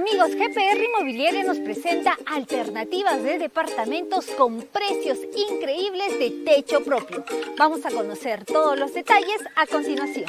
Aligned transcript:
Amigos, 0.00 0.30
GPR 0.34 0.82
Inmobiliaria 0.82 1.44
nos 1.44 1.58
presenta 1.58 2.16
alternativas 2.24 3.22
de 3.22 3.38
departamentos 3.38 4.24
con 4.28 4.62
precios 4.62 5.18
increíbles 5.36 6.18
de 6.18 6.30
techo 6.42 6.82
propio. 6.82 7.22
Vamos 7.58 7.84
a 7.84 7.90
conocer 7.90 8.46
todos 8.46 8.78
los 8.78 8.94
detalles 8.94 9.42
a 9.56 9.66
continuación. 9.66 10.24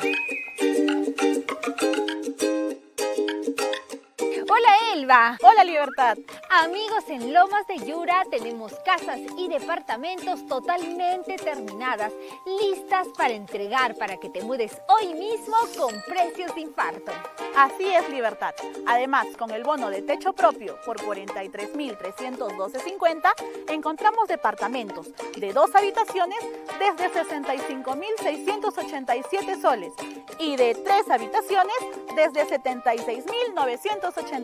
Hola 4.53 4.75
Elba. 4.93 5.37
Hola 5.43 5.63
Libertad. 5.63 6.17
Amigos, 6.49 7.05
en 7.07 7.33
Lomas 7.33 7.65
de 7.67 7.77
Yura 7.85 8.25
tenemos 8.29 8.73
casas 8.83 9.21
y 9.37 9.47
departamentos 9.47 10.45
totalmente 10.45 11.37
terminadas, 11.37 12.11
listas 12.59 13.07
para 13.17 13.33
entregar 13.33 13.95
para 13.95 14.17
que 14.17 14.29
te 14.29 14.43
mudes 14.43 14.73
hoy 14.89 15.13
mismo 15.13 15.55
con 15.77 16.01
precios 16.01 16.53
de 16.53 16.59
infarto. 16.61 17.13
Así 17.55 17.93
es 17.93 18.09
Libertad. 18.09 18.53
Además, 18.85 19.27
con 19.39 19.51
el 19.51 19.63
bono 19.63 19.89
de 19.89 20.01
techo 20.01 20.33
propio 20.33 20.77
por 20.85 20.99
43.312.50 20.99 23.31
encontramos 23.69 24.27
departamentos 24.27 25.07
de 25.37 25.53
dos 25.53 25.73
habitaciones 25.73 26.39
desde 26.77 27.09
65.687 27.09 29.61
soles 29.61 29.93
y 30.39 30.57
de 30.57 30.75
tres 30.75 31.09
habitaciones 31.09 31.77
desde 32.17 32.45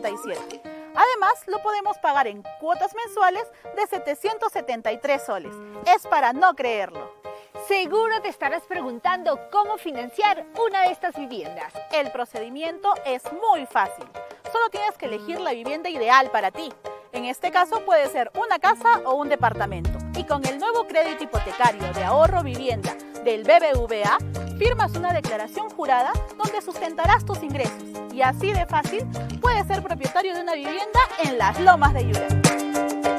76.987 0.02 0.78
Además, 0.94 1.46
lo 1.46 1.62
podemos 1.62 1.96
pagar 1.98 2.26
en 2.26 2.42
cuotas 2.58 2.92
mensuales 2.94 3.44
de 3.76 3.86
773 3.86 5.24
soles. 5.24 5.54
Es 5.94 6.06
para 6.08 6.32
no 6.32 6.54
creerlo. 6.54 7.12
Seguro 7.68 8.22
te 8.22 8.28
estarás 8.28 8.62
preguntando 8.62 9.38
cómo 9.52 9.76
financiar 9.76 10.46
una 10.66 10.84
de 10.84 10.90
estas 10.90 11.14
viviendas. 11.14 11.70
El 11.92 12.10
procedimiento 12.10 12.88
es 13.04 13.22
muy 13.30 13.66
fácil. 13.66 14.06
Solo 14.50 14.70
tienes 14.70 14.96
que 14.96 15.04
elegir 15.04 15.38
la 15.38 15.52
vivienda 15.52 15.90
ideal 15.90 16.30
para 16.30 16.50
ti. 16.50 16.72
En 17.12 17.26
este 17.26 17.50
caso 17.50 17.84
puede 17.84 18.08
ser 18.08 18.32
una 18.42 18.58
casa 18.58 19.02
o 19.04 19.16
un 19.16 19.28
departamento. 19.28 19.98
Y 20.16 20.24
con 20.24 20.46
el 20.46 20.58
nuevo 20.58 20.86
crédito 20.86 21.24
hipotecario 21.24 21.92
de 21.92 22.04
ahorro 22.04 22.42
vivienda 22.42 22.96
del 23.22 23.42
BBVA, 23.42 24.16
firmas 24.56 24.96
una 24.96 25.12
declaración 25.12 25.68
jurada 25.68 26.12
donde 26.42 26.62
sustentarás 26.62 27.26
tus 27.26 27.42
ingresos. 27.42 27.84
Y 28.14 28.22
así 28.22 28.50
de 28.50 28.64
fácil 28.64 29.06
puedes 29.42 29.66
ser 29.66 29.82
propietario 29.82 30.34
de 30.34 30.40
una 30.40 30.54
vivienda 30.54 31.00
en 31.22 31.36
las 31.36 31.60
lomas 31.60 31.92
de 31.92 32.06
Yura. 32.06 33.17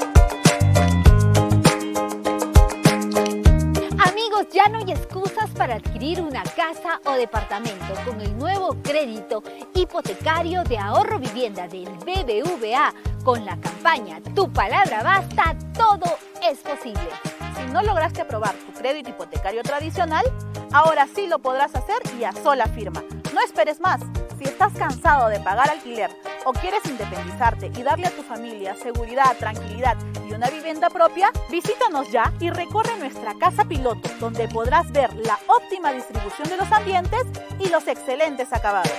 Amigos, 4.02 4.48
ya 4.54 4.70
no 4.70 4.78
hay 4.78 4.92
excusas 4.92 5.50
para 5.58 5.76
adquirir 5.76 6.22
una 6.22 6.42
casa 6.44 7.02
o 7.06 7.14
departamento 7.14 7.94
con 8.06 8.22
el 8.22 8.38
nuevo 8.38 8.78
crédito 8.82 9.44
hipotecario 9.76 10.64
de 10.64 10.78
ahorro 10.78 11.20
vivienda 11.20 11.68
del 11.68 11.90
BBVA 11.90 12.94
con 13.26 13.44
la 13.44 13.60
campaña 13.60 14.22
Tu 14.34 14.50
palabra 14.54 15.04
basta, 15.04 15.54
todo 15.74 16.18
es 16.42 16.60
posible. 16.60 17.10
Si 17.58 17.74
no 17.74 17.82
lograste 17.82 18.22
aprobar 18.22 18.54
tu 18.54 18.72
crédito 18.72 19.10
hipotecario 19.10 19.64
tradicional, 19.64 20.24
ahora 20.72 21.06
sí 21.14 21.28
lo 21.28 21.40
podrás 21.40 21.76
hacer 21.76 21.98
y 22.18 22.24
a 22.24 22.32
sola 22.32 22.68
firma. 22.68 23.04
No 23.34 23.42
esperes 23.42 23.80
más. 23.80 24.02
Si 24.38 24.46
estás 24.46 24.74
cansado 24.74 25.30
de 25.30 25.40
pagar 25.40 25.70
alquiler 25.70 26.10
o 26.46 26.54
quieres 26.54 26.84
independizarte 26.86 27.72
y 27.78 27.84
darle 27.84 28.08
a 28.08 28.12
tu 28.12 28.24
familia 28.24 28.76
seguridad, 28.76 29.36
tranquilidad 29.38 29.98
y 30.28 30.34
una 30.34 30.50
vivienda 30.50 30.90
propia, 30.90 31.32
visítanos 31.50 32.10
ya 32.12 32.34
y 32.40 32.50
recorre 32.50 32.98
nuestra 32.98 33.34
casa 33.36 33.66
piloto, 33.66 34.10
donde 34.20 34.48
podrás 34.48 34.92
ver 34.92 35.14
la 35.16 35.38
óptima 35.48 35.92
distribución 35.92 36.50
de 36.50 36.58
los 36.58 36.72
ambientes 36.72 37.24
y 37.60 37.70
los 37.70 37.88
excelentes 37.88 38.52
acabados. 38.54 38.94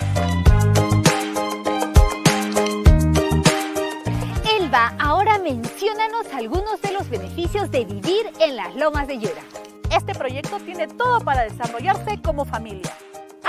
Elba, 4.59 4.95
ahora 4.99 5.39
menciónanos 5.39 6.27
algunos 6.35 6.81
de 6.83 6.93
los 6.93 7.09
beneficios 7.09 7.71
de 7.71 7.87
vivir 7.87 8.31
en 8.39 8.57
las 8.57 8.75
lomas 8.77 9.09
de 9.09 9.19
Yura. 9.19 9.43
Este 9.91 10.15
proyecto 10.15 10.59
tiene 10.59 10.87
todo 10.87 11.21
para 11.21 11.43
desarrollarse 11.43 12.21
como 12.23 12.45
familia. 12.45 12.93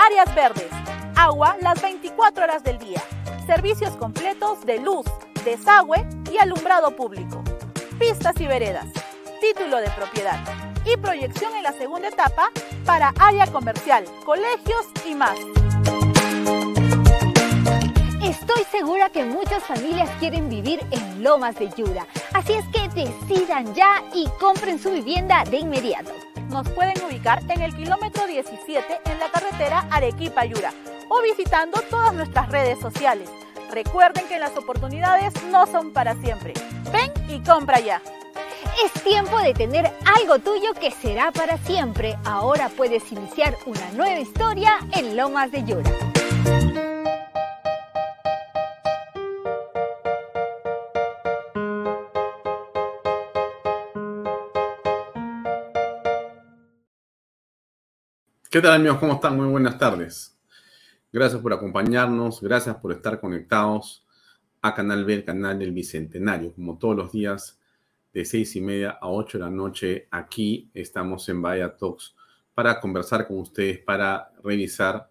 Áreas 0.04 0.34
verdes, 0.34 0.68
agua 1.14 1.56
las 1.60 1.80
24 1.80 2.42
horas 2.42 2.64
del 2.64 2.76
día, 2.78 3.00
servicios 3.46 3.96
completos 3.96 4.66
de 4.66 4.80
luz, 4.80 5.06
desagüe 5.44 6.04
y 6.32 6.38
alumbrado 6.38 6.96
público, 6.96 7.40
pistas 8.00 8.40
y 8.40 8.48
veredas, 8.48 8.86
título 9.40 9.76
de 9.76 9.88
propiedad 9.90 10.40
y 10.84 10.96
proyección 10.96 11.54
en 11.54 11.62
la 11.62 11.72
segunda 11.72 12.08
etapa 12.08 12.50
para 12.84 13.14
área 13.20 13.46
comercial, 13.46 14.04
colegios 14.24 14.86
y 15.06 15.14
más. 15.14 15.38
Estoy 18.24 18.64
segura 18.72 19.08
que 19.10 19.24
muchas 19.24 19.62
familias 19.62 20.10
quieren 20.18 20.48
vivir 20.48 20.80
en 20.90 21.22
Lomas 21.22 21.54
de 21.60 21.70
Yura, 21.76 22.08
así 22.32 22.54
es 22.54 22.64
que 22.72 22.88
decidan 22.88 23.72
ya 23.76 24.02
y 24.12 24.26
compren 24.40 24.80
su 24.80 24.90
vivienda 24.90 25.44
de 25.44 25.58
inmediato. 25.58 26.10
Nos 26.52 26.68
pueden 26.68 27.02
ubicar 27.02 27.42
en 27.48 27.62
el 27.62 27.74
kilómetro 27.74 28.26
17 28.26 29.00
en 29.06 29.18
la 29.18 29.30
carretera 29.30 29.86
Arequipa-Yura 29.90 30.70
o 31.08 31.22
visitando 31.22 31.80
todas 31.88 32.12
nuestras 32.12 32.50
redes 32.50 32.78
sociales. 32.78 33.30
Recuerden 33.70 34.28
que 34.28 34.38
las 34.38 34.54
oportunidades 34.58 35.32
no 35.44 35.66
son 35.66 35.94
para 35.94 36.14
siempre. 36.16 36.52
Ven 36.92 37.10
y 37.30 37.40
compra 37.40 37.80
ya. 37.80 38.02
Es 38.84 39.02
tiempo 39.02 39.38
de 39.40 39.54
tener 39.54 39.90
algo 40.04 40.40
tuyo 40.40 40.74
que 40.74 40.90
será 40.90 41.32
para 41.32 41.56
siempre. 41.56 42.18
Ahora 42.24 42.68
puedes 42.68 43.10
iniciar 43.10 43.56
una 43.64 43.90
nueva 43.92 44.20
historia 44.20 44.78
en 44.92 45.16
Lomas 45.16 45.50
de 45.50 45.64
Yura. 45.64 46.91
¿Qué 58.52 58.60
tal 58.60 58.74
amigos? 58.74 58.98
¿Cómo 58.98 59.14
están? 59.14 59.34
Muy 59.34 59.46
buenas 59.46 59.78
tardes. 59.78 60.38
Gracias 61.10 61.40
por 61.40 61.54
acompañarnos, 61.54 62.42
gracias 62.42 62.76
por 62.76 62.92
estar 62.92 63.18
conectados 63.18 64.06
a 64.60 64.74
Canal 64.74 65.06
B, 65.06 65.14
el 65.14 65.24
canal 65.24 65.58
del 65.58 65.72
Bicentenario. 65.72 66.52
Como 66.52 66.76
todos 66.76 66.94
los 66.94 67.12
días, 67.12 67.58
de 68.12 68.26
seis 68.26 68.54
y 68.54 68.60
media 68.60 68.90
a 68.90 69.08
ocho 69.08 69.38
de 69.38 69.44
la 69.44 69.50
noche, 69.50 70.06
aquí 70.10 70.70
estamos 70.74 71.26
en 71.30 71.40
Vaya 71.40 71.74
Talks 71.78 72.14
para 72.52 72.78
conversar 72.78 73.26
con 73.26 73.38
ustedes, 73.38 73.78
para 73.78 74.30
revisar 74.44 75.08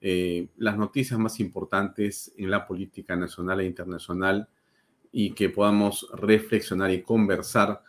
eh, 0.00 0.46
las 0.56 0.78
noticias 0.78 1.18
más 1.18 1.40
importantes 1.40 2.32
en 2.36 2.48
la 2.48 2.64
política 2.64 3.16
nacional 3.16 3.58
e 3.58 3.66
internacional 3.66 4.48
y 5.10 5.32
que 5.32 5.48
podamos 5.48 6.06
reflexionar 6.12 6.92
y 6.92 7.02
conversar 7.02 7.82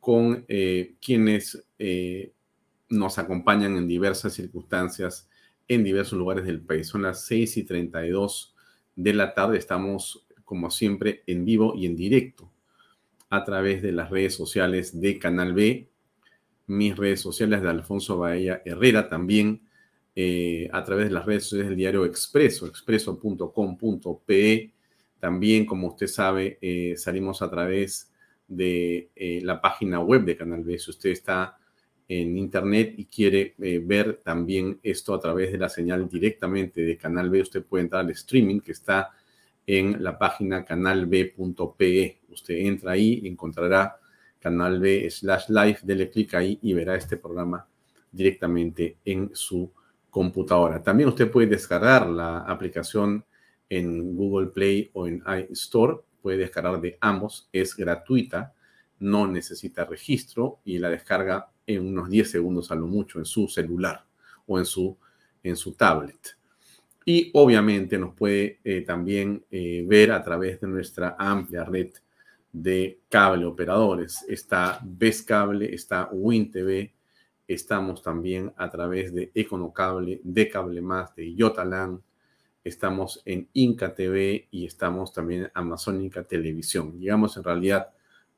con 0.00 0.44
eh, 0.48 0.96
quienes 1.00 1.64
eh, 1.78 2.32
nos 2.88 3.18
acompañan 3.18 3.76
en 3.76 3.88
diversas 3.88 4.34
circunstancias 4.34 5.28
en 5.68 5.84
diversos 5.84 6.18
lugares 6.18 6.46
del 6.46 6.62
país. 6.62 6.88
Son 6.88 7.02
las 7.02 7.26
6 7.26 7.58
y 7.58 7.64
32 7.64 8.54
de 8.96 9.12
la 9.12 9.34
tarde. 9.34 9.58
Estamos, 9.58 10.26
como 10.44 10.70
siempre, 10.70 11.22
en 11.26 11.44
vivo 11.44 11.74
y 11.76 11.84
en 11.86 11.94
directo 11.94 12.50
a 13.30 13.44
través 13.44 13.82
de 13.82 13.92
las 13.92 14.10
redes 14.10 14.34
sociales 14.34 14.98
de 14.98 15.18
Canal 15.18 15.52
B, 15.52 15.90
mis 16.66 16.96
redes 16.96 17.20
sociales 17.20 17.60
de 17.62 17.68
Alfonso 17.68 18.16
Bahía 18.18 18.62
Herrera 18.64 19.08
también, 19.08 19.62
eh, 20.16 20.68
a 20.72 20.82
través 20.82 21.08
de 21.08 21.14
las 21.14 21.26
redes 21.26 21.44
sociales 21.44 21.68
del 21.68 21.76
diario 21.76 22.06
Expreso, 22.06 22.66
expreso.com.pe. 22.66 24.72
También, 25.20 25.66
como 25.66 25.88
usted 25.88 26.06
sabe, 26.06 26.58
eh, 26.60 26.94
salimos 26.96 27.42
a 27.42 27.50
través 27.50 28.12
de 28.46 29.10
eh, 29.14 29.40
la 29.42 29.60
página 29.60 30.00
web 30.00 30.24
de 30.24 30.36
Canal 30.36 30.64
B. 30.64 30.78
Si 30.78 30.90
usted 30.90 31.10
está 31.10 31.57
en 32.08 32.38
internet 32.38 32.94
y 32.96 33.04
quiere 33.04 33.54
eh, 33.60 33.80
ver 33.84 34.20
también 34.24 34.80
esto 34.82 35.14
a 35.14 35.20
través 35.20 35.52
de 35.52 35.58
la 35.58 35.68
señal 35.68 36.08
directamente 36.08 36.80
de 36.82 36.96
Canal 36.96 37.28
B, 37.28 37.42
usted 37.42 37.62
puede 37.62 37.84
entrar 37.84 38.04
al 38.04 38.10
streaming 38.10 38.60
que 38.60 38.72
está 38.72 39.10
en 39.66 40.02
la 40.02 40.18
página 40.18 40.64
canalb.pe. 40.64 42.18
Usted 42.30 42.54
entra 42.54 42.92
ahí 42.92 43.20
y 43.22 43.28
encontrará 43.28 43.98
Canal 44.38 44.80
B 44.80 45.10
slash 45.10 45.48
live, 45.48 45.78
dele 45.82 46.10
clic 46.10 46.34
ahí 46.34 46.58
y 46.62 46.72
verá 46.72 46.96
este 46.96 47.18
programa 47.18 47.66
directamente 48.10 48.96
en 49.04 49.30
su 49.34 49.70
computadora. 50.08 50.82
También 50.82 51.10
usted 51.10 51.30
puede 51.30 51.48
descargar 51.48 52.08
la 52.08 52.38
aplicación 52.38 53.24
en 53.68 54.16
Google 54.16 54.48
Play 54.48 54.90
o 54.94 55.06
en 55.06 55.22
iStore. 55.50 55.98
Puede 56.22 56.38
descargar 56.38 56.80
de 56.80 56.96
ambos, 57.00 57.48
es 57.52 57.76
gratuita 57.76 58.54
no 59.00 59.26
necesita 59.26 59.84
registro 59.84 60.60
y 60.64 60.78
la 60.78 60.90
descarga 60.90 61.50
en 61.68 61.86
unos 61.86 62.08
10 62.08 62.30
segundos 62.30 62.70
a 62.72 62.74
lo 62.74 62.86
mucho 62.86 63.18
en 63.18 63.24
su 63.24 63.46
celular 63.46 64.04
o 64.46 64.58
en 64.58 64.64
su, 64.64 64.96
en 65.42 65.54
su 65.54 65.74
tablet. 65.74 66.36
Y 67.04 67.30
obviamente 67.34 67.98
nos 67.98 68.14
puede 68.14 68.58
eh, 68.64 68.80
también 68.82 69.44
eh, 69.50 69.84
ver 69.86 70.10
a 70.12 70.22
través 70.22 70.60
de 70.60 70.66
nuestra 70.66 71.14
amplia 71.18 71.64
red 71.64 71.90
de 72.52 73.00
cable 73.08 73.44
operadores. 73.44 74.24
Está 74.28 74.80
Cable, 75.26 75.74
está 75.74 76.08
WinTV, 76.10 76.90
estamos 77.46 78.02
también 78.02 78.52
a 78.56 78.70
través 78.70 79.14
de 79.14 79.30
Econocable, 79.34 80.20
de 80.24 80.48
Cable 80.48 80.80
Más, 80.80 81.14
de 81.14 81.34
Yotalan, 81.34 82.02
estamos 82.64 83.22
en 83.24 83.48
Inca 83.54 83.94
TV 83.94 84.48
y 84.50 84.66
estamos 84.66 85.12
también 85.12 85.42
en 85.42 85.50
Amazónica 85.54 86.24
Televisión. 86.24 86.98
Llegamos 86.98 87.36
en 87.36 87.44
realidad 87.44 87.90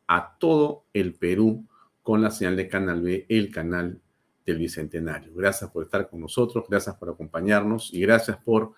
a 0.07 0.37
todo 0.39 0.85
el 0.93 1.15
Perú 1.15 1.65
con 2.03 2.23
la 2.23 2.31
señal 2.31 2.57
de 2.57 2.69
Canal 2.69 3.03
B, 3.03 3.27
el 3.29 3.51
canal 3.51 4.01
del 4.47 4.59
Bicentenario. 4.59 5.33
Gracias 5.35 5.71
por 5.71 5.85
estar 5.85 6.09
con 6.09 6.21
nosotros, 6.21 6.65
gracias 6.69 6.97
por 6.97 7.11
acompañarnos 7.11 7.93
y 7.93 8.01
gracias 8.01 8.39
por 8.39 8.73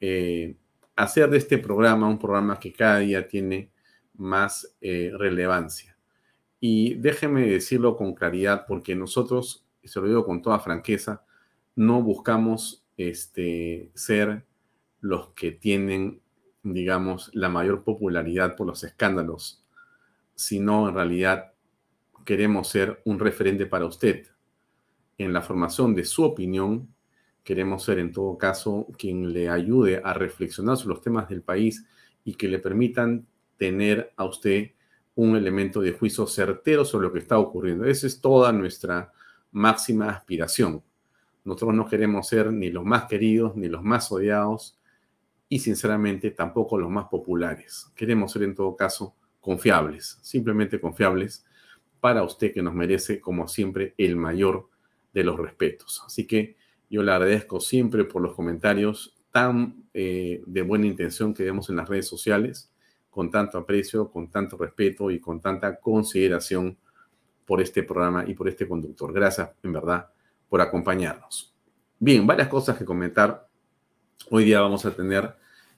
eh, 0.00 0.56
hacer 0.96 1.30
de 1.30 1.38
este 1.38 1.58
programa 1.58 2.08
un 2.08 2.18
programa 2.18 2.58
que 2.58 2.72
cada 2.72 2.98
día 2.98 3.26
tiene 3.26 3.70
más 4.14 4.76
eh, 4.80 5.10
relevancia. 5.16 5.96
Y 6.60 6.94
déjeme 6.96 7.46
decirlo 7.46 7.96
con 7.96 8.14
claridad, 8.14 8.66
porque 8.66 8.94
nosotros, 8.94 9.64
y 9.82 9.88
se 9.88 10.00
lo 10.00 10.06
digo 10.06 10.26
con 10.26 10.42
toda 10.42 10.58
franqueza, 10.58 11.24
no 11.74 12.02
buscamos 12.02 12.84
este, 12.98 13.90
ser 13.94 14.44
los 15.00 15.28
que 15.28 15.52
tienen, 15.52 16.20
digamos, 16.62 17.30
la 17.32 17.48
mayor 17.48 17.82
popularidad 17.82 18.56
por 18.56 18.66
los 18.66 18.84
escándalos, 18.84 19.64
sino 20.34 20.88
en 20.88 20.94
realidad 20.94 21.52
queremos 22.24 22.68
ser 22.68 23.00
un 23.04 23.18
referente 23.18 23.66
para 23.66 23.86
usted 23.86 24.26
en 25.18 25.32
la 25.32 25.42
formación 25.42 25.94
de 25.94 26.04
su 26.04 26.24
opinión. 26.24 26.94
Queremos 27.44 27.84
ser, 27.84 27.98
en 27.98 28.12
todo 28.12 28.38
caso, 28.38 28.86
quien 28.98 29.32
le 29.32 29.48
ayude 29.48 30.00
a 30.02 30.14
reflexionar 30.14 30.76
sobre 30.76 30.94
los 30.94 31.02
temas 31.02 31.28
del 31.28 31.42
país 31.42 31.86
y 32.24 32.34
que 32.34 32.48
le 32.48 32.58
permitan 32.58 33.26
tener 33.56 34.12
a 34.16 34.24
usted 34.24 34.72
un 35.14 35.36
elemento 35.36 35.80
de 35.80 35.92
juicio 35.92 36.26
certero 36.26 36.84
sobre 36.84 37.08
lo 37.08 37.12
que 37.12 37.18
está 37.18 37.38
ocurriendo. 37.38 37.84
Esa 37.84 38.06
es 38.06 38.20
toda 38.20 38.52
nuestra 38.52 39.12
máxima 39.52 40.08
aspiración. 40.08 40.82
Nosotros 41.44 41.74
no 41.74 41.86
queremos 41.86 42.28
ser 42.28 42.52
ni 42.52 42.70
los 42.70 42.84
más 42.84 43.04
queridos 43.04 43.56
ni 43.56 43.68
los 43.68 43.82
más 43.82 44.10
odiados 44.12 44.78
y 45.48 45.58
sinceramente 45.58 46.30
tampoco 46.30 46.78
los 46.78 46.90
más 46.90 47.06
populares. 47.08 47.90
Queremos 47.94 48.32
ser 48.32 48.44
en 48.44 48.54
todo 48.54 48.76
caso 48.76 49.16
confiables, 49.40 50.18
simplemente 50.22 50.80
confiables 50.80 51.44
para 52.00 52.22
usted 52.22 52.52
que 52.52 52.62
nos 52.62 52.74
merece 52.74 53.20
como 53.20 53.46
siempre 53.48 53.94
el 53.98 54.16
mayor 54.16 54.68
de 55.12 55.24
los 55.24 55.38
respetos. 55.38 56.02
Así 56.06 56.26
que 56.26 56.56
yo 56.88 57.02
le 57.02 57.12
agradezco 57.12 57.60
siempre 57.60 58.04
por 58.04 58.22
los 58.22 58.34
comentarios 58.34 59.14
tan 59.30 59.84
eh, 59.94 60.42
de 60.46 60.62
buena 60.62 60.86
intención 60.86 61.34
que 61.34 61.44
vemos 61.44 61.70
en 61.70 61.76
las 61.76 61.88
redes 61.88 62.08
sociales 62.08 62.72
con 63.10 63.30
tanto 63.30 63.58
aprecio, 63.58 64.10
con 64.10 64.30
tanto 64.30 64.56
respeto 64.56 65.10
y 65.10 65.20
con 65.20 65.40
tanta 65.40 65.78
consideración 65.78 66.76
por 67.44 67.60
este 67.60 67.82
programa 67.82 68.24
y 68.26 68.34
por 68.34 68.48
este 68.48 68.68
conductor. 68.68 69.12
Gracias, 69.12 69.50
en 69.62 69.72
verdad, 69.72 70.08
por 70.48 70.60
acompañarnos. 70.60 71.52
Bien, 71.98 72.26
varias 72.26 72.48
cosas 72.48 72.78
que 72.78 72.84
comentar. 72.84 73.48
Hoy 74.30 74.44
día 74.44 74.60
vamos 74.60 74.86
a 74.86 74.94
tener 74.94 75.34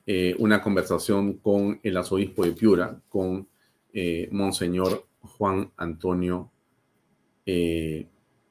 eh, 0.06 0.34
una 0.38 0.62
conversación 0.62 1.38
con 1.38 1.80
el 1.82 1.96
arzobispo 1.96 2.44
de 2.44 2.52
Piura, 2.52 3.00
con 3.08 3.48
eh, 3.92 4.28
Monseñor 4.30 5.06
Juan 5.22 5.72
Antonio, 5.76 6.50
eh, 7.46 8.08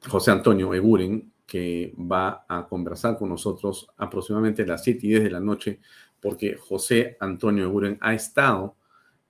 José 0.08 0.30
Antonio 0.30 0.74
Eguren, 0.74 1.32
que 1.46 1.94
va 1.98 2.44
a 2.48 2.66
conversar 2.66 3.18
con 3.18 3.28
nosotros 3.28 3.88
aproximadamente 3.96 4.62
a 4.62 4.66
las 4.66 4.82
7 4.84 5.06
y 5.06 5.10
10 5.10 5.24
de 5.24 5.30
la 5.30 5.40
noche 5.40 5.80
porque 6.22 6.56
José 6.56 7.16
Antonio 7.20 7.64
Eguren 7.64 7.98
ha 8.00 8.14
estado 8.14 8.76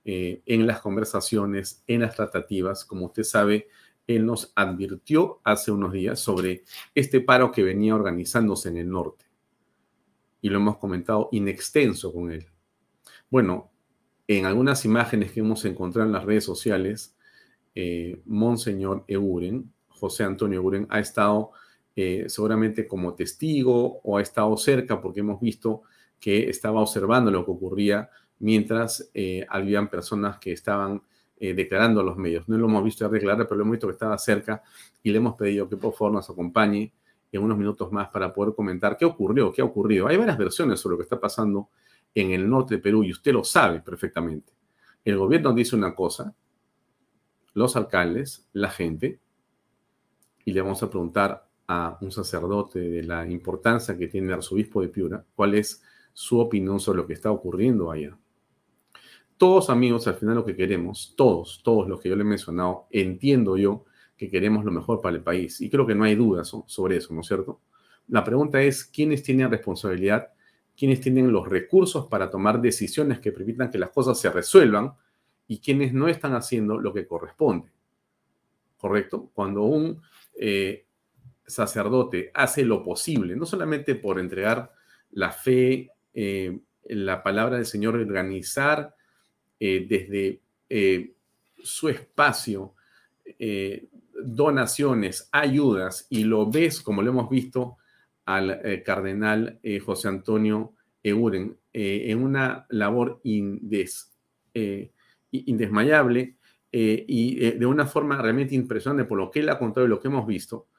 eh, 0.05 0.43
en 0.45 0.67
las 0.67 0.79
conversaciones, 0.79 1.83
en 1.87 2.01
las 2.01 2.15
tratativas. 2.15 2.85
Como 2.85 3.07
usted 3.07 3.23
sabe, 3.23 3.67
él 4.05 4.25
nos 4.25 4.53
advirtió 4.55 5.41
hace 5.43 5.71
unos 5.71 5.91
días 5.91 6.19
sobre 6.19 6.63
este 6.93 7.19
paro 7.19 7.51
que 7.51 7.63
venía 7.63 7.95
organizándose 7.95 8.69
en 8.69 8.77
el 8.77 8.89
norte. 8.89 9.25
Y 10.39 10.49
lo 10.49 10.59
hemos 10.59 10.77
comentado 10.77 11.29
in 11.31 11.47
extenso 11.47 12.13
con 12.13 12.31
él. 12.31 12.45
Bueno, 13.29 13.71
en 14.27 14.45
algunas 14.45 14.85
imágenes 14.85 15.31
que 15.31 15.39
hemos 15.39 15.65
encontrado 15.65 16.07
en 16.07 16.13
las 16.13 16.25
redes 16.25 16.43
sociales, 16.43 17.12
eh, 17.75 18.21
Monseñor 18.25 19.03
Euren, 19.07 19.71
José 19.87 20.23
Antonio 20.23 20.59
Euren, 20.59 20.87
ha 20.89 20.99
estado 20.99 21.51
eh, 21.95 22.25
seguramente 22.27 22.87
como 22.87 23.13
testigo 23.13 23.99
o 24.03 24.17
ha 24.17 24.21
estado 24.21 24.57
cerca 24.57 24.99
porque 24.99 25.19
hemos 25.19 25.39
visto 25.39 25.83
que 26.19 26.49
estaba 26.49 26.81
observando 26.81 27.29
lo 27.29 27.45
que 27.45 27.51
ocurría 27.51 28.09
mientras 28.39 29.09
eh, 29.13 29.45
habían 29.47 29.89
personas 29.89 30.37
que 30.39 30.51
estaban 30.51 31.03
eh, 31.37 31.53
declarando 31.53 32.01
a 32.01 32.03
los 32.03 32.17
medios. 32.17 32.47
No 32.47 32.57
lo 32.57 32.67
hemos 32.67 32.83
visto 32.83 33.07
declarar, 33.07 33.47
pero 33.47 33.61
hemos 33.61 33.73
visto 33.73 33.87
que 33.87 33.93
estaba 33.93 34.17
cerca 34.17 34.63
y 35.03 35.11
le 35.11 35.17
hemos 35.17 35.35
pedido 35.35 35.69
que 35.69 35.77
por 35.77 35.93
favor 35.93 36.13
nos 36.13 36.29
acompañe 36.29 36.93
en 37.31 37.43
unos 37.43 37.57
minutos 37.57 37.91
más 37.91 38.09
para 38.09 38.33
poder 38.33 38.55
comentar 38.55 38.97
qué 38.97 39.05
ocurrió, 39.05 39.51
qué 39.51 39.61
ha 39.61 39.65
ocurrido. 39.65 40.07
Hay 40.07 40.17
varias 40.17 40.37
versiones 40.37 40.79
sobre 40.79 40.93
lo 40.93 40.97
que 40.99 41.03
está 41.03 41.19
pasando 41.19 41.69
en 42.15 42.31
el 42.31 42.49
norte 42.49 42.75
de 42.75 42.81
Perú 42.81 43.03
y 43.03 43.11
usted 43.11 43.33
lo 43.33 43.43
sabe 43.43 43.81
perfectamente. 43.81 44.53
El 45.03 45.17
gobierno 45.17 45.53
dice 45.53 45.75
una 45.75 45.93
cosa, 45.93 46.33
los 47.53 47.75
alcaldes, 47.75 48.47
la 48.53 48.69
gente, 48.69 49.19
y 50.45 50.53
le 50.53 50.61
vamos 50.61 50.83
a 50.83 50.89
preguntar 50.89 51.47
a 51.67 51.97
un 52.01 52.11
sacerdote 52.11 52.79
de 52.79 53.03
la 53.03 53.27
importancia 53.29 53.97
que 53.97 54.07
tiene 54.07 54.27
el 54.27 54.33
arzobispo 54.33 54.81
de 54.81 54.89
Piura, 54.89 55.25
cuál 55.35 55.55
es 55.55 55.81
su 56.13 56.39
opinión 56.39 56.79
sobre 56.79 56.97
lo 56.97 57.07
que 57.07 57.13
está 57.13 57.31
ocurriendo 57.31 57.91
allá. 57.91 58.17
Todos 59.37 59.69
amigos, 59.69 60.07
al 60.07 60.15
final 60.15 60.35
lo 60.35 60.45
que 60.45 60.55
queremos, 60.55 61.13
todos, 61.17 61.61
todos 61.63 61.87
los 61.87 61.99
que 61.99 62.09
yo 62.09 62.15
le 62.15 62.21
he 62.21 62.25
mencionado, 62.25 62.87
entiendo 62.91 63.57
yo 63.57 63.85
que 64.15 64.29
queremos 64.29 64.63
lo 64.63 64.71
mejor 64.71 65.01
para 65.01 65.15
el 65.15 65.23
país. 65.23 65.59
Y 65.61 65.69
creo 65.69 65.87
que 65.87 65.95
no 65.95 66.03
hay 66.03 66.15
dudas 66.15 66.55
sobre 66.67 66.97
eso, 66.97 67.13
¿no 67.13 67.21
es 67.21 67.27
cierto? 67.27 67.59
La 68.07 68.23
pregunta 68.23 68.61
es, 68.61 68.83
¿quiénes 68.83 69.23
tienen 69.23 69.49
responsabilidad? 69.49 70.29
¿Quiénes 70.77 71.01
tienen 71.01 71.31
los 71.31 71.47
recursos 71.47 72.07
para 72.07 72.29
tomar 72.29 72.61
decisiones 72.61 73.19
que 73.19 73.31
permitan 73.31 73.71
que 73.71 73.77
las 73.77 73.89
cosas 73.89 74.19
se 74.19 74.29
resuelvan? 74.29 74.93
Y 75.53 75.59
quiénes 75.59 75.93
no 75.93 76.07
están 76.07 76.33
haciendo 76.33 76.79
lo 76.79 76.93
que 76.93 77.05
corresponde. 77.05 77.69
¿Correcto? 78.77 79.29
Cuando 79.33 79.61
un 79.63 80.01
eh, 80.35 80.85
sacerdote 81.45 82.31
hace 82.33 82.63
lo 82.65 82.83
posible, 82.83 83.35
no 83.35 83.45
solamente 83.45 83.95
por 83.95 84.19
entregar 84.19 84.73
la 85.11 85.31
fe 85.31 85.91
eh, 86.13 86.59
la 86.85 87.23
palabra 87.23 87.57
del 87.57 87.65
Señor, 87.65 87.95
organizar 87.95 88.95
eh, 89.59 89.85
desde 89.87 90.41
eh, 90.69 91.13
su 91.61 91.89
espacio 91.89 92.73
donaciones, 94.25 95.29
ayudas, 95.31 96.07
y 96.09 96.23
lo 96.23 96.49
ves, 96.49 96.81
como 96.81 97.01
lo 97.01 97.11
hemos 97.11 97.29
visto 97.29 97.77
al 98.25 98.83
cardenal 98.85 99.59
José 99.83 100.07
Antonio 100.07 100.73
Euren, 101.01 101.57
en 101.71 102.23
una 102.23 102.65
labor 102.69 103.21
indesmayable 105.45 106.37
y 106.71 107.51
de 107.51 107.65
una 107.67 107.85
forma 107.85 108.19
realmente 108.19 108.55
impresionante 108.55 109.05
por 109.05 109.19
lo 109.19 109.29
que 109.29 109.41
él 109.41 109.49
ha 109.49 109.59
contado 109.59 109.85
y 109.85 109.89
lo 109.89 109.99
que 109.99 110.07
hemos 110.07 110.25
visto. 110.25 110.69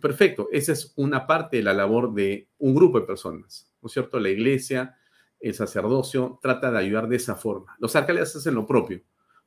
perfecto, 0.00 0.48
esa 0.50 0.72
es 0.72 0.94
una 0.96 1.26
parte 1.26 1.58
de 1.58 1.62
la 1.62 1.74
labor 1.74 2.14
de 2.14 2.48
un 2.58 2.74
grupo 2.74 2.98
de 2.98 3.06
personas 3.06 3.68
¿no 3.80 3.86
es 3.86 3.92
cierto? 3.92 4.18
La 4.20 4.28
iglesia, 4.28 4.96
el 5.40 5.54
sacerdocio 5.54 6.38
trata 6.42 6.70
de 6.70 6.78
ayudar 6.78 7.08
de 7.08 7.16
esa 7.16 7.34
forma. 7.34 7.76
Los 7.78 7.94
alcaldes 7.96 8.34
hacen 8.34 8.54
lo 8.54 8.66
propio, 8.66 9.00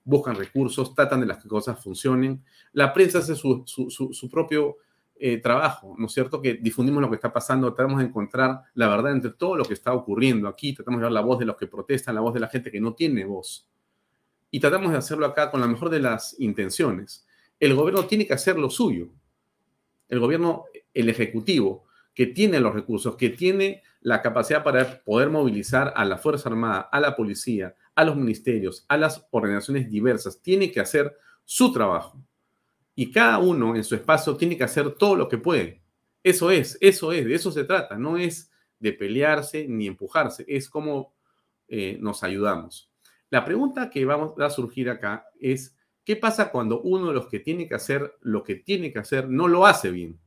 buscan 0.03 0.35
recursos, 0.35 0.95
tratan 0.95 1.21
de 1.21 1.25
las 1.25 1.41
que 1.41 1.49
cosas 1.49 1.81
funcionen. 1.81 2.43
La 2.73 2.93
prensa 2.93 3.19
hace 3.19 3.35
su, 3.35 4.29
propio 4.31 4.77
eh, 5.15 5.37
trabajo, 5.37 5.95
¿no 5.97 6.07
es 6.07 6.13
cierto? 6.13 6.41
Que 6.41 6.55
difundimos 6.55 7.01
lo 7.01 7.09
que 7.09 7.15
está 7.15 7.31
pasando, 7.31 7.73
tratamos 7.73 7.99
de 7.99 8.05
encontrar 8.05 8.61
la 8.73 8.87
verdad 8.87 9.11
entre 9.11 9.31
todo 9.31 9.55
lo 9.55 9.65
que 9.65 9.73
está 9.73 9.93
ocurriendo 9.93 10.47
aquí, 10.47 10.73
tratamos 10.73 10.99
de 10.99 11.03
dar 11.03 11.11
la 11.11 11.21
voz 11.21 11.39
de 11.39 11.45
los 11.45 11.57
que 11.57 11.67
protestan, 11.67 12.15
la 12.15 12.21
voz 12.21 12.33
de 12.33 12.39
la 12.39 12.47
gente 12.47 12.71
que 12.71 12.81
no 12.81 12.93
tiene 12.93 13.25
voz. 13.25 13.67
Y 14.51 14.59
tratamos 14.59 14.91
de 14.91 14.97
hacerlo 14.97 15.25
acá 15.25 15.49
con 15.49 15.61
la 15.61 15.67
mejor 15.67 15.89
de 15.89 16.01
las 16.01 16.39
intenciones. 16.39 17.25
El 17.59 17.73
gobierno 17.73 18.05
tiene 18.05 18.27
que 18.27 18.33
hacer 18.33 18.59
lo 18.59 18.69
suyo. 18.69 19.09
El 20.09 20.19
gobierno, 20.19 20.65
el 20.93 21.09
ejecutivo, 21.09 21.85
que 22.13 22.27
tiene 22.27 22.59
los 22.59 22.73
recursos, 22.73 23.15
que 23.15 23.29
tiene 23.29 23.81
la 24.01 24.21
capacidad 24.21 24.63
para 24.63 25.01
poder 25.03 25.29
movilizar 25.29 25.93
a 25.95 26.03
la 26.03 26.17
Fuerza 26.17 26.49
Armada, 26.49 26.81
a 26.91 26.99
la 26.99 27.15
policía, 27.15 27.75
a 27.95 28.03
los 28.03 28.15
ministerios, 28.15 28.85
a 28.89 28.97
las 28.97 29.25
organizaciones 29.31 29.89
diversas, 29.89 30.41
tiene 30.41 30.71
que 30.71 30.81
hacer 30.81 31.15
su 31.45 31.71
trabajo. 31.71 32.21
Y 32.93 33.11
cada 33.11 33.39
uno 33.39 33.75
en 33.75 33.83
su 33.83 33.95
espacio 33.95 34.35
tiene 34.35 34.57
que 34.57 34.65
hacer 34.65 34.91
todo 34.95 35.15
lo 35.15 35.29
que 35.29 35.37
puede. 35.37 35.81
Eso 36.23 36.51
es, 36.51 36.77
eso 36.81 37.11
es, 37.13 37.25
de 37.25 37.33
eso 37.33 37.51
se 37.51 37.63
trata. 37.63 37.97
No 37.97 38.17
es 38.17 38.51
de 38.79 38.93
pelearse 38.93 39.65
ni 39.67 39.87
empujarse, 39.87 40.43
es 40.47 40.69
como 40.69 41.13
eh, 41.67 41.97
nos 42.01 42.23
ayudamos. 42.23 42.90
La 43.31 43.43
pregunta 43.43 43.89
que 43.89 44.05
vamos 44.05 44.39
a 44.39 44.49
surgir 44.51 44.89
acá 44.89 45.25
es 45.39 45.75
¿Qué 46.03 46.15
pasa 46.15 46.51
cuando 46.51 46.81
uno 46.81 47.09
de 47.09 47.13
los 47.13 47.27
que 47.27 47.39
tiene 47.39 47.67
que 47.67 47.75
hacer 47.75 48.17
lo 48.21 48.43
que 48.43 48.55
tiene 48.55 48.91
que 48.91 48.99
hacer 48.99 49.29
no 49.29 49.47
lo 49.47 49.65
hace 49.65 49.91
bien? 49.91 50.19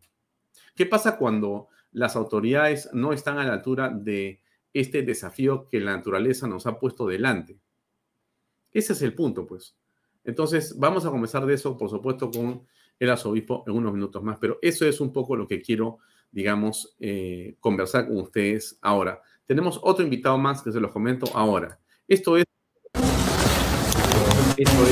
¿Qué 0.75 0.87
pasa 0.87 1.17
cuando 1.17 1.69
las 1.93 2.17
autoridades 2.17 2.89
no 2.93 3.13
están 3.13 3.39
a 3.39 3.45
la 3.45 3.55
altura 3.55 3.89
de 3.89 4.41
este 4.73 5.03
desafío 5.03 5.69
que 5.69 5.81
la 5.81 5.97
naturaleza 5.97 6.47
nos 6.47 6.67
ha 6.67 6.79
puesto 6.79 7.07
delante? 7.09 7.59
Ese 8.73 8.93
es 8.93 9.03
el 9.03 9.15
punto, 9.15 9.47
pues. 9.47 9.77
Entonces, 10.25 10.79
vamos 10.79 11.05
a 11.05 11.11
comenzar 11.11 11.45
de 11.45 11.55
eso, 11.55 11.77
por 11.77 11.91
supuesto, 11.91 12.31
con 12.31 12.67
el 12.99 13.11
arzobispo 13.11 13.65
en 13.67 13.75
unos 13.75 13.93
minutos 13.93 14.23
más, 14.23 14.39
pero 14.41 14.59
eso 14.63 14.87
es 14.87 15.01
un 15.01 15.13
poco 15.13 15.37
lo 15.37 15.47
que 15.47 15.61
quiero, 15.61 15.99
digamos, 16.31 16.97
eh, 17.01 17.57
conversar 17.61 18.07
con 18.07 18.19
ustedes 18.19 18.79
ahora. 18.81 19.21
Tenemos 19.45 19.81
otro 19.83 20.05
invitado 20.05 20.39
más 20.39 20.63
que 20.63 20.73
se 20.73 20.81
los 20.81 20.93
comento 20.93 21.27
ahora. 21.35 21.79
Esto 22.09 22.37
es 22.37 22.45
es 24.57 24.69
en, 24.69 24.77
una 24.77 24.87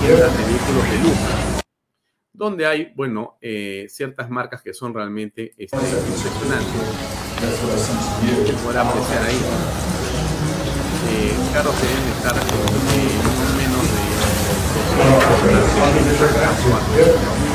tienda 0.00 0.28
de 0.28 0.44
vehículos 0.44 0.84
de 0.90 0.98
lujo, 0.98 1.62
donde 2.32 2.66
hay, 2.66 2.92
bueno, 2.94 3.38
eh, 3.40 3.86
ciertas 3.88 4.28
marcas 4.28 4.60
que 4.62 4.74
son 4.74 4.92
realmente 4.92 5.54
este, 5.56 5.76
impresionantes. 5.76 6.68
Podrá 8.64 8.82
apreciar 8.82 9.22
ahí. 9.24 9.40
Eh, 11.10 11.32
carros 11.54 11.74
que 11.76 11.86
deben 11.86 12.08
estar 12.08 12.36
eh, 12.36 12.40
menos 13.56 13.82
de 13.82 14.08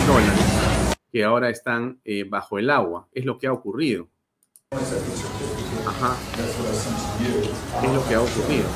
dólares, 0.08 0.44
que 1.12 1.24
ahora 1.24 1.50
están 1.50 2.00
eh, 2.04 2.24
bajo 2.28 2.58
el 2.58 2.70
agua. 2.70 3.08
Es 3.12 3.26
lo 3.26 3.38
que 3.38 3.48
ha 3.48 3.54
ocurrido. 3.54 4.08
Ajá. 5.86 6.16
Es 7.84 7.94
lo 7.94 8.08
que 8.08 8.16
ha 8.16 8.22
ocurrido. 8.22 8.68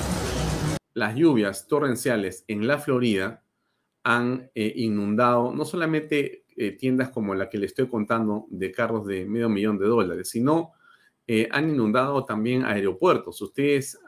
Las 0.93 1.15
lluvias 1.15 1.67
torrenciales 1.67 2.43
en 2.47 2.67
la 2.67 2.79
Florida 2.79 3.43
han 4.03 4.49
eh, 4.55 4.73
inundado 4.75 5.53
no 5.53 5.63
solamente 5.63 6.43
eh, 6.57 6.71
tiendas 6.71 7.09
como 7.09 7.33
la 7.35 7.49
que 7.49 7.57
le 7.57 7.65
estoy 7.65 7.87
contando 7.87 8.45
de 8.49 8.71
carros 8.71 9.05
de 9.05 9.25
medio 9.25 9.47
millón 9.47 9.77
de 9.77 9.85
dólares, 9.85 10.29
sino 10.29 10.73
eh, 11.27 11.47
han 11.51 11.69
inundado 11.69 12.25
también 12.25 12.65
aeropuertos. 12.65 13.41
Ustedes, 13.41 13.99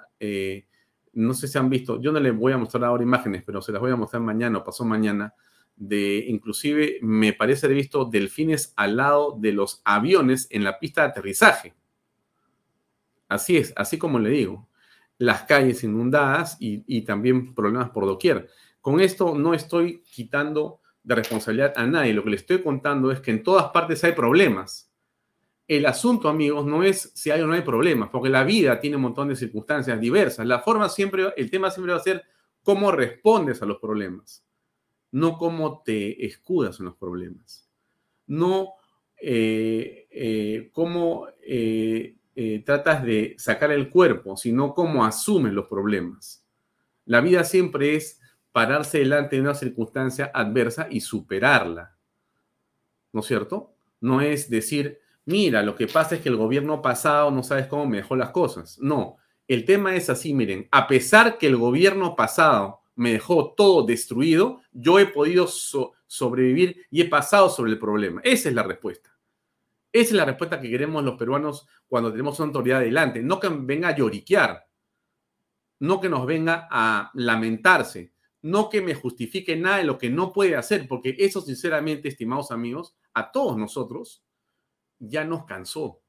no 1.13 1.33
sé 1.33 1.47
si 1.47 1.57
han 1.57 1.69
visto, 1.69 2.01
yo 2.01 2.11
no 2.11 2.19
les 2.19 2.35
voy 2.35 2.51
a 2.51 2.57
mostrar 2.57 2.83
ahora 2.83 3.03
imágenes, 3.03 3.43
pero 3.45 3.61
se 3.61 3.71
las 3.71 3.81
voy 3.81 3.91
a 3.91 3.95
mostrar 3.95 4.21
mañana 4.21 4.57
o 4.57 4.63
pasó 4.63 4.83
mañana, 4.83 5.33
de 5.75 6.25
inclusive 6.27 6.97
me 7.01 7.31
parece 7.31 7.65
haber 7.65 7.77
visto 7.77 8.03
delfines 8.03 8.73
al 8.75 8.97
lado 8.97 9.37
de 9.39 9.53
los 9.53 9.81
aviones 9.85 10.47
en 10.49 10.65
la 10.65 10.79
pista 10.79 11.01
de 11.03 11.07
aterrizaje. 11.07 11.73
Así 13.29 13.57
es, 13.57 13.73
así 13.77 13.97
como 13.97 14.19
le 14.19 14.31
digo. 14.31 14.67
Las 15.19 15.43
calles 15.43 15.83
inundadas 15.83 16.57
y, 16.59 17.01
también 17.03 17.53
problemas 17.53 17.91
por 17.91 18.05
doquier. 18.05 18.49
Con 18.81 18.99
esto 18.99 19.35
no 19.35 19.53
estoy 19.53 20.01
quitando 20.03 20.81
de 21.03 21.15
responsabilidad 21.15 21.73
a 21.75 21.85
nadie. 21.85 22.13
Lo 22.13 22.23
que 22.23 22.31
le 22.31 22.35
estoy 22.37 22.61
contando 22.61 23.11
es 23.11 23.19
que 23.19 23.31
en 23.31 23.43
todas 23.43 23.67
partes 23.71 24.03
hay 24.03 24.13
problemas. 24.13 24.91
El 25.67 25.85
asunto, 25.85 26.29
amigos, 26.29 26.65
no 26.65 26.83
es 26.83 27.11
si 27.13 27.29
hay 27.29 27.41
o 27.41 27.47
no 27.47 27.53
hay 27.53 27.61
problemas, 27.61 28.09
porque 28.09 28.29
la 28.29 28.43
vida 28.43 28.79
tiene 28.79 28.95
un 28.95 29.03
montón 29.03 29.27
de 29.27 29.35
circunstancias 29.35 29.99
diversas. 29.99 30.47
La 30.47 30.59
forma 30.59 30.89
siempre, 30.89 31.31
el 31.37 31.51
tema 31.51 31.69
siempre 31.69 31.93
va 31.93 31.99
a 31.99 32.03
ser 32.03 32.23
cómo 32.63 32.91
respondes 32.91 33.61
a 33.61 33.67
los 33.67 33.77
problemas, 33.77 34.43
no 35.11 35.37
cómo 35.37 35.83
te 35.83 36.25
escudas 36.25 36.79
en 36.79 36.85
los 36.85 36.95
problemas, 36.95 37.69
no 38.25 38.73
eh, 39.21 40.07
eh, 40.09 40.69
cómo 40.71 41.27
eh, 41.41 42.15
eh, 42.41 42.63
tratas 42.65 43.03
de 43.03 43.35
sacar 43.37 43.69
el 43.69 43.89
cuerpo, 43.89 44.37
sino 44.37 44.73
cómo 44.73 45.03
asumes 45.03 45.51
los 45.51 45.67
problemas. 45.67 46.45
La 47.03 47.19
vida 47.19 47.43
siempre 47.43 47.97
es 47.97 48.21
pararse 48.53 48.99
delante 48.99 49.35
de 49.35 49.41
una 49.41 49.55
circunstancia 49.55 50.31
adversa 50.33 50.87
y 50.89 51.01
superarla. 51.01 51.97
¿No 53.11 53.19
es 53.19 53.25
cierto? 53.25 53.73
No 53.99 54.21
es 54.21 54.49
decir, 54.49 55.01
mira, 55.25 55.63
lo 55.63 55.75
que 55.75 55.87
pasa 55.87 56.15
es 56.15 56.21
que 56.21 56.29
el 56.29 56.37
gobierno 56.37 56.81
pasado 56.81 57.29
no 57.29 57.43
sabes 57.43 57.67
cómo 57.67 57.85
me 57.85 57.97
dejó 57.97 58.15
las 58.15 58.29
cosas. 58.29 58.79
No, 58.79 59.17
el 59.45 59.65
tema 59.65 59.97
es 59.97 60.09
así, 60.09 60.33
miren, 60.33 60.69
a 60.71 60.87
pesar 60.87 61.39
que 61.39 61.47
el 61.47 61.57
gobierno 61.57 62.15
pasado 62.15 62.79
me 62.95 63.11
dejó 63.11 63.53
todo 63.53 63.85
destruido, 63.85 64.61
yo 64.71 64.97
he 64.97 65.07
podido 65.07 65.45
sobrevivir 65.45 66.85
y 66.89 67.01
he 67.01 67.05
pasado 67.09 67.49
sobre 67.49 67.71
el 67.71 67.79
problema. 67.79 68.21
Esa 68.23 68.47
es 68.47 68.55
la 68.55 68.63
respuesta. 68.63 69.18
Esa 69.91 70.09
es 70.09 70.11
la 70.11 70.25
respuesta 70.25 70.59
que 70.59 70.69
queremos 70.69 71.03
los 71.03 71.17
peruanos 71.17 71.67
cuando 71.87 72.11
tenemos 72.11 72.39
una 72.39 72.47
autoridad 72.47 72.79
delante. 72.79 73.23
No 73.23 73.39
que 73.39 73.49
venga 73.49 73.89
a 73.89 73.95
lloriquear, 73.95 74.67
no 75.79 75.99
que 75.99 76.09
nos 76.09 76.25
venga 76.25 76.67
a 76.69 77.11
lamentarse, 77.15 78.13
no 78.41 78.69
que 78.69 78.81
me 78.81 78.93
justifique 78.93 79.55
nada 79.55 79.77
de 79.77 79.83
lo 79.85 79.97
que 79.97 80.09
no 80.09 80.31
puede 80.31 80.55
hacer, 80.55 80.87
porque 80.87 81.15
eso 81.17 81.41
sinceramente, 81.41 82.07
estimados 82.07 82.51
amigos, 82.51 82.95
a 83.13 83.31
todos 83.31 83.57
nosotros 83.57 84.23
ya 84.99 85.23
nos 85.23 85.45
cansó. 85.45 86.01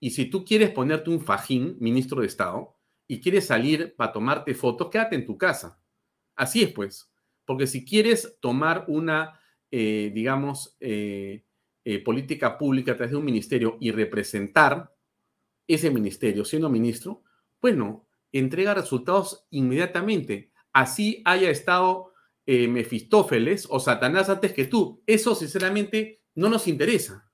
Y 0.00 0.10
si 0.10 0.26
tú 0.26 0.44
quieres 0.44 0.70
ponerte 0.70 1.10
un 1.10 1.20
fajín, 1.20 1.76
ministro 1.80 2.20
de 2.20 2.26
Estado, 2.26 2.76
y 3.06 3.20
quieres 3.20 3.46
salir 3.46 3.94
para 3.96 4.12
tomarte 4.12 4.54
fotos, 4.54 4.90
quédate 4.90 5.16
en 5.16 5.26
tu 5.26 5.38
casa. 5.38 5.80
Así 6.34 6.62
es, 6.62 6.72
pues. 6.72 7.10
Porque 7.44 7.66
si 7.66 7.84
quieres 7.84 8.36
tomar 8.40 8.84
una, 8.88 9.38
eh, 9.70 10.10
digamos, 10.14 10.76
eh, 10.80 11.44
eh, 11.84 11.98
política 11.98 12.58
pública 12.58 12.92
a 12.92 12.96
través 12.96 13.10
de 13.12 13.16
un 13.16 13.24
ministerio 13.24 13.76
y 13.80 13.90
representar 13.90 14.94
ese 15.66 15.90
ministerio 15.90 16.44
siendo 16.44 16.68
ministro, 16.68 17.22
bueno, 17.60 18.06
entrega 18.32 18.74
resultados 18.74 19.46
inmediatamente. 19.50 20.52
Así 20.72 21.22
haya 21.24 21.50
estado 21.50 22.12
eh, 22.46 22.66
Mefistófeles 22.68 23.66
o 23.70 23.78
Satanás 23.78 24.28
antes 24.28 24.52
que 24.52 24.64
tú. 24.64 25.02
Eso 25.06 25.34
sinceramente 25.34 26.22
no 26.34 26.48
nos 26.48 26.66
interesa. 26.66 27.30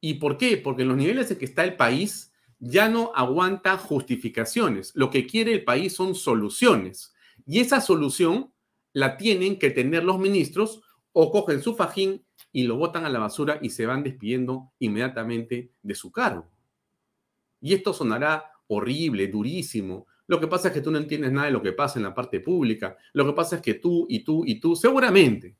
¿Y 0.00 0.14
por 0.14 0.36
qué? 0.36 0.56
Porque 0.56 0.82
en 0.82 0.88
los 0.88 0.96
niveles 0.96 1.30
en 1.30 1.38
que 1.38 1.46
está 1.46 1.64
el 1.64 1.76
país 1.76 2.32
ya 2.58 2.88
no 2.88 3.12
aguanta 3.14 3.78
justificaciones. 3.78 4.92
Lo 4.94 5.10
que 5.10 5.26
quiere 5.26 5.52
el 5.52 5.64
país 5.64 5.94
son 5.94 6.14
soluciones. 6.14 7.14
Y 7.46 7.60
esa 7.60 7.80
solución 7.80 8.52
la 8.92 9.16
tienen 9.16 9.58
que 9.58 9.70
tener 9.70 10.04
los 10.04 10.18
ministros 10.18 10.82
o 11.12 11.30
cogen 11.30 11.62
su 11.62 11.74
fajín 11.74 12.23
y 12.54 12.62
lo 12.62 12.76
botan 12.76 13.04
a 13.04 13.08
la 13.08 13.18
basura 13.18 13.58
y 13.60 13.70
se 13.70 13.84
van 13.84 14.04
despidiendo 14.04 14.70
inmediatamente 14.78 15.72
de 15.82 15.94
su 15.96 16.12
cargo. 16.12 16.48
Y 17.60 17.74
esto 17.74 17.92
sonará 17.92 18.52
horrible, 18.68 19.26
durísimo. 19.26 20.06
Lo 20.28 20.38
que 20.38 20.46
pasa 20.46 20.68
es 20.68 20.74
que 20.74 20.80
tú 20.80 20.92
no 20.92 20.98
entiendes 20.98 21.32
nada 21.32 21.48
de 21.48 21.52
lo 21.52 21.60
que 21.60 21.72
pasa 21.72 21.98
en 21.98 22.04
la 22.04 22.14
parte 22.14 22.38
pública. 22.38 22.96
Lo 23.12 23.26
que 23.26 23.32
pasa 23.32 23.56
es 23.56 23.62
que 23.62 23.74
tú 23.74 24.06
y 24.08 24.22
tú 24.22 24.44
y 24.46 24.60
tú, 24.60 24.76
seguramente, 24.76 25.56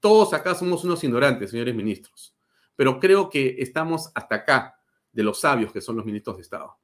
todos 0.00 0.32
acá 0.32 0.54
somos 0.54 0.82
unos 0.84 1.04
ignorantes, 1.04 1.50
señores 1.50 1.74
ministros. 1.74 2.34
Pero 2.74 2.98
creo 2.98 3.28
que 3.28 3.56
estamos 3.58 4.10
hasta 4.14 4.36
acá 4.36 4.80
de 5.12 5.22
los 5.22 5.40
sabios 5.40 5.70
que 5.70 5.82
son 5.82 5.96
los 5.96 6.06
ministros 6.06 6.36
de 6.36 6.42
Estado. 6.44 6.78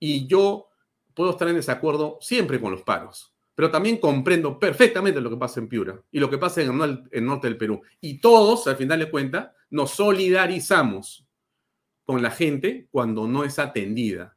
Y 0.00 0.26
yo 0.26 0.68
puedo 1.12 1.32
estar 1.32 1.48
en 1.48 1.56
desacuerdo 1.56 2.16
siempre 2.22 2.58
con 2.58 2.70
los 2.70 2.82
paros 2.82 3.35
pero 3.56 3.70
también 3.70 3.96
comprendo 3.96 4.58
perfectamente 4.58 5.18
lo 5.18 5.30
que 5.30 5.38
pasa 5.38 5.60
en 5.60 5.68
Piura 5.68 6.00
y 6.12 6.20
lo 6.20 6.28
que 6.28 6.36
pasa 6.36 6.60
en 6.60 6.78
el, 7.10 7.24
norte 7.24 7.48
del 7.48 7.56
Perú. 7.56 7.80
Y 8.02 8.20
todos, 8.20 8.66
al 8.66 8.76
final 8.76 8.98
de 8.98 9.10
cuentas, 9.10 9.50
nos 9.70 9.92
solidarizamos 9.92 11.26
con 12.04 12.20
la 12.20 12.30
gente 12.30 12.86
cuando 12.90 13.26
no 13.26 13.44
es 13.44 13.58
atendida, 13.58 14.36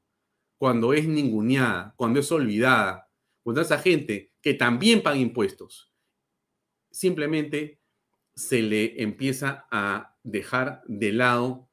cuando 0.58 0.94
es 0.94 1.06
ninguneada, 1.06 1.94
cuando 1.98 2.22
es 2.22 2.32
olvidada, 2.32 3.10
cuando 3.44 3.62
esa 3.62 3.78
gente 3.78 4.32
que 4.42 4.54
también 4.54 5.04
paga 5.04 5.18
impuestos, 5.18 5.92
simplemente 6.90 7.82
se 8.34 8.62
le 8.62 9.04
empieza 9.04 9.68
a 9.70 10.16
dejar 10.24 10.82
de 10.88 11.12
lado 11.12 11.70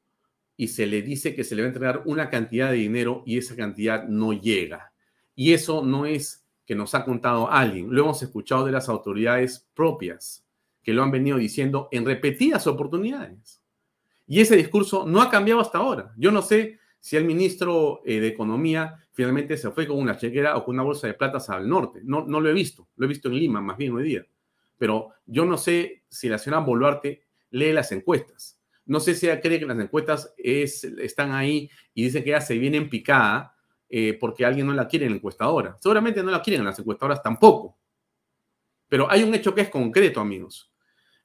y 0.57 0.67
se 0.67 0.85
le 0.85 1.01
dice 1.01 1.33
que 1.33 1.45
se 1.45 1.55
le 1.55 1.61
va 1.61 1.67
a 1.67 1.69
entregar 1.69 2.01
una 2.03 2.29
cantidad 2.29 2.71
de 2.71 2.77
dinero 2.77 3.23
y 3.25 3.37
esa 3.37 3.55
cantidad 3.55 4.05
no 4.05 4.33
llega. 4.33 4.91
Y 5.33 5.53
eso 5.53 5.85
no 5.85 6.05
es 6.05 6.46
que 6.67 6.75
nos 6.75 6.93
ha 6.93 7.05
contado 7.05 7.49
alguien, 7.49 7.87
lo 7.89 8.01
hemos 8.03 8.21
escuchado 8.21 8.65
de 8.65 8.73
las 8.73 8.89
autoridades 8.89 9.65
propias, 9.73 10.45
que 10.83 10.91
lo 10.93 11.01
han 11.01 11.11
venido 11.11 11.37
diciendo 11.37 11.87
en 11.91 12.05
repetidas 12.05 12.67
oportunidades. 12.67 13.63
Y 14.27 14.41
ese 14.41 14.57
discurso 14.57 15.05
no 15.07 15.21
ha 15.21 15.31
cambiado 15.31 15.61
hasta 15.61 15.77
ahora. 15.77 16.13
Yo 16.17 16.29
no 16.29 16.41
sé 16.41 16.79
si 16.99 17.15
el 17.15 17.23
ministro 17.23 18.01
eh, 18.05 18.19
de 18.19 18.27
Economía 18.27 18.97
finalmente 19.13 19.55
se 19.55 19.71
fue 19.71 19.87
con 19.87 19.97
una 19.97 20.17
chequera 20.17 20.57
o 20.57 20.65
con 20.65 20.75
una 20.75 20.83
bolsa 20.83 21.07
de 21.07 21.13
platas 21.13 21.49
al 21.49 21.69
norte. 21.69 22.01
No, 22.03 22.25
no 22.25 22.41
lo 22.41 22.49
he 22.49 22.53
visto. 22.53 22.89
Lo 22.97 23.05
he 23.05 23.09
visto 23.09 23.29
en 23.29 23.35
Lima, 23.35 23.61
más 23.61 23.77
bien 23.77 23.93
hoy 23.93 24.03
día. 24.03 24.25
Pero 24.77 25.13
yo 25.25 25.45
no 25.45 25.57
sé 25.57 26.03
si 26.09 26.27
la 26.27 26.37
señora 26.37 26.61
Boluarte 26.63 27.23
lee 27.51 27.71
las 27.71 27.93
encuestas. 27.93 28.59
No 28.85 28.99
sé 28.99 29.15
si 29.15 29.25
ella 29.25 29.39
cree 29.39 29.59
que 29.59 29.65
las 29.65 29.79
encuestas 29.79 30.33
es, 30.37 30.83
están 30.83 31.31
ahí 31.31 31.69
y 31.93 32.03
dicen 32.03 32.23
que 32.23 32.31
ella 32.31 32.41
se 32.41 32.57
viene 32.57 32.77
en 32.77 32.89
picada 32.89 33.56
eh, 33.89 34.17
porque 34.19 34.45
alguien 34.45 34.67
no 34.67 34.73
la 34.73 34.87
quiere 34.87 35.05
en 35.05 35.11
la 35.11 35.17
encuestadora. 35.17 35.77
Seguramente 35.81 36.21
no 36.23 36.31
la 36.31 36.41
quieren 36.41 36.61
en 36.61 36.67
las 36.67 36.79
encuestadoras 36.79 37.21
tampoco. 37.21 37.77
Pero 38.87 39.09
hay 39.09 39.23
un 39.23 39.33
hecho 39.33 39.53
que 39.53 39.61
es 39.61 39.69
concreto, 39.69 40.19
amigos. 40.19 40.71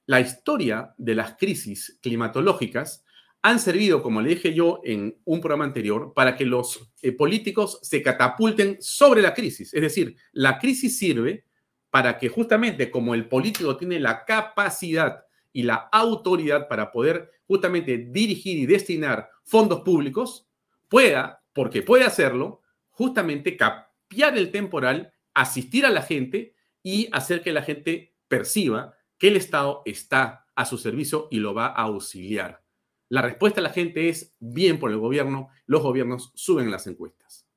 La 0.05 0.19
historia 0.19 0.93
de 0.97 1.15
las 1.15 1.35
crisis 1.35 1.97
climatológicas 2.01 3.05
han 3.41 3.59
servido, 3.59 4.01
como 4.01 4.21
le 4.21 4.29
dije 4.29 4.53
yo 4.53 4.81
en 4.85 5.17
un 5.25 5.41
programa 5.41 5.65
anterior, 5.65 6.13
para 6.13 6.35
que 6.35 6.45
los 6.45 6.91
eh, 7.01 7.11
políticos 7.11 7.79
se 7.81 8.01
catapulten 8.01 8.77
sobre 8.79 9.21
la 9.21 9.33
crisis. 9.33 9.73
Es 9.73 9.81
decir, 9.81 10.15
la 10.31 10.57
crisis 10.57 10.97
sirve 10.97 11.45
para 11.89 12.17
que 12.17 12.29
justamente 12.29 12.89
como 12.89 13.13
el 13.13 13.27
político 13.27 13.75
tiene 13.77 13.99
la 13.99 14.23
capacidad 14.25 15.25
y 15.51 15.63
la 15.63 15.89
autoridad 15.91 16.67
para 16.67 16.91
poder 16.91 17.31
justamente 17.45 17.97
dirigir 17.97 18.57
y 18.57 18.65
destinar 18.65 19.29
fondos 19.43 19.81
públicos, 19.81 20.47
pueda, 20.87 21.42
porque 21.53 21.81
puede 21.81 22.03
hacerlo, 22.03 22.61
justamente 22.89 23.57
capiar 23.57 24.37
el 24.37 24.51
temporal, 24.51 25.13
asistir 25.33 25.85
a 25.85 25.91
la 25.91 26.01
gente 26.01 26.55
y 26.81 27.09
hacer 27.11 27.41
que 27.41 27.53
la 27.53 27.61
gente 27.61 28.15
perciba 28.27 28.95
que 29.17 29.29
el 29.29 29.37
Estado 29.37 29.81
está 29.85 30.47
a 30.55 30.65
su 30.65 30.77
servicio 30.77 31.27
y 31.31 31.37
lo 31.37 31.53
va 31.53 31.67
a 31.67 31.83
auxiliar. 31.83 32.63
La 33.09 33.21
respuesta 33.21 33.61
de 33.61 33.67
la 33.67 33.73
gente 33.73 34.09
es 34.09 34.35
bien 34.39 34.79
por 34.79 34.91
el 34.91 34.97
gobierno, 34.97 35.49
los 35.65 35.81
gobiernos 35.81 36.31
suben 36.35 36.71
las 36.71 36.87
encuestas. 36.87 37.47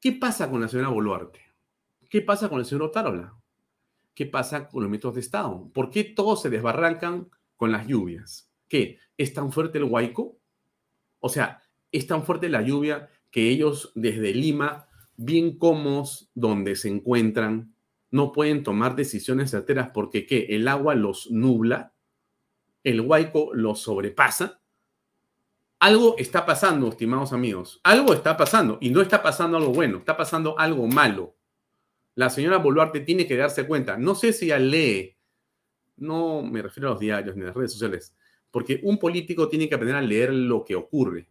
¿Qué 0.00 0.12
pasa 0.12 0.50
con 0.50 0.60
la 0.60 0.68
señora 0.68 0.88
Boluarte? 0.90 1.40
¿Qué 2.10 2.20
pasa 2.20 2.48
con 2.48 2.58
el 2.58 2.66
señor 2.66 2.82
Otárola? 2.82 3.36
¿Qué 4.14 4.26
pasa 4.26 4.68
con 4.68 4.82
los 4.82 4.90
ministros 4.90 5.14
de 5.14 5.20
Estado? 5.20 5.70
¿Por 5.72 5.90
qué 5.90 6.04
todos 6.04 6.42
se 6.42 6.50
desbarrancan 6.50 7.30
con 7.56 7.72
las 7.72 7.86
lluvias? 7.86 8.50
¿Qué? 8.68 8.98
¿Es 9.16 9.32
tan 9.32 9.50
fuerte 9.50 9.78
el 9.78 9.84
huaico? 9.84 10.38
O 11.20 11.28
sea, 11.28 11.62
es 11.96 12.06
tan 12.06 12.24
fuerte 12.24 12.48
la 12.48 12.62
lluvia 12.62 13.08
que 13.30 13.48
ellos 13.48 13.92
desde 13.94 14.34
Lima, 14.34 14.88
bien 15.16 15.58
cómodos 15.58 16.30
donde 16.34 16.76
se 16.76 16.88
encuentran, 16.88 17.74
no 18.10 18.32
pueden 18.32 18.62
tomar 18.62 18.94
decisiones 18.94 19.50
certeras 19.50 19.90
porque 19.92 20.26
¿qué? 20.26 20.46
El 20.50 20.68
agua 20.68 20.94
los 20.94 21.30
nubla 21.30 21.94
el 22.84 23.00
huaico 23.00 23.50
lo 23.54 23.74
sobrepasa. 23.74 24.60
Algo 25.80 26.16
está 26.18 26.46
pasando, 26.46 26.88
estimados 26.88 27.32
amigos. 27.32 27.80
Algo 27.82 28.12
está 28.12 28.36
pasando. 28.36 28.78
Y 28.80 28.90
no 28.90 29.00
está 29.00 29.22
pasando 29.22 29.56
algo 29.56 29.72
bueno, 29.72 29.98
está 29.98 30.16
pasando 30.16 30.58
algo 30.58 30.86
malo. 30.86 31.34
La 32.14 32.30
señora 32.30 32.58
Boluarte 32.58 33.00
tiene 33.00 33.26
que 33.26 33.36
darse 33.36 33.66
cuenta. 33.66 33.96
No 33.96 34.14
sé 34.14 34.32
si 34.32 34.46
ella 34.46 34.58
lee, 34.58 35.16
no 35.96 36.42
me 36.42 36.62
refiero 36.62 36.88
a 36.88 36.92
los 36.92 37.00
diarios 37.00 37.34
ni 37.34 37.42
a 37.42 37.46
las 37.46 37.56
redes 37.56 37.72
sociales, 37.72 38.14
porque 38.50 38.80
un 38.84 38.98
político 38.98 39.48
tiene 39.48 39.68
que 39.68 39.74
aprender 39.74 39.96
a 39.96 40.02
leer 40.02 40.32
lo 40.32 40.64
que 40.64 40.76
ocurre. 40.76 41.26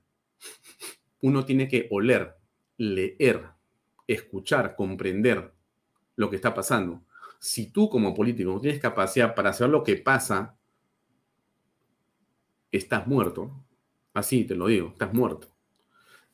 Uno 1.21 1.45
tiene 1.45 1.67
que 1.67 1.87
oler, 1.91 2.35
leer, 2.77 3.45
escuchar, 4.07 4.75
comprender 4.75 5.53
lo 6.15 6.29
que 6.29 6.35
está 6.35 6.53
pasando. 6.53 7.03
Si 7.39 7.71
tú 7.71 7.89
como 7.89 8.13
político 8.13 8.51
no 8.51 8.59
tienes 8.59 8.79
capacidad 8.79 9.35
para 9.35 9.53
saber 9.53 9.71
lo 9.71 9.83
que 9.83 9.97
pasa 9.97 10.57
estás 12.73 13.07
muerto. 13.07 13.51
Así 14.13 14.43
te 14.43 14.55
lo 14.55 14.67
digo, 14.67 14.89
estás 14.89 15.13
muerto. 15.13 15.47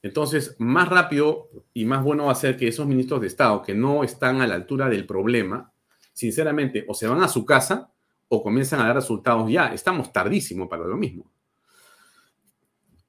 Entonces, 0.01 0.55
más 0.57 0.87
rápido 0.87 1.49
y 1.73 1.85
más 1.85 2.03
bueno 2.03 2.25
va 2.25 2.31
a 2.31 2.35
ser 2.35 2.57
que 2.57 2.67
esos 2.67 2.87
ministros 2.87 3.21
de 3.21 3.27
Estado 3.27 3.61
que 3.61 3.75
no 3.75 4.03
están 4.03 4.41
a 4.41 4.47
la 4.47 4.55
altura 4.55 4.89
del 4.89 5.05
problema, 5.05 5.73
sinceramente, 6.13 6.85
o 6.87 6.93
se 6.93 7.07
van 7.07 7.21
a 7.21 7.27
su 7.27 7.45
casa 7.45 7.91
o 8.29 8.41
comienzan 8.41 8.79
a 8.79 8.85
dar 8.85 8.95
resultados 8.95 9.51
ya. 9.51 9.73
Estamos 9.73 10.11
tardísimo 10.13 10.69
para 10.69 10.85
lo 10.85 10.95
mismo. 10.95 11.29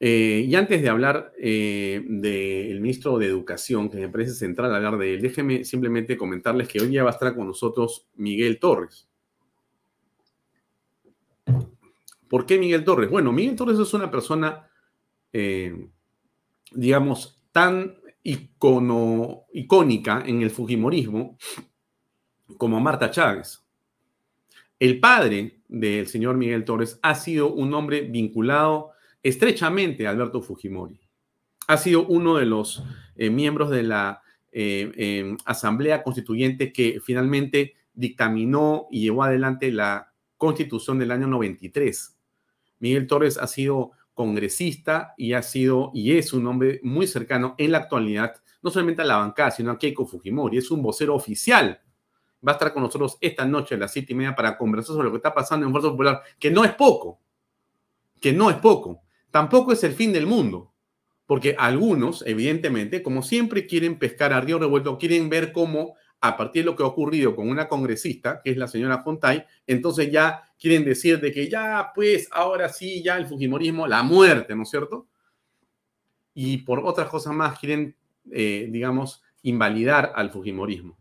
Eh, 0.02 0.46
y 0.48 0.54
antes 0.54 0.80
de 0.80 0.88
hablar 0.88 1.30
eh, 1.38 2.02
del 2.06 2.80
ministro 2.80 3.18
de 3.18 3.26
Educación, 3.26 3.90
que 3.90 3.98
me 3.98 4.08
parece 4.08 4.32
central 4.32 4.74
hablar 4.74 4.96
de 4.96 5.14
él, 5.14 5.20
déjenme 5.20 5.62
simplemente 5.62 6.16
comentarles 6.16 6.68
que 6.68 6.80
hoy 6.80 6.88
día 6.88 7.04
va 7.04 7.10
a 7.10 7.12
estar 7.12 7.36
con 7.36 7.46
nosotros 7.46 8.08
Miguel 8.14 8.58
Torres. 8.58 9.06
¿Por 12.30 12.46
qué 12.46 12.58
Miguel 12.58 12.82
Torres? 12.82 13.10
Bueno, 13.10 13.30
Miguel 13.30 13.56
Torres 13.56 13.78
es 13.78 13.92
una 13.92 14.10
persona, 14.10 14.70
eh, 15.34 15.90
digamos, 16.72 17.42
tan 17.52 17.98
icónica 18.22 20.22
en 20.24 20.40
el 20.40 20.50
Fujimorismo 20.50 21.36
como 22.56 22.80
Marta 22.80 23.10
Chávez. 23.10 23.62
El 24.78 24.98
padre 24.98 25.60
del 25.68 26.06
señor 26.06 26.36
Miguel 26.36 26.64
Torres 26.64 26.98
ha 27.02 27.14
sido 27.14 27.52
un 27.52 27.74
hombre 27.74 28.02
vinculado 28.02 28.92
estrechamente 29.22 30.06
Alberto 30.06 30.42
Fujimori. 30.42 31.00
Ha 31.66 31.76
sido 31.76 32.06
uno 32.06 32.36
de 32.36 32.46
los 32.46 32.82
eh, 33.16 33.30
miembros 33.30 33.70
de 33.70 33.82
la 33.82 34.22
eh, 34.52 35.36
Asamblea 35.44 36.02
Constituyente 36.02 36.72
que 36.72 37.00
finalmente 37.04 37.74
dictaminó 37.92 38.88
y 38.90 39.02
llevó 39.02 39.24
adelante 39.24 39.70
la 39.70 40.12
Constitución 40.36 40.98
del 40.98 41.12
año 41.12 41.26
93. 41.26 42.16
Miguel 42.78 43.06
Torres 43.06 43.38
ha 43.38 43.46
sido 43.46 43.92
congresista 44.14 45.14
y 45.16 45.34
ha 45.34 45.42
sido 45.42 45.90
y 45.94 46.16
es 46.16 46.32
un 46.32 46.46
hombre 46.46 46.80
muy 46.82 47.06
cercano 47.06 47.54
en 47.58 47.72
la 47.72 47.78
actualidad, 47.78 48.34
no 48.62 48.70
solamente 48.70 49.02
a 49.02 49.04
la 49.04 49.18
bancada, 49.18 49.50
sino 49.50 49.70
a 49.70 49.78
Keiko 49.78 50.06
Fujimori. 50.06 50.58
Es 50.58 50.70
un 50.70 50.82
vocero 50.82 51.14
oficial. 51.14 51.80
Va 52.46 52.52
a 52.52 52.54
estar 52.54 52.72
con 52.72 52.82
nosotros 52.82 53.18
esta 53.20 53.44
noche 53.44 53.74
a 53.74 53.78
las 53.78 53.92
siete 53.92 54.12
y 54.12 54.16
media 54.16 54.34
para 54.34 54.56
conversar 54.56 54.94
sobre 54.94 55.06
lo 55.06 55.12
que 55.12 55.18
está 55.18 55.34
pasando 55.34 55.66
en 55.66 55.72
Fuerza 55.72 55.90
Popular, 55.90 56.22
que 56.38 56.50
no 56.50 56.64
es 56.64 56.72
poco, 56.74 57.20
que 58.20 58.32
no 58.32 58.50
es 58.50 58.56
poco. 58.56 59.02
Tampoco 59.30 59.72
es 59.72 59.84
el 59.84 59.92
fin 59.92 60.12
del 60.12 60.26
mundo, 60.26 60.72
porque 61.26 61.54
algunos, 61.58 62.24
evidentemente, 62.26 63.02
como 63.02 63.22
siempre 63.22 63.66
quieren 63.66 63.98
pescar 63.98 64.32
a 64.32 64.40
río 64.40 64.58
revuelto, 64.58 64.98
quieren 64.98 65.28
ver 65.28 65.52
cómo 65.52 65.94
a 66.20 66.36
partir 66.36 66.62
de 66.62 66.66
lo 66.70 66.76
que 66.76 66.82
ha 66.82 66.86
ocurrido 66.86 67.34
con 67.34 67.48
una 67.48 67.68
congresista, 67.68 68.40
que 68.42 68.50
es 68.50 68.56
la 68.56 68.68
señora 68.68 69.02
Fontay, 69.02 69.44
entonces 69.66 70.10
ya 70.10 70.42
quieren 70.58 70.84
decir 70.84 71.18
de 71.20 71.32
que 71.32 71.48
ya, 71.48 71.92
pues, 71.94 72.28
ahora 72.30 72.68
sí, 72.68 73.02
ya 73.02 73.16
el 73.16 73.26
Fujimorismo, 73.26 73.86
la 73.86 74.02
muerte, 74.02 74.54
¿no 74.54 74.64
es 74.64 74.70
cierto? 74.70 75.06
Y 76.34 76.58
por 76.58 76.80
otras 76.80 77.08
cosas 77.08 77.32
más 77.32 77.58
quieren, 77.58 77.96
eh, 78.30 78.68
digamos, 78.70 79.22
invalidar 79.42 80.12
al 80.14 80.30
Fujimorismo. 80.30 80.98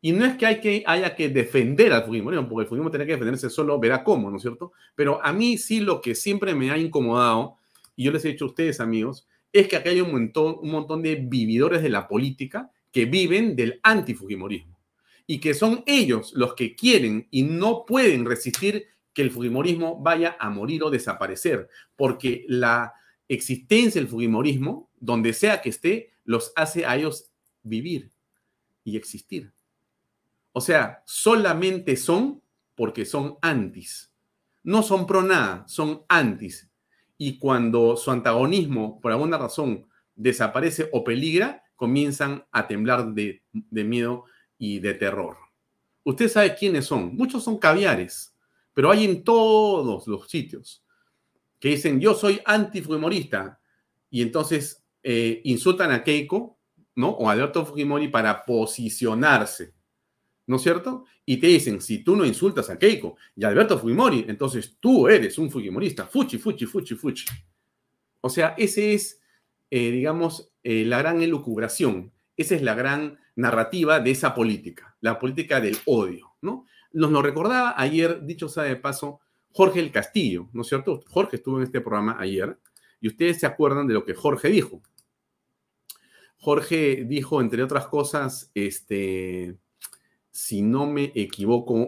Y 0.00 0.12
no 0.12 0.24
es 0.24 0.36
que, 0.36 0.46
hay 0.46 0.60
que 0.60 0.82
haya 0.86 1.14
que 1.14 1.28
defender 1.28 1.92
al 1.92 2.04
Fujimorismo, 2.04 2.48
porque 2.48 2.62
el 2.62 2.68
Fujimorismo 2.68 2.90
tiene 2.90 3.06
que 3.06 3.12
defenderse 3.12 3.50
solo, 3.50 3.78
verá 3.80 4.04
cómo, 4.04 4.30
¿no 4.30 4.36
es 4.36 4.42
cierto? 4.42 4.72
Pero 4.94 5.22
a 5.22 5.32
mí 5.32 5.58
sí 5.58 5.80
lo 5.80 6.00
que 6.00 6.14
siempre 6.14 6.54
me 6.54 6.70
ha 6.70 6.78
incomodado, 6.78 7.56
y 8.00 8.04
yo 8.04 8.12
les 8.12 8.24
he 8.24 8.28
dicho 8.28 8.46
a 8.46 8.48
ustedes, 8.48 8.80
amigos, 8.80 9.28
es 9.52 9.68
que 9.68 9.76
aquí 9.76 9.90
hay 9.90 10.00
un 10.00 10.10
montón, 10.10 10.56
un 10.62 10.70
montón 10.70 11.02
de 11.02 11.16
vividores 11.16 11.82
de 11.82 11.90
la 11.90 12.08
política 12.08 12.72
que 12.90 13.04
viven 13.04 13.54
del 13.56 13.78
antifujimorismo 13.82 14.80
y 15.26 15.38
que 15.38 15.52
son 15.52 15.84
ellos 15.84 16.32
los 16.34 16.54
que 16.54 16.74
quieren 16.74 17.28
y 17.30 17.42
no 17.42 17.84
pueden 17.84 18.24
resistir 18.24 18.86
que 19.12 19.20
el 19.20 19.30
fujimorismo 19.30 20.00
vaya 20.00 20.34
a 20.40 20.48
morir 20.48 20.82
o 20.82 20.88
desaparecer, 20.88 21.68
porque 21.94 22.46
la 22.48 22.94
existencia 23.28 24.00
del 24.00 24.08
fujimorismo, 24.08 24.90
donde 24.98 25.34
sea 25.34 25.60
que 25.60 25.68
esté, 25.68 26.10
los 26.24 26.54
hace 26.56 26.86
a 26.86 26.96
ellos 26.96 27.30
vivir 27.62 28.12
y 28.82 28.96
existir. 28.96 29.52
O 30.52 30.62
sea, 30.62 31.02
solamente 31.04 31.98
son 31.98 32.40
porque 32.74 33.04
son 33.04 33.36
antis. 33.42 34.10
No 34.62 34.82
son 34.82 35.06
pro 35.06 35.20
nada, 35.20 35.68
son 35.68 36.02
antis. 36.08 36.69
Y 37.22 37.36
cuando 37.36 37.98
su 37.98 38.10
antagonismo, 38.10 38.98
por 38.98 39.12
alguna 39.12 39.36
razón, 39.36 39.86
desaparece 40.14 40.88
o 40.90 41.04
peligra, 41.04 41.62
comienzan 41.76 42.46
a 42.50 42.66
temblar 42.66 43.12
de, 43.12 43.42
miedo 43.70 44.24
y 44.56 44.78
de 44.78 44.94
terror. 44.94 45.36
Usted 46.02 46.30
sabe 46.30 46.54
quiénes 46.54 46.86
son. 46.86 47.14
Muchos 47.14 47.44
son 47.44 47.58
caviares, 47.58 48.34
pero 48.72 48.90
hay 48.90 49.04
en 49.04 49.22
todos 49.22 50.06
los 50.06 50.30
sitios 50.30 50.82
que 51.58 51.68
dicen 51.68 52.00
yo 52.00 52.14
soy 52.14 52.40
antifujimorista 52.42 53.60
y 54.08 54.22
entonces 54.22 54.82
eh, 55.02 55.42
insultan 55.44 55.90
a 55.90 56.02
Keiko, 56.02 56.58
¿no? 56.94 57.10
O 57.10 57.28
a 57.28 57.32
Alberto 57.32 57.66
Fujimori 57.66 58.08
para 58.08 58.46
posicionarse, 58.46 59.74
¿no 60.50 60.56
es 60.56 60.62
cierto? 60.62 61.04
Y 61.24 61.36
te 61.36 61.46
dicen, 61.46 61.80
si 61.80 62.02
tú 62.02 62.16
no 62.16 62.24
insultas 62.24 62.68
a 62.70 62.78
Keiko 62.78 63.16
y 63.36 63.44
Alberto 63.44 63.78
Fujimori, 63.78 64.24
entonces 64.28 64.76
tú 64.80 65.08
eres 65.08 65.38
un 65.38 65.50
fujimorista. 65.50 66.06
Fuchi, 66.06 66.38
fuchi, 66.38 66.66
fuchi, 66.66 66.94
fuchi. 66.96 67.24
O 68.20 68.28
sea, 68.28 68.54
ese 68.58 68.92
es 68.92 69.20
eh, 69.70 69.92
digamos, 69.92 70.50
eh, 70.64 70.84
la 70.84 70.98
gran 70.98 71.22
elucubración. 71.22 72.12
Esa 72.36 72.56
es 72.56 72.62
la 72.62 72.74
gran 72.74 73.18
narrativa 73.36 74.00
de 74.00 74.10
esa 74.10 74.34
política, 74.34 74.96
la 75.00 75.18
política 75.18 75.60
del 75.60 75.78
odio, 75.86 76.32
¿no? 76.42 76.66
Nos 76.92 77.12
lo 77.12 77.22
recordaba 77.22 77.74
ayer, 77.76 78.26
dicho 78.26 78.48
sea 78.48 78.64
de 78.64 78.74
paso, 78.74 79.20
Jorge 79.52 79.78
el 79.78 79.92
Castillo, 79.92 80.48
¿no 80.52 80.62
es 80.62 80.68
cierto? 80.68 81.04
Jorge 81.08 81.36
estuvo 81.36 81.58
en 81.58 81.64
este 81.64 81.80
programa 81.80 82.16
ayer 82.18 82.58
y 83.00 83.06
ustedes 83.06 83.38
se 83.38 83.46
acuerdan 83.46 83.86
de 83.86 83.94
lo 83.94 84.04
que 84.04 84.14
Jorge 84.14 84.48
dijo. 84.48 84.82
Jorge 86.38 87.04
dijo, 87.06 87.40
entre 87.40 87.62
otras 87.62 87.86
cosas, 87.86 88.50
este, 88.54 89.56
si 90.40 90.62
no 90.62 90.86
me 90.86 91.12
equivoco, 91.14 91.86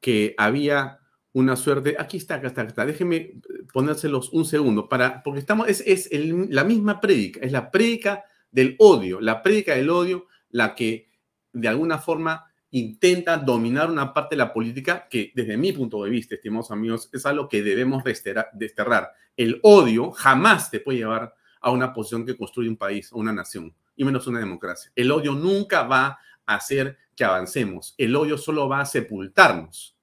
que 0.00 0.34
había 0.38 1.00
una 1.32 1.56
suerte. 1.56 1.96
Aquí 1.98 2.18
está, 2.18 2.36
acá 2.36 2.46
está, 2.46 2.60
acá 2.62 2.68
está. 2.68 2.86
Déjenme 2.86 3.40
ponérselos 3.72 4.32
un 4.32 4.44
segundo, 4.44 4.88
para, 4.88 5.24
porque 5.24 5.40
estamos, 5.40 5.68
es, 5.68 5.82
es 5.84 6.08
la 6.50 6.62
misma 6.62 7.00
prédica, 7.00 7.40
es 7.40 7.50
la 7.50 7.72
prédica 7.72 8.24
del 8.52 8.76
odio, 8.78 9.20
la 9.20 9.42
prédica 9.42 9.74
del 9.74 9.90
odio, 9.90 10.26
la 10.50 10.76
que 10.76 11.10
de 11.52 11.66
alguna 11.66 11.98
forma 11.98 12.44
intenta 12.70 13.38
dominar 13.38 13.90
una 13.90 14.14
parte 14.14 14.36
de 14.36 14.38
la 14.38 14.52
política 14.52 15.08
que 15.10 15.32
desde 15.34 15.56
mi 15.56 15.72
punto 15.72 16.04
de 16.04 16.10
vista, 16.10 16.36
estimados 16.36 16.70
amigos, 16.70 17.10
es 17.12 17.26
algo 17.26 17.48
que 17.48 17.62
debemos 17.62 18.04
desterrar. 18.04 19.10
El 19.36 19.58
odio 19.64 20.12
jamás 20.12 20.70
te 20.70 20.78
puede 20.78 20.98
llevar 20.98 21.34
a 21.60 21.72
una 21.72 21.92
posición 21.92 22.24
que 22.24 22.36
construye 22.36 22.68
un 22.68 22.76
país 22.76 23.12
o 23.12 23.18
una 23.18 23.32
nación, 23.32 23.74
y 23.96 24.04
menos 24.04 24.28
una 24.28 24.38
democracia. 24.38 24.92
El 24.94 25.10
odio 25.10 25.34
nunca 25.34 25.82
va 25.82 26.18
a 26.46 26.54
hacer 26.54 26.98
que 27.16 27.24
avancemos. 27.24 27.94
El 27.98 28.14
odio 28.16 28.38
solo 28.38 28.68
va 28.68 28.80
a 28.80 28.86
sepultarnos. 28.86 29.96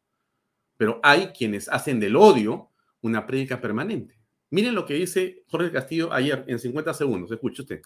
Pero 0.78 1.00
hay 1.04 1.28
quienes 1.28 1.70
hacen 1.70 2.00
del 2.00 2.16
odio 2.16 2.70
una 3.02 3.26
prédica 3.26 3.60
permanente. 3.60 4.20
Miren 4.50 4.76
lo 4.76 4.86
que 4.86 4.96
dice 4.96 5.44
Jorge 5.48 5.72
Castillo 5.72 6.12
ayer 6.12 6.44
en 6.48 6.60
50 6.60 6.94
segundos. 6.94 7.32
Escuche 7.32 7.62
usted. 7.62 7.82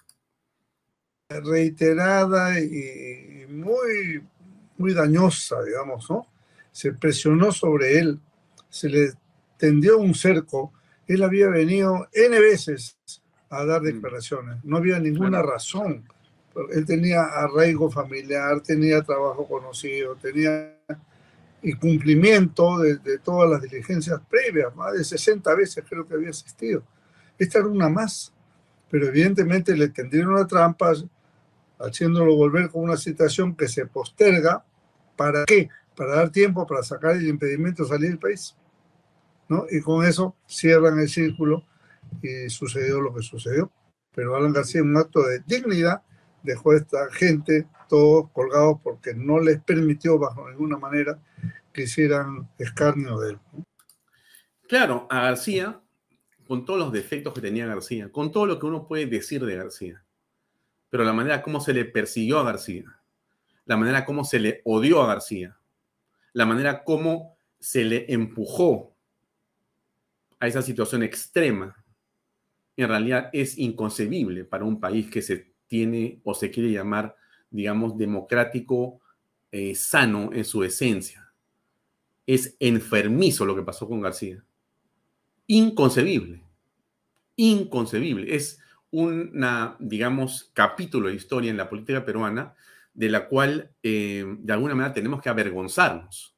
Reiterada 1.29 2.59
y 2.59 3.45
muy, 3.49 4.23
muy 4.77 4.93
dañosa, 4.93 5.63
digamos, 5.63 6.09
¿no? 6.09 6.27
Se 6.71 6.93
presionó 6.93 7.51
sobre 7.51 7.99
él, 7.99 8.19
se 8.69 8.89
le 8.89 9.13
tendió 9.57 9.97
un 9.97 10.13
cerco. 10.13 10.73
Él 11.07 11.23
había 11.23 11.47
venido 11.47 12.07
N 12.11 12.39
veces 12.39 12.97
a 13.49 13.63
dar 13.65 13.81
mm. 13.81 13.85
declaraciones. 13.85 14.63
No 14.63 14.77
había 14.77 14.99
ninguna 14.99 15.41
razón. 15.41 16.07
Él 16.71 16.85
tenía 16.85 17.23
arraigo 17.23 17.89
familiar, 17.91 18.61
tenía 18.61 19.01
trabajo 19.01 19.47
conocido, 19.47 20.15
tenía 20.15 20.75
y 21.65 21.73
cumplimiento 21.73 22.77
de, 22.77 23.17
todas 23.17 23.49
las 23.49 23.61
diligencias 23.61 24.21
previas. 24.29 24.73
Más 24.75 24.93
de 24.93 25.03
60 25.03 25.55
veces 25.55 25.83
creo 25.89 26.07
que 26.07 26.13
había 26.13 26.29
asistido. 26.29 26.83
Esta 27.39 27.57
era 27.57 27.67
una 27.67 27.89
más. 27.89 28.31
Pero 28.89 29.07
evidentemente 29.07 29.75
le 29.75 29.89
tendrían 29.89 30.27
una 30.27 30.45
trampa 30.45 30.93
haciéndolo 31.79 32.35
volver 32.35 32.69
con 32.69 32.83
una 32.83 32.97
situación 32.97 33.55
que 33.55 33.67
se 33.67 33.87
posterga. 33.87 34.63
¿Para 35.15 35.43
qué? 35.45 35.69
Para 35.95 36.17
dar 36.17 36.29
tiempo 36.29 36.67
para 36.67 36.83
sacar 36.83 37.15
el 37.15 37.27
impedimento 37.27 37.81
de 37.81 37.89
salir 37.89 38.09
del 38.09 38.19
país. 38.19 38.55
¿no? 39.49 39.65
Y 39.71 39.81
con 39.81 40.05
eso 40.05 40.35
cierran 40.45 40.99
el 40.99 41.09
círculo 41.09 41.65
y 42.21 42.47
sucedió 42.49 43.01
lo 43.01 43.11
que 43.11 43.23
sucedió. 43.23 43.71
Pero 44.13 44.35
Alan 44.35 44.53
García, 44.53 44.83
un 44.83 44.95
acto 44.95 45.23
de 45.23 45.39
dignidad, 45.47 46.03
dejó 46.45 46.71
a 46.71 46.77
esta 46.77 47.11
gente 47.11 47.67
todos 47.89 48.31
colgados 48.31 48.79
porque 48.83 49.13
no 49.13 49.39
les 49.39 49.61
permitió 49.61 50.17
bajo 50.17 50.49
ninguna 50.49 50.77
manera 50.77 51.19
que 51.73 51.83
hicieran 51.83 52.49
escarnio 52.57 53.19
de 53.19 53.31
él. 53.31 53.39
Claro, 54.67 55.07
a 55.09 55.21
García, 55.21 55.81
con 56.47 56.65
todos 56.65 56.79
los 56.79 56.91
defectos 56.91 57.33
que 57.33 57.41
tenía 57.41 57.67
García, 57.67 58.11
con 58.11 58.31
todo 58.31 58.45
lo 58.45 58.59
que 58.59 58.65
uno 58.65 58.87
puede 58.87 59.05
decir 59.05 59.45
de 59.45 59.55
García, 59.55 60.03
pero 60.89 61.03
la 61.03 61.13
manera 61.13 61.41
como 61.41 61.59
se 61.59 61.73
le 61.73 61.85
persiguió 61.85 62.39
a 62.39 62.43
García, 62.43 62.99
la 63.65 63.77
manera 63.77 64.05
como 64.05 64.23
se 64.23 64.39
le 64.39 64.61
odió 64.63 65.01
a 65.01 65.07
García, 65.07 65.57
la 66.33 66.45
manera 66.45 66.83
como 66.83 67.37
se 67.59 67.83
le 67.83 68.11
empujó 68.11 68.95
a 70.39 70.47
esa 70.47 70.61
situación 70.61 71.03
extrema, 71.03 71.83
en 72.77 72.87
realidad 72.87 73.29
es 73.33 73.57
inconcebible 73.57 74.43
para 74.43 74.65
un 74.65 74.79
país 74.79 75.09
que 75.09 75.21
se 75.21 75.54
tiene 75.67 76.19
o 76.23 76.33
se 76.33 76.51
quiere 76.51 76.71
llamar, 76.71 77.15
digamos, 77.49 77.97
democrático 77.97 78.99
eh, 79.51 79.75
sano 79.75 80.31
en 80.33 80.45
su 80.45 80.63
esencia. 80.63 81.31
Es 82.25 82.55
enfermizo 82.59 83.45
lo 83.45 83.55
que 83.55 83.63
pasó 83.63 83.87
con 83.87 84.01
García. 84.01 84.43
Inconcebible. 85.47 86.43
Inconcebible. 87.35 88.35
Es 88.35 88.59
una, 88.91 89.75
digamos, 89.79 90.51
capítulo 90.53 91.09
de 91.09 91.15
historia 91.15 91.51
en 91.51 91.57
la 91.57 91.69
política 91.69 92.05
peruana 92.05 92.55
de 92.93 93.09
la 93.09 93.27
cual 93.27 93.71
eh, 93.83 94.25
de 94.39 94.53
alguna 94.53 94.73
manera 94.73 94.93
tenemos 94.93 95.21
que 95.21 95.29
avergonzarnos. 95.29 96.35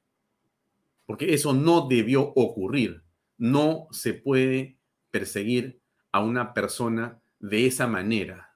Porque 1.06 1.34
eso 1.34 1.54
no 1.54 1.88
debió 1.88 2.34
ocurrir. 2.36 3.04
No 3.38 3.88
se 3.92 4.14
puede 4.14 4.78
perseguir 5.12 5.80
a 6.12 6.20
una 6.20 6.54
persona 6.54 7.20
de 7.40 7.68
esa 7.68 7.88
manera. 7.88 8.47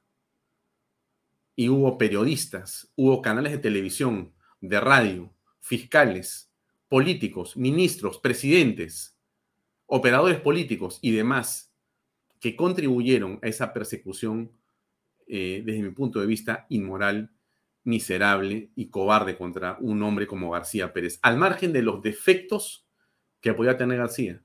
Y 1.55 1.69
hubo 1.69 1.97
periodistas, 1.97 2.91
hubo 2.95 3.21
canales 3.21 3.51
de 3.51 3.57
televisión, 3.57 4.33
de 4.61 4.79
radio, 4.79 5.33
fiscales, 5.59 6.51
políticos, 6.87 7.55
ministros, 7.57 8.19
presidentes, 8.19 9.17
operadores 9.85 10.39
políticos 10.39 10.99
y 11.01 11.11
demás 11.11 11.71
que 12.39 12.55
contribuyeron 12.55 13.39
a 13.41 13.47
esa 13.47 13.71
persecución, 13.71 14.51
eh, 15.27 15.61
desde 15.65 15.83
mi 15.83 15.91
punto 15.91 16.19
de 16.19 16.25
vista, 16.25 16.65
inmoral, 16.69 17.31
miserable 17.83 18.71
y 18.75 18.89
cobarde 18.89 19.37
contra 19.37 19.77
un 19.79 20.01
hombre 20.03 20.27
como 20.27 20.51
García 20.51 20.91
Pérez, 20.91 21.19
al 21.21 21.37
margen 21.37 21.71
de 21.71 21.81
los 21.81 22.01
defectos 22.01 22.87
que 23.39 23.53
podía 23.53 23.77
tener 23.77 23.97
García. 23.97 24.41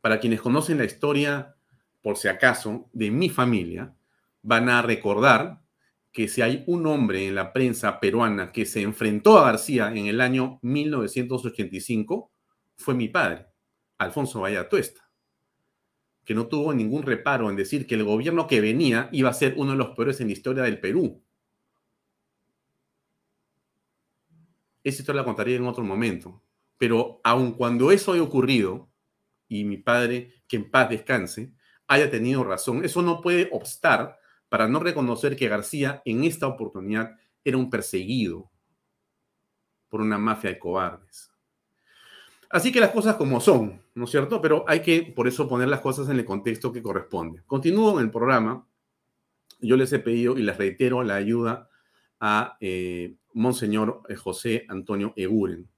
Para 0.00 0.20
quienes 0.20 0.40
conocen 0.40 0.78
la 0.78 0.84
historia, 0.84 1.56
por 2.00 2.16
si 2.16 2.28
acaso, 2.28 2.88
de 2.92 3.10
mi 3.10 3.28
familia, 3.28 3.94
van 4.42 4.68
a 4.68 4.82
recordar 4.82 5.62
que 6.12 6.28
si 6.28 6.42
hay 6.42 6.64
un 6.66 6.86
hombre 6.86 7.26
en 7.26 7.34
la 7.34 7.52
prensa 7.52 8.00
peruana 8.00 8.50
que 8.52 8.66
se 8.66 8.82
enfrentó 8.82 9.38
a 9.38 9.44
García 9.44 9.92
en 9.94 10.06
el 10.06 10.20
año 10.20 10.58
1985, 10.62 12.32
fue 12.76 12.94
mi 12.94 13.08
padre, 13.08 13.46
Alfonso 13.98 14.42
Tuesta, 14.70 15.10
que 16.24 16.34
no 16.34 16.46
tuvo 16.46 16.72
ningún 16.72 17.02
reparo 17.02 17.50
en 17.50 17.56
decir 17.56 17.86
que 17.86 17.94
el 17.94 18.04
gobierno 18.04 18.46
que 18.46 18.60
venía 18.60 19.08
iba 19.12 19.30
a 19.30 19.34
ser 19.34 19.54
uno 19.56 19.72
de 19.72 19.78
los 19.78 19.90
peores 19.90 20.20
en 20.20 20.28
la 20.28 20.32
historia 20.32 20.62
del 20.62 20.80
Perú. 20.80 21.22
Esa 24.82 25.02
historia 25.02 25.22
la 25.22 25.24
contaría 25.24 25.56
en 25.56 25.66
otro 25.66 25.84
momento. 25.84 26.42
Pero 26.78 27.20
aun 27.24 27.52
cuando 27.52 27.90
eso 27.90 28.12
haya 28.12 28.22
ocurrido, 28.22 28.90
y 29.48 29.64
mi 29.64 29.78
padre, 29.78 30.42
que 30.46 30.56
en 30.56 30.70
paz 30.70 30.88
descanse, 30.88 31.52
haya 31.88 32.10
tenido 32.10 32.44
razón. 32.44 32.84
Eso 32.84 33.02
no 33.02 33.20
puede 33.20 33.48
obstar 33.52 34.18
para 34.48 34.68
no 34.68 34.80
reconocer 34.80 35.36
que 35.36 35.48
García 35.48 36.02
en 36.04 36.24
esta 36.24 36.46
oportunidad 36.46 37.16
era 37.44 37.56
un 37.56 37.70
perseguido 37.70 38.50
por 39.88 40.00
una 40.00 40.18
mafia 40.18 40.50
de 40.50 40.58
cobardes. 40.58 41.30
Así 42.50 42.72
que 42.72 42.80
las 42.80 42.90
cosas 42.90 43.16
como 43.16 43.40
son, 43.40 43.82
¿no 43.94 44.04
es 44.04 44.10
cierto? 44.10 44.40
Pero 44.40 44.64
hay 44.66 44.80
que 44.80 45.02
por 45.14 45.28
eso 45.28 45.48
poner 45.48 45.68
las 45.68 45.80
cosas 45.80 46.08
en 46.08 46.18
el 46.18 46.24
contexto 46.24 46.72
que 46.72 46.82
corresponde. 46.82 47.42
Continúo 47.46 47.98
en 47.98 48.06
el 48.06 48.10
programa. 48.10 48.66
Yo 49.60 49.76
les 49.76 49.92
he 49.92 49.98
pedido 49.98 50.38
y 50.38 50.42
les 50.42 50.56
reitero 50.56 51.02
la 51.02 51.16
ayuda 51.16 51.68
a 52.20 52.56
eh, 52.60 53.16
Monseñor 53.34 54.02
eh, 54.08 54.14
José 54.14 54.64
Antonio 54.68 55.12
Eguren. 55.16 55.68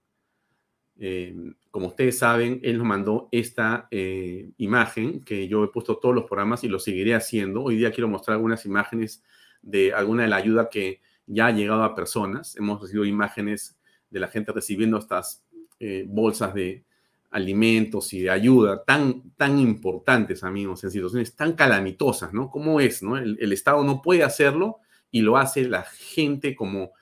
Eh, 0.98 1.34
como 1.70 1.88
ustedes 1.88 2.18
saben, 2.18 2.60
él 2.62 2.78
nos 2.78 2.86
mandó 2.86 3.28
esta 3.30 3.86
eh, 3.90 4.50
imagen 4.58 5.22
que 5.22 5.46
yo 5.46 5.62
he 5.62 5.68
puesto 5.68 5.98
todos 5.98 6.14
los 6.14 6.24
programas 6.24 6.64
y 6.64 6.68
lo 6.68 6.80
seguiré 6.80 7.14
haciendo. 7.14 7.62
Hoy 7.62 7.76
día 7.76 7.92
quiero 7.92 8.08
mostrar 8.08 8.36
algunas 8.36 8.66
imágenes 8.66 9.22
de 9.62 9.92
alguna 9.92 10.24
de 10.24 10.28
la 10.30 10.36
ayuda 10.36 10.68
que 10.68 11.00
ya 11.26 11.46
ha 11.46 11.52
llegado 11.52 11.84
a 11.84 11.94
personas. 11.94 12.56
Hemos 12.56 12.80
recibido 12.80 13.04
imágenes 13.04 13.78
de 14.10 14.18
la 14.18 14.26
gente 14.26 14.50
recibiendo 14.50 14.98
estas 14.98 15.44
eh, 15.78 16.04
bolsas 16.08 16.54
de 16.54 16.84
alimentos 17.30 18.12
y 18.14 18.22
de 18.22 18.30
ayuda 18.30 18.82
tan, 18.82 19.30
tan 19.36 19.60
importantes, 19.60 20.42
amigos, 20.42 20.82
en 20.82 20.90
situaciones 20.90 21.36
tan 21.36 21.52
calamitosas, 21.52 22.32
¿no? 22.32 22.50
¿Cómo 22.50 22.80
es, 22.80 23.00
no? 23.04 23.16
El, 23.16 23.52
Estado 23.52 23.84
no 23.84 24.02
puede 24.02 24.24
hacerlo 24.24 24.78
y 25.12 25.20
lo 25.20 25.36
hace 25.36 25.68
la 25.68 25.84
gente 25.84 26.56
como 26.56 26.92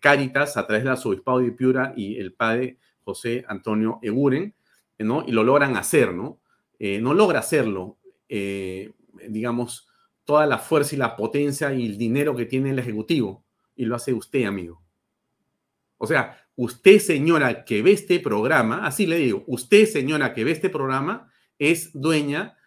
Caritas 0.00 0.56
a 0.56 0.64
través 0.68 0.84
del 0.84 0.92
Arzobispado 0.92 1.40
de 1.40 1.50
Piura 1.50 1.92
y 1.96 2.16
el 2.16 2.32
Padre 2.32 2.78
José 3.08 3.42
Antonio 3.48 4.00
Eguren, 4.02 4.54
¿no? 4.98 5.24
Y 5.26 5.32
lo 5.32 5.42
logran 5.42 5.78
hacer, 5.78 6.12
¿no? 6.12 6.40
Eh, 6.78 7.00
no 7.00 7.14
logra 7.14 7.38
hacerlo, 7.38 7.96
eh, 8.28 8.92
digamos, 9.30 9.88
toda 10.26 10.44
la 10.44 10.58
fuerza 10.58 10.94
y 10.94 10.98
la 10.98 11.16
potencia 11.16 11.72
y 11.72 11.86
el 11.86 11.96
dinero 11.96 12.36
que 12.36 12.44
tiene 12.44 12.70
el 12.70 12.78
Ejecutivo, 12.78 13.46
y 13.74 13.86
lo 13.86 13.96
hace 13.96 14.12
usted, 14.12 14.44
amigo. 14.44 14.82
O 15.96 16.06
sea, 16.06 16.36
usted, 16.54 16.98
señora, 16.98 17.64
que 17.64 17.80
ve 17.80 17.92
este 17.92 18.20
programa, 18.20 18.86
así 18.86 19.06
le 19.06 19.16
digo, 19.16 19.42
usted, 19.46 19.86
señora, 19.86 20.34
que 20.34 20.44
ve 20.44 20.50
este 20.50 20.68
programa, 20.68 21.32
es 21.58 21.90
dueña, 21.94 22.58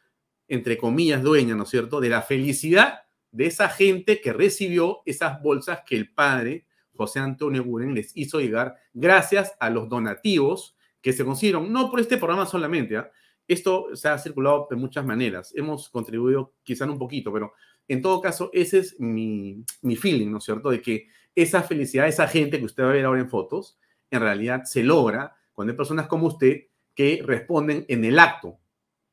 entre 0.47 0.75
comillas, 0.75 1.21
dueña, 1.21 1.53
¿no 1.53 1.63
es 1.63 1.69
cierto?, 1.69 2.01
de 2.01 2.09
la 2.09 2.23
felicidad 2.23 3.01
de 3.31 3.45
esa 3.45 3.69
gente 3.69 4.21
que 4.21 4.33
recibió 4.33 5.01
esas 5.05 5.39
bolsas 5.43 5.81
que 5.85 5.95
el 5.95 6.11
padre 6.11 6.65
José 6.95 7.19
Antonio 7.19 7.63
Guren 7.63 7.93
les 7.93 8.15
hizo 8.15 8.39
llegar 8.39 8.75
gracias 8.93 9.53
a 9.59 9.69
los 9.69 9.89
donativos 9.89 10.75
que 11.01 11.13
se 11.13 11.25
consiguieron, 11.25 11.71
no 11.71 11.89
por 11.89 11.99
este 11.99 12.17
programa 12.17 12.45
solamente, 12.45 12.97
¿ah? 12.97 13.11
esto 13.47 13.95
se 13.95 14.07
ha 14.07 14.17
circulado 14.17 14.67
de 14.69 14.75
muchas 14.75 15.05
maneras, 15.05 15.51
hemos 15.55 15.89
contribuido 15.89 16.53
quizá 16.63 16.85
un 16.85 16.99
poquito, 16.99 17.33
pero 17.33 17.53
en 17.87 18.01
todo 18.01 18.21
caso, 18.21 18.49
ese 18.53 18.79
es 18.79 18.99
mi, 18.99 19.65
mi 19.81 19.95
feeling, 19.95 20.31
¿no 20.31 20.37
es 20.37 20.45
cierto? 20.45 20.69
De 20.69 20.81
que 20.81 21.07
esa 21.35 21.63
felicidad, 21.63 22.07
esa 22.07 22.27
gente 22.27 22.59
que 22.59 22.65
usted 22.65 22.83
va 22.83 22.89
a 22.89 22.93
ver 22.93 23.05
ahora 23.05 23.21
en 23.21 23.29
fotos, 23.29 23.77
en 24.09 24.21
realidad 24.21 24.63
se 24.65 24.83
logra 24.83 25.35
cuando 25.53 25.71
hay 25.71 25.77
personas 25.77 26.07
como 26.07 26.27
usted 26.27 26.67
que 26.95 27.21
responden 27.25 27.85
en 27.87 28.05
el 28.05 28.19
acto, 28.19 28.59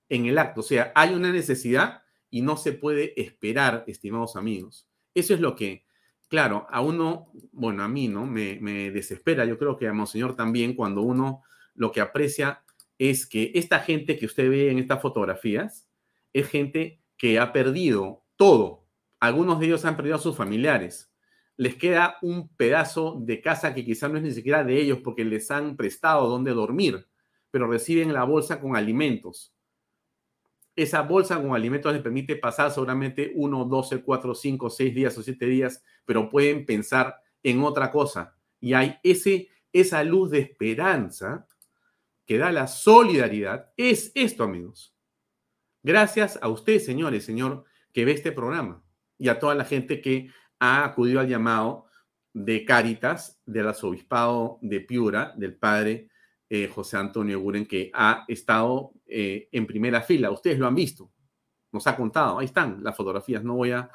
en 0.08 0.26
el 0.26 0.38
acto, 0.38 0.60
o 0.60 0.64
sea, 0.64 0.92
hay 0.94 1.14
una 1.14 1.32
necesidad 1.32 2.02
y 2.30 2.42
no 2.42 2.56
se 2.56 2.72
puede 2.72 3.20
esperar, 3.20 3.84
estimados 3.86 4.36
amigos. 4.36 4.88
Eso 5.14 5.34
es 5.34 5.40
lo 5.40 5.56
que 5.56 5.87
claro, 6.28 6.66
a 6.70 6.80
uno, 6.80 7.32
bueno, 7.52 7.82
a 7.82 7.88
mí, 7.88 8.08
¿no? 8.08 8.26
Me, 8.26 8.90
desespera, 8.90 9.44
yo 9.44 9.58
creo 9.58 9.76
que 9.76 9.88
a 9.88 9.92
Monseñor 9.92 10.36
también, 10.36 10.74
cuando 10.74 11.02
uno 11.02 11.42
lo 11.74 11.92
que 11.92 12.00
aprecia 12.00 12.62
es 12.98 13.26
que 13.26 13.52
esta 13.54 13.80
gente 13.80 14.18
que 14.18 14.26
usted 14.26 14.50
ve 14.50 14.70
en 14.70 14.78
estas 14.78 15.00
fotografías 15.00 15.88
es 16.32 16.48
gente 16.48 17.00
que 17.16 17.38
ha 17.38 17.52
perdido 17.52 18.24
todo. 18.36 18.86
Algunos 19.20 19.60
de 19.60 19.66
ellos 19.66 19.84
han 19.84 19.96
perdido 19.96 20.16
a 20.16 20.20
sus 20.20 20.36
familiares. 20.36 21.12
Les 21.56 21.74
queda 21.74 22.16
un 22.22 22.48
pedazo 22.56 23.18
de 23.20 23.40
casa 23.40 23.74
que 23.74 23.84
quizás 23.84 24.10
no 24.10 24.18
es 24.18 24.22
ni 24.22 24.32
siquiera 24.32 24.64
de 24.64 24.80
ellos 24.80 24.98
porque 25.02 25.24
les 25.24 25.50
han 25.50 25.76
prestado 25.76 26.28
donde 26.28 26.52
dormir, 26.52 27.08
pero 27.50 27.68
reciben 27.68 28.12
la 28.12 28.24
bolsa 28.24 28.60
con 28.60 28.76
alimentos. 28.76 29.54
Esa 30.78 31.02
bolsa 31.02 31.42
con 31.42 31.56
alimentos 31.56 31.92
les 31.92 32.00
permite 32.00 32.36
pasar 32.36 32.70
seguramente 32.70 33.32
uno, 33.34 33.64
12, 33.64 34.00
4, 34.00 34.32
5, 34.32 34.70
6 34.70 34.94
días 34.94 35.18
o 35.18 35.24
7 35.24 35.44
días, 35.46 35.82
pero 36.04 36.30
pueden 36.30 36.64
pensar 36.64 37.16
en 37.42 37.64
otra 37.64 37.90
cosa. 37.90 38.36
Y 38.60 38.74
hay 38.74 38.96
ese, 39.02 39.48
esa 39.72 40.04
luz 40.04 40.30
de 40.30 40.38
esperanza 40.38 41.48
que 42.24 42.38
da 42.38 42.52
la 42.52 42.68
solidaridad. 42.68 43.72
Es 43.76 44.12
esto, 44.14 44.44
amigos. 44.44 44.94
Gracias 45.82 46.38
a 46.40 46.48
usted, 46.48 46.78
señores, 46.78 47.24
señor, 47.24 47.64
que 47.92 48.04
ve 48.04 48.12
este 48.12 48.30
programa 48.30 48.80
y 49.18 49.30
a 49.30 49.40
toda 49.40 49.56
la 49.56 49.64
gente 49.64 50.00
que 50.00 50.30
ha 50.60 50.84
acudido 50.84 51.18
al 51.18 51.26
llamado 51.26 51.86
de 52.32 52.64
Cáritas 52.64 53.42
del 53.46 53.66
arzobispado 53.66 54.60
de 54.62 54.78
Piura, 54.78 55.34
del 55.36 55.56
padre 55.56 56.08
eh, 56.50 56.68
José 56.68 56.96
Antonio 56.96 57.40
Guren, 57.40 57.66
que 57.66 57.90
ha 57.94 58.24
estado 58.28 58.92
eh, 59.06 59.48
en 59.52 59.66
primera 59.66 60.00
fila. 60.02 60.30
Ustedes 60.30 60.58
lo 60.58 60.66
han 60.66 60.74
visto, 60.74 61.10
nos 61.72 61.86
ha 61.86 61.96
contado, 61.96 62.38
ahí 62.38 62.46
están 62.46 62.82
las 62.82 62.96
fotografías. 62.96 63.44
No 63.44 63.56
voy 63.56 63.72
a, 63.72 63.90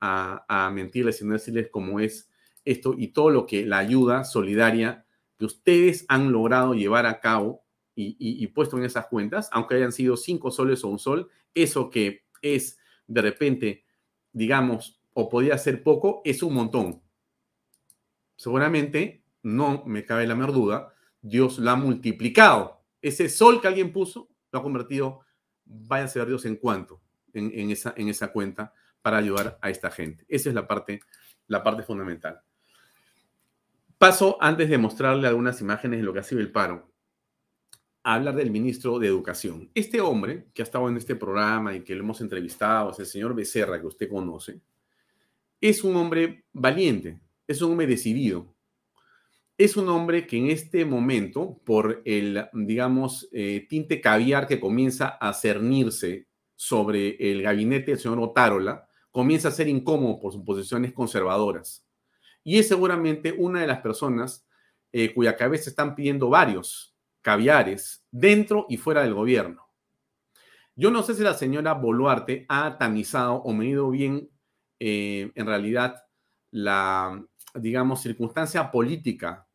a, 0.00 0.70
mentirles, 0.72 1.18
sino 1.18 1.32
decirles 1.32 1.68
cómo 1.70 2.00
es 2.00 2.30
esto 2.64 2.94
y 2.96 3.08
todo 3.08 3.30
lo 3.30 3.46
que 3.46 3.66
la 3.66 3.78
ayuda 3.78 4.24
solidaria 4.24 5.04
que 5.38 5.44
ustedes 5.44 6.04
han 6.08 6.32
logrado 6.32 6.74
llevar 6.74 7.06
a 7.06 7.20
cabo 7.20 7.64
y, 8.00 8.46
puesto 8.48 8.78
en 8.78 8.84
esas 8.84 9.06
cuentas, 9.06 9.48
aunque 9.50 9.74
hayan 9.74 9.90
sido 9.90 10.16
cinco 10.16 10.52
soles 10.52 10.84
o 10.84 10.88
un 10.88 11.00
sol, 11.00 11.28
eso 11.52 11.90
que 11.90 12.26
es 12.42 12.78
de 13.08 13.22
repente, 13.22 13.84
digamos, 14.32 15.00
o 15.14 15.28
podía 15.28 15.58
ser 15.58 15.82
poco, 15.82 16.22
es 16.24 16.44
un 16.44 16.54
montón. 16.54 17.02
Seguramente, 18.36 19.24
no 19.42 19.82
me 19.84 20.04
cabe 20.04 20.28
la 20.28 20.36
menor 20.36 20.52
Dios 21.20 21.58
lo 21.58 21.70
ha 21.70 21.76
multiplicado. 21.76 22.82
Ese 23.00 23.28
sol 23.28 23.60
que 23.60 23.68
alguien 23.68 23.92
puso 23.92 24.28
lo 24.50 24.58
ha 24.58 24.62
convertido, 24.62 25.20
váyanse 25.64 26.20
a 26.20 26.24
Dios 26.24 26.44
en 26.46 26.56
cuanto, 26.56 27.00
en, 27.32 27.70
esa, 27.70 27.94
en 27.96 28.08
esa 28.08 28.32
cuenta 28.32 28.72
para 29.02 29.18
ayudar 29.18 29.58
a 29.60 29.70
esta 29.70 29.90
gente. 29.90 30.24
Esa 30.28 30.48
es 30.48 30.54
la 30.54 30.66
parte, 30.66 31.00
la 31.46 31.62
parte 31.62 31.82
fundamental. 31.82 32.40
Paso 33.98 34.38
antes 34.40 34.68
de 34.68 34.78
mostrarle 34.78 35.28
algunas 35.28 35.60
imágenes 35.60 36.00
de 36.00 36.04
lo 36.04 36.12
que 36.12 36.20
ha 36.20 36.24
sido 36.24 36.40
el 36.40 36.52
paro 36.52 36.88
hablar 38.14 38.34
del 38.36 38.50
ministro 38.50 38.98
de 38.98 39.06
Educación. 39.06 39.70
Este 39.74 40.00
hombre 40.00 40.46
que 40.54 40.62
ha 40.62 40.64
estado 40.64 40.88
en 40.88 40.96
este 40.96 41.14
programa 41.14 41.74
y 41.74 41.82
que 41.82 41.94
lo 41.94 42.02
hemos 42.02 42.20
entrevistado, 42.20 42.90
es 42.90 42.98
el 43.00 43.06
señor 43.06 43.34
Becerra, 43.34 43.80
que 43.80 43.86
usted 43.86 44.08
conoce, 44.08 44.60
es 45.60 45.84
un 45.84 45.96
hombre 45.96 46.44
valiente, 46.52 47.20
es 47.46 47.60
un 47.60 47.72
hombre 47.72 47.86
decidido. 47.86 48.54
Es 49.58 49.76
un 49.76 49.88
hombre 49.88 50.24
que 50.24 50.36
en 50.36 50.50
este 50.50 50.84
momento, 50.84 51.60
por 51.64 52.00
el, 52.04 52.46
digamos, 52.52 53.28
eh, 53.32 53.66
tinte 53.68 54.00
caviar 54.00 54.46
que 54.46 54.60
comienza 54.60 55.18
a 55.20 55.34
cernirse 55.34 56.28
sobre 56.54 57.16
el 57.18 57.42
gabinete 57.42 57.90
del 57.90 57.98
señor 57.98 58.20
Otárola, 58.20 58.86
comienza 59.10 59.48
a 59.48 59.50
ser 59.50 59.66
incómodo 59.66 60.20
por 60.20 60.32
sus 60.32 60.44
posiciones 60.44 60.92
conservadoras. 60.92 61.84
Y 62.44 62.60
es 62.60 62.68
seguramente 62.68 63.34
una 63.36 63.60
de 63.60 63.66
las 63.66 63.80
personas 63.80 64.46
eh, 64.92 65.12
cuya 65.12 65.36
cabeza 65.36 65.70
están 65.70 65.96
pidiendo 65.96 66.28
varios 66.28 66.94
caviares 67.20 68.06
dentro 68.12 68.64
y 68.68 68.76
fuera 68.76 69.02
del 69.02 69.14
gobierno. 69.14 69.68
Yo 70.76 70.92
no 70.92 71.02
sé 71.02 71.16
si 71.16 71.24
la 71.24 71.34
señora 71.34 71.74
Boluarte 71.74 72.46
ha 72.48 72.78
tamizado 72.78 73.38
o 73.38 73.52
medido 73.52 73.90
bien 73.90 74.30
eh, 74.78 75.32
en 75.34 75.46
realidad 75.46 76.04
la, 76.52 77.20
digamos, 77.54 78.02
circunstancia 78.02 78.70
política 78.70 79.47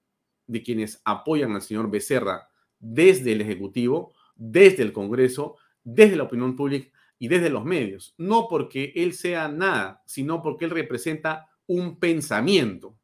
de 0.47 0.63
quienes 0.63 1.01
apoyan 1.05 1.53
al 1.53 1.61
señor 1.61 1.89
Becerra 1.89 2.49
desde 2.79 3.31
el 3.31 3.41
Ejecutivo, 3.41 4.13
desde 4.35 4.83
el 4.83 4.93
Congreso, 4.93 5.57
desde 5.83 6.15
la 6.15 6.23
opinión 6.23 6.55
pública 6.55 6.89
y 7.19 7.27
desde 7.27 7.49
los 7.49 7.65
medios. 7.65 8.13
No 8.17 8.47
porque 8.49 8.93
él 8.95 9.13
sea 9.13 9.47
nada, 9.47 10.01
sino 10.05 10.41
porque 10.41 10.65
él 10.65 10.71
representa 10.71 11.49
un 11.67 11.99
pensamiento, 11.99 12.97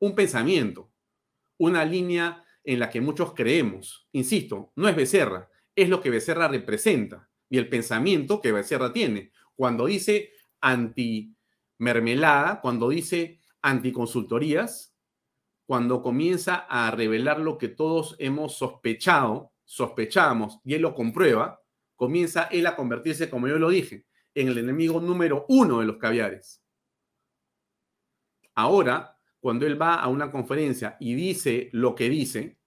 un 0.00 0.14
pensamiento, 0.14 0.90
una 1.58 1.84
línea 1.84 2.44
en 2.64 2.80
la 2.80 2.90
que 2.90 3.00
muchos 3.00 3.34
creemos. 3.34 4.08
Insisto, 4.12 4.72
no 4.74 4.88
es 4.88 4.96
Becerra, 4.96 5.50
es 5.76 5.88
lo 5.88 6.00
que 6.00 6.10
Becerra 6.10 6.48
representa 6.48 7.28
y 7.48 7.58
el 7.58 7.68
pensamiento 7.68 8.40
que 8.40 8.52
Becerra 8.52 8.92
tiene. 8.92 9.30
Cuando 9.54 9.86
dice 9.86 10.32
anti-mermelada, 10.60 12.60
cuando 12.60 12.88
dice 12.88 13.40
anticonsultorías, 13.62 14.93
cuando 15.66 16.02
comienza 16.02 16.66
a 16.68 16.90
revelar 16.90 17.40
lo 17.40 17.58
que 17.58 17.68
todos 17.68 18.16
hemos 18.18 18.56
sospechado, 18.56 19.52
sospechamos, 19.64 20.60
y 20.64 20.74
él 20.74 20.82
lo 20.82 20.94
comprueba, 20.94 21.62
comienza 21.96 22.44
él 22.44 22.66
a 22.66 22.76
convertirse, 22.76 23.30
como 23.30 23.48
yo 23.48 23.58
lo 23.58 23.70
dije, 23.70 24.06
en 24.34 24.48
el 24.48 24.58
enemigo 24.58 25.00
número 25.00 25.46
uno 25.48 25.80
de 25.80 25.86
los 25.86 25.96
caviares. 25.96 26.62
Ahora, 28.54 29.16
cuando 29.40 29.66
él 29.66 29.80
va 29.80 29.96
a 29.96 30.08
una 30.08 30.30
conferencia 30.30 30.96
y 31.00 31.14
dice 31.14 31.70
lo 31.72 31.94
que 31.94 32.08
dice, 32.08 32.58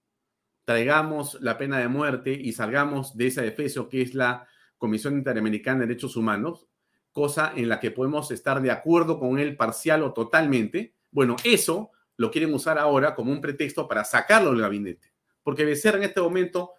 traigamos 0.64 1.38
la 1.40 1.56
pena 1.56 1.78
de 1.78 1.88
muerte 1.88 2.32
y 2.32 2.52
salgamos 2.52 3.16
de 3.16 3.28
esa 3.28 3.42
defensa 3.42 3.86
que 3.88 4.02
es 4.02 4.14
la 4.14 4.46
Comisión 4.76 5.14
Interamericana 5.14 5.80
de 5.80 5.86
Derechos 5.86 6.16
Humanos, 6.16 6.68
cosa 7.10 7.52
en 7.56 7.68
la 7.68 7.80
que 7.80 7.90
podemos 7.90 8.30
estar 8.30 8.60
de 8.62 8.70
acuerdo 8.70 9.18
con 9.18 9.38
él 9.38 9.56
parcial 9.56 10.02
o 10.02 10.12
totalmente, 10.12 10.94
bueno, 11.10 11.36
eso 11.42 11.90
lo 12.18 12.30
quieren 12.30 12.52
usar 12.52 12.78
ahora 12.78 13.14
como 13.14 13.32
un 13.32 13.40
pretexto 13.40 13.88
para 13.88 14.04
sacarlo 14.04 14.50
del 14.50 14.60
gabinete, 14.60 15.12
porque 15.42 15.64
Becerra 15.64 15.98
en 15.98 16.04
este 16.04 16.20
momento 16.20 16.72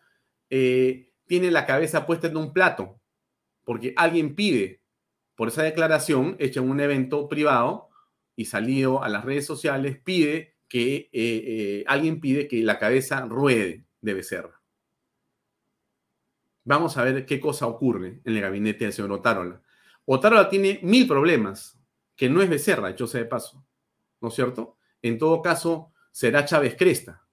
eh, 0.50 1.14
tiene 1.26 1.50
la 1.50 1.66
cabeza 1.66 2.06
puesta 2.06 2.28
en 2.28 2.38
un 2.38 2.54
plato, 2.54 3.00
porque 3.64 3.94
alguien 3.96 4.36
pide 4.36 4.84
por 5.36 5.48
esa 5.48 5.64
declaración 5.64 6.36
hecha 6.40 6.60
en 6.60 6.70
un 6.70 6.82
evento 6.82 7.30
privado 7.30 7.90
y 8.36 8.46
salido 8.46 9.02
a 9.02 9.08
las 9.08 9.24
redes 9.24 9.46
sociales, 9.46 9.98
pide 10.04 10.58
que 10.68 10.96
eh, 10.96 11.10
eh, 11.14 11.84
alguien 11.88 12.20
pide 12.20 12.48
que 12.48 12.62
la 12.62 12.78
cabeza 12.78 13.22
ruede 13.22 13.86
de 14.02 14.14
Becerra. 14.14 14.62
Vamos 16.66 16.98
a 16.98 17.04
ver 17.04 17.26
qué 17.26 17.40
cosa 17.40 17.68
ocurre 17.68 18.22
en 18.26 18.36
el 18.36 18.42
gabinete 18.42 18.84
del 18.84 18.94
señor 18.94 19.14
Otárola. 19.14 19.62
Otárola 20.04 20.50
tiene 20.50 20.80
mil 20.84 21.08
problemas, 21.08 21.80
que 22.16 22.30
no 22.30 22.42
es 22.42 22.50
Becerra, 22.50 22.90
hecho 22.90 23.08
sea 23.08 23.22
de 23.22 23.28
paso, 23.28 23.66
¿no 24.20 24.28
es 24.28 24.34
cierto? 24.34 24.79
En 25.02 25.18
todo 25.18 25.42
caso, 25.42 25.92
será 26.12 26.46
Chávez 26.46 26.76
Cresta. 26.78 27.26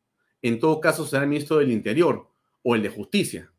En 0.43 0.59
todo 0.59 0.81
caso, 0.81 1.07
será 1.07 1.23
el 1.23 1.29
ministro 1.29 1.59
del 1.59 1.73
Interior 1.73 2.31
o 2.63 2.75
el 2.75 2.83
de 2.83 2.89
Justicia. 2.89 3.53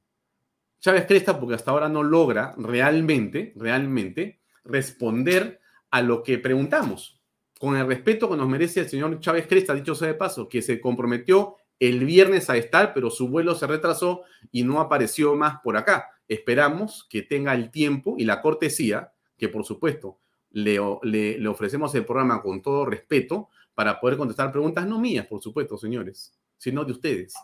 Chávez 0.80 1.06
Cresta, 1.06 1.40
porque 1.40 1.56
hasta 1.56 1.72
ahora 1.72 1.90
no 1.90 2.04
logra 2.04 2.54
realmente, 2.58 3.54
realmente 3.56 4.40
responder 4.64 5.60
a 5.90 6.02
lo 6.02 6.24
que 6.24 6.38
preguntamos 6.38 7.18
con 7.60 7.76
el 7.76 7.88
respeto 7.88 8.30
que 8.30 8.38
nos 8.38 8.48
merece 8.48 8.82
el 8.82 8.90
señor 8.90 9.20
Chávez 9.20 9.48
Cresta, 9.48 9.74
dicho 9.74 9.96
sea 9.96 10.10
de 10.10 10.14
paso, 10.14 10.48
que 10.48 10.62
se 10.62 10.80
comprometió 10.80 11.56
el 11.80 12.06
viernes 12.06 12.50
a 12.50 12.58
estar, 12.58 12.94
pero 12.94 13.10
su 13.10 13.30
vuelo 13.30 13.56
se 13.56 13.68
retrasó 13.68 14.24
y 14.52 14.64
no 14.64 14.80
apareció 14.80 15.36
más 15.36 15.60
por 15.64 15.78
acá. 15.78 16.10
Esperamos 16.28 17.06
que 17.10 17.22
tenga 17.22 17.54
el 17.54 17.72
tiempo 17.72 18.16
y 18.18 18.26
la 18.26 18.42
cortesía, 18.42 19.14
que 19.38 19.50
por 19.50 19.66
supuesto 19.66 20.20
le, 20.52 20.80
le, 21.04 21.48
ofrecemos 21.48 21.94
el 21.96 22.06
programa 22.06 22.42
con 22.42 22.62
todo 22.62 22.86
respeto 22.86 23.50
para 23.78 24.00
poder 24.00 24.18
contestar 24.18 24.52
preguntas, 24.52 24.88
no 24.88 25.00
mías, 25.00 25.28
por 25.28 25.40
supuesto, 25.40 25.78
señores, 25.78 26.34
sino 26.58 26.84
de 26.84 26.94
ustedes, 26.94 27.36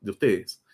de 0.00 0.10
ustedes. 0.10 0.64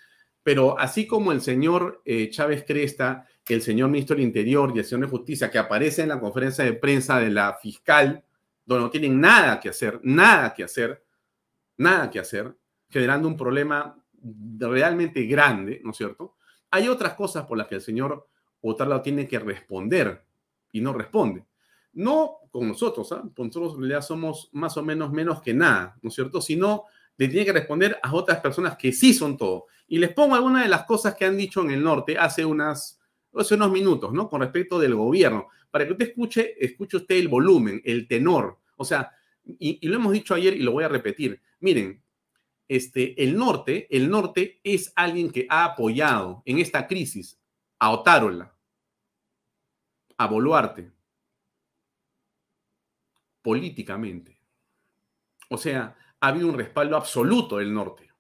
Pero 0.45 0.79
así 0.79 1.09
como 1.09 1.33
el 1.33 1.41
señor 1.41 2.03
eh, 2.05 2.31
Chávez 2.31 2.63
Cresta, 2.65 3.27
el 3.49 3.63
señor 3.63 3.91
ministro 3.91 4.15
del 4.15 4.25
Interior 4.25 4.73
y 4.73 4.79
el 4.79 4.85
señor 4.85 5.07
de 5.07 5.11
Justicia, 5.11 5.51
que 5.51 5.59
aparece 5.59 6.03
en 6.03 6.11
la 6.11 6.21
conferencia 6.21 6.63
de 6.63 6.75
prensa 6.75 7.19
de 7.19 7.31
la 7.31 7.59
fiscal, 7.61 8.23
donde 8.65 8.85
no 8.85 8.91
tienen 8.91 9.21
nada 9.21 9.59
que 9.59 9.71
hacer, 9.71 9.99
nada 10.05 10.55
que 10.55 10.63
hacer, 10.63 11.05
nada 11.79 12.09
que 12.09 12.21
hacer, 12.21 12.57
generando 12.89 13.27
un 13.27 13.37
problema 13.37 14.01
realmente 14.61 15.25
grande, 15.25 15.81
¿no 15.83 15.91
es 15.91 15.97
cierto? 15.97 16.37
Hay 16.71 16.87
otras 16.87 17.15
cosas 17.15 17.45
por 17.45 17.59
las 17.59 17.67
que 17.67 17.75
el 17.75 17.81
señor 17.81 18.29
Otarla 18.61 19.03
tiene 19.03 19.27
que 19.27 19.41
responder 19.41 20.25
y 20.71 20.81
no 20.81 20.93
responde. 20.93 21.45
No 21.93 22.39
con 22.51 22.69
nosotros. 22.69 23.09
Con 23.09 23.47
nosotros 23.49 23.75
en 23.75 23.81
realidad 23.81 24.03
somos 24.03 24.49
más 24.53 24.77
o 24.77 24.83
menos 24.83 25.13
menos 25.13 25.43
que 25.43 25.55
nada, 25.55 25.99
¿no 26.03 26.09
es 26.09 26.15
cierto? 26.15 26.41
Sino 26.41 26.85
le 27.17 27.29
tiene 27.29 27.45
que 27.45 27.53
responder 27.53 27.99
a 28.03 28.15
otras 28.15 28.41
personas 28.41 28.77
que 28.77 28.93
sí 28.93 29.13
son 29.13 29.37
todo. 29.37 29.67
Y 29.87 29.99
les 29.99 30.13
pongo 30.13 30.35
algunas 30.35 30.63
de 30.63 30.69
las 30.69 30.85
cosas 30.85 31.15
que 31.15 31.25
han 31.25 31.37
dicho 31.37 31.61
en 31.63 31.71
el 31.71 31.83
norte 31.83 32.17
hace, 32.19 32.45
unas, 32.45 32.99
hace 33.35 33.55
unos 33.55 33.71
minutos, 33.71 34.13
¿no? 34.13 34.29
Con 34.29 34.41
respecto 34.41 34.79
del 34.79 34.95
gobierno 34.95 35.49
para 35.73 35.87
que 35.87 35.93
usted 35.93 36.09
escuche, 36.11 36.55
escuche 36.65 36.99
usted 36.99 37.17
el 37.17 37.29
volumen, 37.29 37.81
el 37.85 38.07
tenor. 38.07 38.59
O 38.77 38.85
sea, 38.85 39.11
y, 39.59 39.85
lo 39.89 39.97
hemos 39.97 40.13
dicho 40.13 40.35
ayer 40.35 40.55
y 40.55 40.61
lo 40.61 40.73
voy 40.73 40.85
a 40.85 40.89
repetir. 40.89 41.41
Miren, 41.61 42.03
este, 42.69 43.21
el 43.25 43.37
norte, 43.37 43.89
el 43.91 44.09
norte 44.11 44.61
es 44.63 44.93
alguien 44.95 45.31
que 45.31 45.47
ha 45.49 45.65
apoyado 45.65 46.43
en 46.45 46.59
esta 46.59 46.87
crisis 46.87 47.41
a 47.79 47.91
Otárola, 47.91 48.55
a 50.19 50.27
Boluarte, 50.27 50.93
políticamente. 53.43 54.41
O 55.49 55.59
sea, 55.59 55.97
ha 56.21 56.29
habido 56.29 56.49
un 56.49 56.57
respaldo 56.57 56.97
absoluto 56.97 57.59
del 57.59 57.75
norte. 57.75 58.11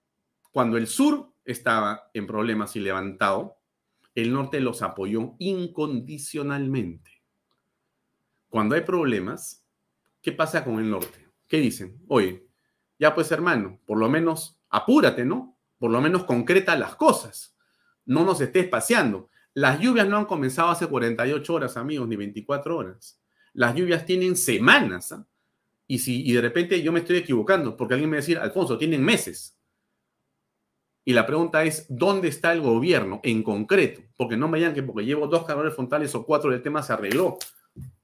Cuando 0.51 0.77
el 0.77 0.87
sur 0.87 1.33
estaba 1.45 2.11
en 2.13 2.27
problemas 2.27 2.77
y 2.77 2.81
levantado, 2.81 3.57
el 4.15 4.33
norte 4.33 4.61
los 4.61 4.83
apoyó 4.83 5.35
incondicionalmente. 5.39 7.23
Cuando 8.49 8.75
hay 8.75 8.83
problemas, 8.83 9.65
¿qué 10.21 10.33
pasa 10.33 10.65
con 10.65 10.79
el 10.79 10.91
norte? 10.91 11.31
¿Qué 11.49 11.59
dicen? 11.59 12.03
Oye, 12.09 12.47
ya 12.99 13.15
pues 13.15 13.33
hermano, 13.33 13.81
por 13.87 13.99
lo 13.99 14.09
menos 14.11 14.61
apúrate, 14.69 15.25
¿no? 15.25 15.59
Por 15.79 15.91
lo 15.91 16.01
menos 16.01 16.25
concreta 16.25 16.77
las 16.77 16.97
cosas. 16.97 17.57
No 18.05 18.25
nos 18.25 18.41
estés 18.41 18.69
paseando. 18.69 19.31
Las 19.55 19.81
lluvias 19.81 20.09
no 20.09 20.17
han 20.17 20.27
comenzado 20.27 20.69
hace 20.71 20.87
48 20.87 21.55
horas, 21.55 21.77
amigos, 21.77 22.09
ni 22.09 22.17
24 22.17 22.77
horas. 22.77 23.22
Las 23.55 23.75
lluvias 23.75 24.07
tienen 24.07 24.37
semanas. 24.37 25.13
¿ah? 25.13 25.27
Y 25.87 25.99
si 25.99 26.29
y 26.29 26.33
de 26.33 26.41
repente 26.41 26.83
yo 26.83 26.93
me 26.93 27.01
estoy 27.01 27.19
equivocando, 27.19 27.77
porque 27.77 27.95
alguien 27.95 28.11
me 28.11 28.17
va 28.17 28.19
a 28.19 28.23
decir, 28.23 28.39
Alfonso, 28.39 28.79
tienen 28.79 29.03
meses. 29.03 29.59
Y 31.05 31.13
la 31.13 31.27
pregunta 31.27 31.65
es, 31.65 31.87
¿dónde 31.89 32.29
está 32.29 32.53
el 32.53 32.61
gobierno 32.61 33.21
en 33.25 33.43
concreto? 33.43 34.03
Porque 34.17 34.37
no 34.37 34.49
me 34.49 34.59
digan 34.59 34.73
que 34.73 34.83
porque 34.83 35.05
llevo 35.05 35.27
dos 35.27 35.45
calores 35.45 35.75
frontales 35.75 36.15
o 36.15 36.25
cuatro 36.25 36.51
del 36.51 36.63
tema 36.63 36.83
se 36.83 36.93
arregló. 36.93 37.39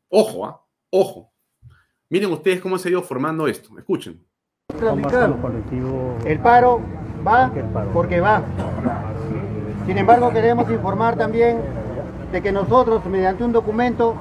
Ojo, 0.09 0.47
¿ah? 0.47 0.65
ojo. 0.91 1.33
Miren 2.11 2.33
ustedes 2.33 2.61
cómo 2.61 2.79
se 2.79 2.89
ha 2.89 2.93
ido 2.93 3.03
formando 3.03 3.47
esto. 3.47 3.79
Escuchen. 3.79 4.25
El 6.25 6.41
paro 6.41 6.83
va 7.27 7.53
porque 7.93 8.21
va. 8.21 8.43
Sin 9.87 9.97
embargo, 9.97 10.33
queremos 10.33 10.71
informar 10.71 11.17
también 11.17 11.61
de 12.33 12.43
que 12.43 12.53
nosotros, 12.53 13.05
mediante 13.07 13.45
un 13.45 13.53
documento, 13.53 14.15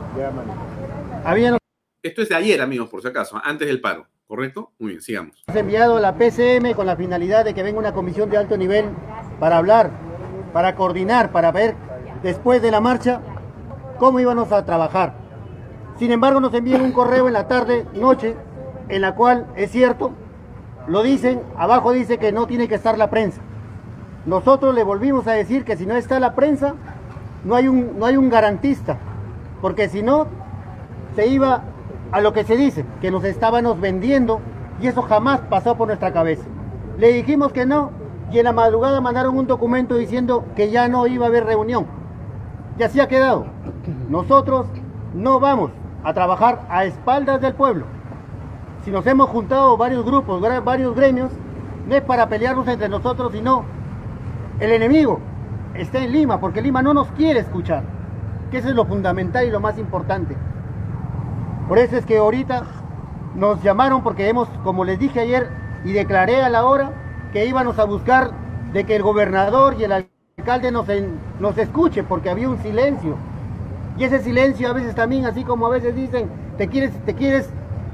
Esto 2.02 2.22
es 2.22 2.30
de 2.30 2.36
ayer, 2.36 2.62
amigos, 2.62 2.90
por 2.90 3.02
si 3.02 3.08
acaso, 3.08 3.40
antes 3.44 3.68
del 3.68 3.82
paro. 3.82 4.08
¿Correcto? 4.28 4.72
Muy 4.78 4.92
bien, 4.92 5.02
sigamos. 5.02 5.44
Hemos 5.48 5.62
enviado 5.62 5.98
a 5.98 6.00
la 6.02 6.16
PCM 6.18 6.74
con 6.76 6.86
la 6.86 6.98
finalidad 6.98 7.46
de 7.46 7.54
que 7.54 7.64
venga 7.64 7.80
una 7.80 7.94
comisión 7.94 8.30
de 8.30 8.38
alto 8.38 8.58
nivel 8.58 8.86
para 9.40 9.58
hablar, 9.58 9.90
para 10.52 10.76
coordinar, 10.76 11.32
para 11.32 11.54
ver 11.54 11.76
después 12.24 12.62
de 12.62 12.72
la 12.72 12.82
marcha 12.82 13.22
cómo 13.98 14.20
íbamos 14.20 14.52
a 14.52 14.66
trabajar. 14.66 15.14
Sin 15.98 16.12
embargo, 16.12 16.42
nos 16.42 16.54
envían 16.54 16.82
un 16.82 16.92
correo 16.92 17.28
en 17.28 17.34
la 17.34 17.48
tarde, 17.48 17.86
noche, 17.94 18.36
en 18.90 19.02
la 19.02 19.16
cual 19.16 19.48
es 19.56 19.72
cierto, 19.72 20.12
lo 20.88 21.04
dicen, 21.04 21.42
abajo 21.58 21.92
dice 21.92 22.18
que 22.18 22.32
no 22.32 22.48
tiene 22.48 22.68
que 22.68 22.76
estar 22.76 22.98
la 22.98 23.10
prensa. 23.10 23.42
Nosotros 24.26 24.76
le 24.76 24.84
volvimos 24.84 25.26
a 25.28 25.32
decir 25.32 25.64
que 25.64 25.78
si 25.78 25.86
no 25.86 25.96
está 25.96 26.20
la 26.20 26.36
prensa, 26.36 26.76
no 27.46 27.56
hay 27.56 27.68
un, 27.68 27.98
no 27.98 28.06
hay 28.06 28.18
un 28.18 28.30
garantista, 28.30 28.98
porque 29.62 29.88
si 29.90 30.02
no, 30.04 30.28
se 31.18 31.26
iba 31.26 31.64
a 32.12 32.22
lo 32.22 32.32
que 32.32 32.44
se 32.44 32.56
dice, 32.56 32.86
que 33.02 33.10
nos 33.10 33.24
estábamos 33.24 33.82
vendiendo 33.82 34.40
y 34.80 34.86
eso 34.86 35.02
jamás 35.02 35.40
pasó 35.50 35.76
por 35.76 35.88
nuestra 35.88 36.14
cabeza. 36.14 36.44
Le 37.00 37.12
dijimos 37.12 37.52
que 37.52 37.66
no 37.66 37.90
y 38.32 38.38
en 38.38 38.44
la 38.44 38.54
madrugada 38.54 39.02
mandaron 39.02 39.36
un 39.36 39.48
documento 39.48 39.96
diciendo 39.96 40.46
que 40.56 40.70
ya 40.70 40.88
no 40.88 41.08
iba 41.08 41.26
a 41.26 41.30
haber 41.30 41.46
reunión. 41.46 41.88
Y 42.78 42.84
así 42.84 43.00
ha 43.00 43.08
quedado. 43.08 43.48
Nosotros 44.10 44.68
no 45.16 45.40
vamos 45.40 45.72
a 46.04 46.14
trabajar 46.14 46.68
a 46.70 46.86
espaldas 46.86 47.42
del 47.42 47.56
pueblo. 47.56 47.86
Si 48.86 48.92
nos 48.92 49.08
hemos 49.08 49.28
juntado 49.30 49.76
varios 49.76 50.06
grupos, 50.06 50.40
varios 50.64 50.96
gremios, 50.96 51.32
no 51.88 51.96
es 51.96 52.04
para 52.04 52.30
pelearnos 52.30 52.68
entre 52.68 52.90
nosotros, 52.90 53.32
sino 53.32 53.66
el 54.60 54.72
enemigo 54.72 55.20
está 55.74 55.98
en 55.98 56.12
Lima, 56.12 56.40
porque 56.40 56.62
Lima 56.62 56.84
no 56.84 56.94
nos 56.94 57.08
quiere 57.14 57.40
escuchar, 57.40 57.82
que 58.52 58.60
eso 58.60 58.70
es 58.70 58.76
lo 58.76 58.86
fundamental 58.86 59.48
y 59.48 59.50
lo 59.50 59.60
más 59.60 59.80
importante. 59.80 60.38
Por 61.68 61.80
eso 61.80 61.98
es 61.98 62.06
que 62.06 62.18
ahorita 62.18 62.64
nos 63.36 63.62
llamaron 63.62 64.02
porque 64.02 64.30
hemos, 64.30 64.48
como 64.64 64.86
les 64.86 65.00
dije 65.00 65.20
ayer 65.20 65.50
y 65.84 65.92
declaré 65.92 66.42
a 66.42 66.50
la 66.50 66.66
hora, 66.66 66.92
que 67.34 67.46
íbamos 67.46 67.78
a 67.78 67.84
buscar 67.84 68.32
de 68.74 68.86
que 68.86 68.96
el 68.96 69.04
gobernador 69.04 69.76
y 69.78 69.84
el 69.84 70.08
alcalde 70.38 70.72
nos, 70.72 70.88
nos 71.40 71.58
escuche 71.58 72.04
porque 72.04 72.30
había 72.30 72.50
un 72.50 72.58
silencio. 72.60 73.18
Y 73.98 74.06
ese 74.06 74.20
silencio 74.20 74.70
a 74.70 74.74
veces 74.74 74.96
también, 74.96 75.26
así 75.26 75.44
como 75.44 75.68
a 75.68 75.70
veces 75.70 75.96
dicen, 75.96 76.30
te 76.58 76.68
quieres, 76.68 76.92
te 77.06 77.16
quieres 77.16 77.50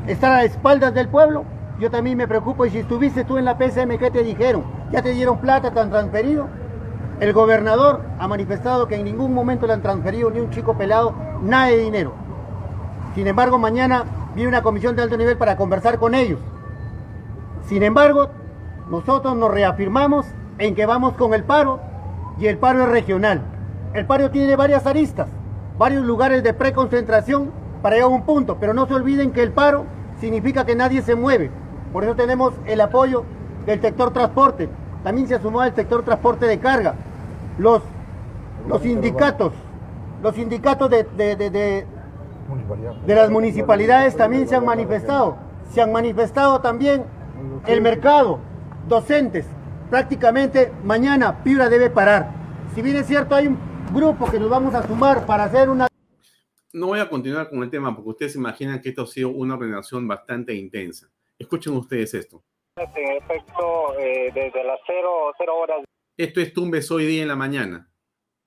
estar 0.07 0.31
a 0.31 0.43
espaldas 0.43 0.93
del 0.93 1.07
pueblo, 1.07 1.45
yo 1.79 1.89
también 1.89 2.17
me 2.17 2.27
preocupo. 2.27 2.65
Y 2.65 2.69
si 2.69 2.79
estuviste 2.79 3.23
tú 3.23 3.37
en 3.37 3.45
la 3.45 3.57
PCM, 3.57 3.97
¿qué 3.97 4.11
te 4.11 4.23
dijeron? 4.23 4.63
¿Ya 4.91 5.01
te 5.01 5.11
dieron 5.11 5.39
plata, 5.39 5.71
te 5.71 5.79
han 5.79 5.89
transferido? 5.89 6.47
El 7.19 7.33
gobernador 7.33 8.01
ha 8.19 8.27
manifestado 8.27 8.87
que 8.87 8.95
en 8.95 9.05
ningún 9.05 9.33
momento 9.33 9.65
le 9.65 9.73
han 9.73 9.81
transferido 9.81 10.29
ni 10.29 10.39
un 10.39 10.49
chico 10.49 10.77
pelado 10.77 11.13
nada 11.41 11.67
de 11.67 11.77
dinero. 11.77 12.22
Sin 13.15 13.27
embargo, 13.27 13.59
mañana 13.59 14.05
viene 14.33 14.49
una 14.49 14.63
comisión 14.63 14.95
de 14.95 15.03
alto 15.03 15.17
nivel 15.17 15.37
para 15.37 15.55
conversar 15.55 15.99
con 15.99 16.15
ellos. 16.15 16.39
Sin 17.67 17.83
embargo, 17.83 18.29
nosotros 18.89 19.35
nos 19.35 19.51
reafirmamos 19.51 20.25
en 20.57 20.75
que 20.75 20.85
vamos 20.85 21.13
con 21.13 21.33
el 21.33 21.43
paro 21.43 21.79
y 22.39 22.47
el 22.47 22.57
paro 22.57 22.83
es 22.83 22.89
regional. 22.89 23.41
El 23.93 24.05
paro 24.05 24.31
tiene 24.31 24.55
varias 24.55 24.87
aristas, 24.87 25.27
varios 25.77 26.03
lugares 26.03 26.43
de 26.43 26.53
preconcentración 26.53 27.51
para 27.81 27.95
llegar 27.95 28.11
a 28.11 28.15
un 28.15 28.23
punto, 28.23 28.57
pero 28.59 28.73
no 28.73 28.87
se 28.87 28.95
olviden 28.95 29.31
que 29.31 29.43
el 29.43 29.51
paro 29.51 29.85
significa 30.19 30.65
que 30.65 30.75
nadie 30.75 31.01
se 31.03 31.15
mueve. 31.15 31.51
Por 31.91 32.03
eso 32.03 32.15
tenemos 32.15 32.53
el 32.65 32.81
apoyo 32.81 33.23
del 33.67 33.79
sector 33.79 34.11
transporte. 34.11 34.69
También 35.03 35.27
se 35.27 35.39
sumó 35.39 35.63
el 35.63 35.75
sector 35.75 36.03
transporte 36.03 36.47
de 36.47 36.59
carga. 36.59 36.95
Los, 37.59 37.83
los 38.67 38.81
sindicatos, 38.81 39.53
los 40.23 40.33
sindicatos 40.33 40.89
de, 40.89 41.03
de 41.03 41.85
las 43.07 43.29
municipalidades 43.29 44.15
también 44.15 44.47
se 44.47 44.55
han 44.55 44.65
manifestado. 44.65 45.37
Se 45.71 45.81
han 45.81 45.91
manifestado 45.91 46.61
también 46.61 47.05
el 47.67 47.81
mercado, 47.81 48.39
docentes. 48.87 49.45
Prácticamente 49.89 50.71
mañana 50.83 51.43
Piura 51.43 51.69
debe 51.69 51.89
parar. 51.89 52.31
Si 52.73 52.81
bien 52.81 52.95
es 52.95 53.07
cierto, 53.07 53.35
hay 53.35 53.47
un 53.47 53.57
grupo 53.93 54.29
que 54.29 54.39
nos 54.39 54.49
vamos 54.49 54.73
a 54.73 54.85
sumar 54.87 55.25
para 55.25 55.45
hacer 55.45 55.69
una... 55.69 55.87
No 56.73 56.87
voy 56.87 56.99
a 56.99 57.07
continuar 57.07 57.49
con 57.49 57.61
el 57.61 57.69
tema 57.69 57.95
porque 57.95 58.09
ustedes 58.09 58.33
se 58.33 58.39
imaginan 58.39 58.81
que 58.81 58.89
esto 58.89 59.03
ha 59.03 59.07
sido 59.07 59.29
una 59.29 59.53
ordenación 59.53 60.07
bastante 60.07 60.55
intensa. 60.55 61.07
Escuchen 61.37 61.75
ustedes 61.75 62.13
esto. 62.15 62.43
En 62.75 63.11
efecto, 63.17 63.99
eh, 63.99 64.31
desde 64.33 64.63
las 64.63 64.79
0, 64.87 65.33
horas... 65.55 65.83
Esto 66.17 66.41
es 66.41 66.53
Tumbes 66.53 66.89
hoy 66.89 67.05
día 67.05 67.21
en 67.21 67.27
la 67.27 67.35
mañana. 67.35 67.89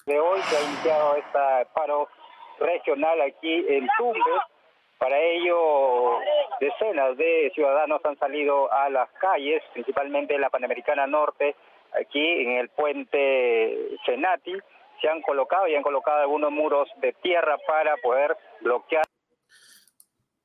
De 0.06 0.18
hoy 0.18 0.40
se 0.42 0.56
ha 0.56 0.62
iniciado 0.62 1.16
este 1.16 1.70
paro 1.74 2.08
regional 2.58 3.20
aquí 3.20 3.64
en 3.68 3.86
Tumbes. 3.98 4.42
Para 4.98 5.18
ello, 5.20 6.18
decenas 6.60 7.16
de 7.16 7.50
ciudadanos 7.54 8.00
han 8.04 8.18
salido 8.18 8.72
a 8.72 8.88
las 8.88 9.10
calles, 9.20 9.62
principalmente 9.74 10.34
en 10.34 10.40
la 10.40 10.50
Panamericana 10.50 11.06
Norte, 11.06 11.54
aquí 12.00 12.20
en 12.20 12.52
el 12.52 12.70
puente 12.70 13.98
Senati. 14.06 14.54
Se 15.02 15.08
han 15.08 15.20
colocado 15.20 15.68
y 15.68 15.74
han 15.74 15.82
colocado 15.82 16.22
algunos 16.22 16.50
muros 16.50 16.88
de 17.02 17.12
tierra 17.12 17.58
para 17.66 17.96
poder 17.98 18.36
bloquear. 18.62 19.04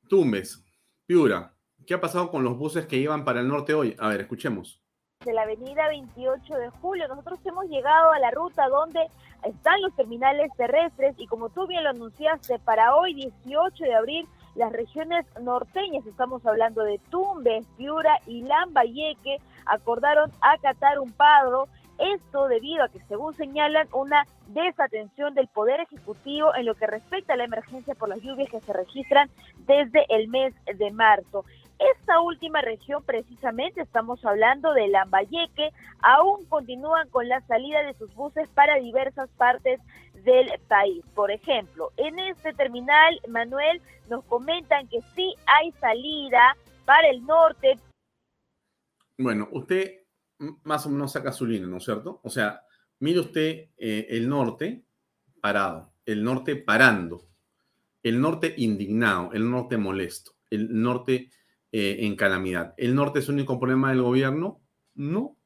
Tumbes, 0.08 0.62
Piura, 1.06 1.52
¿qué 1.86 1.94
ha 1.94 2.00
pasado 2.00 2.30
con 2.30 2.44
los 2.44 2.58
buses 2.58 2.86
que 2.86 2.96
iban 2.96 3.24
para 3.24 3.40
el 3.40 3.48
norte 3.48 3.72
hoy? 3.72 3.96
A 3.98 4.08
ver, 4.08 4.20
escuchemos 4.20 4.82
de 5.24 5.32
la 5.32 5.42
avenida 5.42 5.88
28 5.88 6.54
de 6.54 6.70
julio. 6.70 7.08
Nosotros 7.08 7.38
hemos 7.44 7.66
llegado 7.66 8.10
a 8.10 8.18
la 8.18 8.30
ruta 8.30 8.68
donde 8.68 9.06
están 9.44 9.80
los 9.82 9.94
terminales 9.94 10.50
terrestres 10.56 11.14
y 11.18 11.26
como 11.26 11.48
tú 11.50 11.66
bien 11.66 11.84
lo 11.84 11.90
anunciaste, 11.90 12.58
para 12.60 12.96
hoy 12.96 13.14
18 13.14 13.84
de 13.84 13.94
abril 13.94 14.28
las 14.54 14.72
regiones 14.72 15.24
norteñas, 15.40 16.06
estamos 16.06 16.44
hablando 16.44 16.82
de 16.82 17.00
Tumbes, 17.10 17.66
Piura 17.78 18.18
y 18.26 18.42
Lambayeque, 18.42 19.38
acordaron 19.64 20.30
acatar 20.40 20.98
un 20.98 21.10
paro 21.12 21.68
esto 21.98 22.48
debido 22.48 22.84
a 22.84 22.88
que, 22.88 23.00
según 23.08 23.34
señalan, 23.34 23.86
una 23.92 24.26
desatención 24.48 25.34
del 25.34 25.46
Poder 25.48 25.80
Ejecutivo 25.80 26.54
en 26.54 26.66
lo 26.66 26.74
que 26.74 26.86
respecta 26.86 27.34
a 27.34 27.36
la 27.36 27.44
emergencia 27.44 27.94
por 27.94 28.08
las 28.08 28.20
lluvias 28.20 28.50
que 28.50 28.60
se 28.60 28.72
registran 28.72 29.30
desde 29.66 30.04
el 30.08 30.28
mes 30.28 30.54
de 30.64 30.90
marzo. 30.90 31.44
Esta 31.90 32.20
última 32.20 32.60
región, 32.60 33.02
precisamente, 33.02 33.80
estamos 33.80 34.24
hablando 34.24 34.72
de 34.72 34.86
Lambayeque, 34.86 35.70
aún 36.00 36.44
continúan 36.46 37.08
con 37.08 37.28
la 37.28 37.40
salida 37.46 37.82
de 37.82 37.94
sus 37.94 38.14
buses 38.14 38.48
para 38.50 38.76
diversas 38.76 39.28
partes 39.30 39.80
del 40.24 40.48
país. 40.68 41.04
Por 41.14 41.32
ejemplo, 41.32 41.90
en 41.96 42.20
este 42.20 42.52
terminal, 42.52 43.20
Manuel, 43.28 43.80
nos 44.08 44.24
comentan 44.26 44.86
que 44.88 45.00
sí 45.16 45.34
hay 45.46 45.72
salida 45.80 46.56
para 46.84 47.08
el 47.08 47.26
norte. 47.26 47.78
Bueno, 49.18 49.48
usted 49.50 50.02
más 50.62 50.86
o 50.86 50.90
menos 50.90 51.12
saca 51.12 51.32
su 51.32 51.46
línea, 51.46 51.66
¿no 51.66 51.78
es 51.78 51.84
cierto? 51.84 52.20
O 52.22 52.30
sea, 52.30 52.62
mire 53.00 53.20
usted 53.20 53.70
eh, 53.76 54.06
el 54.10 54.28
norte 54.28 54.84
parado, 55.40 55.92
el 56.06 56.22
norte 56.22 56.54
parando, 56.54 57.28
el 58.04 58.20
norte 58.20 58.54
indignado, 58.56 59.32
el 59.32 59.50
norte 59.50 59.76
molesto, 59.76 60.32
el 60.50 60.80
norte 60.80 61.30
eh, 61.72 61.98
en 62.00 62.16
calamidad. 62.16 62.74
¿El 62.76 62.94
norte 62.94 63.20
es 63.20 63.28
el 63.28 63.34
único 63.34 63.58
problema 63.58 63.90
del 63.90 64.02
gobierno? 64.02 64.60
No. 64.94 65.36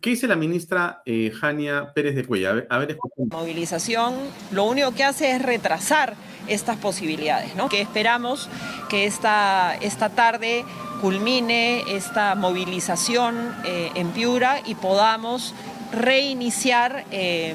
¿Qué 0.00 0.10
dice 0.10 0.28
la 0.28 0.36
ministra 0.36 1.02
eh, 1.06 1.32
Jania 1.34 1.92
Pérez 1.92 2.14
de 2.14 2.24
Cuella? 2.24 2.50
A 2.70 2.78
ver, 2.78 2.92
a 2.92 3.36
Movilización 3.36 4.14
lo 4.52 4.64
único 4.64 4.94
que 4.94 5.02
hace 5.02 5.32
es 5.32 5.42
retrasar 5.42 6.14
estas 6.46 6.76
posibilidades, 6.76 7.56
¿no? 7.56 7.68
Que 7.68 7.80
esperamos 7.80 8.48
que 8.88 9.06
esta, 9.06 9.76
esta 9.80 10.10
tarde 10.10 10.64
culmine 11.00 11.82
esta 11.88 12.36
movilización 12.36 13.54
eh, 13.64 13.90
en 13.96 14.10
Piura 14.10 14.62
y 14.64 14.76
podamos 14.76 15.52
reiniciar. 15.92 17.04
Eh, 17.10 17.54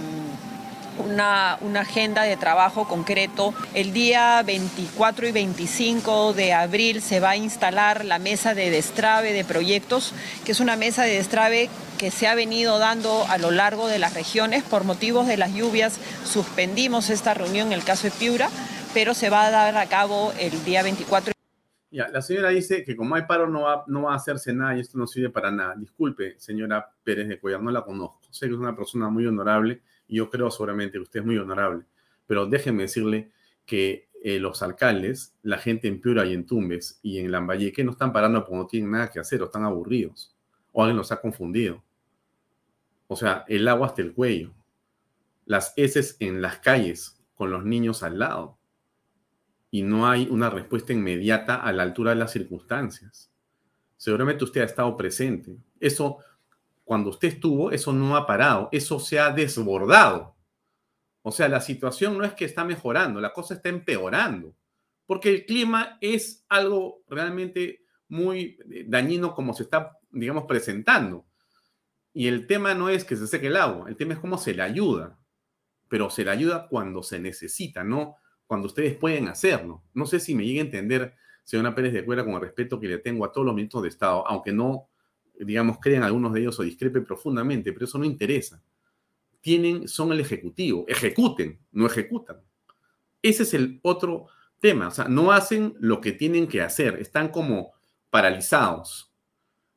una, 0.99 1.53
agenda 1.79 2.23
de 2.23 2.37
trabajo 2.37 2.87
concreto. 2.87 3.53
El 3.73 3.93
día 3.93 4.41
24 4.43 5.27
y 5.27 5.31
25 5.31 6.33
de 6.33 6.53
abril 6.53 7.01
se 7.01 7.19
va 7.19 7.31
a 7.31 7.37
instalar 7.37 8.05
la 8.05 8.19
mesa 8.19 8.53
de 8.53 8.69
destrave 8.69 9.33
de 9.33 9.43
proyectos, 9.43 10.13
que 10.45 10.51
es 10.51 10.59
una 10.59 10.75
mesa 10.75 11.03
de 11.03 11.15
destrave 11.15 11.69
que 11.97 12.11
se 12.11 12.27
ha 12.27 12.35
venido 12.35 12.79
dando 12.79 13.25
a 13.29 13.37
lo 13.37 13.51
largo 13.51 13.87
de 13.87 13.99
las 13.99 14.13
regiones. 14.13 14.63
Por 14.63 14.83
motivos 14.83 15.27
de 15.27 15.37
las 15.37 15.53
lluvias 15.53 15.99
suspendimos 16.25 17.09
esta 17.09 17.33
reunión 17.33 17.67
en 17.67 17.73
el 17.73 17.83
caso 17.83 18.03
de 18.03 18.11
Piura, 18.11 18.49
pero 18.93 19.13
se 19.13 19.29
va 19.29 19.45
a 19.45 19.51
dar 19.51 19.77
a 19.77 19.85
cabo 19.87 20.33
el 20.39 20.63
día 20.63 20.83
24. 20.83 21.33
Ya, 21.91 22.07
la 22.07 22.23
señora 22.23 22.49
dice 22.49 22.83
que 22.83 22.95
como 22.95 23.13
hay 23.13 23.21
paro 23.27 23.47
no 23.47 23.61
va, 23.61 23.83
no 23.85 24.01
va 24.01 24.13
a 24.13 24.15
hacerse 24.15 24.51
nada 24.51 24.75
y 24.75 24.79
esto 24.79 24.97
no 24.97 25.05
sirve 25.05 25.29
para 25.29 25.51
nada. 25.51 25.75
Disculpe, 25.75 26.39
señora 26.39 26.91
Pérez 27.03 27.27
de 27.27 27.39
Cuellar, 27.39 27.61
no 27.61 27.69
la 27.69 27.83
conozco. 27.83 28.19
Sé 28.31 28.47
que 28.47 28.53
es 28.53 28.59
una 28.59 28.75
persona 28.75 29.09
muy 29.09 29.27
honorable 29.27 29.83
yo 30.07 30.29
creo 30.29 30.51
seguramente 30.51 30.93
que 30.93 31.03
usted 31.03 31.19
es 31.21 31.25
muy 31.25 31.37
honorable, 31.37 31.85
pero 32.27 32.45
déjeme 32.45 32.83
decirle 32.83 33.31
que 33.65 34.09
eh, 34.23 34.39
los 34.39 34.61
alcaldes, 34.63 35.35
la 35.41 35.57
gente 35.57 35.87
en 35.87 35.99
Piura 35.99 36.25
y 36.25 36.33
en 36.33 36.45
Tumbes 36.45 36.99
y 37.01 37.19
en 37.19 37.31
Lambayeque 37.31 37.83
no 37.83 37.91
están 37.91 38.13
parando 38.13 38.41
porque 38.45 38.57
no 38.57 38.67
tienen 38.67 38.91
nada 38.91 39.09
que 39.09 39.19
hacer 39.19 39.41
o 39.41 39.45
están 39.45 39.65
aburridos 39.65 40.33
o 40.71 40.81
alguien 40.81 40.97
los 40.97 41.11
ha 41.11 41.19
confundido. 41.19 41.83
O 43.07 43.15
sea, 43.15 43.45
el 43.47 43.67
agua 43.67 43.87
hasta 43.87 44.01
el 44.01 44.13
cuello, 44.13 44.53
las 45.45 45.73
heces 45.75 46.15
en 46.19 46.41
las 46.41 46.59
calles 46.59 47.21
con 47.35 47.51
los 47.51 47.65
niños 47.65 48.01
al 48.03 48.19
lado 48.19 48.57
y 49.71 49.81
no 49.81 50.07
hay 50.07 50.27
una 50.29 50.49
respuesta 50.49 50.93
inmediata 50.93 51.55
a 51.55 51.71
la 51.73 51.83
altura 51.83 52.11
de 52.11 52.17
las 52.17 52.31
circunstancias. 52.31 53.31
Seguramente 53.97 54.43
usted 54.43 54.61
ha 54.61 54.65
estado 54.65 54.95
presente. 54.95 55.57
Eso 55.79 56.19
cuando 56.83 57.09
usted 57.09 57.29
estuvo, 57.29 57.71
eso 57.71 57.93
no 57.93 58.15
ha 58.15 58.27
parado, 58.27 58.69
eso 58.71 58.99
se 58.99 59.19
ha 59.19 59.31
desbordado. 59.31 60.35
O 61.21 61.31
sea, 61.31 61.47
la 61.47 61.61
situación 61.61 62.17
no 62.17 62.25
es 62.25 62.33
que 62.33 62.45
está 62.45 62.65
mejorando, 62.65 63.21
la 63.21 63.31
cosa 63.31 63.53
está 63.53 63.69
empeorando, 63.69 64.55
porque 65.05 65.29
el 65.29 65.45
clima 65.45 65.97
es 66.01 66.45
algo 66.49 67.03
realmente 67.07 67.85
muy 68.09 68.57
eh, 68.71 68.85
dañino 68.87 69.33
como 69.33 69.53
se 69.53 69.63
está, 69.63 69.97
digamos, 70.11 70.45
presentando. 70.45 71.25
Y 72.13 72.27
el 72.27 72.45
tema 72.45 72.73
no 72.73 72.89
es 72.89 73.05
que 73.05 73.15
se 73.15 73.27
seque 73.27 73.47
el 73.47 73.57
agua, 73.57 73.89
el 73.89 73.95
tema 73.95 74.13
es 74.13 74.19
cómo 74.19 74.37
se 74.37 74.53
le 74.53 74.61
ayuda, 74.61 75.17
pero 75.87 76.09
se 76.09 76.25
le 76.25 76.31
ayuda 76.31 76.67
cuando 76.67 77.01
se 77.01 77.19
necesita, 77.19 77.83
no 77.83 78.17
cuando 78.45 78.67
ustedes 78.67 78.95
pueden 78.97 79.29
hacerlo. 79.29 79.83
No 79.93 80.05
sé 80.05 80.19
si 80.19 80.35
me 80.35 80.45
llegue 80.45 80.59
a 80.59 80.63
entender, 80.63 81.15
señora 81.43 81.73
Pérez 81.73 81.93
de 81.93 82.05
Cuera, 82.05 82.25
con 82.25 82.33
el 82.33 82.41
respeto 82.41 82.79
que 82.79 82.87
le 82.87 82.99
tengo 82.99 83.25
a 83.25 83.31
todos 83.31 83.45
los 83.45 83.55
ministros 83.55 83.83
de 83.83 83.89
Estado, 83.89 84.27
aunque 84.27 84.51
no 84.51 84.89
digamos, 85.39 85.77
crean 85.79 86.03
algunos 86.03 86.33
de 86.33 86.41
ellos 86.41 86.59
o 86.59 86.63
discrepen 86.63 87.05
profundamente, 87.05 87.73
pero 87.73 87.85
eso 87.85 87.97
no 87.97 88.05
interesa. 88.05 88.61
Tienen, 89.41 89.87
son 89.87 90.11
el 90.11 90.19
ejecutivo, 90.19 90.85
ejecuten, 90.87 91.59
no 91.71 91.85
ejecutan. 91.85 92.37
Ese 93.21 93.43
es 93.43 93.53
el 93.53 93.79
otro 93.81 94.27
tema, 94.59 94.87
o 94.87 94.91
sea, 94.91 95.05
no 95.05 95.31
hacen 95.31 95.75
lo 95.79 95.99
que 95.99 96.13
tienen 96.13 96.47
que 96.47 96.61
hacer, 96.61 96.95
están 96.99 97.29
como 97.29 97.73
paralizados. 98.09 99.11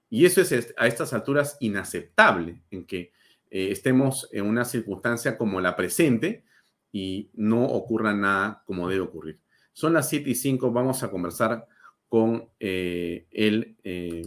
Y 0.09 0.25
eso 0.25 0.41
es 0.41 0.75
a 0.77 0.87
estas 0.87 1.13
alturas 1.13 1.57
inaceptable, 1.61 2.63
en 2.71 2.85
que 2.85 3.13
eh, 3.51 3.71
estemos 3.71 4.29
en 4.33 4.47
una 4.47 4.65
circunstancia 4.65 5.37
como 5.37 5.61
la 5.61 5.75
presente 5.75 6.45
y 6.93 7.31
no 7.35 7.65
ocurra 7.65 8.15
nada 8.15 8.63
como 8.65 8.89
debe 8.89 9.03
ocurrir. 9.03 9.41
Son 9.73 9.93
las 9.93 10.09
7 10.09 10.31
y 10.31 10.35
5, 10.35 10.71
vamos 10.71 11.03
a 11.03 11.11
conversar 11.11 11.67
con 12.09 12.49
eh, 12.61 13.27
el 13.31 13.77
eh, 13.85 14.23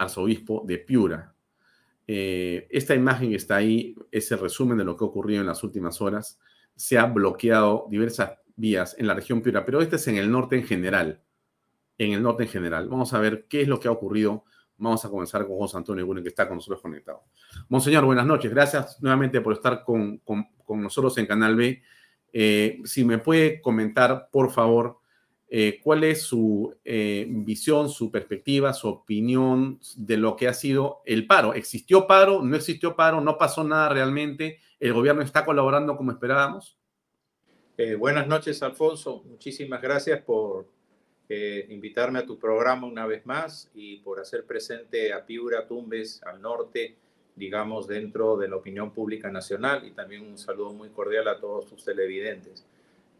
arzobispo 0.00 0.64
de 0.66 0.78
Piura. 0.78 1.34
Eh, 2.06 2.66
esta 2.70 2.94
imagen 2.94 3.34
está 3.34 3.56
ahí, 3.56 3.94
es 4.10 4.32
el 4.32 4.38
resumen 4.38 4.78
de 4.78 4.84
lo 4.84 4.96
que 4.96 5.04
ha 5.04 5.08
ocurrido 5.08 5.40
en 5.40 5.46
las 5.46 5.62
últimas 5.62 6.00
horas. 6.00 6.40
Se 6.74 6.98
ha 6.98 7.04
bloqueado 7.04 7.86
diversas 7.90 8.32
vías 8.56 8.96
en 8.98 9.06
la 9.06 9.14
región 9.14 9.42
Piura, 9.42 9.64
pero 9.64 9.80
este 9.80 9.96
es 9.96 10.08
en 10.08 10.16
el 10.16 10.30
norte 10.30 10.56
en 10.56 10.64
general. 10.64 11.22
En 11.98 12.12
el 12.12 12.22
norte 12.22 12.44
en 12.44 12.48
general. 12.48 12.88
Vamos 12.88 13.12
a 13.12 13.20
ver 13.20 13.46
qué 13.48 13.60
es 13.62 13.68
lo 13.68 13.78
que 13.78 13.88
ha 13.88 13.92
ocurrido. 13.92 14.44
Vamos 14.78 15.04
a 15.04 15.10
comenzar 15.10 15.46
con 15.46 15.58
José 15.58 15.76
Antonio 15.76 16.06
Guren, 16.06 16.24
que 16.24 16.30
está 16.30 16.48
con 16.48 16.56
nosotros 16.56 16.80
conectado. 16.80 17.24
Monseñor, 17.68 18.06
buenas 18.06 18.26
noches. 18.26 18.50
Gracias 18.50 19.00
nuevamente 19.02 19.42
por 19.42 19.52
estar 19.52 19.84
con, 19.84 20.22
nosotros 20.68 21.16
en 21.18 21.26
Canal 21.26 21.54
B. 21.54 21.82
Eh, 22.32 22.80
si 22.84 23.04
me 23.04 23.18
puede 23.18 23.60
comentar, 23.60 24.30
por 24.32 24.50
favor, 24.50 24.99
eh, 25.52 25.80
cuál 25.82 26.04
es 26.04 26.22
su 26.22 26.76
eh, 26.84 27.26
visión, 27.28 27.88
su 27.88 28.12
perspectiva, 28.12 28.72
su 28.72 28.86
opinión 28.86 29.80
de 29.96 30.16
lo 30.16 30.36
que 30.36 30.46
ha 30.46 30.54
sido 30.54 31.02
el 31.04 31.26
paro. 31.26 31.54
¿Existió 31.54 32.06
paro? 32.06 32.40
¿No 32.40 32.54
existió 32.54 32.94
paro? 32.94 33.20
¿No 33.20 33.36
pasó 33.36 33.64
nada 33.64 33.88
realmente? 33.88 34.60
¿El 34.78 34.92
gobierno 34.92 35.22
está 35.22 35.44
colaborando 35.44 35.96
como 35.96 36.12
esperábamos? 36.12 36.78
Eh, 37.76 37.96
buenas 37.96 38.28
noches, 38.28 38.62
Alfonso. 38.62 39.24
Muchísimas 39.26 39.82
gracias 39.82 40.22
por 40.22 40.68
invitarme 41.68 42.18
a 42.18 42.26
tu 42.26 42.40
programa 42.40 42.88
una 42.88 43.06
vez 43.06 43.24
más 43.24 43.70
y 43.72 43.98
por 43.98 44.18
hacer 44.18 44.44
presente 44.44 45.12
a 45.12 45.24
Piura, 45.24 45.64
Tumbes, 45.64 46.20
al 46.24 46.42
norte, 46.42 46.96
digamos, 47.36 47.86
dentro 47.86 48.36
de 48.36 48.48
la 48.48 48.56
opinión 48.56 48.92
pública 48.92 49.30
nacional 49.30 49.86
y 49.86 49.92
también 49.92 50.26
un 50.26 50.38
saludo 50.38 50.72
muy 50.72 50.88
cordial 50.88 51.28
a 51.28 51.38
todos 51.38 51.68
sus 51.68 51.84
televidentes. 51.84 52.66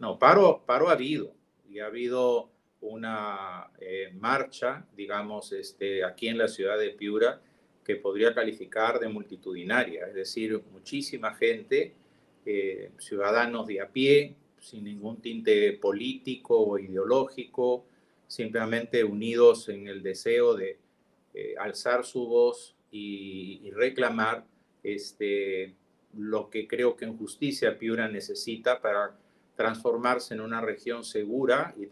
No, 0.01 0.19
paro, 0.19 0.61
paro 0.67 0.89
ha 0.89 0.93
habido 0.93 1.33
y 1.71 1.79
ha 1.81 1.87
habido 1.87 2.51
una 2.81 3.71
eh, 3.79 4.13
marcha, 4.19 4.87
digamos, 4.97 5.53
este, 5.53 6.05
aquí 6.05 6.29
en 6.29 6.39
la 6.39 6.49
ciudad 6.49 6.79
de 6.79 6.91
Piura 6.91 7.41
que 7.85 7.97
podría 7.97 8.35
calificar 8.35 8.99
de 8.99 9.09
multitudinaria, 9.09 10.07
es 10.07 10.15
decir, 10.15 10.61
muchísima 10.73 11.35
gente, 11.35 11.95
eh, 12.47 12.91
ciudadanos 12.99 13.67
de 13.67 13.81
a 13.81 13.89
pie, 13.89 14.35
sin 14.59 14.85
ningún 14.85 15.21
tinte 15.21 15.73
político 15.73 16.59
o 16.59 16.79
ideológico, 16.79 17.85
simplemente 18.27 19.03
unidos 19.05 19.69
en 19.69 19.89
el 19.89 20.03
deseo 20.03 20.55
de 20.55 20.79
eh, 21.35 21.55
alzar 21.59 22.05
su 22.05 22.27
voz 22.27 22.77
y, 22.91 23.71
reclamar 23.73 24.45
este, 24.83 25.75
lo 26.17 26.51
que 26.51 26.67
creo 26.67 26.97
que 26.97 27.05
en 27.05 27.17
justicia 27.17 27.79
Piura 27.79 28.09
necesita 28.09 28.81
para 28.81 29.17
transformarse 29.61 30.33
en 30.33 30.41
una 30.41 30.63
región 30.63 31.05
segura 31.05 31.75
y 31.77 31.87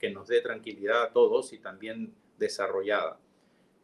que 0.00 0.10
nos 0.10 0.26
dé 0.26 0.40
tranquilidad 0.40 1.00
a 1.04 1.12
todos 1.12 1.52
y 1.52 1.58
también 1.58 2.12
desarrollada. 2.36 3.20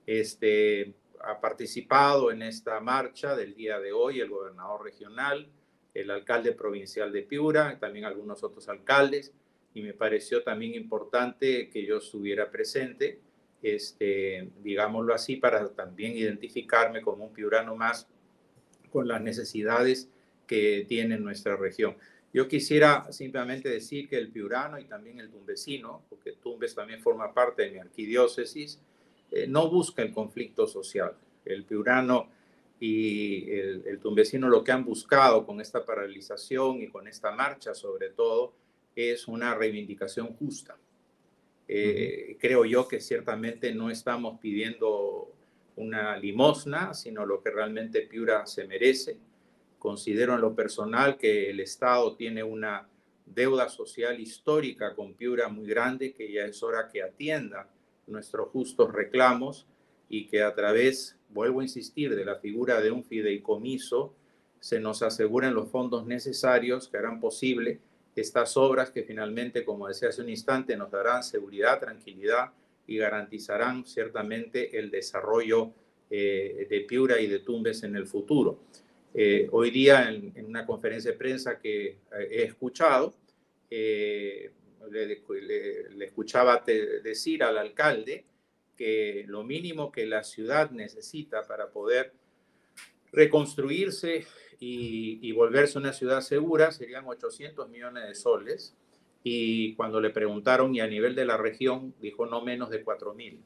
Este, 0.05 0.95
ha 1.21 1.41
participado 1.41 2.33
en 2.33 2.43
esta 2.43 2.81
marcha 2.81 3.37
del 3.37 3.55
día 3.55 3.79
de 3.79 3.93
hoy 3.93 4.19
el 4.19 4.31
gobernador 4.31 4.83
regional, 4.83 5.49
el 5.95 6.11
alcalde 6.11 6.51
provincial 6.51 7.13
de 7.13 7.23
Piura, 7.23 7.79
también 7.79 8.05
algunos 8.05 8.43
otros 8.43 8.69
alcaldes, 8.69 9.33
y 9.75 9.83
me 9.83 9.95
pareció 9.95 10.43
también 10.43 10.75
importante 10.75 11.71
que 11.71 11.87
yo 11.87 11.99
estuviera 11.99 12.51
presente, 12.51 13.21
este, 13.63 14.51
digámoslo 14.61 15.15
así, 15.15 15.37
para 15.37 15.69
también 15.69 16.17
identificarme 16.17 17.01
como 17.01 17.27
un 17.27 17.33
piurano 17.33 17.77
más 17.77 18.09
con 18.91 19.07
las 19.07 19.23
necesidades 19.23 20.11
que 20.49 20.85
tiene 20.89 21.17
nuestra 21.17 21.55
región. 21.55 21.97
Yo 22.33 22.47
quisiera 22.47 23.11
simplemente 23.11 23.69
decir 23.69 24.09
que 24.09 24.17
el 24.17 24.31
piurano 24.31 24.79
y 24.79 24.85
también 24.85 25.19
el 25.19 25.31
tumbesino, 25.31 26.03
porque 26.09 26.33
Tumbes 26.33 26.75
también 26.75 27.01
forma 27.01 27.35
parte 27.35 27.63
de 27.63 27.71
mi 27.73 27.79
arquidiócesis, 27.79 28.81
eh, 29.33 29.47
no 29.49 29.69
busca 29.69 30.03
el 30.03 30.13
conflicto 30.13 30.67
social. 30.67 31.17
El 31.45 31.65
piurano 31.65 32.29
y 32.79 33.51
el, 33.51 33.99
tumbesino 34.01 34.49
lo 34.49 34.63
que 34.63 34.73
han 34.73 34.85
buscado 34.85 35.45
con 35.45 35.61
esta 35.61 35.85
paralización 35.85 36.83
y 36.83 36.89
con 36.89 37.09
esta 37.09 37.31
marcha 37.33 37.75
sobre 37.75 38.11
todo 38.11 38.55
es 38.95 39.27
una 39.27 39.55
reivindicación 39.55 40.35
justa. 40.35 40.79
Eh, 41.67 42.37
creo 42.41 42.65
yo 42.65 42.89
que 42.89 43.01
ciertamente 43.01 43.75
no 43.75 43.91
estamos 43.91 44.39
pidiendo 44.41 45.33
una 45.77 46.17
limosna, 46.17 46.95
sino 46.95 47.27
lo 47.27 47.43
que 47.43 47.51
realmente 47.51 48.03
Piura 48.03 48.47
se 48.47 48.67
merece 48.67 49.19
Considero 49.81 50.35
en 50.35 50.43
lo 50.43 50.55
personal 50.55 51.17
que 51.17 51.49
el 51.49 51.59
Estado 51.59 52.15
tiene 52.15 52.45
una 52.45 52.87
deuda 53.25 53.71
social 53.71 54.21
histórica 54.21 54.95
con 54.95 55.15
Piura 55.15 55.49
muy 55.49 55.67
grande, 55.67 56.13
que 56.13 56.31
ya 56.31 56.45
es 56.45 56.63
hora 56.63 56.91
que 56.93 57.03
atienda 57.03 57.67
nuestros 58.07 58.51
justos 58.51 58.93
reclamos 58.93 59.67
y 60.11 60.27
que 60.27 60.43
a 60.43 60.55
través, 60.55 61.17
vuelvo 61.31 61.61
a 61.61 61.63
insistir, 61.63 62.15
de 62.15 62.27
la 62.27 62.37
figura 62.37 62.83
de 62.83 62.91
un 62.91 63.05
fideicomiso, 63.05 64.13
se 64.61 64.81
nos 64.81 65.01
aseguren 65.01 65.55
los 65.55 65.71
fondos 65.71 66.07
necesarios 66.07 66.87
que 66.87 66.99
harán 66.99 67.19
posible 67.19 67.81
estas 68.15 68.59
obras 68.59 68.91
que 68.91 69.05
finalmente, 69.05 69.65
como 69.65 69.89
decía 69.89 70.11
hace 70.11 70.21
un 70.21 70.29
instante, 70.29 70.77
nos 70.77 70.91
darán 70.91 71.23
seguridad, 71.23 71.81
tranquilidad 71.81 72.53
y 72.87 72.99
garantizarán 72.99 73.87
ciertamente 73.87 74.79
el 74.79 74.91
desarrollo 74.91 75.73
de 76.11 76.85
Piura 76.87 77.19
y 77.19 77.29
de 77.29 77.39
Tumbes 77.39 77.83
en 77.83 77.97
el 77.97 78.07
futuro. 78.07 78.59
Hoy 79.15 79.71
día, 79.71 80.09
en, 80.09 80.47
una 80.47 80.67
conferencia 80.67 81.13
de 81.13 81.17
prensa 81.17 81.59
que 81.59 81.99
he 82.31 82.43
escuchado, 82.43 83.15
le, 83.71 84.51
le, 84.91 86.05
escuchaba 86.05 86.63
decir 86.67 87.43
al 87.43 87.59
alcalde 87.59 88.25
que 88.77 89.25
lo 89.27 89.45
mínimo 89.45 89.93
que 89.93 90.07
la 90.07 90.25
ciudad 90.25 90.71
necesita 90.71 91.43
para 91.43 91.69
poder 91.71 92.15
reconstruirse 93.13 94.27
y, 94.59 95.33
volverse 95.33 95.79
una 95.79 95.93
ciudad 95.93 96.21
segura 96.21 96.71
serían 96.71 97.07
800 97.07 97.69
millones 97.69 98.07
de 98.07 98.15
soles. 98.15 98.77
Y 99.23 99.75
cuando 99.75 100.01
le 100.01 100.11
preguntaron 100.11 100.75
y 100.75 100.81
a 100.81 100.87
nivel 100.87 101.15
de 101.15 101.25
la 101.25 101.37
región, 101.37 101.95
dijo 102.01 102.27
no 102.27 102.43
menos 102.43 102.71
de 102.71 102.83
4 102.83 103.15
mil. 103.15 103.43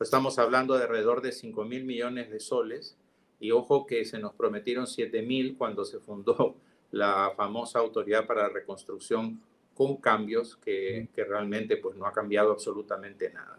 Estamos 0.00 0.38
hablando 0.38 0.76
de 0.76 0.82
alrededor 0.82 1.22
de 1.22 1.32
5 1.32 1.64
mil 1.64 1.84
millones 1.84 2.30
de 2.30 2.40
soles. 2.40 2.98
Y 3.40 3.50
ojo 3.50 3.86
que 3.86 4.04
se 4.04 4.18
nos 4.18 4.34
prometieron 4.34 4.86
7 4.86 5.22
mil 5.22 5.56
cuando 5.56 5.84
se 5.84 5.98
fundó 5.98 6.56
la 6.90 7.32
famosa 7.36 7.80
Autoridad 7.80 8.26
para 8.26 8.42
la 8.42 8.48
Reconstrucción 8.48 9.40
con 9.74 9.96
cambios 9.96 10.56
que, 10.56 11.08
que 11.12 11.24
realmente 11.24 11.76
pues, 11.76 11.96
no 11.96 12.06
ha 12.06 12.12
cambiado 12.12 12.52
absolutamente 12.52 13.30
nada. 13.30 13.58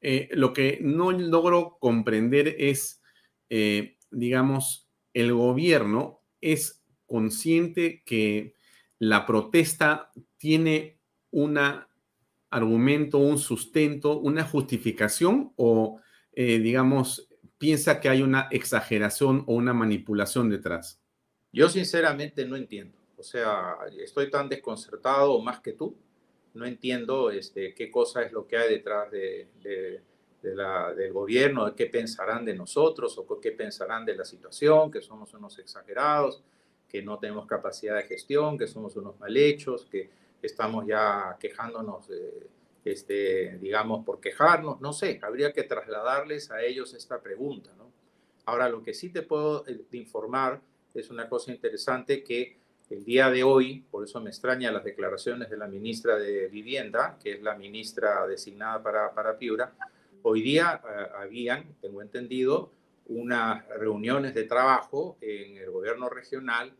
Eh, 0.00 0.28
lo 0.32 0.52
que 0.52 0.78
no 0.80 1.12
logro 1.12 1.76
comprender 1.78 2.56
es, 2.58 3.02
eh, 3.48 3.96
digamos, 4.10 4.88
el 5.12 5.32
gobierno 5.32 6.22
es 6.40 6.82
consciente 7.06 8.02
que 8.04 8.54
la 8.98 9.26
protesta 9.26 10.10
tiene 10.36 10.98
un 11.30 11.58
argumento, 12.50 13.18
un 13.18 13.38
sustento, 13.38 14.18
una 14.18 14.44
justificación 14.44 15.52
o, 15.56 16.00
eh, 16.32 16.58
digamos, 16.58 17.28
piensa 17.60 18.00
que 18.00 18.08
hay 18.08 18.22
una 18.22 18.48
exageración 18.50 19.44
o 19.46 19.54
una 19.54 19.74
manipulación 19.74 20.48
detrás. 20.48 20.98
Yo 21.52 21.68
sinceramente 21.68 22.46
no 22.46 22.56
entiendo. 22.56 22.96
O 23.18 23.22
sea, 23.22 23.76
estoy 24.02 24.30
tan 24.30 24.48
desconcertado 24.48 25.38
más 25.42 25.60
que 25.60 25.74
tú 25.74 25.94
no 26.54 26.64
entiendo 26.64 27.30
este, 27.30 27.74
qué 27.74 27.90
cosa 27.90 28.22
es 28.22 28.32
lo 28.32 28.46
que 28.46 28.56
hay 28.56 28.70
detrás 28.70 29.10
de, 29.10 29.48
del 30.42 31.12
gobierno, 31.12 31.74
qué 31.76 31.86
pensarán 31.86 32.46
de 32.46 32.54
nosotros 32.54 33.18
o 33.18 33.38
qué 33.38 33.52
pensarán 33.52 34.06
de 34.06 34.16
la 34.16 34.24
situación, 34.24 34.90
que 34.90 35.02
somos 35.02 35.34
unos 35.34 35.58
exagerados, 35.58 36.42
que 36.88 37.02
no 37.02 37.18
tenemos 37.18 37.46
capacidad 37.46 37.96
de 37.96 38.04
gestión, 38.04 38.56
que 38.56 38.66
somos 38.66 38.96
unos 38.96 39.20
mal 39.20 39.36
hechos, 39.36 39.86
que 39.90 40.08
estamos 40.42 40.86
ya 40.86 41.36
quejándonos, 41.38 42.10
este, 42.84 43.58
digamos, 43.58 44.04
por 44.04 44.20
quejarnos, 44.20 44.80
no 44.80 44.92
sé, 44.92 45.18
habría 45.22 45.52
que 45.52 45.64
trasladarles 45.64 46.50
a 46.50 46.62
ellos 46.62 46.94
esta 46.94 47.20
pregunta. 47.20 47.70
¿no? 47.76 47.90
Ahora, 48.46 48.68
lo 48.68 48.82
que 48.82 48.94
sí 48.94 49.10
te 49.10 49.22
puedo 49.22 49.66
eh, 49.66 49.84
informar 49.92 50.60
es 50.94 51.10
una 51.10 51.28
cosa 51.28 51.52
interesante 51.52 52.24
que 52.24 52.58
el 52.88 53.04
día 53.04 53.30
de 53.30 53.44
hoy, 53.44 53.84
por 53.90 54.04
eso 54.04 54.20
me 54.20 54.30
extraña 54.30 54.72
las 54.72 54.82
declaraciones 54.82 55.48
de 55.48 55.56
la 55.56 55.68
ministra 55.68 56.16
de 56.16 56.48
Vivienda, 56.48 57.18
que 57.22 57.34
es 57.34 57.42
la 57.42 57.54
ministra 57.56 58.26
designada 58.26 58.82
para, 58.82 59.14
para 59.14 59.38
Piura, 59.38 59.72
hoy 60.22 60.42
día 60.42 60.82
eh, 60.84 61.06
habían, 61.16 61.74
tengo 61.80 62.02
entendido, 62.02 62.72
unas 63.06 63.66
reuniones 63.68 64.34
de 64.34 64.44
trabajo 64.44 65.16
en 65.20 65.56
el 65.56 65.70
gobierno 65.70 66.08
regional 66.08 66.72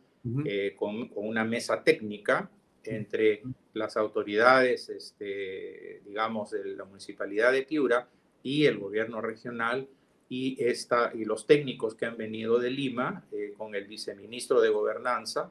eh, 0.44 0.76
con, 0.78 1.08
con, 1.08 1.26
una 1.26 1.44
mesa 1.44 1.82
técnica 1.82 2.48
entre 2.84 3.42
las 3.74 3.96
autoridades, 3.96 4.88
este, 4.88 6.02
digamos, 6.04 6.50
de 6.50 6.64
la 6.76 6.84
municipalidad 6.84 7.52
de 7.52 7.62
Piura 7.62 8.08
y 8.42 8.66
el 8.66 8.78
gobierno 8.78 9.20
regional 9.20 9.88
y, 10.28 10.62
esta, 10.64 11.12
y 11.14 11.24
los 11.24 11.46
técnicos 11.46 11.94
que 11.94 12.06
han 12.06 12.16
venido 12.16 12.58
de 12.58 12.70
Lima 12.70 13.24
eh, 13.32 13.52
con 13.56 13.74
el 13.74 13.86
viceministro 13.86 14.60
de 14.60 14.70
Gobernanza 14.70 15.50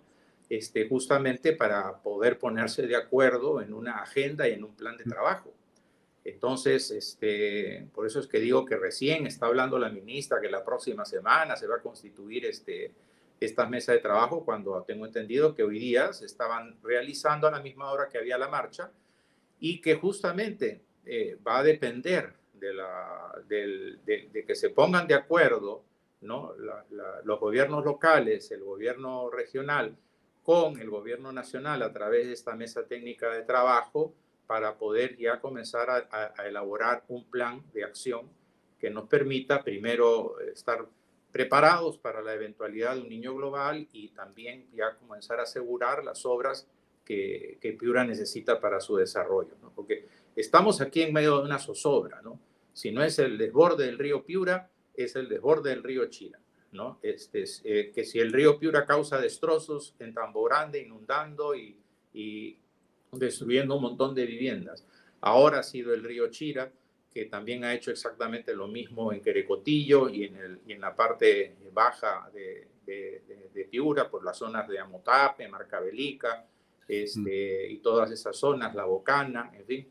este, 0.49 0.87
justamente 0.87 1.53
para 1.53 2.01
poder 2.01 2.39
ponerse 2.39 2.87
de 2.87 2.95
acuerdo 2.95 3.61
en 3.61 3.73
una 3.73 3.99
agenda 4.01 4.47
y 4.47 4.53
en 4.53 4.63
un 4.63 4.75
plan 4.75 4.97
de 4.97 5.03
trabajo. 5.03 5.53
Entonces, 6.25 6.91
este, 6.91 7.87
por 7.93 8.05
eso 8.07 8.19
es 8.19 8.27
que 8.27 8.39
digo 8.39 8.65
que 8.65 8.75
recién 8.75 9.27
está 9.27 9.45
hablando 9.45 9.77
la 9.77 9.89
ministra 9.89 10.41
que 10.41 10.49
la 10.49 10.65
próxima 10.65 11.05
semana 11.05 11.55
se 11.55 11.67
va 11.67 11.75
a 11.75 11.81
constituir 11.81 12.45
este, 12.45 12.91
esta 13.39 13.67
mesa 13.67 13.93
de 13.93 13.99
trabajo 13.99 14.43
cuando 14.43 14.83
tengo 14.83 15.05
entendido 15.05 15.55
que 15.55 15.63
hoy 15.63 15.79
día 15.79 16.13
se 16.13 16.25
estaban 16.25 16.77
realizando 16.83 17.47
a 17.47 17.51
la 17.51 17.61
misma 17.61 17.91
hora 17.91 18.09
que 18.09 18.17
había 18.17 18.37
la 18.37 18.49
marcha 18.49 18.91
y 19.59 19.81
que 19.81 19.95
justamente 19.95 20.81
eh, 21.05 21.37
va 21.45 21.59
a 21.59 21.63
depender 21.63 22.33
de, 22.53 22.73
la, 22.73 23.33
de, 23.47 24.43
que 24.45 24.55
se 24.55 24.69
pongan 24.69 25.07
de 25.07 25.15
acuerdo 25.15 25.83
¿no? 26.21 26.53
los 27.23 27.39
gobiernos 27.39 27.85
locales, 27.85 28.51
el 28.51 28.63
gobierno 28.63 29.29
regional, 29.29 29.95
con 30.43 30.79
el 30.79 30.89
gobierno 30.89 31.31
nacional 31.31 31.81
a 31.83 31.93
través 31.93 32.27
de 32.27 32.33
esta 32.33 32.55
mesa 32.55 32.85
técnica 32.85 33.31
de 33.31 33.43
trabajo 33.43 34.13
para 34.47 34.77
poder 34.77 35.15
ya 35.17 35.39
comenzar 35.39 35.89
a, 35.89 36.45
elaborar 36.45 37.03
un 37.07 37.23
plan 37.29 37.63
de 37.71 37.83
acción 37.83 38.29
que 38.79 38.89
nos 38.89 39.07
permita 39.07 39.63
primero 39.63 40.39
estar 40.39 40.87
preparados 41.31 41.97
para 41.97 42.21
la 42.21 42.33
eventualidad 42.33 42.95
de 42.95 43.01
un 43.01 43.09
niño 43.09 43.35
global 43.35 43.87
y 43.91 44.09
también 44.09 44.67
ya 44.73 44.95
comenzar 44.95 45.39
a 45.39 45.43
asegurar 45.43 46.03
las 46.03 46.25
obras 46.25 46.67
que, 47.05 47.57
Piura 47.79 48.03
necesita 48.03 48.59
para 48.59 48.79
su 48.79 48.95
desarrollo, 48.95 49.55
¿no? 49.61 49.71
porque 49.73 50.05
estamos 50.35 50.81
aquí 50.81 51.01
en 51.01 51.13
medio 51.13 51.37
de 51.39 51.45
una 51.45 51.57
zozobra, 51.57 52.21
¿no? 52.21 52.39
Si 52.73 52.91
no 52.91 53.03
es 53.03 53.17
el 53.19 53.37
desborde 53.37 53.87
del 53.87 53.97
río 53.97 54.23
Piura, 54.23 54.69
es 54.93 55.15
el 55.15 55.27
desborde 55.27 55.71
del 55.71 55.83
río 55.83 56.05
China. 56.07 56.39
¿no? 56.71 56.99
Este, 57.01 57.45
eh, 57.63 57.91
que 57.93 58.05
si 58.05 58.19
el 58.19 58.31
río 58.31 58.59
Piura 58.59 58.85
causa 58.85 59.19
destrozos 59.19 59.95
en 59.99 60.13
Tambo 60.13 60.43
Grande, 60.43 60.81
inundando 60.81 61.55
y, 61.55 61.77
destruyendo 63.11 63.75
un 63.75 63.81
montón 63.81 64.13
de 64.13 64.25
viviendas. 64.25 64.85
Ahora 65.21 65.59
ha 65.59 65.63
sido 65.63 65.93
el 65.93 66.03
río 66.03 66.29
Chira, 66.29 66.71
que 67.13 67.25
también 67.25 67.63
ha 67.63 67.73
hecho 67.73 67.91
exactamente 67.91 68.55
lo 68.55 68.67
mismo 68.67 69.11
en 69.11 69.21
Querecotillo 69.21 70.09
y 70.09 70.25
en, 70.25 70.35
el, 70.35 70.59
y 70.67 70.73
en 70.73 70.81
la 70.81 70.95
parte 70.95 71.55
baja 71.73 72.29
de, 72.33 72.67
de, 72.85 73.65
Piura, 73.69 74.09
por 74.09 74.23
las 74.23 74.37
zonas 74.37 74.67
de 74.67 74.79
Amotape, 74.79 75.47
Marcabelica, 75.47 76.47
este, 76.87 77.69
y 77.69 77.77
todas 77.79 78.09
esas 78.09 78.35
zonas, 78.35 78.73
La 78.73 78.85
Bocana, 78.85 79.51
en 79.53 79.65
fin, 79.65 79.87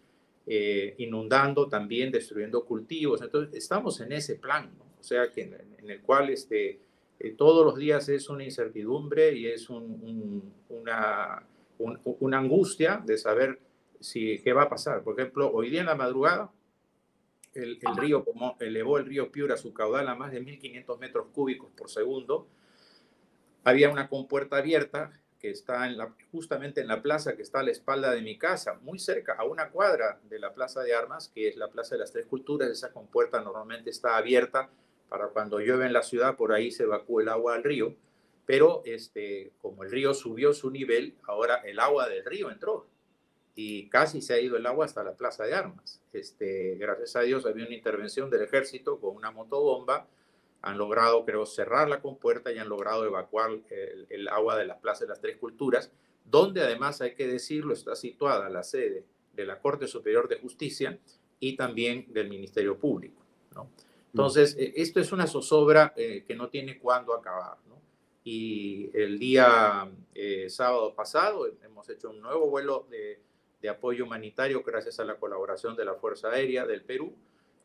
eh, 0.47 0.95
inundando 0.99 1.69
también, 1.69 2.11
destruyendo 2.11 2.65
cultivos. 2.65 3.23
Entonces, 3.23 3.55
estamos 3.55 4.01
en 4.01 4.13
ese 4.13 4.37
plan, 4.37 4.73
¿no? 4.77 4.85
o 4.99 5.03
sea, 5.03 5.31
que 5.31 5.43
en, 5.43 5.91
el 5.91 6.01
cual 6.01 6.31
este, 6.31 6.81
eh, 7.21 7.35
todos 7.37 7.65
los 7.65 7.77
días 7.77 8.09
es 8.09 8.29
una 8.29 8.43
incertidumbre 8.43 9.33
y 9.33 9.47
es 9.47 9.71
una, 9.71 11.47
una 11.79 12.39
angustia 12.39 13.03
de 13.05 13.17
saber 13.17 13.61
si, 14.01 14.41
qué 14.41 14.53
va 14.53 14.63
a 14.63 14.69
pasar. 14.69 15.03
Por 15.03 15.19
ejemplo, 15.21 15.51
hoy 15.53 15.71
día 15.71 15.81
en 15.81 15.87
la 15.87 15.95
madrugada, 15.95 16.51
el, 17.63 17.79
río, 17.97 18.25
como 18.25 18.57
elevó 18.61 18.99
el 18.99 19.07
río 19.07 19.31
Piura 19.31 19.57
su 19.57 19.73
caudal 19.73 20.09
a 20.09 20.15
más 20.15 20.33
de 20.33 20.43
1.500 20.43 20.99
metros 20.99 21.27
cúbicos 21.33 21.71
por 21.77 21.91
segundo, 21.91 22.47
había 23.65 23.91
una 23.91 24.09
compuerta 24.09 24.57
abierta 24.57 25.13
que 25.39 25.51
está 25.51 25.89
justamente 26.33 26.81
en 26.81 26.89
la 26.89 27.03
plaza 27.03 27.37
que 27.37 27.43
está 27.43 27.61
a 27.61 27.63
la 27.63 27.71
espalda 27.71 28.11
de 28.11 28.23
mi 28.23 28.39
casa, 28.39 28.79
muy 28.83 28.99
cerca, 28.99 29.35
a 29.35 29.45
una 29.45 29.71
cuadra 29.71 30.21
de 30.29 30.39
la 30.39 30.53
Plaza 30.53 30.83
de 30.83 30.95
Armas, 30.95 31.31
que 31.33 31.49
es 31.49 31.57
la 31.57 31.69
Plaza 31.69 31.95
de 31.95 32.01
las 32.01 32.13
Tres 32.13 32.27
Culturas. 32.27 32.69
Esa 32.71 32.93
compuerta 32.93 33.41
normalmente 33.41 33.91
está 33.91 34.17
abierta 34.17 34.69
para 35.09 35.29
cuando 35.29 35.61
llueve 35.61 35.87
en 35.87 35.93
la 35.93 36.03
ciudad, 36.03 36.37
por 36.37 36.53
ahí 36.53 36.71
se 36.71 36.85
evacúe 36.85 37.21
el 37.21 37.29
agua 37.29 37.55
al 37.55 37.63
río, 37.63 37.95
pero 38.47 38.83
este, 38.85 39.53
como 39.63 39.85
el 39.85 39.91
río 39.91 40.13
subió 40.13 40.53
su 40.53 40.71
nivel, 40.71 41.17
ahora 41.25 41.57
el 41.65 41.79
agua 41.79 42.09
del 42.09 42.25
río 42.25 42.51
entró 42.51 42.87
y 43.61 43.89
casi 43.89 44.23
se 44.23 44.35
ha 44.35 44.41
ido 44.41 44.57
el 44.57 44.67
agua 44.67 44.85
hasta 44.85 45.03
la 45.03 45.17
plaza 45.17 45.43
de 45.43 45.53
armas. 45.53 46.01
Este, 46.13 46.77
gracias 46.77 47.17
a 47.17 47.23
Dios 47.23 47.45
había 47.45 47.67
una 47.67 47.75
intervención 47.75 48.31
del 48.31 48.43
ejército 48.43 49.01
con 49.01 49.17
una 49.17 49.33
motobomba, 49.33 50.07
han 50.63 50.79
logrado, 50.79 51.25
creo, 51.25 51.45
cerrar 51.45 51.89
la 51.89 52.01
compuerta 52.01 52.53
y 52.53 52.59
han 52.59 52.69
logrado 52.69 53.05
evacuar 53.05 53.51
el, 53.69 54.07
el 54.11 54.29
agua 54.29 54.57
de 54.57 54.65
la 54.65 54.79
Plaza 54.79 55.07
de 55.07 55.09
las 55.09 55.21
Tres 55.21 55.39
Culturas, 55.39 55.91
donde 56.25 56.61
además, 56.61 57.01
hay 57.01 57.17
que 57.17 57.27
decirlo, 57.27 57.73
está 57.73 57.97
situada 57.97 58.49
la 58.49 58.63
sede 58.63 59.05
de 59.33 59.45
la 59.45 59.59
Corte 59.59 59.89
Superior 59.89 60.29
de 60.29 60.39
Justicia 60.39 60.97
y 61.41 61.57
también 61.57 62.07
del 62.13 62.29
Ministerio 62.29 62.79
Público. 62.79 63.25
¿no? 63.57 63.71
Entonces, 64.13 64.55
eh, 64.57 64.75
esto 64.77 65.01
es 65.01 65.11
una 65.11 65.27
zozobra 65.27 65.95
eh, 65.97 66.23
que 66.25 66.37
no 66.37 66.49
tiene 66.49 66.79
cuándo 66.79 67.13
acabar. 67.13 67.57
¿no? 67.69 67.83
Y 68.23 68.89
el 68.95 69.19
día 69.19 69.91
eh, 70.15 70.49
sábado 70.49 70.95
pasado 70.95 71.49
hemos 71.65 71.91
hecho 71.91 72.11
un 72.11 72.21
nuevo 72.21 72.49
vuelo 72.49 72.87
de, 72.89 73.27
de, 73.61 73.69
apoyo 73.69 74.05
humanitario 74.05 74.63
gracias 74.63 75.01
a 75.01 75.05
la 75.05 75.17
colaboración 75.17 75.77
de 75.77 75.85
la 75.85 75.95
Fuerza 75.95 76.31
Aérea 76.31 76.67
del 76.67 76.83
Perú. 76.83 77.15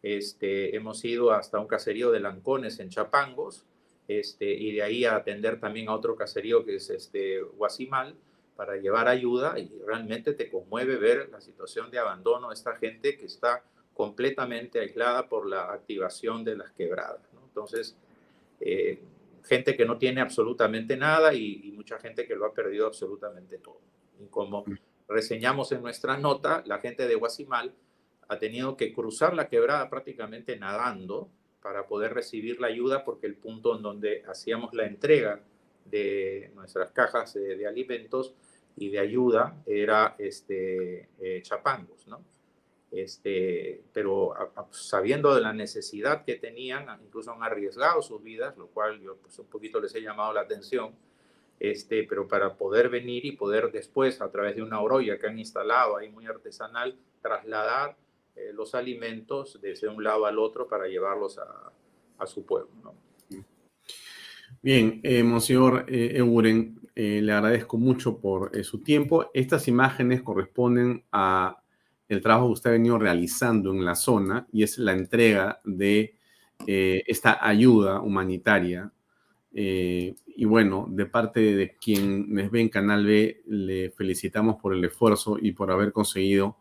Este, 0.01 0.75
hemos 0.75 1.03
ido 1.05 1.31
hasta 1.31 1.59
un 1.59 1.67
caserío 1.67 2.11
de 2.11 2.19
Lancones 2.19 2.79
en 2.79 2.89
Chapangos 2.89 3.65
este, 4.07 4.51
y 4.51 4.73
de 4.73 4.83
ahí 4.83 5.05
a 5.05 5.15
atender 5.15 5.59
también 5.59 5.89
a 5.89 5.95
otro 5.95 6.15
caserío 6.15 6.65
que 6.65 6.75
es 6.75 6.89
este, 6.89 7.41
Guasimal 7.41 8.15
para 8.55 8.77
llevar 8.77 9.07
ayuda 9.07 9.57
y 9.57 9.71
realmente 9.85 10.33
te 10.33 10.49
conmueve 10.49 10.97
ver 10.97 11.29
la 11.29 11.41
situación 11.41 11.89
de 11.89 11.99
abandono 11.99 12.49
de 12.49 12.55
esta 12.55 12.75
gente 12.75 13.17
que 13.17 13.25
está 13.25 13.63
completamente 13.93 14.79
aislada 14.79 15.27
por 15.27 15.47
la 15.47 15.71
activación 15.71 16.43
de 16.43 16.57
las 16.57 16.71
quebradas. 16.71 17.21
Entonces, 17.47 17.95
eh, 18.59 18.99
gente 19.43 19.75
que 19.75 19.85
no 19.85 19.97
tiene 19.97 20.21
absolutamente 20.21 20.97
nada 20.97 21.33
y, 21.33 21.71
mucha 21.75 21.99
gente 21.99 22.25
que 22.25 22.35
lo 22.35 22.45
ha 22.45 22.53
perdido 22.53 22.87
absolutamente 22.87 23.57
todo. 23.57 23.79
Y 24.21 24.27
como 24.27 24.63
mm. 24.65 24.77
Reseñamos 25.07 25.71
en 25.71 25.81
nuestra 25.81 26.17
nota, 26.17 26.63
la 26.65 26.79
gente 26.79 27.07
de 27.07 27.15
Guasimal 27.15 27.73
ha 28.27 28.39
tenido 28.39 28.77
que 28.77 28.93
cruzar 28.93 29.33
la 29.33 29.47
quebrada 29.47 29.89
prácticamente 29.89 30.57
nadando 30.57 31.29
para 31.61 31.87
poder 31.87 32.13
recibir 32.13 32.59
la 32.59 32.67
ayuda 32.67 33.03
porque 33.03 33.27
el 33.27 33.35
punto 33.35 33.75
en 33.75 33.81
donde 33.81 34.23
hacíamos 34.27 34.73
la 34.73 34.85
entrega 34.85 35.41
de 35.85 36.51
nuestras 36.55 36.91
cajas 36.91 37.33
de, 37.33 37.65
alimentos 37.67 38.33
y 38.75 38.89
de 38.89 38.99
ayuda 38.99 39.61
era 39.65 40.15
este, 40.17 41.09
eh, 41.19 41.41
Chapangos, 41.41 42.07
¿no? 42.07 42.23
Este, 42.93 43.81
pero 43.91 44.33
sabiendo 44.69 45.33
de 45.33 45.41
la 45.41 45.51
necesidad 45.51 46.23
que 46.23 46.35
tenían, 46.35 46.85
incluso 47.03 47.31
han 47.31 47.41
arriesgado 47.41 48.03
sus 48.03 48.21
vidas, 48.21 48.55
lo 48.55 48.67
cual 48.67 49.01
yo 49.01 49.15
pues, 49.17 49.39
un 49.39 49.47
poquito 49.47 49.79
les 49.79 49.95
he 49.95 50.01
llamado 50.01 50.31
la 50.31 50.41
atención, 50.41 50.93
este, 51.63 52.03
pero 52.03 52.27
para 52.27 52.57
poder 52.57 52.89
venir 52.89 53.25
y 53.25 53.31
poder 53.31 53.71
después, 53.71 54.19
a 54.19 54.29
través 54.29 54.57
de 54.57 54.61
una 54.61 54.81
orolla 54.81 55.17
que 55.17 55.27
han 55.27 55.39
instalado 55.39 55.95
ahí 55.95 56.09
muy 56.09 56.25
artesanal, 56.25 56.97
trasladar 57.21 57.95
eh, 58.35 58.51
los 58.53 58.75
alimentos 58.75 59.61
desde 59.61 59.87
un 59.87 60.03
lado 60.03 60.25
al 60.25 60.39
otro 60.39 60.67
para 60.67 60.87
llevarlos 60.87 61.39
a, 61.39 61.71
su 62.25 62.45
pueblo. 62.45 62.95
Bien, 64.61 65.01
eh, 65.03 65.23
Monseñor 65.23 65.85
eh, 65.89 66.13
Euren, 66.15 66.79
eh, 66.95 67.19
le 67.21 67.33
agradezco 67.33 67.77
mucho 67.77 68.17
por 68.17 68.63
su 68.63 68.79
tiempo. 68.81 69.29
Estas 69.33 69.67
imágenes 69.67 70.21
corresponden 70.21 71.03
a 71.11 71.61
el 72.07 72.21
trabajo 72.21 72.47
que 72.47 72.53
usted 72.53 72.69
ha 72.69 72.73
venido 72.73 72.97
realizando 72.97 73.71
en 73.71 73.83
la 73.83 73.95
zona 73.95 74.47
y 74.53 74.63
es 74.63 74.77
la 74.77 74.93
entrega 74.93 75.59
de 75.65 76.15
esta 76.65 77.45
ayuda 77.45 77.99
humanitaria. 77.99 78.89
Y 79.55 80.45
bueno, 80.45 80.87
de 80.89 81.05
parte 81.05 81.39
de 81.39 81.77
quienes 81.77 82.49
ven 82.49 82.69
Canal 82.69 83.05
B, 83.05 83.43
le 83.45 83.91
felicitamos 83.91 84.55
por 84.61 84.73
el 84.73 84.83
esfuerzo 84.83 85.37
y 85.39 85.51
por 85.51 85.71
haber 85.71 85.91
conseguido 85.91 86.57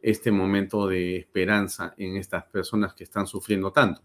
este 0.00 0.30
momento 0.30 0.86
de 0.86 1.16
esperanza 1.16 1.94
en 1.96 2.16
estas 2.16 2.44
personas 2.44 2.94
que 2.94 3.04
están 3.04 3.26
sufriendo 3.26 3.72
tanto. 3.72 4.02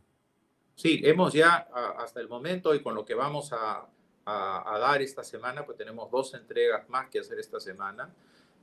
Sí, 0.75 0.99
hemos 1.03 1.33
ya 1.33 1.67
hasta 1.97 2.19
el 2.19 2.27
momento 2.27 2.73
y 2.73 2.81
con 2.81 2.95
lo 2.95 3.05
que 3.05 3.13
vamos 3.13 3.51
a, 3.53 3.87
dar 4.25 5.01
esta 5.01 5.23
semana, 5.23 5.65
pues 5.65 5.77
tenemos 5.77 6.09
dos 6.09 6.33
entregas 6.33 6.87
más 6.89 7.09
que 7.09 7.19
hacer 7.19 7.39
esta 7.39 7.59
semana. 7.59 8.09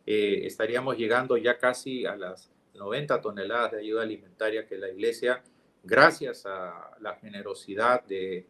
Eh, 0.07 0.41
estaríamos 0.45 0.97
llegando 0.97 1.37
ya 1.37 1.59
casi 1.59 2.07
a 2.07 2.17
las 2.17 2.51
90 2.75 3.21
toneladas 3.21 3.73
de 3.73 3.79
ayuda 3.81 4.03
alimentaria 4.03 4.67
que 4.67 4.79
la 4.79 4.89
Iglesia, 4.89 5.43
gracias 5.85 6.47
a 6.47 6.97
la 7.01 7.15
generosidad 7.17 8.03
de, 8.05 8.47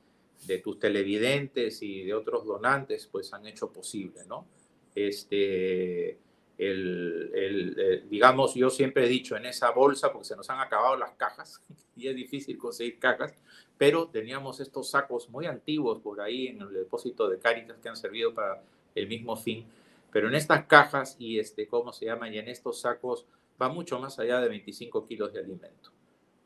de 0.47 0.59
tus 0.59 0.79
televidentes 0.79 1.83
y 1.83 2.05
de 2.05 2.15
otros 2.15 2.47
donantes, 2.47 3.07
pues 3.07 3.33
han 3.33 3.47
hecho 3.47 3.73
posible, 3.73 4.21
¿no? 4.27 4.47
Este, 4.95 6.19
el, 6.59 8.07
digamos, 8.11 8.55
yo 8.55 8.69
siempre 8.71 9.07
he 9.07 9.09
dicho 9.09 9.37
en 9.37 9.47
esa 9.47 9.71
bolsa, 9.71 10.13
porque 10.13 10.27
se 10.27 10.37
nos 10.37 10.51
han 10.51 10.61
acabado 10.61 10.97
las 10.97 11.13
cajas 11.13 11.63
y 11.97 12.09
es 12.09 12.15
difícil 12.15 12.59
conseguir 12.59 12.99
cajas, 12.99 13.35
pero 13.79 14.09
teníamos 14.09 14.61
estos 14.61 14.91
sacos 14.91 15.31
muy 15.31 15.47
antiguos 15.47 16.01
por 16.01 16.21
ahí 16.21 16.49
en 16.49 16.61
el 16.61 16.73
depósito 16.73 17.29
de 17.29 17.39
Caritas 17.39 17.79
que 17.79 17.89
han 17.89 17.97
servido 17.97 18.35
para 18.35 18.63
el 18.95 19.09
mismo 19.09 19.37
fin. 19.37 19.67
Pero 20.13 20.29
en 20.29 20.35
estas 20.35 20.67
cajas 20.67 21.17
y 21.19 21.39
este, 21.39 21.67
¿cómo 21.67 21.93
se 21.93 22.07
llaman? 22.07 22.35
Y 22.35 22.39
en 22.39 22.49
estos 22.49 22.81
sacos 22.81 23.27
va 23.61 23.69
mucho 23.69 23.99
más 23.99 24.19
allá 24.19 24.41
de 24.41 24.49
25 24.49 25.07
kilos 25.07 25.33
de 25.33 25.41
alimento. 25.41 25.93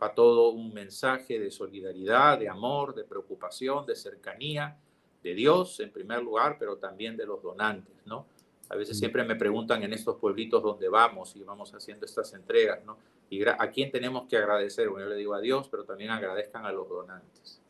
Para 0.04 0.14
todo 0.14 0.50
un 0.50 0.74
mensaje 0.74 1.38
de 1.38 1.50
solidaridad, 1.50 2.38
de 2.38 2.46
amor, 2.46 2.94
de 2.94 3.04
preocupación, 3.04 3.86
de 3.86 3.96
cercanía, 3.96 4.76
de 5.22 5.34
Dios 5.34 5.80
en 5.80 5.90
primer 5.90 6.22
lugar, 6.22 6.56
pero 6.58 6.76
también 6.76 7.16
de 7.16 7.24
los 7.24 7.42
donantes, 7.42 7.94
¿no? 8.04 8.26
A 8.68 8.76
veces 8.76 8.98
siempre 8.98 9.24
me 9.24 9.34
preguntan 9.34 9.82
en 9.82 9.94
estos 9.94 10.16
pueblitos 10.16 10.62
donde 10.62 10.90
vamos 10.90 11.34
y 11.36 11.42
vamos 11.42 11.72
haciendo 11.72 12.04
estas 12.04 12.34
entregas, 12.34 12.84
¿no? 12.84 12.98
¿Y 13.30 13.48
a 13.48 13.70
quién 13.70 13.90
tenemos 13.90 14.28
que 14.28 14.36
agradecer? 14.36 14.90
Bueno, 14.90 15.06
yo 15.06 15.14
le 15.14 15.16
digo 15.16 15.32
a 15.32 15.40
Dios, 15.40 15.70
pero 15.70 15.84
también 15.84 16.10
agradezcan 16.10 16.66
a 16.66 16.72
los 16.72 16.86
donantes. 16.86 17.62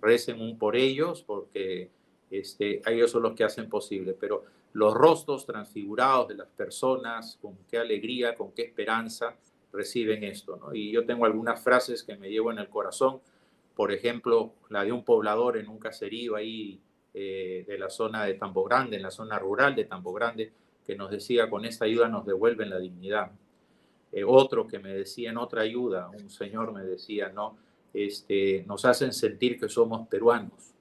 Recen 0.00 0.40
un 0.40 0.56
por 0.56 0.76
ellos 0.76 1.24
porque 1.24 1.90
este, 2.30 2.80
ellos 2.88 3.10
son 3.10 3.24
los 3.24 3.34
que 3.34 3.42
hacen 3.42 3.68
posible, 3.68 4.14
pero 4.14 4.44
los 4.72 4.94
rostros 4.94 5.44
transfigurados 5.44 6.28
de 6.28 6.36
las 6.36 6.48
personas, 6.48 7.36
con 7.42 7.56
qué 7.68 7.78
alegría, 7.78 8.36
con 8.36 8.52
qué 8.52 8.62
esperanza 8.62 9.34
reciben 9.76 10.24
esto, 10.24 10.56
¿no? 10.56 10.74
Y 10.74 10.90
yo 10.90 11.04
tengo 11.04 11.26
algunas 11.26 11.62
frases 11.62 12.02
que 12.02 12.16
me 12.16 12.30
llevo 12.30 12.50
en 12.50 12.58
el 12.58 12.68
corazón, 12.68 13.20
por 13.74 13.92
ejemplo, 13.92 14.54
la 14.70 14.84
de 14.84 14.92
un 14.92 15.04
poblador 15.04 15.58
en 15.58 15.68
un 15.68 15.78
caserío 15.78 16.34
ahí 16.34 16.80
eh, 17.12 17.64
de 17.66 17.78
la 17.78 17.90
zona 17.90 18.24
de 18.24 18.34
Tambo 18.34 18.64
Grande, 18.64 18.96
en 18.96 19.02
la 19.02 19.10
zona 19.10 19.38
rural 19.38 19.74
de 19.74 19.84
Tambo 19.84 20.12
Grande, 20.12 20.52
que 20.86 20.96
nos 20.96 21.10
decía, 21.10 21.50
con 21.50 21.64
esta 21.64 21.84
ayuda 21.84 22.08
nos 22.08 22.24
devuelven 22.24 22.70
la 22.70 22.78
dignidad. 22.78 23.32
Eh, 24.12 24.24
otro 24.24 24.66
que 24.66 24.78
me 24.78 24.94
decía 24.94 25.30
en 25.30 25.36
otra 25.36 25.62
ayuda, 25.62 26.08
un 26.08 26.30
señor 26.30 26.72
me 26.72 26.82
decía, 26.84 27.28
no, 27.28 27.58
este, 27.92 28.64
nos 28.66 28.84
hacen 28.84 29.12
sentir 29.12 29.58
que 29.58 29.68
somos 29.68 30.06
peruanos, 30.08 30.74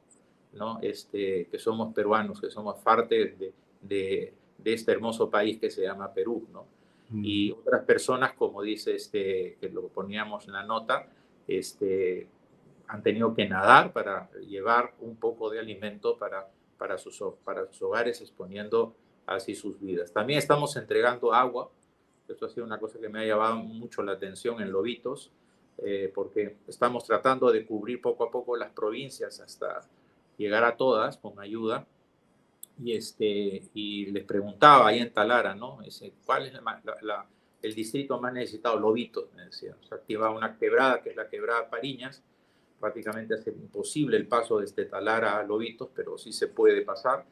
¿no? 0.54 0.80
Este, 0.82 1.48
que 1.48 1.58
somos 1.60 1.94
peruanos, 1.94 2.40
que 2.40 2.50
somos 2.50 2.78
parte 2.78 3.36
de, 3.38 3.54
de, 3.82 4.34
este 4.64 4.92
hermoso 4.92 5.30
país 5.30 5.60
que 5.60 5.70
se 5.70 5.84
llama 5.84 6.14
Perú, 6.14 6.48
¿no? 6.52 6.66
Y 7.14 7.52
otras 7.52 7.84
personas, 7.86 8.34
como 8.34 8.62
dice 8.62 8.96
este, 8.96 9.58
que 9.62 9.70
lo 9.70 9.88
poníamos 9.90 10.48
en 10.48 10.54
la 10.54 10.64
nota, 10.64 11.08
este, 11.48 12.28
han 12.88 13.04
tenido 13.04 13.34
que 13.34 13.48
nadar 13.48 13.94
para 13.94 14.30
llevar 14.48 14.94
un 15.00 15.16
poco 15.16 15.50
de 15.50 15.60
alimento 15.60 16.18
para, 16.18 16.48
para, 16.78 16.98
sus, 16.98 17.22
para 17.44 17.68
sus 17.68 17.82
hogares, 17.84 18.22
exponiendo 18.22 18.96
así 19.26 19.56
sus 19.56 19.80
vidas. 19.80 20.12
También 20.12 20.40
estamos 20.40 20.76
entregando 20.76 21.34
agua. 21.34 21.70
Esto 22.28 22.46
ha 22.46 22.50
sido 22.50 22.66
una 22.66 22.80
cosa 22.80 23.00
que 23.00 23.10
me 23.10 23.20
ha 23.20 23.26
llamado 23.26 23.58
mucho 23.58 24.02
la 24.04 24.14
atención 24.14 24.62
en 24.62 24.72
Lobitos, 24.72 25.32
eh, 25.78 26.12
porque 26.14 26.58
estamos 26.68 27.04
tratando 27.06 27.52
de 27.52 27.66
cubrir 27.66 28.02
poco 28.02 28.24
a 28.24 28.32
poco 28.32 28.56
las 28.56 28.72
provincias 28.72 29.40
hasta 29.40 29.88
llegar 30.38 30.64
a 30.64 30.76
todas 30.76 31.18
con 31.18 31.40
ayuda. 31.40 31.86
Y, 32.84 32.94
este, 32.94 33.64
y 33.74 34.08
les 34.08 34.26
preguntaba 34.26 34.88
ahí 34.88 35.00
en 35.00 35.14
Talara, 35.14 35.56
¿no? 35.56 35.80
¿Cuál 36.26 36.48
es 36.48 36.54
el 37.62 37.76
distrito 37.76 38.20
más 38.20 38.34
necesitado? 38.34 38.80
Lobitos, 38.80 39.32
me 39.34 39.46
decía. 39.46 39.76
Se 39.88 39.96
activa 39.96 40.30
una 40.30 40.58
quebrada, 40.58 41.02
que 41.02 41.12
es 41.12 41.16
la 41.16 41.30
quebrada 41.30 41.70
Pariñas, 41.70 42.22
prácticamente 42.80 43.34
hace 43.34 43.52
imposible 43.52 44.18
el 44.18 44.28
paso 44.28 44.60
desde 44.60 44.86
Talara 44.86 45.40
a 45.40 45.44
Lobitos, 45.44 45.90
pero 45.96 46.18
sí 46.18 46.34
se 46.34 46.48
puede 46.48 46.82
pasar. 46.82 47.26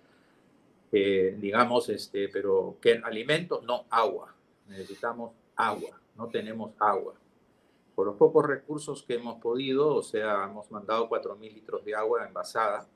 Eh, 0.92 1.36
digamos, 1.40 1.90
este, 1.90 2.30
pero 2.30 2.78
¿qué 2.82 3.02
alimentos? 3.04 3.64
No, 3.64 3.86
agua. 3.90 4.34
Necesitamos 4.68 5.32
agua, 5.56 6.00
no 6.16 6.28
tenemos 6.28 6.72
agua. 6.80 7.16
Por 7.96 8.08
los 8.08 8.16
pocos 8.16 8.46
recursos 8.46 9.04
que 9.04 9.16
hemos 9.16 9.40
podido, 9.42 9.96
o 9.96 10.04
sea, 10.04 10.46
hemos 10.46 10.72
mandado 10.72 11.10
4.000 11.10 11.54
litros 11.54 11.86
de 11.86 11.96
agua 11.96 12.26
envasada, 12.26 12.88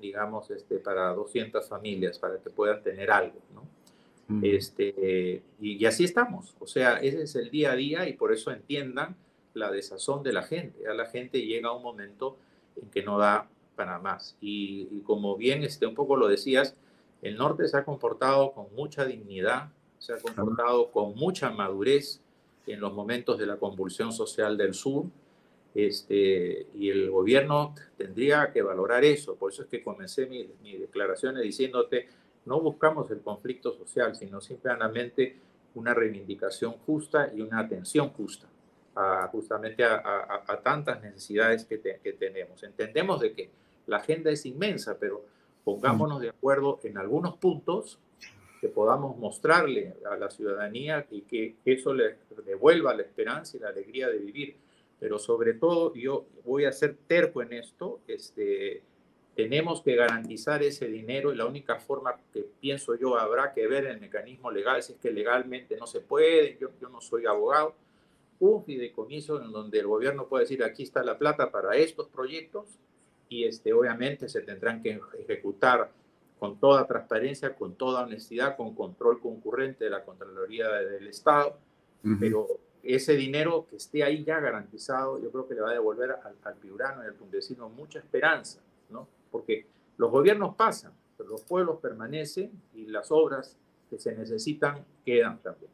digamos, 0.00 0.50
este, 0.50 0.78
para 0.78 1.12
200 1.14 1.68
familias, 1.68 2.18
para 2.18 2.38
que 2.38 2.50
puedan 2.50 2.82
tener 2.82 3.10
algo, 3.10 3.38
¿no? 3.54 3.64
Mm. 4.28 4.44
Este, 4.44 5.42
y, 5.60 5.76
y 5.76 5.86
así 5.86 6.04
estamos, 6.04 6.54
o 6.60 6.66
sea, 6.66 6.98
ese 6.98 7.22
es 7.22 7.34
el 7.36 7.50
día 7.50 7.72
a 7.72 7.76
día 7.76 8.08
y 8.08 8.12
por 8.14 8.32
eso 8.32 8.50
entiendan 8.50 9.16
la 9.54 9.70
desazón 9.70 10.22
de 10.22 10.32
la 10.32 10.42
gente. 10.42 10.86
A 10.88 10.94
la 10.94 11.06
gente 11.06 11.44
llega 11.44 11.72
un 11.72 11.82
momento 11.82 12.36
en 12.80 12.88
que 12.90 13.02
no 13.02 13.18
da 13.18 13.48
para 13.76 13.98
más. 13.98 14.36
Y, 14.40 15.00
como 15.06 15.36
bien 15.36 15.62
este, 15.62 15.86
un 15.86 15.94
poco 15.94 16.16
lo 16.16 16.28
decías, 16.28 16.76
el 17.22 17.36
norte 17.36 17.66
se 17.68 17.76
ha 17.76 17.84
comportado 17.84 18.52
con 18.52 18.66
mucha 18.74 19.04
dignidad, 19.04 19.70
se 19.98 20.12
ha 20.12 20.18
comportado 20.18 20.90
con 20.90 21.14
mucha 21.14 21.50
madurez 21.50 22.20
en 22.66 22.80
los 22.80 22.92
momentos 22.92 23.38
de 23.38 23.46
la 23.46 23.56
convulsión 23.56 24.12
social 24.12 24.56
del 24.56 24.74
sur. 24.74 25.06
Este, 25.74 26.66
y 26.74 26.90
el 26.90 27.10
gobierno 27.10 27.74
tendría 27.96 28.52
que 28.52 28.62
valorar 28.62 29.04
eso. 29.04 29.36
Por 29.36 29.52
eso 29.52 29.62
es 29.62 29.68
que 29.68 29.82
comencé 29.82 30.26
mis 30.26 30.48
mi 30.60 30.76
declaraciones 30.76 31.42
diciéndote, 31.42 32.08
no 32.46 32.60
buscamos 32.60 33.10
el 33.10 33.20
conflicto 33.20 33.72
social, 33.72 34.16
sino 34.16 34.40
simplemente 34.40 35.36
una 35.74 35.94
reivindicación 35.94 36.72
justa 36.84 37.30
y 37.34 37.40
una 37.40 37.60
atención 37.60 38.10
justa 38.10 38.48
justamente 39.30 39.84
a, 39.84 40.60
tantas 40.62 41.00
necesidades 41.02 41.64
que, 41.64 41.78
tenemos. 41.78 42.62
Entendemos 42.62 43.20
de 43.20 43.32
que 43.32 43.50
la 43.86 43.98
agenda 43.98 44.30
es 44.30 44.44
inmensa, 44.46 44.96
pero 44.98 45.24
pongámonos 45.64 46.20
de 46.20 46.30
acuerdo 46.30 46.80
en 46.82 46.98
algunos 46.98 47.36
puntos 47.36 47.98
que 48.60 48.68
podamos 48.68 49.16
mostrarle 49.16 49.94
a 50.10 50.16
la 50.16 50.28
ciudadanía 50.30 51.06
y 51.10 51.22
que, 51.22 51.56
eso 51.64 51.94
le 51.94 52.16
devuelva 52.44 52.94
la 52.94 53.02
esperanza 53.02 53.56
y 53.56 53.60
la 53.60 53.68
alegría 53.68 54.08
de 54.08 54.18
vivir. 54.18 54.56
Pero 55.00 55.18
sobre 55.18 55.54
todo, 55.54 55.94
yo 55.94 56.26
voy 56.44 56.66
a 56.66 56.72
ser 56.72 56.96
terco 57.06 57.42
en 57.42 57.54
esto, 57.54 58.00
este, 58.06 58.82
tenemos 59.34 59.80
que 59.80 59.96
garantizar 59.96 60.62
ese 60.62 60.86
dinero 60.86 61.32
y 61.32 61.36
la 61.36 61.46
única 61.46 61.80
forma 61.80 62.20
que 62.32 62.46
pienso 62.60 62.94
yo 62.94 63.18
habrá 63.18 63.54
que 63.54 63.66
ver 63.66 63.86
el 63.86 63.98
mecanismo 63.98 64.50
legal, 64.50 64.82
si 64.82 64.92
es 64.92 64.98
que 64.98 65.10
legalmente 65.10 65.76
no 65.76 65.86
se 65.86 66.00
puede, 66.00 66.58
yo, 66.60 66.68
yo 66.80 66.90
no 66.90 67.00
soy 67.00 67.24
abogado, 67.24 67.74
un 68.38 68.62
fideicomiso 68.64 69.42
en 69.42 69.52
donde 69.52 69.78
el 69.80 69.86
gobierno 69.86 70.26
puede 70.26 70.44
decir 70.44 70.62
aquí 70.62 70.82
está 70.82 71.02
la 71.02 71.18
plata 71.18 71.50
para 71.50 71.76
estos 71.76 72.08
proyectos 72.08 72.66
y 73.28 73.44
este, 73.44 73.72
obviamente 73.72 74.28
se 74.28 74.42
tendrán 74.42 74.82
que 74.82 75.00
ejecutar 75.18 75.90
con 76.38 76.58
toda 76.58 76.86
transparencia, 76.86 77.54
con 77.54 77.74
toda 77.74 78.04
honestidad, 78.04 78.56
con 78.56 78.74
control 78.74 79.20
concurrente 79.20 79.84
de 79.84 79.90
la 79.90 80.04
Contraloría 80.04 80.68
del 80.70 81.06
Estado, 81.06 81.56
pero 82.18 82.48
ese 82.82 83.16
dinero 83.16 83.66
que 83.68 83.76
esté 83.76 84.02
ahí 84.02 84.24
ya 84.24 84.40
garantizado, 84.40 85.20
yo 85.22 85.30
creo 85.30 85.48
que 85.48 85.54
le 85.54 85.60
va 85.60 85.70
a 85.70 85.74
devolver 85.74 86.12
al, 86.12 86.36
al 86.42 86.54
piurano 86.54 87.02
y 87.02 87.06
al 87.06 87.14
tumbesino 87.14 87.68
mucha 87.68 87.98
esperanza, 87.98 88.60
¿no? 88.90 89.08
Porque 89.30 89.66
los 89.96 90.10
gobiernos 90.10 90.54
pasan, 90.56 90.92
pero 91.16 91.30
los 91.30 91.42
pueblos 91.42 91.78
permanecen 91.80 92.50
y 92.74 92.86
las 92.86 93.10
obras 93.10 93.56
que 93.90 93.98
se 93.98 94.14
necesitan 94.14 94.84
quedan 95.04 95.38
también. 95.42 95.72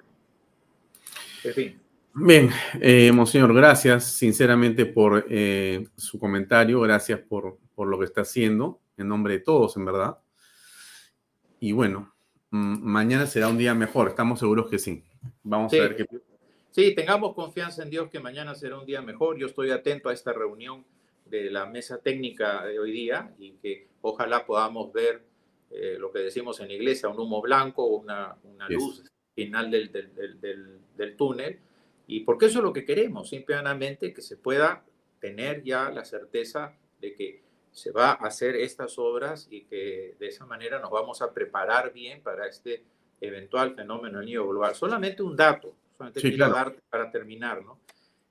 En 1.45 1.55
fin. 1.55 1.81
Bien, 2.15 2.51
eh, 2.81 3.13
Monseñor, 3.13 3.55
gracias 3.55 4.05
sinceramente 4.05 4.87
por 4.87 5.27
eh, 5.29 5.87
su 5.97 6.19
comentario, 6.19 6.81
gracias 6.81 7.21
por, 7.21 7.59
por 7.75 7.89
lo 7.89 7.99
que 7.99 8.07
está 8.07 8.23
haciendo, 8.23 8.81
en 8.97 9.09
nombre 9.09 9.35
de 9.35 9.41
todos, 9.41 9.77
en 9.77 9.85
verdad. 9.85 10.19
Y 11.61 11.73
bueno, 11.73 12.15
mañana 12.51 13.27
será 13.27 13.49
un 13.49 13.59
día 13.59 13.75
mejor, 13.75 14.09
estamos 14.09 14.41
seguros 14.41 14.71
que 14.71 14.79
sí. 14.79 15.05
Vamos 15.43 15.73
a 15.75 15.77
ver 15.77 15.97
qué. 15.97 16.07
Sí, 16.77 16.95
tengamos 16.95 17.35
confianza 17.35 17.83
en 17.83 17.89
Dios 17.89 18.11
que 18.11 18.21
mañana 18.21 18.55
será 18.55 18.79
un 18.79 18.85
día 18.85 19.01
mejor. 19.01 19.39
Yo 19.39 19.47
estoy 19.47 19.71
atento 19.71 20.11
a 20.11 20.13
esta 20.13 20.35
reunión 20.35 20.85
de 21.25 21.51
la 21.51 21.65
mesa 21.65 22.03
técnica 22.03 22.67
de 22.67 22.79
hoy 22.79 22.93
día 22.93 23.35
y 23.39 23.53
que 23.53 23.89
ojalá 24.03 24.45
podamos 24.45 24.93
ver 24.93 25.23
eh, 25.71 25.97
lo 25.99 26.13
que 26.13 26.19
decimos 26.19 26.61
en 26.61 26.69
la 26.69 26.75
iglesia, 26.75 27.09
un 27.09 27.19
humo 27.19 27.41
blanco, 27.41 27.87
una, 27.87 28.37
una 28.45 28.69
luz 28.69 29.11
final 29.35 29.71
del, 29.71 29.91
del, 29.91 30.39
del, 30.39 30.79
del 30.95 31.17
túnel 31.17 31.61
y 32.07 32.21
porque 32.21 32.45
eso 32.45 32.59
es 32.59 32.65
lo 32.65 32.75
que 32.75 32.85
queremos, 32.85 33.31
simplemente 33.31 34.13
que 34.13 34.21
se 34.21 34.37
pueda 34.37 34.85
tener 35.19 35.63
ya 35.63 35.89
la 35.89 36.05
certeza 36.05 36.77
de 37.01 37.15
que 37.15 37.43
se 37.73 37.91
va 37.91 38.11
a 38.11 38.27
hacer 38.27 38.55
estas 38.55 38.99
obras 38.99 39.49
y 39.51 39.63
que 39.63 40.15
de 40.19 40.27
esa 40.27 40.45
manera 40.45 40.79
nos 40.79 40.91
vamos 40.91 41.23
a 41.23 41.33
preparar 41.33 41.95
bien 41.95 42.21
para 42.21 42.47
este 42.47 42.85
eventual 43.23 43.75
fenómeno 43.75 44.19
del 44.19 44.27
niño 44.27 44.47
global. 44.47 44.75
Solamente 44.75 45.23
un 45.23 45.37
dato, 45.37 45.75
solamente 45.97 46.21
quiero 46.21 46.51
dar 46.51 46.75
para 46.91 47.11
terminar, 47.11 47.65
¿no? 47.65 47.81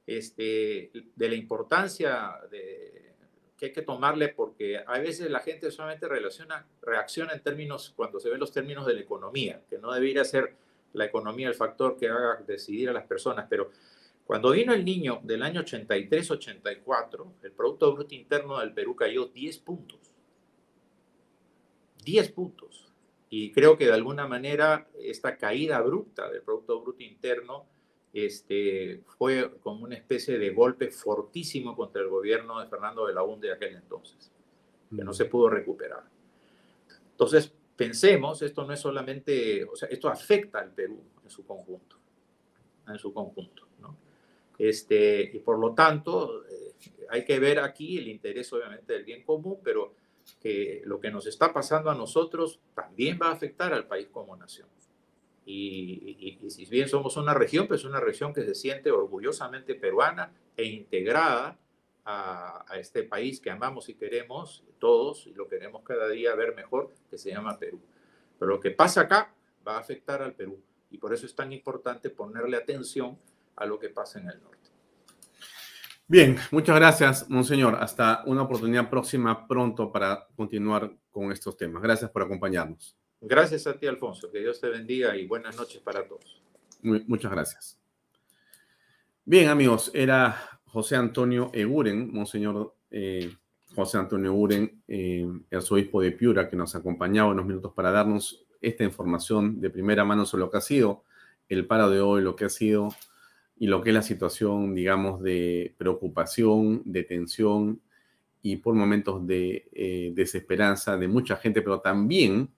Este, 0.06 0.92
de 1.16 1.30
la 1.30 1.36
importancia 1.36 2.40
de, 2.52 3.16
que 3.58 3.68
hay 3.68 3.74
que 3.74 3.82
tomarle 3.82 4.30
porque 4.30 4.78
a 4.86 5.00
veces 5.00 5.30
la 5.32 5.40
gente 5.40 5.72
solamente 5.72 6.08
relaciona, 6.08 6.68
reacciona 6.82 7.34
en 7.34 7.42
términos, 7.42 7.94
cuando 7.96 8.20
se 8.20 8.30
ven 8.30 8.40
los 8.40 8.52
términos 8.52 8.86
de 8.86 8.94
la 8.94 9.02
economía, 9.02 9.62
que 9.70 9.80
no 9.80 9.92
debería 9.92 10.24
ser 10.26 10.56
la 10.94 11.06
economía 11.06 11.48
el 11.48 11.56
factor 11.56 11.98
que 11.98 12.08
haga 12.08 12.44
decidir 12.46 12.90
a 12.90 12.94
las 12.94 13.06
personas, 13.06 13.48
pero 13.50 13.72
cuando 14.26 14.52
vino 14.52 14.74
el 14.74 14.84
niño 14.84 15.20
del 15.24 15.44
año 15.44 15.62
83-84, 15.62 17.26
el 17.44 17.52
Producto 17.52 17.94
Bruto 17.94 18.16
Interno 18.16 18.60
del 18.60 18.74
Perú 18.74 18.96
cayó 18.96 19.28
10 19.28 19.58
puntos. 19.60 20.00
10 22.04 22.32
puntos. 22.32 22.85
Y 23.30 23.52
creo 23.52 23.78
que 23.78 23.86
de 23.86 23.94
alguna 23.94 24.28
manera 24.28 24.88
esta 25.00 25.38
caída 25.38 25.78
abrupta 25.78 26.30
del 26.30 26.42
Producto 26.42 26.82
Bruto 26.82 27.04
Interno 27.04 27.66
este, 28.14 29.02
fue 29.18 29.52
como 29.60 29.84
una 29.84 29.96
especie 29.96 30.38
de 30.38 30.52
golpe 30.52 30.90
fortísimo 30.90 31.76
contra 31.76 32.02
el 32.02 32.08
gobierno 32.08 32.62
de 32.62 32.68
Fernando 32.68 33.06
de 33.06 33.14
la 33.14 33.24
UNDE 33.24 33.50
de 33.50 33.54
aquel 33.54 33.76
entonces, 33.76 34.32
que 34.96 35.04
no 35.04 35.12
mm. 35.12 35.16
se 35.16 35.26
pudo 35.26 35.50
recuperar. 35.50 36.04
Entonces, 37.12 37.54
pensemos, 37.76 38.42
esto 38.42 38.66
no 38.66 38.74
es 38.74 38.80
solamente, 38.80 39.66
o 39.66 39.76
sea, 39.76 39.90
esto 39.90 40.08
afecta 40.08 40.60
al 40.60 40.72
Perú 40.72 41.02
en 41.24 41.30
su 41.30 41.46
conjunto, 41.46 41.98
en 42.88 42.98
su 42.98 43.14
conjunto, 43.14 43.68
¿no? 43.82 43.98
Este, 44.58 45.32
y 45.34 45.40
por 45.40 45.60
lo 45.60 45.74
tanto, 45.74 46.46
eh, 46.46 46.74
hay 47.10 47.26
que 47.26 47.40
ver 47.40 47.60
aquí 47.60 47.98
el 47.98 48.08
interés 48.08 48.52
obviamente 48.54 48.94
del 48.94 49.04
bien 49.04 49.24
común, 49.24 49.60
pero 49.64 49.94
que 50.42 50.82
lo 50.86 51.00
que 51.00 51.12
nos 51.12 51.28
está 51.28 51.54
pasando 51.54 51.90
a 51.90 51.96
nosotros 51.96 52.60
también 52.74 53.20
va 53.22 53.28
a 53.28 53.34
afectar 53.34 53.74
al 53.74 53.88
país 53.88 54.08
como 54.12 54.36
nación. 54.36 54.68
Y, 55.48 56.38
y, 56.42 56.50
si 56.50 56.66
bien 56.66 56.90
somos 56.90 57.18
una 57.18 57.36
región, 57.36 57.68
pues 57.68 57.86
una 57.86 58.00
región 58.00 58.34
que 58.34 58.44
se 58.44 58.56
siente 58.56 58.90
orgullosamente 58.90 59.76
peruana 59.76 60.34
e 60.58 60.66
integrada 60.66 61.60
a, 62.06 62.66
este 62.80 63.04
país 63.04 63.40
que 63.40 63.50
amamos 63.50 63.90
y 63.90 63.96
queremos 63.96 64.64
todos 64.80 65.26
y 65.28 65.34
lo 65.34 65.48
queremos 65.48 65.84
cada 65.84 66.08
día 66.10 66.36
ver 66.36 66.56
mejor, 66.56 66.94
que 67.10 67.18
se 67.18 67.32
llama 67.32 67.58
Perú. 67.58 67.82
Pero 68.38 68.52
lo 68.52 68.60
que 68.60 68.72
pasa 68.72 69.02
acá 69.02 69.34
va 69.68 69.78
a 69.78 69.80
afectar 69.80 70.22
al 70.22 70.34
Perú 70.34 70.62
y 70.92 70.98
por 70.98 71.14
eso 71.14 71.26
es 71.26 71.36
tan 71.36 71.52
importante 71.52 72.10
ponerle 72.10 72.58
atención 72.58 73.18
a 73.56 73.66
lo 73.66 73.80
que 73.80 73.90
pasa 73.90 74.20
en 74.20 74.30
el 74.30 74.42
norte. 74.42 74.65
Bien, 76.08 76.38
muchas 76.52 76.76
gracias, 76.76 77.30
Monseñor. 77.30 77.78
Hasta 77.80 78.24
una 78.28 78.44
oportunidad 78.44 78.90
próxima 78.90 79.48
pronto 79.48 79.92
para 79.92 80.28
continuar 80.36 80.96
con 81.10 81.32
estos 81.32 81.58
temas. 81.58 81.82
Gracias 81.82 82.12
por 82.12 82.22
acompañarnos. 82.22 82.96
Gracias 83.22 83.66
a 83.66 83.74
ti, 83.74 83.88
Alfonso. 83.88 84.32
Que 84.32 84.40
Dios 84.40 84.62
te 84.62 84.70
bendiga 84.70 85.18
y 85.18 85.26
buenas 85.26 85.58
noches 85.58 85.82
para 85.82 86.08
todos. 86.08 86.44
muchas 86.82 87.32
gracias. 87.32 87.80
Bien, 89.24 89.50
amigos, 89.50 89.90
era 89.96 90.60
José 90.66 90.96
Antonio 90.96 91.50
Eguren, 91.54 92.14
Monseñor 92.14 92.76
eh, 92.92 93.36
José 93.74 93.98
Antonio 93.98 94.30
Eguren, 94.30 94.84
eh, 94.88 95.28
arzobispo 95.52 96.02
de 96.02 96.12
Piura, 96.12 96.48
que 96.48 96.56
nos 96.56 96.76
acompañaba 96.76 97.32
unos 97.32 97.48
minutos 97.48 97.74
para 97.74 97.90
darnos 97.90 98.46
esta 98.62 98.84
información 98.84 99.60
de 99.60 99.72
primera 99.72 100.06
mano 100.06 100.26
sobre 100.26 100.42
lo 100.42 100.52
que 100.52 100.58
ha 100.58 100.62
sido 100.62 101.04
el 101.50 101.66
paro 101.66 101.90
de 101.90 102.02
hoy, 102.02 102.22
lo 102.22 102.36
que 102.36 102.46
ha 102.46 102.50
sido 102.50 102.90
y 103.58 103.68
lo 103.68 103.82
que 103.82 103.90
es 103.90 103.96
la 103.96 104.02
situación, 104.02 104.76
digamos, 104.76 105.22
de 105.22 105.74
preocupación, 105.78 106.82
de 106.86 107.04
tensión 107.04 107.82
y 108.42 108.58
por 108.58 108.76
momentos 108.76 109.26
de 109.26 109.68
eh, 109.72 110.12
desesperanza 110.14 110.98
de 110.98 111.08
mucha 111.08 111.38
gente, 111.38 111.62
pero 111.62 111.80
también 111.80 112.50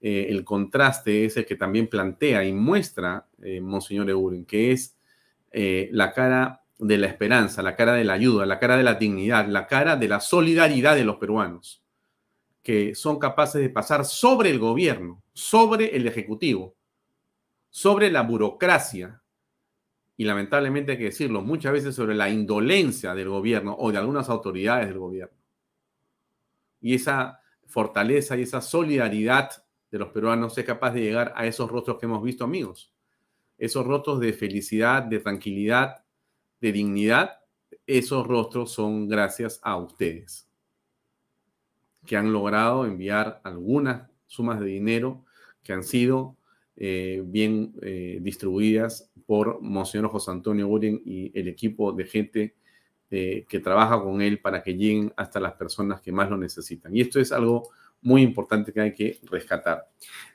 eh, 0.00 0.26
el 0.30 0.44
contraste 0.44 1.24
ese 1.24 1.44
que 1.44 1.56
también 1.56 1.88
plantea 1.88 2.44
y 2.44 2.52
muestra 2.52 3.26
Monseñor 3.60 4.08
Eguren, 4.08 4.44
que 4.44 4.72
es 4.72 4.96
la 5.52 6.12
cara 6.12 6.60
de 6.80 6.96
la 6.96 7.06
esperanza, 7.06 7.62
la 7.62 7.76
cara 7.76 7.92
de 7.92 8.04
la 8.04 8.14
ayuda, 8.14 8.46
la 8.46 8.58
cara 8.58 8.76
de 8.76 8.82
la 8.82 8.94
dignidad, 8.94 9.46
la 9.46 9.66
cara 9.66 9.96
de 9.96 10.08
la 10.08 10.20
solidaridad 10.20 10.96
de 10.96 11.04
los 11.04 11.16
peruanos, 11.16 11.82
que 12.62 12.94
son 12.94 13.18
capaces 13.18 13.60
de 13.60 13.68
pasar 13.68 14.04
sobre 14.04 14.50
el 14.50 14.58
gobierno, 14.58 15.22
sobre 15.34 15.94
el 15.96 16.06
ejecutivo, 16.06 16.74
sobre 17.68 18.10
la 18.10 18.22
burocracia 18.22 19.20
y 20.20 20.24
lamentablemente 20.24 20.92
hay 20.92 20.98
que 20.98 21.04
decirlo, 21.04 21.40
muchas 21.40 21.72
veces 21.72 21.94
sobre 21.94 22.14
la 22.14 22.28
indolencia 22.28 23.14
del 23.14 23.30
gobierno 23.30 23.74
o 23.78 23.90
de 23.90 23.96
algunas 23.96 24.28
autoridades 24.28 24.86
del 24.86 24.98
gobierno. 24.98 25.34
Y 26.82 26.92
esa 26.92 27.40
fortaleza 27.64 28.36
y 28.36 28.42
esa 28.42 28.60
solidaridad 28.60 29.50
de 29.90 29.98
los 29.98 30.10
peruanos 30.10 30.58
es 30.58 30.66
capaz 30.66 30.90
de 30.90 31.00
llegar 31.00 31.32
a 31.36 31.46
esos 31.46 31.70
rostros 31.70 31.96
que 31.98 32.04
hemos 32.04 32.22
visto, 32.22 32.44
amigos. 32.44 32.92
Esos 33.56 33.86
rostros 33.86 34.20
de 34.20 34.34
felicidad, 34.34 35.04
de 35.04 35.20
tranquilidad, 35.20 36.04
de 36.60 36.70
dignidad, 36.70 37.40
esos 37.86 38.26
rostros 38.26 38.72
son 38.72 39.08
gracias 39.08 39.58
a 39.62 39.78
ustedes, 39.78 40.46
que 42.04 42.18
han 42.18 42.30
logrado 42.30 42.84
enviar 42.84 43.40
algunas 43.42 44.10
sumas 44.26 44.60
de 44.60 44.66
dinero 44.66 45.24
que 45.62 45.72
han 45.72 45.82
sido 45.82 46.36
eh, 46.80 47.22
bien 47.24 47.74
eh, 47.82 48.18
distribuidas 48.20 49.12
por 49.26 49.62
Monseñor 49.62 50.10
José 50.10 50.32
Antonio 50.32 50.66
Guren 50.66 51.00
y 51.04 51.30
el 51.38 51.46
equipo 51.46 51.92
de 51.92 52.04
gente 52.04 52.56
eh, 53.10 53.44
que 53.48 53.60
trabaja 53.60 54.02
con 54.02 54.20
él 54.20 54.40
para 54.40 54.62
que 54.62 54.74
lleguen 54.74 55.12
hasta 55.16 55.38
las 55.38 55.52
personas 55.52 56.00
que 56.00 56.10
más 56.10 56.28
lo 56.28 56.36
necesitan. 56.36 56.96
Y 56.96 57.02
esto 57.02 57.20
es 57.20 57.30
algo 57.30 57.68
muy 58.02 58.22
importante 58.22 58.72
que 58.72 58.80
hay 58.80 58.94
que 58.94 59.20
rescatar. 59.30 59.88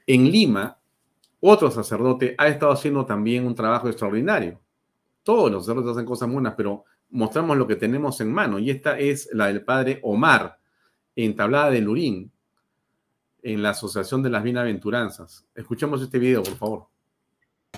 En 0.08 0.32
Lima, 0.32 0.80
otro 1.42 1.70
sacerdote 1.70 2.36
ha 2.38 2.48
estado 2.48 2.72
haciendo 2.72 3.06
también 3.06 3.46
un 3.46 3.56
trabajo 3.56 3.90
extraordinario 3.90 4.62
todos 5.26 5.52
los 5.52 5.66
sacerdotes 5.66 5.94
hacen 5.94 6.06
cosas 6.06 6.30
buenas, 6.30 6.54
pero 6.56 6.86
mostramos 7.10 7.58
lo 7.58 7.66
que 7.66 7.76
tenemos 7.76 8.22
en 8.22 8.32
mano. 8.32 8.60
Y 8.60 8.70
esta 8.70 9.00
es 9.00 9.28
la 9.34 9.48
del 9.48 9.66
padre 9.66 10.00
Omar, 10.04 10.60
en 11.16 11.36
Tablada 11.36 11.72
de 11.72 11.82
Lurín, 11.82 12.32
en 13.46 13.62
la 13.62 13.70
Asociación 13.70 14.24
de 14.24 14.32
las 14.32 14.42
Bienaventuranzas. 14.42 15.46
Escuchemos 15.54 16.02
este 16.02 16.18
video, 16.18 16.42
por 16.42 16.58
favor. 16.58 16.88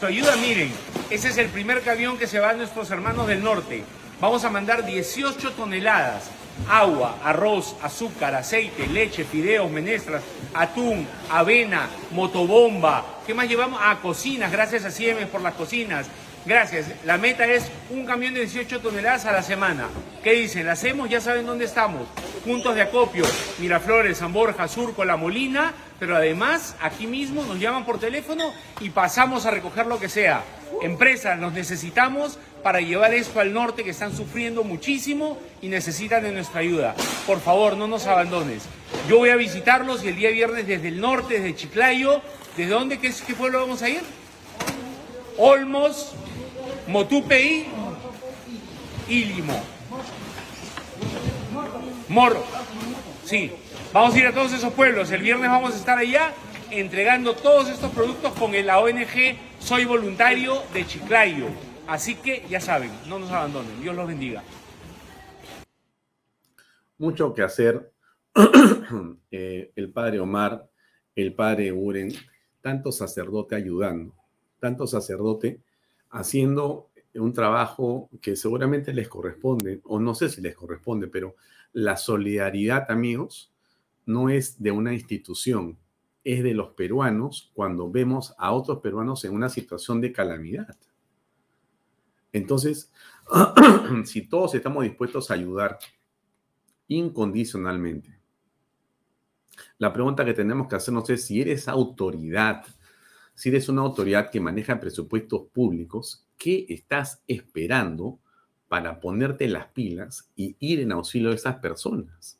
Ayuda, 0.01 0.35
miren, 0.37 0.71
ese 1.09 1.27
es 1.27 1.37
el 1.37 1.49
primer 1.49 1.81
camión 1.81 2.17
que 2.17 2.25
se 2.25 2.39
va 2.39 2.51
a 2.51 2.53
nuestros 2.53 2.89
hermanos 2.89 3.27
del 3.27 3.43
norte. 3.43 3.83
Vamos 4.21 4.45
a 4.45 4.49
mandar 4.49 4.85
18 4.85 5.51
toneladas. 5.51 6.31
Agua, 6.69 7.17
arroz, 7.21 7.75
azúcar, 7.81 8.33
aceite, 8.33 8.87
leche, 8.87 9.25
fideos, 9.25 9.69
menestras, 9.69 10.23
atún, 10.53 11.05
avena, 11.29 11.89
motobomba. 12.11 13.19
¿Qué 13.27 13.33
más 13.33 13.49
llevamos? 13.49 13.79
Ah, 13.83 13.99
cocinas, 14.01 14.51
gracias 14.51 14.85
a 14.85 14.91
Siemens 14.91 15.29
por 15.29 15.41
las 15.41 15.53
cocinas. 15.55 16.07
Gracias. 16.47 16.85
La 17.03 17.17
meta 17.17 17.45
es 17.45 17.65
un 17.89 18.05
camión 18.05 18.33
de 18.33 18.39
18 18.39 18.79
toneladas 18.79 19.25
a 19.25 19.33
la 19.33 19.43
semana. 19.43 19.89
¿Qué 20.23 20.31
dicen? 20.31 20.65
¿La 20.65 20.71
hacemos? 20.71 21.09
Ya 21.09 21.19
saben 21.19 21.45
dónde 21.45 21.65
estamos. 21.65 22.07
Puntos 22.45 22.73
de 22.73 22.83
acopio, 22.83 23.25
Miraflores, 23.59 24.19
San 24.19 24.31
Borja, 24.31 24.69
Surco, 24.69 25.03
La 25.03 25.17
Molina, 25.17 25.73
pero 25.99 26.15
además 26.15 26.77
aquí 26.81 27.05
mismo 27.05 27.43
nos 27.43 27.59
llaman 27.59 27.83
por 27.85 27.99
teléfono 27.99 28.53
y 28.79 28.91
pasamos 28.91 29.45
a 29.45 29.51
recoger 29.51 29.87
lo 29.87 29.99
que 29.99 30.07
sea. 30.07 30.41
Empresas, 30.81 31.37
nos 31.37 31.51
necesitamos 31.51 32.39
para 32.63 32.79
llevar 32.79 33.13
esto 33.13 33.41
al 33.41 33.51
norte 33.53 33.83
que 33.83 33.89
están 33.89 34.15
sufriendo 34.15 34.63
muchísimo 34.63 35.37
y 35.61 35.67
necesitan 35.67 36.23
de 36.23 36.31
nuestra 36.31 36.61
ayuda. 36.61 36.95
Por 37.25 37.41
favor, 37.41 37.75
no 37.75 37.89
nos 37.89 38.07
abandones. 38.07 38.63
Yo 39.09 39.17
voy 39.17 39.31
a 39.31 39.35
visitarlos 39.35 40.01
y 40.05 40.07
el 40.07 40.15
día 40.15 40.29
viernes 40.29 40.65
desde 40.65 40.87
el 40.87 41.01
norte, 41.01 41.41
desde 41.41 41.57
Chiclayo, 41.57 42.21
¿desde 42.55 42.71
dónde, 42.71 42.99
qué, 42.99 43.13
qué 43.27 43.33
pueblo 43.33 43.59
vamos 43.59 43.81
a 43.81 43.89
ir? 43.89 44.01
Olmos, 45.37 46.15
Motupeí 46.87 47.67
y 49.09 49.25
Limo. 49.25 49.61
Moro. 52.07 52.43
Sí, 53.25 53.51
vamos 53.91 54.15
a 54.15 54.19
ir 54.19 54.27
a 54.27 54.33
todos 54.33 54.53
esos 54.53 54.71
pueblos. 54.73 55.11
El 55.11 55.21
viernes 55.21 55.49
vamos 55.49 55.73
a 55.73 55.77
estar 55.77 55.97
allá 55.97 56.33
entregando 56.71 57.33
todos 57.33 57.69
estos 57.69 57.91
productos 57.91 58.33
con 58.33 58.53
la 58.65 58.79
ONG 58.79 59.37
Soy 59.59 59.85
Voluntario 59.85 60.63
de 60.73 60.85
Chiclayo. 60.85 61.47
Así 61.87 62.15
que 62.15 62.45
ya 62.49 62.61
saben, 62.61 62.91
no 63.07 63.19
nos 63.19 63.31
abandonen. 63.31 63.81
Dios 63.81 63.95
los 63.95 64.07
bendiga. 64.07 64.43
Mucho 66.97 67.33
que 67.33 67.43
hacer. 67.43 67.91
Eh, 69.29 69.73
el 69.75 69.91
padre 69.91 70.21
Omar, 70.21 70.69
el 71.13 71.33
padre 71.33 71.73
Uren, 71.73 72.13
tanto 72.61 72.93
sacerdote 72.93 73.55
ayudando, 73.55 74.15
tanto 74.61 74.87
sacerdote 74.87 75.59
haciendo 76.09 76.89
un 77.15 77.33
trabajo 77.33 78.09
que 78.21 78.35
seguramente 78.35 78.93
les 78.93 79.07
corresponde, 79.07 79.81
o 79.83 79.99
no 79.99 80.15
sé 80.15 80.29
si 80.29 80.41
les 80.41 80.55
corresponde, 80.55 81.07
pero 81.07 81.35
la 81.73 81.97
solidaridad, 81.97 82.89
amigos, 82.89 83.53
no 84.05 84.29
es 84.29 84.61
de 84.61 84.71
una 84.71 84.93
institución, 84.93 85.77
es 86.23 86.43
de 86.43 86.53
los 86.53 86.73
peruanos 86.73 87.51
cuando 87.53 87.89
vemos 87.89 88.35
a 88.37 88.51
otros 88.51 88.79
peruanos 88.79 89.23
en 89.25 89.33
una 89.33 89.49
situación 89.49 90.01
de 90.01 90.11
calamidad. 90.11 90.77
Entonces, 92.31 92.91
si 94.05 94.27
todos 94.27 94.53
estamos 94.55 94.83
dispuestos 94.83 95.31
a 95.31 95.35
ayudar 95.35 95.79
incondicionalmente, 96.87 98.17
la 99.77 99.91
pregunta 99.93 100.25
que 100.25 100.33
tenemos 100.33 100.67
que 100.67 100.75
hacernos 100.75 101.09
es 101.09 101.25
si 101.25 101.41
eres 101.41 101.67
autoridad, 101.67 102.65
si 103.37 103.49
eres 103.49 103.69
una 103.69 103.83
autoridad 103.83 104.31
que 104.31 104.39
maneja 104.39 104.79
presupuestos 104.79 105.43
públicos, 105.53 106.25
¿qué 106.39 106.65
estás 106.69 107.21
esperando 107.27 108.17
para 108.67 108.99
ponerte 108.99 109.47
las 109.47 109.67
pilas 109.67 110.31
y 110.35 110.55
ir 110.59 110.79
en 110.79 110.91
auxilio 110.91 111.29
de 111.29 111.35
esas 111.35 111.57
personas? 111.57 112.39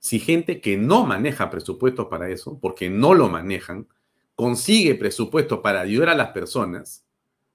Si 0.00 0.18
gente 0.18 0.60
que 0.60 0.76
no 0.76 1.06
maneja 1.06 1.50
presupuestos 1.50 2.08
para 2.08 2.30
eso, 2.30 2.58
porque 2.58 2.90
no 2.90 3.14
lo 3.14 3.28
manejan, 3.28 3.86
consigue 4.34 4.96
presupuesto 4.96 5.62
para 5.62 5.82
ayudar 5.82 6.08
a 6.08 6.16
las 6.16 6.30
personas, 6.30 7.06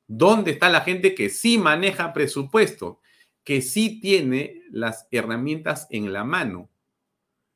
¿dónde 0.08 0.52
está 0.52 0.70
la 0.70 0.82
gente 0.82 1.16
que 1.16 1.28
sí 1.28 1.58
maneja 1.58 2.14
presupuesto, 2.14 3.02
que 3.44 3.62
sí 3.62 4.00
tiene 4.00 4.62
las 4.72 5.10
herramientas 5.12 5.86
en 5.90 6.14
la 6.14 6.24
mano, 6.24 6.70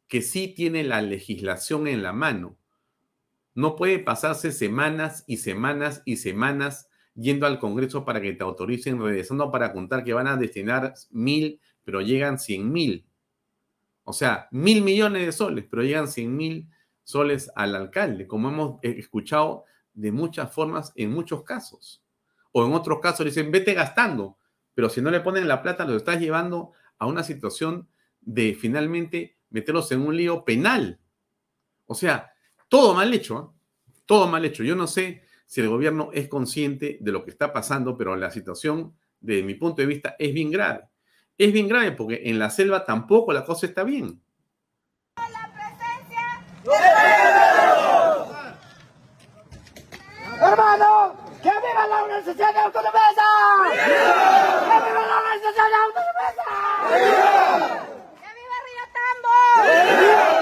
que 0.09 0.21
sí 0.21 0.49
tiene 0.49 0.83
la 0.83 1.01
legislación 1.01 1.87
en 1.87 2.03
la 2.03 2.11
mano? 2.11 2.56
No 3.57 3.75
puede 3.75 3.97
pasarse 3.97 4.51
semanas 4.51 5.23
y 5.25 5.37
semanas 5.37 6.03
y 6.05 6.17
semanas 6.17 6.89
yendo 7.15 7.47
al 7.47 7.57
Congreso 7.57 8.05
para 8.05 8.21
que 8.21 8.33
te 8.33 8.43
autoricen, 8.43 9.01
regresando 9.01 9.49
para 9.49 9.73
contar 9.73 10.03
que 10.03 10.13
van 10.13 10.27
a 10.27 10.37
destinar 10.37 10.93
mil, 11.09 11.59
pero 11.83 12.01
llegan 12.01 12.37
cien 12.37 12.71
mil. 12.71 13.07
O 14.03 14.13
sea, 14.13 14.47
mil 14.51 14.83
millones 14.83 15.25
de 15.25 15.31
soles, 15.31 15.65
pero 15.67 15.81
llegan 15.81 16.07
cien 16.07 16.37
mil 16.37 16.69
soles 17.03 17.51
al 17.55 17.75
alcalde, 17.75 18.27
como 18.27 18.49
hemos 18.49 18.79
escuchado 18.83 19.65
de 19.95 20.11
muchas 20.11 20.53
formas 20.53 20.91
en 20.93 21.11
muchos 21.11 21.41
casos. 21.41 22.05
O 22.51 22.63
en 22.63 22.73
otros 22.73 22.99
casos 22.99 23.25
dicen, 23.25 23.49
vete 23.51 23.73
gastando, 23.73 24.37
pero 24.75 24.87
si 24.87 25.01
no 25.01 25.09
le 25.09 25.21
ponen 25.21 25.47
la 25.47 25.63
plata, 25.63 25.83
lo 25.83 25.97
estás 25.97 26.19
llevando 26.19 26.73
a 26.99 27.07
una 27.07 27.23
situación 27.23 27.89
de 28.21 28.53
finalmente 28.53 29.39
meterlos 29.49 29.91
en 29.91 30.01
un 30.01 30.15
lío 30.15 30.45
penal. 30.45 30.99
O 31.87 31.95
sea, 31.95 32.33
todo 32.67 32.93
mal 32.93 33.13
hecho, 33.13 33.39
¿eh? 33.39 33.91
todo 34.05 34.27
mal 34.27 34.45
hecho. 34.45 34.63
Yo 34.63 34.75
no 34.75 34.87
sé 34.87 35.23
si 35.45 35.61
el 35.61 35.69
gobierno 35.69 36.09
es 36.13 36.27
consciente 36.27 36.97
de 36.99 37.11
lo 37.11 37.23
que 37.23 37.31
está 37.31 37.53
pasando, 37.53 37.97
pero 37.97 38.15
la 38.15 38.31
situación, 38.31 38.95
desde 39.19 39.43
mi 39.43 39.55
punto 39.55 39.81
de 39.81 39.87
vista, 39.87 40.15
es 40.19 40.33
bien 40.33 40.51
grave. 40.51 40.83
Es 41.37 41.53
bien 41.53 41.67
grave 41.67 41.91
porque 41.91 42.21
en 42.25 42.39
la 42.39 42.49
selva 42.49 42.83
tampoco 42.85 43.31
la 43.31 43.45
cosa 43.45 43.65
está 43.67 43.83
bien. 43.83 44.21
Hermano, 50.39 51.15
que 51.41 51.49
viva 51.49 51.87
la 51.87 52.03
Organización 52.03 52.53
de 52.53 52.59
Autonomía! 52.59 53.01
¡Que 53.71 53.85
viva 54.85 55.05
la 55.05 55.17
Organización 55.17 55.67
de 55.69 55.77
Autonomía! 55.85 56.49
¡Que 58.21 58.29
viva 58.37 58.57
Río 58.65 58.85
Tambo! 58.93 60.36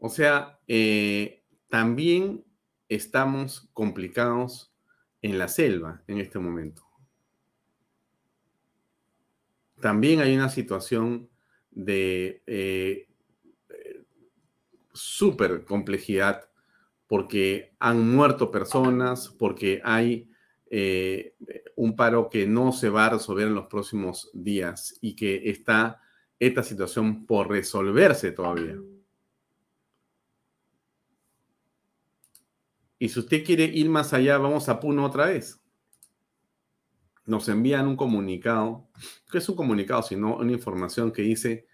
O 0.00 0.08
sea, 0.08 0.58
eh, 0.66 1.44
también 1.68 2.44
estamos 2.88 3.68
complicados 3.74 4.74
en 5.22 5.38
la 5.38 5.46
selva 5.46 6.02
en 6.06 6.18
este 6.18 6.38
momento. 6.38 6.82
También 9.80 10.20
hay 10.20 10.34
una 10.34 10.48
situación 10.48 11.28
de 11.70 12.42
eh, 12.46 13.08
súper 14.92 15.64
complejidad 15.64 16.50
porque 17.06 17.74
han 17.78 18.08
muerto 18.08 18.50
personas, 18.50 19.28
porque 19.28 19.80
hay 19.84 20.30
eh, 20.70 21.34
un 21.76 21.94
paro 21.94 22.30
que 22.30 22.46
no 22.46 22.72
se 22.72 22.88
va 22.88 23.06
a 23.06 23.10
resolver 23.10 23.48
en 23.48 23.54
los 23.54 23.66
próximos 23.66 24.30
días 24.32 24.96
y 25.00 25.14
que 25.14 25.50
está 25.50 26.00
esta 26.38 26.62
situación 26.62 27.26
por 27.26 27.48
resolverse 27.50 28.32
todavía. 28.32 28.76
Y 33.02 33.08
si 33.08 33.18
usted 33.18 33.42
quiere 33.42 33.64
ir 33.64 33.88
más 33.88 34.12
allá, 34.12 34.36
vamos 34.36 34.68
a 34.68 34.78
Puno 34.78 35.06
otra 35.06 35.24
vez. 35.24 35.58
Nos 37.24 37.48
envían 37.48 37.88
un 37.88 37.96
comunicado, 37.96 38.90
que 39.32 39.38
es 39.38 39.48
un 39.48 39.56
comunicado, 39.56 40.02
sino 40.02 40.36
una 40.36 40.52
información 40.52 41.10
que 41.10 41.22
dice, 41.22 41.66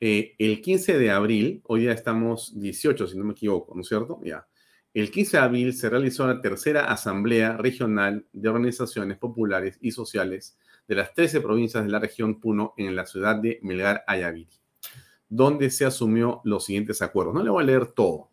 eh, 0.00 0.34
el 0.40 0.60
15 0.60 0.98
de 0.98 1.12
abril, 1.12 1.62
hoy 1.66 1.84
ya 1.84 1.92
estamos 1.92 2.58
18, 2.58 3.06
si 3.06 3.16
no 3.16 3.22
me 3.22 3.30
equivoco, 3.30 3.76
¿no 3.76 3.82
es 3.82 3.88
cierto? 3.88 4.20
Ya. 4.24 4.48
El 4.92 5.12
15 5.12 5.36
de 5.36 5.42
abril 5.44 5.72
se 5.72 5.88
realizó 5.88 6.26
la 6.26 6.40
tercera 6.40 6.86
Asamblea 6.86 7.56
Regional 7.56 8.26
de 8.32 8.48
Organizaciones 8.48 9.18
Populares 9.18 9.78
y 9.80 9.92
Sociales 9.92 10.58
de 10.88 10.96
las 10.96 11.14
13 11.14 11.42
provincias 11.42 11.84
de 11.84 11.90
la 11.90 12.00
región 12.00 12.40
Puno 12.40 12.74
en 12.76 12.96
la 12.96 13.06
ciudad 13.06 13.36
de 13.36 13.60
Melgar, 13.62 14.02
Ayaviri, 14.08 14.58
donde 15.28 15.70
se 15.70 15.84
asumió 15.84 16.40
los 16.42 16.64
siguientes 16.64 17.02
acuerdos. 17.02 17.34
No 17.34 17.44
le 17.44 17.50
voy 17.50 17.62
a 17.62 17.66
leer 17.66 17.86
todo, 17.86 18.31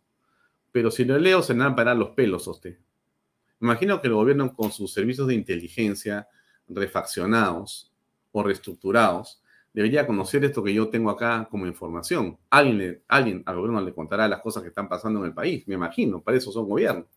pero 0.72 0.92
si 0.92 1.06
lo 1.06 1.18
leo 1.18 1.42
se 1.42 1.54
van 1.54 1.74
a 1.74 1.76
parar 1.76 1.98
los 1.98 2.10
pelos 2.10 2.48
a 2.48 2.52
usted. 2.52 2.78
Imagino 3.62 4.02
que 4.02 4.08
el 4.08 4.14
gobierno 4.14 4.54
con 4.54 4.72
sus 4.72 4.94
servicios 4.94 5.28
de 5.28 5.36
inteligencia 5.36 6.28
refaccionados 6.68 7.92
o 8.32 8.44
reestructurados 8.44 9.42
debería 9.74 10.08
conocer 10.08 10.44
esto 10.46 10.64
que 10.64 10.74
yo 10.74 10.90
tengo 10.90 11.10
acá 11.10 11.48
como 11.50 11.68
información. 11.68 12.38
Alguien, 12.50 13.02
alguien 13.08 13.44
al 13.46 13.56
gobierno 13.58 13.82
le 13.82 13.94
contará 13.94 14.28
las 14.28 14.42
cosas 14.42 14.64
que 14.64 14.70
están 14.70 14.90
pasando 14.90 15.20
en 15.20 15.28
el 15.28 15.34
país, 15.34 15.68
me 15.68 15.76
imagino, 15.76 16.22
para 16.22 16.38
eso 16.38 16.52
son 16.52 16.68
gobiernos. 16.68 17.08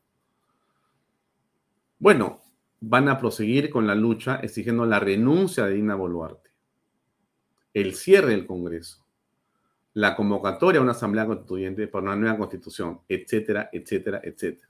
Bueno, 1.98 2.40
van 2.80 3.08
a 3.08 3.18
proseguir 3.18 3.70
con 3.70 3.86
la 3.86 3.94
lucha 3.94 4.36
exigiendo 4.36 4.84
la 4.86 4.98
renuncia 4.98 5.66
de 5.66 5.74
Dina 5.74 5.94
Boluarte, 5.94 6.50
el 7.74 7.94
cierre 7.94 8.30
del 8.30 8.46
Congreso, 8.46 9.01
la 9.94 10.16
convocatoria 10.16 10.80
a 10.80 10.82
una 10.82 10.92
asamblea 10.92 11.26
constituyente 11.26 11.86
por 11.86 12.02
una 12.02 12.16
nueva 12.16 12.38
constitución, 12.38 13.00
etcétera, 13.08 13.68
etcétera, 13.72 14.20
etcétera. 14.22 14.68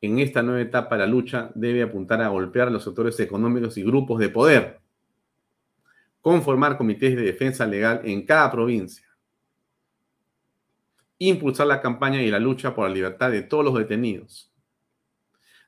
En 0.00 0.18
esta 0.18 0.42
nueva 0.42 0.60
etapa 0.60 0.96
la 0.96 1.06
lucha 1.06 1.50
debe 1.54 1.82
apuntar 1.82 2.20
a 2.20 2.28
golpear 2.28 2.68
a 2.68 2.70
los 2.70 2.84
sectores 2.84 3.18
económicos 3.20 3.78
y 3.78 3.82
grupos 3.82 4.18
de 4.20 4.28
poder, 4.28 4.80
conformar 6.20 6.76
comités 6.76 7.16
de 7.16 7.22
defensa 7.22 7.66
legal 7.66 8.02
en 8.04 8.26
cada 8.26 8.50
provincia, 8.50 9.06
impulsar 11.18 11.66
la 11.66 11.80
campaña 11.80 12.20
y 12.20 12.30
la 12.30 12.38
lucha 12.38 12.74
por 12.74 12.88
la 12.88 12.94
libertad 12.94 13.30
de 13.30 13.42
todos 13.42 13.64
los 13.64 13.74
detenidos, 13.78 14.52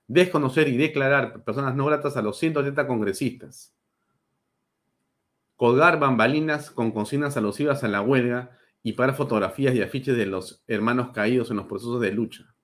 desconocer 0.07 0.69
y 0.69 0.77
declarar 0.77 1.43
personas 1.45 1.75
no 1.75 1.87
gratas 1.87 2.17
a 2.17 2.23
los 2.23 2.39
180 2.39 2.87
congresistas, 2.87 3.78
colgar 5.59 5.99
bambalinas 5.99 6.71
con 6.71 6.93
consignas 6.93 7.37
alusivas 7.37 7.83
a 7.83 7.89
la 7.89 8.01
huelga 8.01 8.57
y 8.85 8.93
pagar 8.93 9.17
fotografías 9.17 9.75
y 9.75 9.83
afiches 9.83 10.17
de 10.17 10.25
los 10.25 10.63
hermanos 10.69 11.11
caídos 11.11 11.51
en 11.51 11.57
los 11.57 11.67
procesos 11.67 12.01
de 12.01 12.13
lucha, 12.13 12.55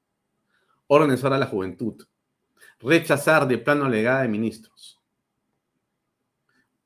organizar 0.86 1.32
a 1.32 1.38
la 1.38 1.46
juventud, 1.46 2.06
rechazar 2.78 3.48
de 3.48 3.58
plano 3.58 3.88
legada 3.88 4.22
de 4.22 4.28
ministros, 4.28 5.02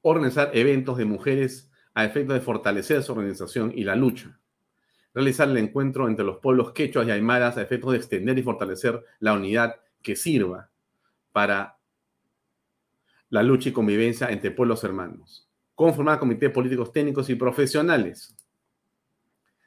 organizar 0.01 0.51
eventos 0.55 0.97
de 0.97 1.05
mujeres 1.05 1.71
a 1.93 2.07
efecto 2.07 2.33
de 2.33 2.41
fortalecer 2.41 3.03
su 3.03 3.13
organización 3.13 3.71
y 3.75 3.85
la 3.85 3.95
lucha, 3.95 4.41
realizar 5.13 5.51
el 5.51 5.59
encuentro 5.59 6.09
entre 6.09 6.25
los 6.25 6.39
pueblos 6.39 6.73
quechuas 6.73 7.07
y 7.07 7.11
aymaras 7.11 7.59
a 7.59 7.63
efecto 7.63 7.91
de 7.91 7.99
extender 7.99 8.39
y 8.39 8.43
fortalecer 8.43 9.05
la 9.19 9.35
unidad 9.35 9.77
que 10.01 10.17
sirva 10.17 10.71
para 11.33 11.77
la 13.29 13.43
lucha 13.43 13.69
y 13.69 13.73
convivencia 13.73 14.29
entre 14.31 14.53
pueblos 14.53 14.83
hermanos, 14.85 15.48
conformar 15.79 16.19
comités 16.19 16.51
políticos 16.51 16.91
técnicos 16.91 17.31
y 17.31 17.37
profesionales, 17.37 18.35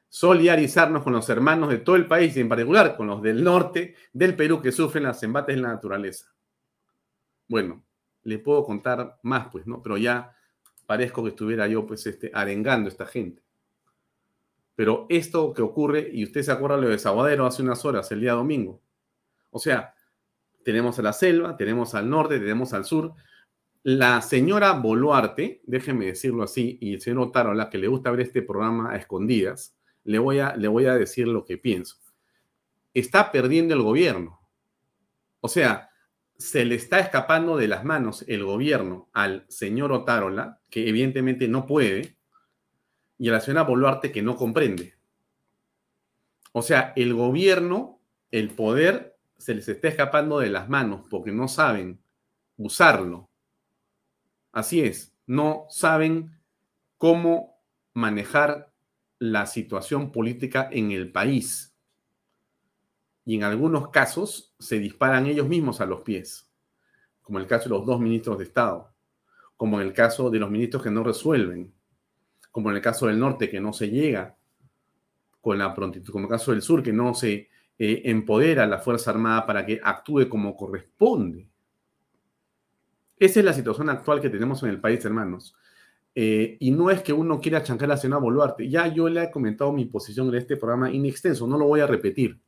solidarizarnos 0.10 1.04
con 1.04 1.14
los 1.14 1.30
hermanos 1.30 1.70
de 1.70 1.78
todo 1.78 1.96
el 1.96 2.06
país 2.06 2.36
y 2.36 2.42
en 2.42 2.50
particular 2.50 2.98
con 2.98 3.08
los 3.08 3.22
del 3.22 3.42
norte 3.42 3.96
del 4.12 4.36
Perú 4.36 4.62
que 4.62 4.74
sufren 4.74 5.06
los 5.06 5.24
embates 5.24 5.56
de 5.56 5.62
la 5.62 5.70
naturaleza. 5.70 6.36
Bueno, 7.48 7.86
le 8.24 8.40
puedo 8.40 8.66
contar 8.66 9.20
más, 9.24 9.48
pues, 9.54 9.66
¿no? 9.66 9.82
Pero 9.82 9.96
ya 9.96 10.36
parezco 10.86 11.24
que 11.24 11.30
estuviera 11.30 11.66
yo, 11.70 11.88
pues, 11.88 12.06
este, 12.06 12.30
arengando 12.34 12.90
a 12.90 12.92
esta 12.92 13.06
gente. 13.06 13.42
Pero 14.76 15.06
esto 15.08 15.54
que 15.54 15.62
ocurre, 15.62 16.10
y 16.12 16.26
usted 16.26 16.42
se 16.42 16.52
acuerda 16.52 16.76
lo 16.76 16.90
de 16.90 17.00
Saguadero 17.00 17.46
hace 17.46 17.62
unas 17.62 17.86
horas, 17.86 18.12
el 18.12 18.20
día 18.20 18.34
domingo. 18.34 18.82
O 19.50 19.60
sea, 19.60 19.96
tenemos 20.66 21.00
a 21.00 21.04
la 21.04 21.14
selva, 21.14 21.56
tenemos 21.56 21.96
al 21.96 22.10
norte, 22.10 22.38
tenemos 22.38 22.74
al 22.74 22.84
sur. 22.84 23.14
La 23.84 24.22
señora 24.22 24.74
Boluarte, 24.74 25.62
déjeme 25.66 26.06
decirlo 26.06 26.44
así, 26.44 26.78
y 26.82 26.94
el 26.94 27.02
señor 27.02 27.20
Otaro, 27.20 27.52
a 27.52 27.56
la 27.56 27.70
que 27.70 27.80
le 27.80 27.88
gusta 27.88 28.12
ver 28.12 28.22
este 28.22 28.44
programa 28.44 28.92
a 28.92 28.98
escondidas, 28.98 29.76
le 30.04 30.20
voy 30.20 30.38
a, 30.38 30.56
le 30.56 30.68
voy 30.68 30.86
a 30.86 30.96
decir 30.96 31.28
lo 31.28 31.46
que 31.46 31.58
pienso. 31.58 31.98
Está 32.94 33.32
perdiendo 33.32 33.74
el 33.74 33.82
gobierno. 33.82 34.40
O 35.40 35.48
sea, 35.48 35.90
se 36.38 36.64
le 36.64 36.76
está 36.76 37.00
escapando 37.00 37.58
de 37.58 37.68
las 37.68 37.84
manos 37.84 38.24
el 38.28 38.44
gobierno 38.44 39.10
al 39.14 39.46
señor 39.50 39.92
Otárola, 39.92 40.60
que 40.70 40.88
evidentemente 40.88 41.48
no 41.48 41.66
puede, 41.66 42.18
y 43.18 43.30
a 43.30 43.32
la 43.32 43.42
señora 43.42 43.64
Boluarte 43.64 44.12
que 44.12 44.22
no 44.22 44.36
comprende. 44.36 44.94
O 46.52 46.62
sea, 46.62 46.94
el 46.96 47.16
gobierno, 47.16 48.00
el 48.30 48.52
poder, 48.52 49.18
se 49.38 49.56
les 49.56 49.68
está 49.68 49.88
escapando 49.88 50.38
de 50.38 50.52
las 50.52 50.70
manos 50.70 51.08
porque 51.10 51.32
no 51.32 51.48
saben 51.48 52.00
usarlo. 52.58 53.31
Así 54.52 54.82
es, 54.82 55.14
no 55.26 55.66
saben 55.70 56.38
cómo 56.98 57.60
manejar 57.94 58.72
la 59.20 59.46
situación 59.46 60.12
política 60.12 60.68
en 60.72 60.92
el 60.92 61.12
país. 61.12 61.76
Y 63.24 63.36
en 63.36 63.44
algunos 63.44 63.90
casos 63.90 64.54
se 64.60 64.80
disparan 64.80 65.28
ellos 65.28 65.48
mismos 65.48 65.80
a 65.80 65.86
los 65.86 66.02
pies, 66.02 66.50
como 67.22 67.38
en 67.38 67.44
el 67.44 67.48
caso 67.48 67.66
de 67.66 67.76
los 67.76 67.86
dos 67.86 68.00
ministros 68.00 68.40
de 68.40 68.46
Estado, 68.46 68.94
como 69.56 69.80
en 69.80 69.88
el 69.88 69.94
caso 69.94 70.30
de 70.30 70.40
los 70.40 70.50
ministros 70.50 70.82
que 70.82 70.90
no 70.90 71.04
resuelven, 71.04 71.72
como 72.52 72.72
en 72.72 72.78
el 72.78 72.82
caso 72.82 73.08
del 73.08 73.20
norte 73.20 73.50
que 73.50 73.62
no 73.62 73.74
se 73.74 73.90
llega 73.90 74.36
con 75.40 75.58
la 75.58 75.74
prontitud, 75.74 76.12
como 76.12 76.26
en 76.26 76.34
el 76.34 76.38
caso 76.40 76.52
del 76.52 76.62
sur 76.62 76.82
que 76.82 76.94
no 76.94 77.14
se 77.14 77.50
eh, 77.78 78.02
empodera 78.06 78.64
a 78.64 78.68
la 78.68 78.80
Fuerza 78.80 79.12
Armada 79.12 79.46
para 79.46 79.66
que 79.66 79.80
actúe 79.84 80.28
como 80.28 80.56
corresponde. 80.56 81.51
Esa 83.22 83.40
es 83.40 83.46
la 83.46 83.54
situación 83.54 83.88
actual 83.88 84.20
que 84.20 84.32
tenemos 84.32 84.64
en 84.64 84.70
el 84.70 84.82
país, 84.82 85.06
hermanos. 85.06 85.56
Eh, 86.16 86.58
y 86.60 86.72
no 86.72 86.90
es 86.90 87.04
que 87.04 87.14
uno 87.14 87.40
quiera 87.40 87.62
chancar 87.62 87.86
a 87.86 87.90
la 87.90 87.98
señora 87.98 88.20
Boluarte. 88.20 88.68
Ya 88.68 88.88
yo 88.88 89.08
le 89.10 89.22
he 89.22 89.30
comentado 89.30 89.72
mi 89.72 89.86
posición 89.86 90.30
en 90.30 90.36
este 90.38 90.58
programa 90.58 90.90
inextenso, 90.90 91.46
no 91.46 91.56
lo 91.56 91.68
voy 91.68 91.82
a 91.82 91.86
repetir. 91.86 92.42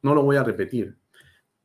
No 0.00 0.14
lo 0.14 0.22
voy 0.22 0.36
a 0.36 0.44
repetir. 0.44 0.96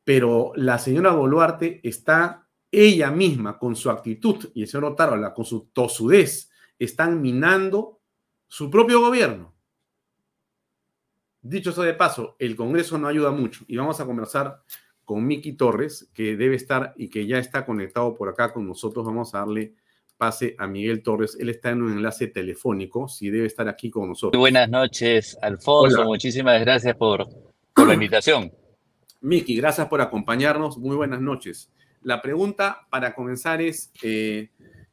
Pero 0.04 0.52
la 0.56 0.78
señora 0.78 1.12
Boluarte 1.12 1.80
está 1.82 2.46
ella 2.70 3.10
misma 3.10 3.58
con 3.58 3.74
su 3.74 3.88
actitud 3.88 4.50
y 4.52 4.60
el 4.60 4.68
señor 4.68 4.92
Otárola 4.92 5.32
con 5.32 5.46
su 5.46 5.70
tosudez 5.72 6.50
están 6.78 7.22
minando 7.22 7.98
su 8.46 8.70
propio 8.70 9.00
gobierno. 9.00 9.54
Dicho 11.40 11.70
eso 11.70 11.80
de 11.80 11.94
paso, 11.94 12.36
el 12.38 12.56
Congreso 12.56 12.98
no 12.98 13.08
ayuda 13.08 13.30
mucho 13.30 13.64
y 13.68 13.78
vamos 13.78 13.98
a 14.00 14.04
conversar 14.04 14.62
con 15.10 15.26
Miki 15.26 15.54
Torres, 15.54 16.08
que 16.14 16.36
debe 16.36 16.54
estar 16.54 16.94
y 16.96 17.08
que 17.10 17.26
ya 17.26 17.38
está 17.38 17.66
conectado 17.66 18.14
por 18.14 18.28
acá 18.28 18.52
con 18.52 18.64
nosotros. 18.64 19.04
Vamos 19.04 19.34
a 19.34 19.38
darle 19.38 19.74
pase 20.16 20.54
a 20.56 20.68
Miguel 20.68 21.02
Torres. 21.02 21.36
Él 21.40 21.48
está 21.48 21.70
en 21.70 21.82
un 21.82 21.90
enlace 21.94 22.28
telefónico, 22.28 23.08
si 23.08 23.28
debe 23.28 23.48
estar 23.48 23.68
aquí 23.68 23.90
con 23.90 24.06
nosotros. 24.06 24.38
Muy 24.38 24.52
buenas 24.52 24.70
noches, 24.70 25.36
Alfonso. 25.42 26.04
Muchísimas 26.04 26.60
gracias 26.60 26.94
por, 26.94 27.26
la 27.76 27.94
invitación. 27.94 28.52
Miki, 29.20 29.56
gracias 29.56 29.88
por 29.88 30.00
acompañarnos. 30.00 30.78
Muy 30.78 30.94
buenas 30.94 31.20
noches. 31.20 31.72
La 32.02 32.22
pregunta 32.22 32.86
para 32.88 33.12
comenzar 33.12 33.60
es, 33.60 33.90
eh, 34.04 34.50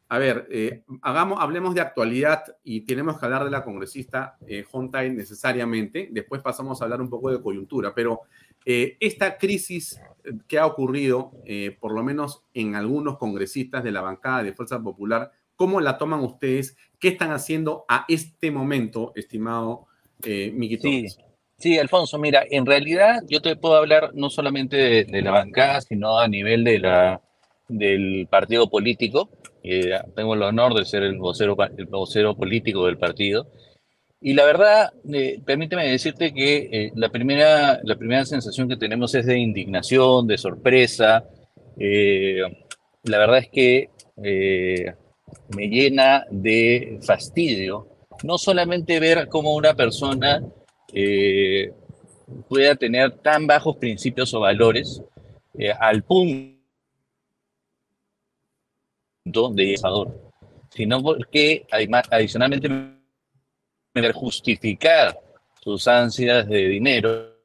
a 0.09 0.17
ver, 0.17 0.47
eh, 0.51 0.83
hagamos, 1.01 1.39
hablemos 1.41 1.75
de 1.75 1.81
actualidad 1.81 2.43
y 2.63 2.81
tenemos 2.81 3.19
que 3.19 3.25
hablar 3.25 3.43
de 3.43 3.51
la 3.51 3.63
congresista 3.63 4.37
eh, 4.47 4.65
necesariamente. 5.11 6.09
Después 6.11 6.41
pasamos 6.41 6.81
a 6.81 6.85
hablar 6.85 7.01
un 7.01 7.09
poco 7.09 7.29
de 7.29 7.41
coyuntura, 7.41 7.93
pero 7.93 8.21
eh, 8.69 8.97
esta 8.99 9.37
crisis 9.37 9.97
que 10.45 10.59
ha 10.59 10.65
ocurrido, 10.65 11.31
eh, 11.45 11.77
por 11.79 11.93
lo 11.93 12.03
menos 12.03 12.43
en 12.53 12.75
algunos 12.75 13.17
congresistas 13.17 13.81
de 13.81 13.93
la 13.93 14.01
bancada 14.01 14.43
de 14.43 14.51
Fuerza 14.51 14.81
Popular, 14.81 15.31
¿cómo 15.55 15.79
la 15.79 15.97
toman 15.97 16.19
ustedes? 16.19 16.75
¿Qué 16.99 17.07
están 17.07 17.31
haciendo 17.31 17.85
a 17.87 18.03
este 18.09 18.51
momento, 18.51 19.13
estimado 19.15 19.85
eh, 20.21 20.53
Sí, 20.81 21.05
sí, 21.57 21.77
Alfonso, 21.77 22.17
mira, 22.17 22.43
en 22.49 22.65
realidad 22.65 23.21
yo 23.29 23.41
te 23.41 23.55
puedo 23.55 23.75
hablar 23.75 24.11
no 24.15 24.29
solamente 24.29 25.05
de, 25.05 25.21
la 25.21 25.31
bancada, 25.31 25.79
sino 25.79 26.19
a 26.19 26.27
nivel 26.27 26.65
de 26.65 26.79
la, 26.79 27.21
del 27.69 28.27
partido 28.29 28.69
político. 28.69 29.29
Tengo 30.15 30.33
el 30.33 30.43
honor 30.43 30.73
de 30.73 30.85
ser 30.85 31.03
el 31.03 31.17
vocero, 31.17 31.55
el 31.77 31.85
vocero 31.85 32.35
político 32.35 32.85
del 32.85 32.97
partido. 32.97 33.47
Y 34.19 34.33
la 34.33 34.45
verdad, 34.45 34.93
eh, 35.13 35.39
permíteme 35.45 35.87
decirte 35.87 36.33
que 36.33 36.69
eh, 36.71 36.91
la, 36.95 37.09
primera, 37.09 37.79
la 37.83 37.95
primera 37.95 38.25
sensación 38.25 38.67
que 38.67 38.75
tenemos 38.75 39.13
es 39.13 39.25
de 39.25 39.37
indignación, 39.37 40.25
de 40.25 40.37
sorpresa. 40.37 41.25
Eh, 41.79 42.41
la 43.03 43.17
verdad 43.19 43.39
es 43.39 43.49
que 43.49 43.89
me 45.55 45.67
llena 45.67 46.25
de 46.31 46.99
fastidio 47.03 47.87
no 48.23 48.39
solamente 48.39 48.99
ver 48.99 49.27
cómo 49.27 49.53
una 49.53 49.75
persona 49.75 50.41
pueda 52.49 52.75
tener 52.75 53.11
tan 53.19 53.45
bajos 53.45 53.77
principios 53.77 54.33
o 54.33 54.39
valores 54.39 55.03
al 55.79 56.01
punto 56.03 56.56
de 59.31 59.75
sino 60.69 61.01
porque 61.01 61.65
adicionalmente 62.11 62.69
justificar 64.13 65.17
sus 65.61 65.87
ansias 65.87 66.47
de 66.47 66.67
dinero 66.67 67.37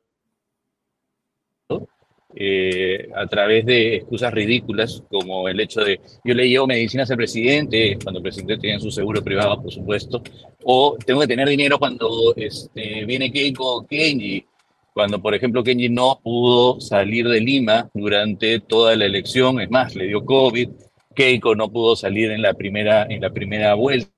eh, 2.35 3.11
a 3.15 3.27
través 3.27 3.67
de 3.67 3.97
excusas 3.97 4.33
ridículas 4.33 5.03
como 5.11 5.49
el 5.49 5.61
hecho 5.61 5.83
de 5.83 6.01
yo 6.25 6.33
le 6.33 6.49
llevo 6.49 6.67
medicinas 6.67 7.11
al 7.11 7.19
presidente 7.19 7.99
cuando 8.03 8.21
el 8.21 8.23
presidente 8.23 8.57
tiene 8.57 8.81
su 8.81 8.91
seguro 8.91 9.23
privado, 9.23 9.61
por 9.61 9.71
supuesto, 9.71 10.23
o 10.65 10.97
tengo 11.05 11.21
que 11.21 11.27
tener 11.27 11.47
dinero 11.47 11.79
cuando 11.79 12.33
este, 12.35 13.05
viene 13.05 13.31
Keiko 13.31 13.87
Kenji, 13.87 14.47
cuando 14.95 15.21
por 15.21 15.35
ejemplo 15.35 15.63
Kenji 15.63 15.91
no 15.91 16.21
pudo 16.23 16.81
salir 16.81 17.29
de 17.29 17.41
Lima 17.41 17.91
durante 17.93 18.61
toda 18.61 18.97
la 18.97 19.05
elección, 19.05 19.61
es 19.61 19.71
más, 19.71 19.95
le 19.95 20.07
dio 20.07 20.25
COVID, 20.25 20.71
Keiko 21.15 21.55
no 21.55 21.71
pudo 21.71 21.97
salir 21.97 22.31
en 22.31 22.43
la 22.43 22.55
primera, 22.55 23.05
en 23.05 23.21
la 23.21 23.31
primera 23.31 23.75
vuelta 23.75 24.11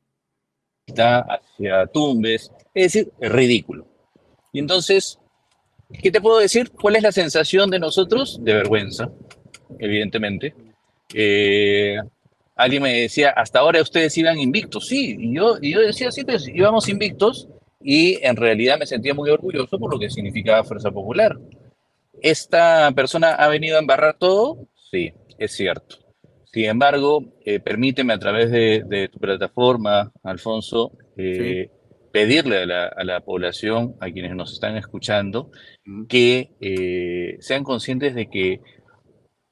hacia 0.87 1.87
Tumbes, 1.87 2.51
es 2.75 2.93
decir, 2.93 3.13
ridículo. 3.21 3.87
Y 4.53 4.59
entonces, 4.59 5.19
¿qué 6.03 6.11
te 6.11 6.21
puedo 6.21 6.39
decir? 6.39 6.71
¿Cuál 6.71 6.97
es 6.97 7.03
la 7.03 7.13
sensación 7.13 7.71
de 7.71 7.79
nosotros? 7.79 8.39
De 8.43 8.55
vergüenza, 8.55 9.11
evidentemente. 9.79 10.55
Eh, 11.13 11.97
alguien 12.55 12.83
me 12.83 12.93
decía, 12.93 13.31
hasta 13.31 13.61
ahora 13.61 13.83
ustedes 13.83 14.17
iban 14.19 14.39
invictos, 14.39 14.89
sí, 14.89 15.17
y 15.19 15.35
yo, 15.35 15.57
y 15.61 15.73
yo 15.73 15.81
decía, 15.81 16.11
sí, 16.11 16.25
pues 16.25 16.47
íbamos 16.49 16.89
invictos, 16.89 17.49
y 17.81 18.25
en 18.25 18.37
realidad 18.37 18.79
me 18.79 18.87
sentía 18.87 19.15
muy 19.15 19.31
orgulloso 19.31 19.79
por 19.79 19.93
lo 19.93 19.99
que 19.99 20.11
significaba 20.11 20.65
Fuerza 20.65 20.91
Popular. 20.91 21.37
¿Esta 22.23 22.91
persona 22.93 23.35
ha 23.35 23.49
venido 23.49 23.77
a 23.77 23.81
embarrar 23.81 24.17
todo? 24.19 24.67
Sí, 24.91 25.13
es 25.39 25.53
cierto. 25.53 26.04
Sin 26.55 26.67
embargo, 26.67 27.25
eh, 27.45 27.59
permíteme 27.59 28.13
a 28.13 28.19
través 28.21 28.49
de, 28.49 29.09
tu 29.13 29.19
plataforma, 29.19 30.13
Alfonso, 30.23 30.93
eh, 31.17 31.69
pedirle 32.13 32.63
a 32.63 33.03
la, 33.03 33.21
población, 33.23 33.97
a 33.99 34.09
quienes 34.09 34.37
nos 34.37 34.53
están 34.53 34.77
escuchando, 34.77 35.51
que 36.09 36.51
eh, 36.61 37.39
sean 37.41 37.65
conscientes 37.65 38.15
de 38.15 38.31
que 38.31 38.61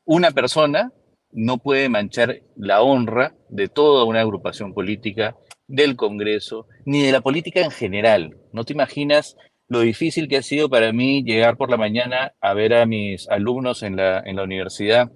una 0.04 0.30
persona 0.30 0.92
no 1.32 1.58
puede 1.58 1.88
manchar 1.88 2.42
la 2.54 2.82
honra 2.82 3.34
de 3.48 3.66
toda 3.66 4.04
una 4.04 4.20
agrupación 4.20 4.72
política, 4.72 5.36
del 5.66 5.96
Congreso, 5.96 6.68
ni 6.84 7.02
de 7.02 7.10
la 7.10 7.20
política 7.20 7.62
en 7.62 7.72
general. 7.72 8.36
No 8.52 8.62
te 8.62 8.74
imaginas 8.74 9.36
lo 9.66 9.80
difícil 9.80 10.28
que 10.28 10.36
ha 10.36 10.42
sido 10.42 10.70
para 10.70 10.92
mí 10.92 11.24
llegar 11.24 11.56
por 11.56 11.68
la 11.68 11.76
mañana 11.76 12.32
a 12.40 12.54
ver 12.54 12.74
a 12.74 12.86
mis 12.86 13.28
alumnos 13.28 13.82
en 13.82 13.96
la, 13.96 14.22
en 14.24 14.36
la 14.36 14.44
universidad 14.44 15.10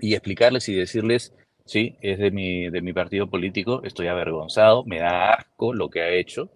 y 0.00 0.14
explicarles 0.14 0.68
y 0.68 0.74
decirles, 0.74 1.34
sí, 1.68 1.96
es 2.00 2.18
de 2.18 2.30
mi, 2.30 2.70
de 2.70 2.80
mi 2.80 2.92
partido 2.92 3.28
político, 3.28 3.82
estoy 3.84 4.06
avergonzado, 4.06 4.84
me 4.84 4.98
da 4.98 5.34
asco 5.34 5.74
lo 5.74 5.90
que 5.90 6.00
ha 6.00 6.10
hecho, 6.10 6.50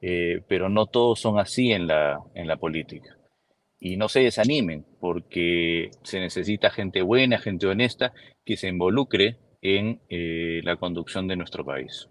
eh, 0.00 0.42
pero 0.48 0.68
no 0.68 0.86
todos 0.86 1.20
son 1.20 1.38
así 1.38 1.72
en 1.72 1.86
la, 1.86 2.20
en 2.34 2.46
la 2.46 2.56
política. 2.56 3.16
Y 3.78 3.96
no 3.96 4.08
se 4.08 4.20
desanimen, 4.20 4.86
porque 5.00 5.90
se 6.02 6.20
necesita 6.20 6.70
gente 6.70 7.02
buena, 7.02 7.38
gente 7.38 7.66
honesta, 7.66 8.12
que 8.44 8.56
se 8.56 8.68
involucre 8.68 9.38
en 9.60 10.00
eh, 10.08 10.60
la 10.64 10.76
conducción 10.76 11.26
de 11.28 11.36
nuestro 11.36 11.64
país. 11.64 12.08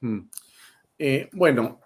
Mm. 0.00 0.20
Eh, 0.98 1.28
bueno, 1.32 1.80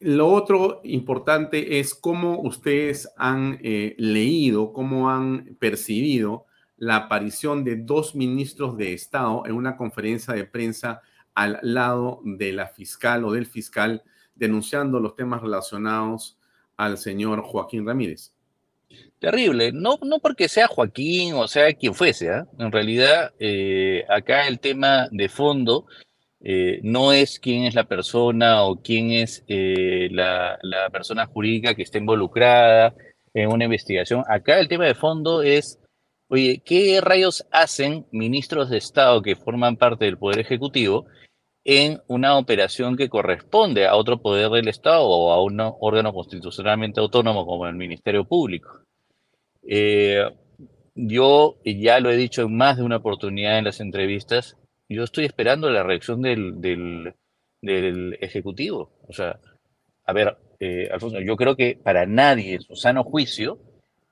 lo 0.00 0.28
otro 0.28 0.80
importante 0.84 1.78
es 1.78 1.94
cómo 1.94 2.40
ustedes 2.40 3.12
han 3.16 3.58
leído, 3.60 4.72
cómo 4.72 5.10
han 5.10 5.56
percibido 5.60 6.46
la 6.80 6.96
aparición 6.96 7.62
de 7.62 7.76
dos 7.76 8.14
ministros 8.14 8.76
de 8.76 8.94
Estado 8.94 9.42
en 9.44 9.52
una 9.52 9.76
conferencia 9.76 10.32
de 10.32 10.44
prensa 10.44 11.02
al 11.34 11.58
lado 11.62 12.22
de 12.24 12.52
la 12.52 12.68
fiscal 12.68 13.24
o 13.24 13.32
del 13.32 13.46
fiscal 13.46 14.02
denunciando 14.34 14.98
los 14.98 15.14
temas 15.14 15.42
relacionados 15.42 16.38
al 16.78 16.96
señor 16.96 17.42
Joaquín 17.42 17.86
Ramírez. 17.86 18.32
Terrible, 19.18 19.72
no, 19.72 19.98
no 20.02 20.20
porque 20.20 20.48
sea 20.48 20.68
Joaquín 20.68 21.34
o 21.34 21.46
sea 21.46 21.72
quien 21.74 21.94
fuese, 21.94 22.30
¿ah? 22.30 22.46
en 22.58 22.72
realidad 22.72 23.34
eh, 23.38 24.04
acá 24.08 24.48
el 24.48 24.58
tema 24.58 25.06
de 25.10 25.28
fondo 25.28 25.84
eh, 26.40 26.80
no 26.82 27.12
es 27.12 27.38
quién 27.38 27.64
es 27.64 27.74
la 27.74 27.84
persona 27.84 28.62
o 28.64 28.80
quién 28.80 29.10
es 29.10 29.44
eh, 29.48 30.08
la, 30.10 30.58
la 30.62 30.88
persona 30.88 31.26
jurídica 31.26 31.74
que 31.74 31.82
está 31.82 31.98
involucrada 31.98 32.94
en 33.34 33.52
una 33.52 33.64
investigación, 33.64 34.24
acá 34.26 34.58
el 34.58 34.66
tema 34.66 34.86
de 34.86 34.94
fondo 34.94 35.42
es 35.42 35.78
Oye, 36.32 36.62
¿qué 36.64 37.00
rayos 37.00 37.44
hacen 37.50 38.06
ministros 38.12 38.70
de 38.70 38.78
Estado 38.78 39.20
que 39.20 39.34
forman 39.34 39.76
parte 39.76 40.04
del 40.04 40.16
Poder 40.16 40.38
Ejecutivo 40.38 41.06
en 41.64 42.00
una 42.06 42.38
operación 42.38 42.96
que 42.96 43.08
corresponde 43.08 43.88
a 43.88 43.96
otro 43.96 44.22
poder 44.22 44.48
del 44.50 44.68
Estado 44.68 45.08
o 45.08 45.32
a 45.32 45.42
un 45.42 45.58
órgano 45.58 46.12
constitucionalmente 46.12 47.00
autónomo 47.00 47.44
como 47.44 47.66
el 47.66 47.74
Ministerio 47.74 48.24
Público? 48.24 48.78
Eh, 49.66 50.22
yo 50.94 51.56
ya 51.64 51.98
lo 51.98 52.12
he 52.12 52.16
dicho 52.16 52.42
en 52.42 52.56
más 52.56 52.76
de 52.76 52.84
una 52.84 52.98
oportunidad 52.98 53.58
en 53.58 53.64
las 53.64 53.80
entrevistas, 53.80 54.56
yo 54.88 55.02
estoy 55.02 55.24
esperando 55.24 55.68
la 55.68 55.82
reacción 55.82 56.22
del, 56.22 56.60
del, 56.60 58.18
Ejecutivo. 58.20 58.92
O 59.08 59.12
sea, 59.12 59.40
a 60.04 60.12
ver, 60.12 60.36
eh, 60.60 60.88
Alfonso, 60.92 61.18
yo 61.18 61.34
creo 61.34 61.56
que 61.56 61.76
para 61.82 62.06
nadie 62.06 62.54
en 62.54 62.62
su 62.62 62.76
sano 62.76 63.02
juicio 63.02 63.58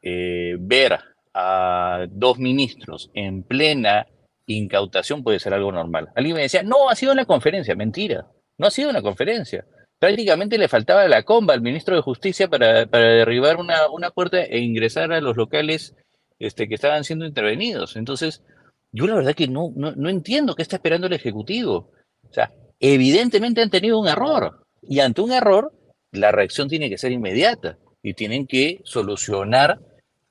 eh, 0.03 0.57
ver 0.59 0.99
a 1.41 2.07
dos 2.11 2.41
ministros 2.41 3.11
en 3.15 3.45
plena 3.45 4.09
incautación 4.47 5.23
puede 5.23 5.39
ser 5.39 5.55
algo 5.55 5.71
normal. 5.71 6.09
Alguien 6.17 6.35
me 6.35 6.43
decía, 6.43 6.65
no, 6.65 6.91
ha 6.91 6.97
sido 6.97 7.13
una 7.13 7.27
conferencia. 7.27 7.77
Mentira, 7.77 8.27
no 8.59 8.67
ha 8.67 8.71
sido 8.73 8.91
una 8.91 9.03
conferencia. 9.03 9.65
Prácticamente 10.01 10.59
le 10.59 10.67
faltaba 10.67 11.07
la 11.07 11.23
comba 11.23 11.55
al 11.55 11.61
ministro 11.61 11.95
de 11.95 12.03
Justicia 12.03 12.49
para, 12.49 12.87
derribar 12.87 13.59
una, 13.59 13.89
una, 13.89 14.11
puerta 14.11 14.43
e 14.43 14.59
ingresar 14.59 15.13
a 15.13 15.21
los 15.21 15.37
locales 15.37 15.95
este, 16.41 16.67
que 16.67 16.75
estaban 16.75 17.05
siendo 17.05 17.25
intervenidos. 17.25 17.95
Entonces, 17.95 18.43
yo 18.91 19.07
la 19.07 19.15
verdad 19.15 19.35
que 19.35 19.47
no, 19.47 19.73
no, 19.77 19.93
no 19.93 20.09
entiendo 20.09 20.57
qué 20.57 20.63
está 20.63 20.77
esperando 20.77 21.07
el 21.07 21.13
Ejecutivo. 21.13 21.93
O 22.29 22.33
sea, 22.33 22.53
evidentemente 22.81 23.63
han 23.63 23.71
tenido 23.71 24.01
un 24.01 24.09
error. 24.09 24.63
Y 24.83 24.99
ante 25.01 25.21
un 25.21 25.31
error, 25.31 25.73
la 26.11 26.33
reacción 26.33 26.69
tiene 26.69 26.89
que 26.89 26.99
ser 26.99 27.13
inmediata 27.13 27.79
y 28.03 28.15
tienen 28.15 28.47
que 28.49 28.81
solucionar 28.83 29.79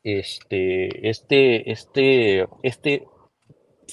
este, 0.03 1.09
este, 1.09 1.71
este, 1.71 2.47
este 2.63 3.05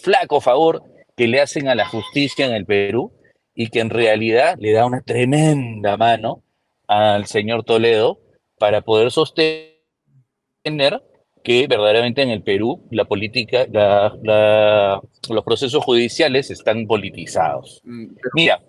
flaco 0.01 0.41
favor 0.41 0.83
que 1.17 1.29
le 1.29 1.41
hacen 1.41 1.69
a 1.69 1.75
la 1.75 1.87
justicia 1.87 2.47
en 2.47 2.53
el 2.53 2.67
Perú 2.67 3.13
y 3.55 3.69
que 3.69 3.81
en 3.81 3.91
realidad 3.91 4.57
le 4.59 4.73
da 4.73 4.87
una 4.87 5.03
tremenda 5.03 5.97
mano 5.97 6.43
al 6.87 7.27
señor 7.27 7.65
Toledo 7.65 8.21
para 8.59 8.83
poder 8.83 9.11
sostener 9.11 9.73
que 11.43 11.67
verdaderamente 11.67 12.23
en 12.23 12.31
el 12.31 12.43
Perú 12.43 12.87
la 12.91 13.05
política, 13.05 13.67
los 13.73 15.45
procesos 15.45 15.85
judiciales 15.85 16.51
están 16.51 16.87
politizados. 16.87 17.81
Mm, 17.85 18.07
Mira, 18.35 18.63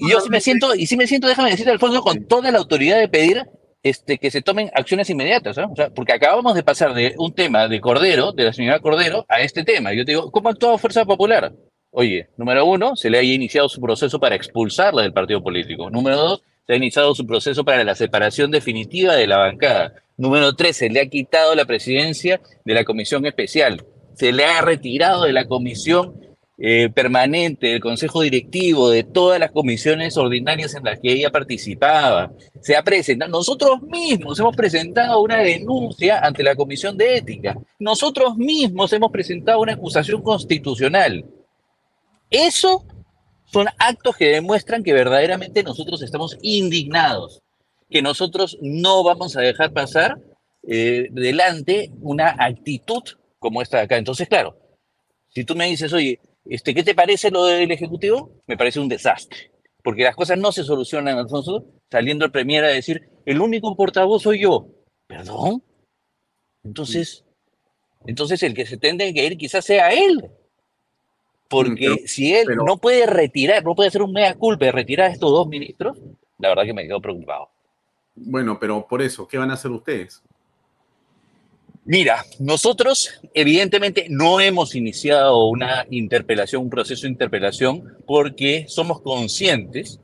y 0.00 0.10
yo 0.10 0.20
sí 0.20 0.28
me 0.28 0.40
siento, 0.40 0.74
y 0.74 0.86
sí 0.86 0.96
me 0.96 1.06
siento, 1.06 1.28
déjame 1.28 1.50
decirte, 1.50 1.70
Alfonso, 1.70 2.02
con 2.02 2.24
toda 2.24 2.50
la 2.50 2.58
autoridad 2.58 2.98
de 2.98 3.08
pedir 3.08 3.46
este, 3.82 4.18
que 4.18 4.30
se 4.30 4.42
tomen 4.42 4.70
acciones 4.74 5.10
inmediatas, 5.10 5.56
¿no? 5.56 5.72
o 5.72 5.76
sea, 5.76 5.90
porque 5.90 6.12
acabamos 6.12 6.54
de 6.54 6.62
pasar 6.62 6.94
de 6.94 7.14
un 7.18 7.34
tema 7.34 7.68
de 7.68 7.80
Cordero, 7.80 8.32
de 8.32 8.44
la 8.44 8.52
señora 8.52 8.80
Cordero, 8.80 9.26
a 9.28 9.40
este 9.40 9.64
tema. 9.64 9.92
Yo 9.92 10.04
te 10.04 10.12
digo, 10.12 10.30
¿cómo 10.30 10.48
ha 10.48 10.52
actuado 10.52 10.78
Fuerza 10.78 11.04
Popular? 11.04 11.52
Oye, 11.90 12.28
número 12.36 12.64
uno, 12.64 12.96
se 12.96 13.10
le 13.10 13.18
ha 13.18 13.22
iniciado 13.22 13.68
su 13.68 13.80
proceso 13.80 14.18
para 14.18 14.34
expulsarla 14.34 15.02
del 15.02 15.12
partido 15.12 15.42
político. 15.42 15.90
Número 15.90 16.16
dos, 16.16 16.42
se 16.66 16.72
ha 16.72 16.76
iniciado 16.76 17.14
su 17.14 17.26
proceso 17.26 17.64
para 17.64 17.84
la 17.84 17.94
separación 17.94 18.50
definitiva 18.50 19.14
de 19.14 19.26
la 19.26 19.36
bancada. 19.36 19.94
Número 20.16 20.54
tres, 20.54 20.76
se 20.76 20.88
le 20.88 21.00
ha 21.00 21.06
quitado 21.06 21.54
la 21.54 21.64
presidencia 21.64 22.40
de 22.64 22.74
la 22.74 22.84
comisión 22.84 23.26
especial. 23.26 23.84
Se 24.14 24.32
le 24.32 24.44
ha 24.44 24.62
retirado 24.62 25.24
de 25.24 25.32
la 25.32 25.46
comisión 25.46 26.31
eh, 26.64 26.90
permanente 26.90 27.66
del 27.66 27.80
Consejo 27.80 28.22
Directivo, 28.22 28.88
de 28.88 29.02
todas 29.02 29.40
las 29.40 29.50
comisiones 29.50 30.16
ordinarias 30.16 30.76
en 30.76 30.84
las 30.84 31.00
que 31.00 31.10
ella 31.10 31.28
participaba. 31.28 32.30
Se 32.60 32.76
ha 32.76 32.84
presentado, 32.84 33.32
nosotros 33.32 33.82
mismos 33.82 34.38
hemos 34.38 34.54
presentado 34.54 35.20
una 35.20 35.38
denuncia 35.38 36.20
ante 36.20 36.44
la 36.44 36.54
Comisión 36.54 36.96
de 36.96 37.16
Ética. 37.16 37.58
Nosotros 37.80 38.36
mismos 38.36 38.92
hemos 38.92 39.10
presentado 39.10 39.58
una 39.60 39.72
acusación 39.72 40.22
constitucional. 40.22 41.24
Eso 42.30 42.86
son 43.46 43.66
actos 43.80 44.16
que 44.16 44.28
demuestran 44.28 44.84
que 44.84 44.92
verdaderamente 44.92 45.64
nosotros 45.64 46.00
estamos 46.00 46.38
indignados, 46.42 47.42
que 47.90 48.02
nosotros 48.02 48.56
no 48.62 49.02
vamos 49.02 49.36
a 49.36 49.40
dejar 49.40 49.72
pasar 49.72 50.16
eh, 50.68 51.08
delante 51.10 51.90
una 52.02 52.36
actitud 52.38 53.02
como 53.40 53.62
esta 53.62 53.78
de 53.78 53.82
acá. 53.82 53.96
Entonces, 53.96 54.28
claro, 54.28 54.56
si 55.28 55.42
tú 55.42 55.56
me 55.56 55.66
dices, 55.66 55.92
oye, 55.92 56.20
este, 56.44 56.74
¿Qué 56.74 56.82
te 56.82 56.94
parece 56.94 57.30
lo 57.30 57.44
del 57.44 57.70
Ejecutivo? 57.70 58.42
Me 58.46 58.56
parece 58.56 58.80
un 58.80 58.88
desastre, 58.88 59.52
porque 59.82 60.02
las 60.02 60.16
cosas 60.16 60.38
no 60.38 60.52
se 60.52 60.64
solucionan, 60.64 61.18
Alfonso, 61.18 61.66
saliendo 61.90 62.24
el 62.24 62.32
Premier 62.32 62.64
a 62.64 62.68
decir, 62.68 63.08
el 63.24 63.40
único 63.40 63.76
portavoz 63.76 64.22
soy 64.22 64.40
yo. 64.40 64.66
¿Perdón? 65.06 65.62
Entonces, 66.64 67.24
entonces 68.06 68.42
el 68.42 68.54
que 68.54 68.66
se 68.66 68.76
tendría 68.76 69.12
que 69.12 69.26
ir 69.26 69.36
quizás 69.36 69.64
sea 69.64 69.92
él. 69.92 70.30
Porque 71.48 72.04
si 72.06 72.34
él 72.34 72.48
no 72.56 72.78
puede 72.78 73.06
retirar, 73.06 73.62
no 73.62 73.74
puede 73.74 73.88
hacer 73.88 74.02
un 74.02 74.12
mea 74.12 74.34
culpa 74.34 74.64
de 74.64 74.72
retirar 74.72 75.10
a 75.10 75.12
estos 75.12 75.30
dos 75.30 75.46
ministros, 75.46 75.98
la 76.38 76.48
verdad 76.48 76.64
que 76.64 76.72
me 76.72 76.86
quedo 76.86 77.00
preocupado. 77.00 77.50
Bueno, 78.14 78.58
pero 78.58 78.86
por 78.86 79.02
eso, 79.02 79.28
¿qué 79.28 79.36
van 79.36 79.50
a 79.50 79.54
hacer 79.54 79.70
ustedes? 79.70 80.22
Mira, 81.84 82.24
nosotros 82.38 83.10
evidentemente 83.34 84.06
no 84.08 84.40
hemos 84.40 84.76
iniciado 84.76 85.46
una 85.46 85.84
interpelación, 85.90 86.62
un 86.62 86.70
proceso 86.70 87.02
de 87.02 87.12
interpelación, 87.12 87.96
porque 88.06 88.66
somos 88.68 89.00
conscientes 89.00 89.98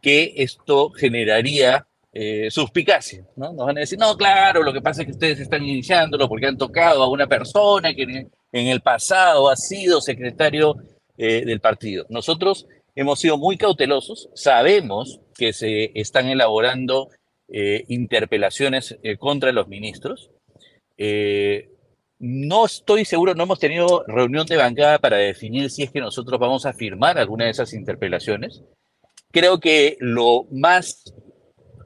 que 0.00 0.34
esto 0.36 0.90
generaría 0.90 1.86
eh, 2.12 2.48
suspicacia, 2.52 3.26
¿no? 3.34 3.52
Nos 3.52 3.66
van 3.66 3.78
a 3.78 3.80
decir, 3.80 3.98
no, 3.98 4.16
claro, 4.16 4.62
lo 4.62 4.72
que 4.72 4.80
pasa 4.80 5.02
es 5.02 5.06
que 5.06 5.12
ustedes 5.12 5.40
están 5.40 5.64
iniciándolo 5.64 6.28
porque 6.28 6.46
han 6.46 6.56
tocado 6.56 7.02
a 7.02 7.10
una 7.10 7.26
persona 7.26 7.92
que 7.92 8.02
en 8.04 8.66
el 8.68 8.80
pasado 8.82 9.50
ha 9.50 9.56
sido 9.56 10.00
secretario 10.00 10.76
eh, 11.18 11.44
del 11.44 11.58
partido. 11.58 12.06
Nosotros 12.10 12.68
hemos 12.94 13.18
sido 13.18 13.38
muy 13.38 13.56
cautelosos, 13.56 14.28
sabemos 14.34 15.20
que 15.36 15.52
se 15.52 15.90
están 15.98 16.28
elaborando 16.28 17.08
eh, 17.48 17.84
interpelaciones 17.88 18.96
contra 19.18 19.50
los 19.50 19.66
ministros, 19.66 20.30
eh, 20.96 21.70
no 22.18 22.64
estoy 22.64 23.04
seguro, 23.04 23.34
no 23.34 23.44
hemos 23.44 23.58
tenido 23.58 24.04
reunión 24.06 24.46
de 24.46 24.56
bancada 24.56 24.98
para 24.98 25.16
definir 25.16 25.70
si 25.70 25.82
es 25.82 25.90
que 25.90 26.00
nosotros 26.00 26.40
vamos 26.40 26.64
a 26.64 26.72
firmar 26.72 27.18
alguna 27.18 27.44
de 27.44 27.50
esas 27.50 27.74
interpelaciones. 27.74 28.62
Creo 29.30 29.60
que 29.60 29.96
lo 30.00 30.46
más 30.50 31.12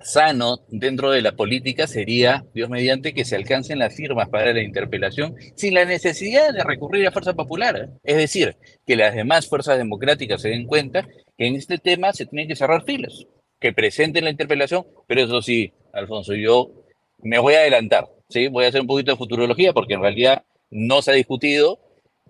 sano 0.00 0.60
dentro 0.68 1.10
de 1.10 1.22
la 1.22 1.32
política 1.32 1.86
sería, 1.86 2.44
Dios 2.54 2.68
mediante, 2.68 3.14
que 3.14 3.24
se 3.24 3.36
alcancen 3.36 3.78
las 3.78 3.94
firmas 3.94 4.28
para 4.28 4.52
la 4.52 4.62
interpelación 4.62 5.34
sin 5.56 5.74
la 5.74 5.84
necesidad 5.84 6.52
de 6.52 6.64
recurrir 6.64 7.06
a 7.06 7.12
fuerza 7.12 7.34
popular. 7.34 7.76
¿eh? 7.76 7.88
Es 8.04 8.16
decir, 8.16 8.56
que 8.86 8.96
las 8.96 9.14
demás 9.14 9.48
fuerzas 9.48 9.78
democráticas 9.78 10.42
se 10.42 10.50
den 10.50 10.66
cuenta 10.66 11.06
que 11.36 11.46
en 11.46 11.56
este 11.56 11.78
tema 11.78 12.12
se 12.12 12.26
tienen 12.26 12.48
que 12.48 12.56
cerrar 12.56 12.84
filas, 12.84 13.26
que 13.60 13.72
presenten 13.72 14.24
la 14.24 14.30
interpelación, 14.30 14.86
pero 15.06 15.22
eso 15.22 15.42
sí, 15.42 15.72
Alfonso, 15.92 16.34
yo 16.34 16.70
me 17.18 17.38
voy 17.38 17.54
a 17.54 17.60
adelantar. 17.60 18.08
¿Sí? 18.28 18.48
Voy 18.48 18.64
a 18.64 18.68
hacer 18.68 18.80
un 18.80 18.86
poquito 18.86 19.12
de 19.12 19.16
futurología 19.16 19.72
porque 19.72 19.94
en 19.94 20.02
realidad 20.02 20.44
no 20.70 21.02
se 21.02 21.10
ha 21.10 21.14
discutido. 21.14 21.78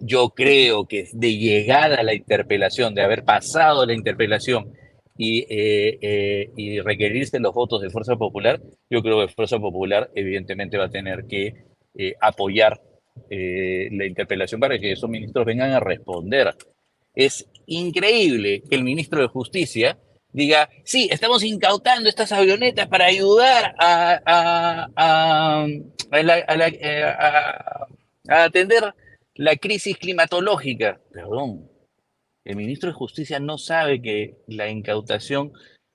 Yo 0.01 0.31
creo 0.31 0.87
que 0.87 1.09
de 1.13 1.37
llegada 1.37 1.97
a 1.97 2.03
la 2.03 2.15
interpelación, 2.15 2.95
de 2.95 3.03
haber 3.03 3.25
pasado 3.25 3.85
la 3.85 3.95
interpelación 3.95 4.73
y, 5.17 5.41
eh, 5.49 5.99
eh, 6.01 6.51
y 6.57 6.81
requerirse 6.81 7.41
los 7.41 7.53
votos 7.53 7.83
de 7.83 7.91
Fuerza 7.91 8.15
Popular, 8.17 8.61
yo 8.89 9.03
creo 9.03 9.27
que 9.27 9.33
Fuerza 9.33 9.59
Popular 9.59 10.11
evidentemente 10.15 10.79
va 10.79 10.85
a 10.85 10.91
tener 10.91 11.25
que 11.27 11.65
eh, 11.97 12.15
apoyar 12.21 12.81
la 13.31 14.07
interpelación 14.07 14.61
para 14.61 14.79
que 14.79 14.93
esos 14.93 15.11
ministros 15.11 15.45
vengan 15.45 15.73
a 15.73 15.81
responder. 15.81 16.55
Es 17.17 17.49
increíble 17.67 18.63
que 18.63 18.77
el 18.77 18.85
ministro 18.85 19.21
de 19.21 19.27
Justicia 19.27 19.99
diga, 20.33 20.69
sí, 20.85 21.09
estamos 21.11 21.43
incautando 21.45 22.09
estas 22.09 22.33
avionetas 22.33 22.87
para 22.89 23.07
ayudar 23.07 23.75
a, 23.79 24.91
a 28.29 28.45
atender 28.45 28.95
la 29.35 29.57
crisis 29.57 29.97
climatológica. 29.97 31.01
Perdón, 31.13 31.69
el 32.45 32.57
ministro 32.57 32.91
de 32.91 32.95
Justicia 32.95 33.41
no 33.41 33.59
sabe 33.59 34.01
que 34.01 34.39
la 34.47 34.69
incautación 34.71 35.53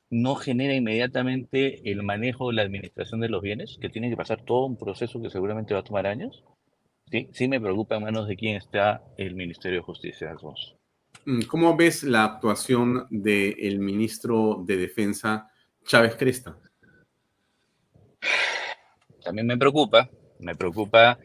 no 0.09 0.35
genera 0.35 0.75
inmediatamente 0.75 1.89
el 1.89 2.03
manejo 2.03 2.49
de 2.49 2.53
la 2.53 2.61
administración 2.61 3.19
de 3.21 3.29
los 3.29 3.41
bienes, 3.41 3.77
que 3.81 3.89
tiene 3.89 4.09
que 4.09 4.15
pasar 4.15 4.45
todo 4.45 4.67
un 4.67 4.77
proceso 4.77 5.21
que 5.21 5.31
seguramente 5.31 5.73
va 5.73 5.79
a 5.79 5.83
tomar 5.83 6.05
años. 6.05 6.43
Sí, 7.09 7.29
sí 7.33 7.47
me 7.47 7.59
preocupa 7.59 7.95
en 7.95 8.03
manos 8.03 8.27
de 8.27 8.35
quién 8.35 8.55
está 8.55 9.03
el 9.17 9.35
Ministerio 9.35 9.79
de 9.79 9.83
Justicia, 9.83 10.29
Alfonso. 10.29 10.77
Mm, 11.25 11.43
¿Cómo 11.43 11.75
ves 11.77 12.03
la 12.03 12.25
actuación 12.25 13.07
del 13.09 13.79
ministro 13.79 14.63
de 14.65 14.75
Defensa, 14.75 15.49
Chávez 15.85 16.15
Cresta? 16.15 16.57
También 19.23 19.47
me 19.47 19.57
preocupa, 19.57 20.09
me 20.39 20.55
preocupa 20.55 21.17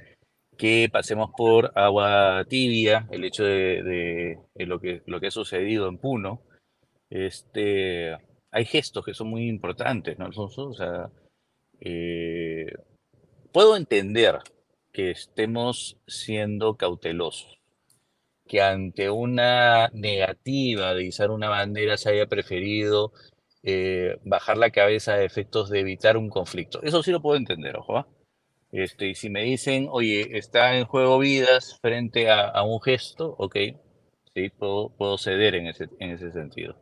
que 0.57 0.89
pasemos 0.93 1.31
por 1.37 1.73
agua 1.77 2.45
tibia, 2.49 3.09
el 3.11 3.25
hecho 3.25 3.45
de, 3.45 4.39
lo, 4.55 4.79
que, 4.79 5.03
lo 5.07 5.21
que 5.21 5.29
ha 5.29 5.31
sucedido 5.33 5.89
en 5.89 5.99
Puno. 5.99 6.43
Este, 7.11 8.17
hay 8.51 8.65
gestos 8.65 9.05
que 9.05 9.15
son 9.15 9.29
muy 9.29 9.49
importantes, 9.49 10.17
¿no, 10.19 10.29
O 10.29 10.75
sea, 10.75 11.11
eh, 11.81 12.73
puedo 13.53 13.77
entender 13.77 14.39
que 14.93 15.11
estemos 15.11 15.97
siendo 16.07 16.77
cautelosos, 16.77 17.58
que 18.49 18.63
ante 18.63 19.11
una 19.11 19.89
negativa 19.93 20.95
de 20.95 21.05
izar 21.05 21.31
una 21.31 21.49
bandera 21.49 21.97
se 21.97 22.11
haya 22.11 22.27
preferido 22.27 23.13
eh, 23.63 24.17
bajar 24.25 24.57
la 24.57 24.71
cabeza 24.71 25.15
a 25.15 25.23
efectos 25.23 25.71
de 25.71 25.81
evitar 25.81 26.17
un 26.17 26.31
conflicto. 26.31 26.83
Eso 26.83 27.03
sí 27.03 27.13
lo 27.13 27.23
puedo 27.23 27.37
entender, 27.37 27.77
ojo. 27.77 27.99
¿ah? 27.99 28.09
Este, 28.73 29.09
y 29.09 29.15
si 29.15 29.31
me 29.31 29.43
dicen, 29.45 29.89
oye, 29.91 30.39
está 30.39 30.77
en 30.77 30.85
juego 30.87 31.19
vidas 31.19 31.79
frente 31.81 32.31
a, 32.31 32.63
un 32.63 32.81
gesto, 32.83 33.35
ok, 33.39 33.57
sí, 34.35 34.51
puedo, 34.51 34.91
puedo 34.97 35.19
ceder 35.19 35.55
en 35.55 35.67
ese, 35.69 35.89
en 36.01 36.11
ese 36.11 36.33
sentido. 36.33 36.77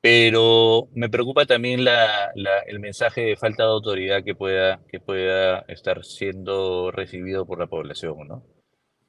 Pero 0.00 0.88
me 0.92 1.08
preocupa 1.08 1.46
también 1.46 1.84
la, 1.84 2.32
el 2.66 2.78
mensaje 2.78 3.22
de 3.22 3.36
falta 3.36 3.62
de 3.64 3.70
autoridad 3.70 4.22
que 4.22 4.34
pueda, 4.34 4.80
que 4.88 5.00
pueda 5.00 5.60
estar 5.68 6.04
siendo 6.04 6.90
recibido 6.90 7.46
por 7.46 7.58
la 7.58 7.68
población, 7.68 8.28
¿no? 8.28 8.44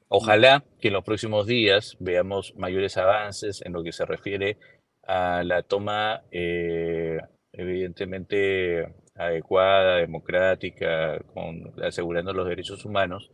Ojalá 0.08 0.64
que 0.80 0.88
en 0.88 0.94
los 0.94 1.04
próximos 1.04 1.46
días 1.46 1.96
veamos 1.98 2.54
mayores 2.56 2.96
avances 2.96 3.62
en 3.62 3.72
lo 3.72 3.82
que 3.82 3.92
se 3.92 4.06
refiere 4.06 4.56
a 5.02 5.42
la 5.44 5.62
toma, 5.62 6.22
eh, 6.30 7.18
evidentemente, 7.52 8.94
adecuada, 9.16 9.96
democrática, 9.96 11.18
con, 11.32 11.72
asegurando 11.82 12.32
los 12.32 12.48
derechos 12.48 12.84
humanos 12.84 13.30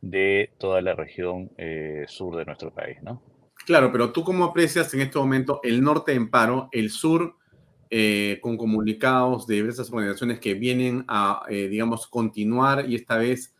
de 0.00 0.52
toda 0.58 0.80
la 0.80 0.94
región 0.94 1.50
eh, 1.56 2.04
sur 2.06 2.36
de 2.36 2.44
nuestro 2.44 2.72
país, 2.72 2.98
¿no? 3.02 3.22
Claro, 3.66 3.92
pero 3.92 4.12
tú 4.12 4.24
cómo 4.24 4.44
aprecias 4.44 4.92
en 4.94 5.00
este 5.00 5.18
momento 5.18 5.60
el 5.62 5.82
norte 5.82 6.12
en 6.12 6.30
paro, 6.30 6.68
el 6.72 6.90
sur 6.90 7.36
eh, 7.90 8.38
con 8.42 8.56
comunicados 8.56 9.46
de 9.46 9.56
diversas 9.56 9.90
organizaciones 9.92 10.40
que 10.40 10.54
vienen 10.54 11.04
a, 11.06 11.44
eh, 11.48 11.68
digamos, 11.68 12.06
continuar 12.06 12.88
y 12.88 12.96
esta 12.96 13.16
vez 13.16 13.54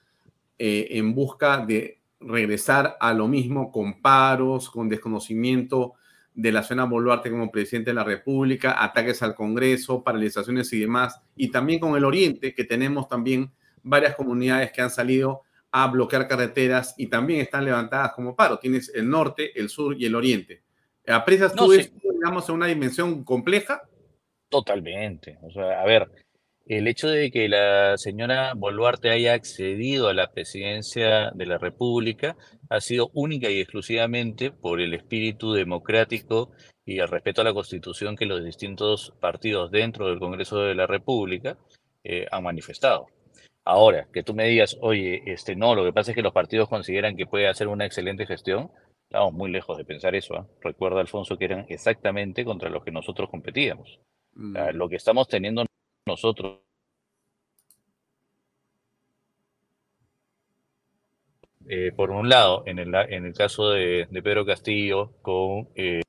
en 0.65 1.13
busca 1.13 1.67
de 1.67 2.02
regresar 2.27 2.97
a 3.01 3.13
lo 3.13 3.29
mismo 3.29 3.71
con 3.71 4.01
paros, 4.01 4.71
con 4.71 4.89
desconocimiento 4.89 5.95
de 6.35 6.53
la 6.53 6.63
zona 6.63 6.85
Boluarte 6.85 7.31
como 7.31 7.51
presidente 7.51 7.91
de 7.91 7.95
la 7.95 8.05
República, 8.05 8.83
ataques 8.83 9.23
al 9.23 9.35
Congreso, 9.35 10.03
paralizaciones 10.03 10.73
y 10.73 10.81
demás, 10.81 11.21
y 11.37 11.51
también 11.51 11.79
con 11.79 11.97
el 11.97 12.05
Oriente, 12.05 12.55
que 12.55 12.65
tenemos 12.65 13.09
también 13.09 13.51
varias 13.83 14.15
comunidades 14.15 14.73
que 14.73 14.81
han 14.81 14.91
salido 14.91 15.43
a 15.71 15.87
bloquear 15.89 16.29
carreteras 16.29 16.95
y 16.99 17.07
también 17.07 17.41
están 17.41 17.65
levantadas 17.65 18.13
como 18.13 18.37
paro. 18.37 18.59
Tienes 18.59 18.93
el 18.95 19.09
norte, 19.09 19.59
el 19.59 19.69
sur 19.71 19.97
y 19.99 20.05
el 20.05 20.15
oriente. 20.15 20.63
¿Aprecias 21.07 21.55
tú 21.55 21.73
esto, 21.73 21.97
digamos, 22.03 22.49
en 22.49 22.55
una 22.55 22.67
dimensión 22.67 23.25
compleja? 23.25 23.83
Totalmente. 24.51 25.39
O 25.43 25.51
sea, 25.51 25.81
a 25.81 25.85
ver, 25.87 26.11
el 26.67 26.87
hecho 26.87 27.09
de 27.09 27.31
que 27.31 27.49
la 27.49 27.97
señora 27.99 28.55
Boluarte 28.55 29.11
haya 29.11 29.35
accedido 29.35 30.09
a 30.09 30.15
la 30.15 30.33
presidencia 30.33 31.31
de 31.33 31.47
la 31.47 31.59
República 31.59 32.37
ha 32.71 32.81
sido 32.81 33.11
única 33.15 33.51
y 33.51 33.61
exclusivamente 33.61 34.51
por 34.51 34.81
el 34.81 34.95
espíritu 34.95 35.53
democrático 35.53 36.53
y 36.85 36.99
el 36.99 37.09
respeto 37.09 37.41
a 37.41 37.45
la 37.45 37.55
Constitución 37.55 38.17
que 38.17 38.27
los 38.27 38.45
distintos 38.45 39.13
partidos 39.21 39.71
dentro 39.71 40.09
del 40.09 40.19
Congreso 40.19 40.59
de 40.61 40.75
la 40.75 40.87
República 40.87 41.59
eh, 42.05 42.27
han 42.31 42.45
manifestado. 42.45 43.07
Ahora, 43.65 44.09
que 44.13 44.23
tú 44.23 44.35
me 44.35 44.49
digas, 44.49 44.77
oye, 44.81 45.23
este 45.27 45.55
no, 45.55 45.75
lo 45.75 45.85
que 45.85 45.93
pasa 45.93 46.11
es 46.11 46.17
que 46.17 46.23
los 46.23 46.33
partidos 46.33 46.69
consideran 46.69 47.17
que 47.17 47.27
puede 47.27 47.49
hacer 47.49 47.69
una 47.69 47.87
excelente 47.87 48.27
gestión, 48.27 48.71
estamos 49.05 49.33
muy 49.33 49.51
lejos 49.51 49.79
de 49.79 49.85
pensar 49.85 50.15
eso. 50.17 50.35
¿ah? 50.35 50.47
Recuerda, 50.61 51.01
Alfonso, 51.01 51.37
que 51.37 51.45
eran 51.45 51.67
exactamente 51.69 52.45
contra 52.45 52.71
los 52.71 52.83
que 52.83 52.91
nosotros 52.91 53.31
competíamos. 53.31 54.01
Mm. 54.35 54.57
lo 54.73 54.89
que 54.89 54.97
estamos 54.97 55.29
teniendo 55.29 55.67
nosotros 56.07 56.61
eh, 61.69 61.93
por 61.93 62.11
un 62.11 62.29
lado, 62.29 62.65
en 62.67 62.79
el, 62.79 62.95
en 62.95 63.25
el 63.27 63.35
caso 63.35 63.71
de, 63.71 64.07
Pedro 64.23 64.45
Castillo, 64.45 65.13
con 65.23 65.69
eh, 65.75 66.03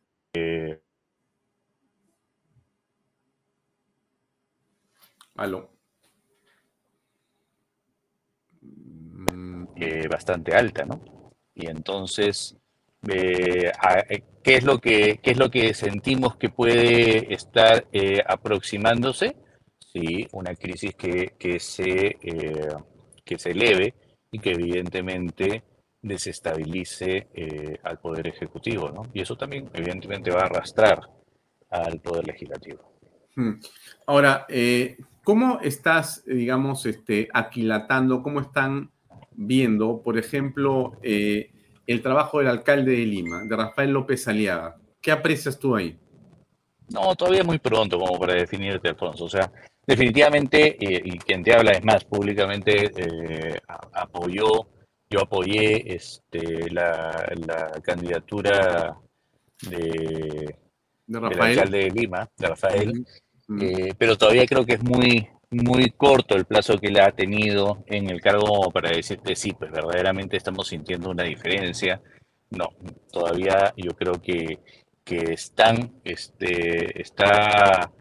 Aló. 5.35 5.69
bastante 10.09 10.53
alta, 10.55 10.85
¿no? 10.85 11.01
Y 11.55 11.67
entonces, 11.67 12.55
eh, 13.09 13.71
¿qué, 14.43 14.55
es 14.55 14.63
lo 14.63 14.79
que, 14.79 15.19
¿qué 15.21 15.31
es 15.31 15.37
lo 15.37 15.49
que 15.49 15.73
sentimos 15.73 16.35
que 16.37 16.49
puede 16.49 17.33
estar 17.33 17.87
aproximándose? 18.27 19.35
Sí, 19.93 20.27
una 20.31 20.55
crisis 20.55 20.95
que, 20.95 21.33
que 21.37 21.59
se, 21.59 22.17
que 23.23 23.37
se 23.37 23.51
eleve 23.51 23.93
y 24.31 24.39
que 24.39 24.51
evidentemente 24.51 25.63
desestabilice 26.03 27.27
eh, 27.33 27.79
al 27.81 27.97
Poder 27.99 28.27
Ejecutivo, 28.27 28.91
¿no? 28.91 29.03
Y 29.13 29.21
eso 29.21 29.37
también 29.37 29.69
evidentemente 29.73 30.31
va 30.31 30.41
a 30.41 30.45
arrastrar 30.45 31.09
al 31.69 31.99
Poder 32.01 32.27
Legislativo. 32.27 32.93
Hmm. 33.35 33.53
Ahora, 34.05 34.45
eh, 34.49 34.97
¿cómo 35.23 35.59
estás, 35.61 36.23
digamos, 36.25 36.85
este, 36.85 37.29
aquilatando, 37.33 38.21
cómo 38.21 38.41
están 38.41 38.91
viendo, 39.31 40.01
por 40.03 40.17
ejemplo, 40.17 40.99
eh, 41.01 41.51
el 41.87 42.01
trabajo 42.01 42.39
del 42.39 42.49
alcalde 42.49 42.91
de 42.91 43.05
Lima, 43.05 43.43
de 43.45 43.55
Rafael 43.55 43.91
López 43.91 44.27
Aliaga? 44.27 44.75
¿Qué 45.01 45.11
aprecias 45.11 45.57
tú 45.57 45.75
ahí? 45.75 45.97
No, 46.89 47.15
todavía 47.15 47.41
es 47.41 47.47
muy 47.47 47.59
pronto 47.59 47.97
como 47.97 48.19
para 48.19 48.33
definirte, 48.33 48.89
Alfonso. 48.89 49.23
O 49.23 49.29
sea, 49.29 49.49
definitivamente, 49.85 50.75
y 50.79 51.17
quien 51.19 51.43
te 51.43 51.53
habla 51.53 51.71
es 51.71 51.83
más 51.83 52.03
públicamente, 52.05 52.91
eh, 52.95 53.59
apoyó, 53.93 54.67
yo 55.09 55.21
apoyé 55.21 55.93
este, 55.93 56.69
la, 56.71 57.25
candidatura 57.83 58.97
de, 59.69 59.77
de 59.77 61.19
del 61.19 61.41
alcalde 61.41 61.77
de 61.77 61.91
Lima, 61.91 62.29
de 62.37 62.47
Rafael, 62.47 63.05
eh, 63.61 63.93
pero 63.97 64.17
todavía 64.17 64.45
creo 64.45 64.65
que 64.65 64.73
es 64.73 64.83
muy, 64.83 65.27
muy 65.51 65.91
corto 65.91 66.35
el 66.35 66.45
plazo 66.45 66.77
que 66.77 66.87
él 66.87 66.99
ha 66.99 67.11
tenido 67.11 67.83
en 67.87 68.09
el 68.09 68.21
cargo 68.21 68.71
para 68.71 68.89
decirte 68.89 69.35
sí, 69.35 69.53
pues 69.53 69.71
verdaderamente 69.71 70.37
estamos 70.37 70.67
sintiendo 70.67 71.09
una 71.09 71.23
diferencia. 71.23 72.01
No, 72.49 72.69
todavía 73.11 73.73
yo 73.75 73.91
creo 73.95 74.21
que, 74.21 74.59
que 75.03 75.33
están, 75.33 75.91
este, 76.03 77.01
está 77.01 77.91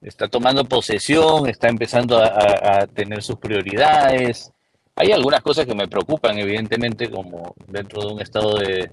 está 0.00 0.28
tomando 0.28 0.64
posesión, 0.64 1.48
está 1.48 1.68
empezando 1.68 2.18
a, 2.18 2.86
tener 2.86 3.22
sus 3.22 3.36
prioridades. 3.36 4.52
Hay 4.94 5.12
algunas 5.12 5.42
cosas 5.42 5.66
que 5.66 5.74
me 5.74 5.88
preocupan, 5.88 6.38
evidentemente, 6.38 7.10
como 7.10 7.54
dentro 7.66 8.02
de 8.02 8.14
un 8.14 8.20
Estado 8.20 8.58
de, 8.58 8.90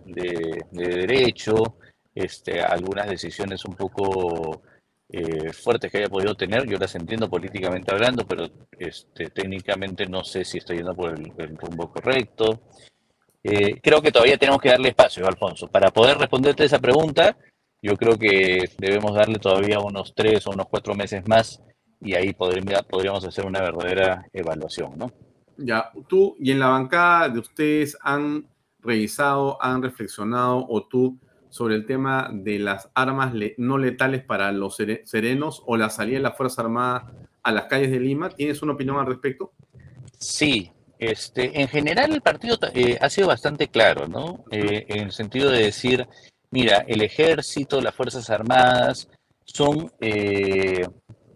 derecho, 0.72 1.78
este, 2.14 2.62
algunas 2.62 3.08
decisiones 3.08 3.66
un 3.66 3.76
poco 3.76 4.62
eh, 5.10 5.52
fuertes 5.54 5.92
que 5.92 6.00
haya 6.00 6.10
podido 6.10 6.36
tener, 6.36 6.68
yo 6.68 6.78
las 6.78 6.96
entiendo 6.96 7.30
políticamente 7.30 7.94
hablando, 7.94 8.26
pero 8.26 8.48
este, 8.78 9.30
técnicamente 9.30 10.06
no 10.08 10.24
sé 10.24 10.46
si 10.46 10.60
estoy 10.60 10.78
yendo 10.78 10.96
por 10.96 11.12
el, 11.12 11.58
rumbo 11.58 11.92
correcto. 11.92 12.62
Eh, 13.44 13.80
creo 13.82 14.02
que 14.02 14.12
todavía 14.12 14.38
tenemos 14.38 14.60
que 14.60 14.70
darle 14.70 14.90
espacio, 14.90 15.28
Alfonso. 15.28 15.68
Para 15.68 15.92
poder 15.92 16.18
responderte 16.18 16.66
esa 16.66 16.80
pregunta, 16.80 17.38
yo 17.86 17.98
creo 17.98 18.18
que 18.18 18.68
debemos 18.80 19.14
darle 19.14 19.38
todavía 19.38 19.80
unos 19.80 20.14
tres 20.16 20.48
o 20.48 20.50
unos 20.50 20.68
cuatro 20.68 20.96
meses 20.96 21.28
más 21.28 21.62
y 22.02 22.16
ahí 22.16 22.34
podríamos 22.34 23.24
hacer 23.24 23.46
una 23.46 23.62
verdadera 23.62 24.26
evaluación, 24.34 24.98
¿no? 24.98 25.12
Ya, 25.58 25.92
tú 26.08 26.36
y 26.40 26.52
en 26.52 26.60
la 26.60 26.70
bancada 26.70 27.30
de 27.30 27.40
ustedes 27.40 27.96
han 28.02 28.48
revisado, 28.80 29.62
han 29.62 29.84
reflexionado 29.84 30.66
o 30.68 30.88
tú 30.88 31.20
sobre 31.50 31.76
el 31.76 31.86
tema 31.86 32.30
de 32.34 32.58
las 32.58 32.90
armas 32.96 33.34
no 33.58 33.78
letales 33.78 34.24
para 34.24 34.52
los 34.52 34.78
serenos 35.04 35.62
o 35.68 35.78
la 35.78 35.92
salida 35.92 36.18
de 36.18 36.24
la 36.24 36.32
Fuerza 36.32 36.64
Armada 36.64 37.14
a 37.44 37.52
las 37.52 37.66
calles 37.66 37.92
de 37.92 38.00
Lima. 38.00 38.30
¿Tienes 38.30 38.64
una 38.64 38.74
opinión 38.74 38.98
al 38.98 39.06
respecto? 39.06 39.54
Sí, 40.18 40.72
este, 40.98 41.62
en 41.62 41.68
general 41.68 42.14
el 42.14 42.22
partido 42.22 42.58
eh, 42.74 42.98
ha 43.00 43.10
sido 43.12 43.28
bastante 43.28 43.68
claro, 43.68 44.08
¿no? 44.08 44.44
Eh, 44.52 44.86
en 44.90 45.04
el 45.04 45.12
sentido 45.12 45.52
de 45.52 45.64
decir, 45.64 46.08
mira, 46.56 46.86
el 46.88 47.02
ejército, 47.02 47.82
las 47.82 47.94
Fuerzas 47.94 48.30
Armadas 48.30 49.10
son, 49.44 49.92
eh, 50.00 50.88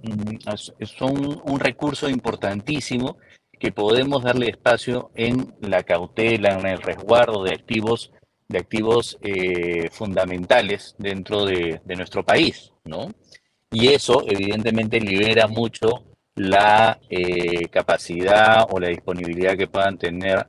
mm, 0.01 0.85
son 0.85 1.41
un 1.43 1.59
recurso 1.59 2.07
importantísimo 2.07 3.17
que 3.59 3.73
podemos 3.73 4.23
darle 4.23 4.47
espacio 4.47 5.11
en 5.15 5.53
la 5.59 5.83
cautela, 5.83 6.57
en 6.57 6.65
el 6.65 6.81
resguardo 6.81 7.43
de 7.43 7.51
activos, 7.51 8.13
de 8.47 8.59
activos 8.59 9.17
eh, 9.21 9.89
fundamentales 9.91 10.95
dentro 10.97 11.43
de, 11.43 11.81
nuestro 11.97 12.23
país, 12.23 12.71
¿no? 12.85 13.11
Y 13.71 13.89
eso 13.89 14.23
evidentemente 14.25 15.01
libera 15.01 15.47
mucho 15.47 16.05
la 16.35 16.97
eh, 17.09 17.67
capacidad 17.67 18.65
o 18.69 18.79
la 18.79 18.87
disponibilidad 18.87 19.57
que 19.57 19.67
puedan 19.67 19.97
tener 19.97 20.47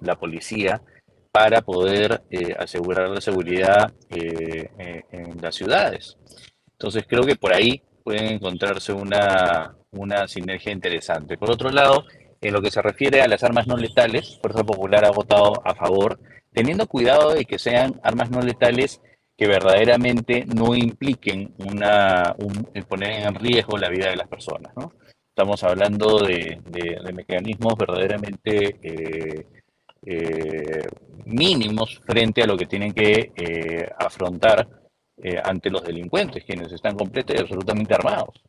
la 0.00 0.14
policía 0.14 0.80
para 1.34 1.62
poder 1.62 2.22
asegurar 2.60 3.10
la 3.10 3.20
seguridad 3.20 3.92
en 4.08 5.42
las 5.42 5.56
ciudades. 5.56 6.16
Entonces 6.70 7.04
creo 7.08 7.24
que 7.24 7.34
por 7.34 7.52
ahí 7.52 7.82
pueden 8.04 8.34
encontrarse 8.34 8.92
una, 8.92 9.74
una 9.90 10.28
sinergia 10.28 10.72
interesante. 10.72 11.36
Por 11.36 11.50
otro 11.50 11.70
lado, 11.70 12.04
en 12.40 12.52
lo 12.52 12.62
que 12.62 12.70
se 12.70 12.80
refiere 12.82 13.20
a 13.20 13.26
las 13.26 13.42
armas 13.42 13.66
no 13.66 13.76
letales, 13.76 14.38
Fuerza 14.40 14.62
Popular 14.62 15.04
ha 15.04 15.10
votado 15.10 15.60
a 15.64 15.74
favor, 15.74 16.20
teniendo 16.52 16.86
cuidado 16.86 17.34
de 17.34 17.44
que 17.44 17.58
sean 17.58 18.00
armas 18.04 18.30
no 18.30 18.40
letales 18.40 19.00
que 19.36 19.48
verdaderamente 19.48 20.44
no 20.46 20.76
impliquen 20.76 21.52
una, 21.58 22.36
poner 22.88 23.26
en 23.26 23.34
riesgo 23.34 23.76
la 23.76 23.88
vida 23.88 24.08
de 24.08 24.16
las 24.16 24.28
personas. 24.28 24.72
Estamos 25.30 25.64
hablando 25.64 26.18
de, 26.18 26.60
mecanismos 27.12 27.74
verdaderamente 27.76 28.76
eh, 28.82 29.46
eh, 30.06 30.86
mínimos 31.26 32.00
frente 32.04 32.42
a 32.42 32.46
lo 32.46 32.56
que 32.56 32.66
tienen 32.66 32.92
que 32.92 33.32
eh, 33.34 33.88
afrontar 33.98 34.68
ante 35.44 35.70
los 35.70 35.82
delincuentes, 35.84 36.44
quienes 36.44 36.70
están 36.72 36.96
completamente 36.96 37.40
y 37.40 37.44
absolutamente 37.44 37.94
armados. 37.94 38.42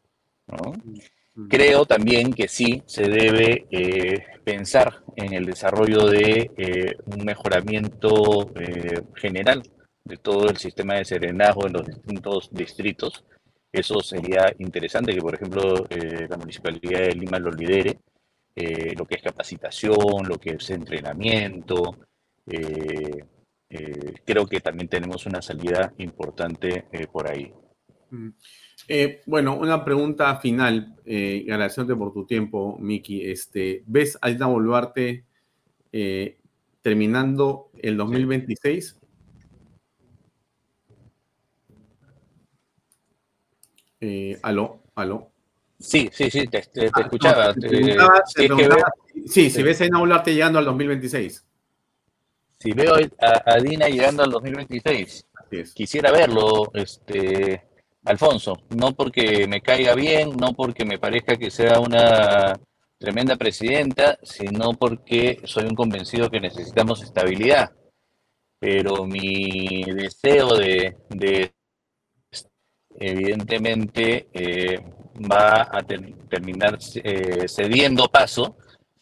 ¿no? 0.48 0.74
Creo 1.50 1.86
también 1.86 2.32
que 2.32 2.48
sí 2.48 2.82
se 2.86 3.10
debe 3.10 3.66
eh, 3.70 4.24
pensar 4.46 5.04
en 5.18 5.34
el 5.34 5.46
desarrollo 5.46 6.06
de 6.06 6.50
eh, 6.56 6.96
un 7.08 7.26
mejoramiento 7.26 8.54
eh, 8.56 9.02
general 9.16 9.62
de 10.06 10.16
todo 10.16 10.48
el 10.48 10.56
sistema 10.56 10.94
de 10.96 11.04
serenazgo 11.04 11.68
en 11.68 11.74
los 11.74 11.88
distintos 11.88 12.50
distritos. 12.54 13.26
Eso 13.70 14.00
sería 14.00 14.54
interesante 14.60 15.14
que, 15.14 15.20
por 15.20 15.36
ejemplo, 15.36 15.86
la 16.30 16.38
Municipalidad 16.38 17.02
de 17.02 17.16
Lima 17.16 17.38
lo 17.40 17.52
lidere, 17.52 18.00
lo 18.56 19.06
que 19.06 19.16
es 19.16 19.22
capacitación, 19.22 20.28
lo 20.28 20.40
que 20.40 20.52
es 20.52 20.70
entrenamiento. 20.70 21.98
creo 24.26 24.48
que 24.48 24.62
también 24.62 24.88
tenemos 24.88 25.26
una 25.26 25.42
salida 25.42 25.94
importante 25.98 26.86
por 27.12 27.30
ahí. 27.30 27.52
Mm. 28.10 28.30
Eh, 28.88 29.22
bueno, 29.26 29.58
una 29.58 29.84
pregunta 29.84 30.36
final. 30.38 30.96
Eh, 31.06 31.46
agradecerte 31.50 31.96
por 31.96 32.14
tu 32.14 32.26
tiempo, 32.26 32.78
Miki. 32.80 33.30
Este, 33.30 33.84
¿Ves 33.88 34.18
a 34.22 34.30
Dina 34.30 34.48
Boluarte 34.48 35.26
eh, 35.92 36.38
terminando 36.82 37.72
el 37.82 37.98
2026? 37.98 39.00
Eh, 44.02 44.38
aló, 44.44 44.84
aló. 44.96 45.32
Sí, 45.80 46.10
sí, 46.12 46.32
sí, 46.32 46.48
te, 46.48 46.64
escuchaba. 46.86 47.54
sí, 49.28 49.50
si 49.50 49.64
ves 49.64 49.82
a 49.82 49.84
Dina 49.84 50.00
Boluarte 50.00 50.34
llegando 50.34 50.60
al 50.60 50.66
2026. 50.66 51.46
Si 52.60 52.72
veo 52.72 52.96
a, 53.20 53.56
Dina 53.60 53.88
llegando 53.88 54.24
al 54.24 54.32
2026, 54.32 55.28
quisiera 55.74 56.12
verlo, 56.12 56.72
este 56.74 57.68
Alfonso, 58.06 58.62
no 58.70 58.94
porque 58.94 59.48
me 59.48 59.62
caiga 59.62 59.96
bien, 59.96 60.38
no 60.38 60.54
porque 60.54 60.86
me 60.86 61.00
parezca 61.00 61.36
que 61.36 61.52
sea 61.52 61.80
una 61.80 62.54
tremenda 62.98 63.36
presidenta, 63.36 64.18
sino 64.24 64.74
porque 64.74 65.40
soy 65.44 65.66
un 65.66 65.76
convencido 65.76 66.30
que 66.30 66.40
necesitamos 66.40 67.04
estabilidad. 67.04 67.72
Pero 68.60 69.06
mi 69.06 69.84
deseo 69.84 70.56
de, 70.56 70.96
evidentemente, 73.00 74.28
eh, 74.34 74.80
va 75.20 75.70
a 75.72 75.84
terminar 75.84 76.78
eh, 76.96 77.48
cediendo 77.48 78.08
paso 78.08 78.58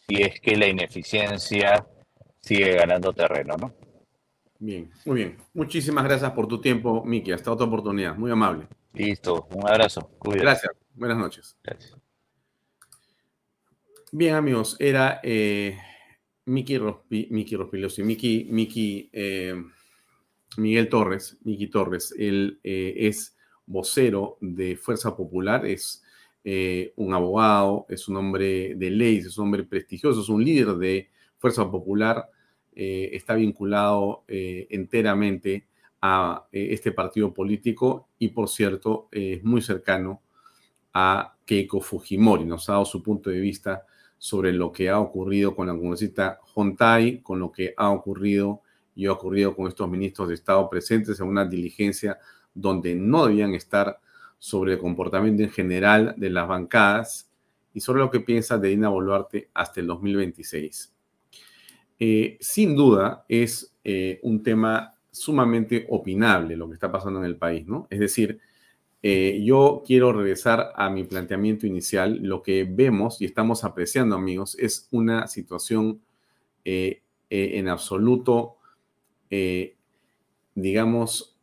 si 0.06 0.22
es 0.22 0.40
que 0.40 0.56
la 0.56 0.66
ineficiencia 0.66 1.86
sigue 2.40 2.76
ganando 2.76 3.12
terreno, 3.12 3.56
¿no? 3.56 3.74
Bien, 4.58 4.90
muy 5.04 5.16
bien. 5.16 5.36
Muchísimas 5.52 6.04
gracias 6.04 6.30
por 6.32 6.46
tu 6.46 6.60
tiempo, 6.60 7.04
Miki. 7.04 7.32
Hasta 7.32 7.52
otra 7.52 7.66
oportunidad. 7.66 8.16
Muy 8.16 8.30
amable. 8.30 8.68
Listo, 8.92 9.48
un 9.50 9.68
abrazo. 9.68 10.10
Gracias, 10.22 10.72
buenas 10.94 11.18
noches. 11.18 11.56
Bien, 14.12 14.36
amigos, 14.36 14.76
era 14.78 15.20
eh, 15.24 15.76
Miki 16.44 16.78
Rospilosi, 16.78 18.04
Miki, 18.04 18.46
Miki 18.48 19.10
eh, 19.12 19.60
Miguel 20.56 20.88
Torres, 20.88 21.36
Miki 21.42 21.66
Torres. 21.66 22.14
Él 22.16 22.60
eh, 22.62 22.94
es 22.96 23.36
vocero 23.66 24.38
de 24.40 24.76
Fuerza 24.76 25.16
Popular, 25.16 25.66
es 25.66 26.03
eh, 26.44 26.92
un 26.96 27.14
abogado, 27.14 27.86
es 27.88 28.06
un 28.08 28.16
hombre 28.16 28.74
de 28.76 28.90
leyes, 28.90 29.26
es 29.26 29.38
un 29.38 29.46
hombre 29.46 29.64
prestigioso, 29.64 30.20
es 30.20 30.28
un 30.28 30.44
líder 30.44 30.74
de 30.76 31.10
Fuerza 31.38 31.70
Popular, 31.70 32.28
está 32.76 33.34
vinculado 33.34 34.24
enteramente 34.26 35.68
a 36.06 36.46
eh, 36.52 36.68
este 36.72 36.92
partido 36.92 37.32
político 37.32 38.10
y, 38.18 38.28
por 38.28 38.50
cierto, 38.50 39.08
es 39.10 39.42
muy 39.42 39.62
cercano 39.62 40.20
a 40.92 41.34
Keiko 41.46 41.80
Fujimori. 41.80 42.44
Nos 42.44 42.68
ha 42.68 42.72
dado 42.72 42.84
su 42.84 43.02
punto 43.02 43.30
de 43.30 43.40
vista 43.40 43.86
sobre 44.18 44.52
lo 44.52 44.70
que 44.70 44.90
ha 44.90 45.00
ocurrido 45.00 45.56
con 45.56 45.66
la 45.66 45.72
congresista 45.72 46.40
Hontai, 46.54 47.22
con 47.22 47.40
lo 47.40 47.50
que 47.50 47.72
ha 47.74 47.90
ocurrido 47.90 48.60
y 48.94 49.06
ha 49.06 49.12
ocurrido 49.12 49.56
con 49.56 49.66
estos 49.66 49.88
ministros 49.88 50.28
de 50.28 50.34
Estado 50.34 50.68
presentes 50.68 51.18
en 51.20 51.26
una 51.26 51.46
diligencia 51.46 52.18
donde 52.52 52.94
no 52.94 53.24
debían 53.24 53.54
estar 53.54 53.98
sobre 54.44 54.74
el 54.74 54.78
comportamiento 54.78 55.42
en 55.42 55.48
general 55.48 56.14
de 56.18 56.28
las 56.28 56.46
bancadas 56.46 57.32
y 57.72 57.80
sobre 57.80 58.00
lo 58.00 58.10
que 58.10 58.20
piensa 58.20 58.58
de 58.58 58.68
Dina 58.68 58.90
Boluarte 58.90 59.48
hasta 59.54 59.80
el 59.80 59.86
2026. 59.86 60.94
Eh, 61.98 62.36
sin 62.40 62.76
duda 62.76 63.24
es 63.26 63.74
eh, 63.84 64.20
un 64.22 64.42
tema 64.42 64.98
sumamente 65.10 65.86
opinable 65.88 66.56
lo 66.56 66.68
que 66.68 66.74
está 66.74 66.92
pasando 66.92 67.20
en 67.20 67.24
el 67.24 67.38
país, 67.38 67.66
¿no? 67.66 67.86
Es 67.88 68.00
decir, 68.00 68.38
eh, 69.02 69.40
yo 69.42 69.82
quiero 69.86 70.12
regresar 70.12 70.74
a 70.76 70.90
mi 70.90 71.04
planteamiento 71.04 71.66
inicial. 71.66 72.18
Lo 72.20 72.42
que 72.42 72.68
vemos 72.70 73.22
y 73.22 73.24
estamos 73.24 73.64
apreciando, 73.64 74.14
amigos, 74.14 74.58
es 74.60 74.88
una 74.90 75.26
situación 75.26 76.02
en 76.66 77.68
absoluto, 77.68 78.56
digamos, 80.54 81.34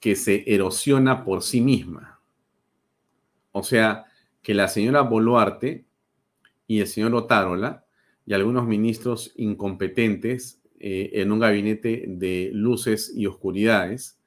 que 0.00 0.16
se 0.16 0.44
erosiona 0.46 1.24
por 1.24 1.42
sí 1.42 1.62
misma. 1.62 2.13
O 3.56 3.62
sea, 3.62 4.06
que 4.42 4.52
la 4.52 4.66
señora 4.66 5.02
Boluarte 5.02 5.86
y 6.66 6.80
el 6.80 6.88
señor 6.88 7.14
Otárola 7.14 7.84
y 8.26 8.34
algunos 8.34 8.66
ministros 8.66 9.32
incompetentes 9.36 10.60
eh, 10.80 11.22
en 11.22 11.30
un 11.30 11.38
gabinete 11.38 12.04
de 12.08 12.50
luces 12.52 13.12
y 13.14 13.26
oscuridades, 13.26 14.18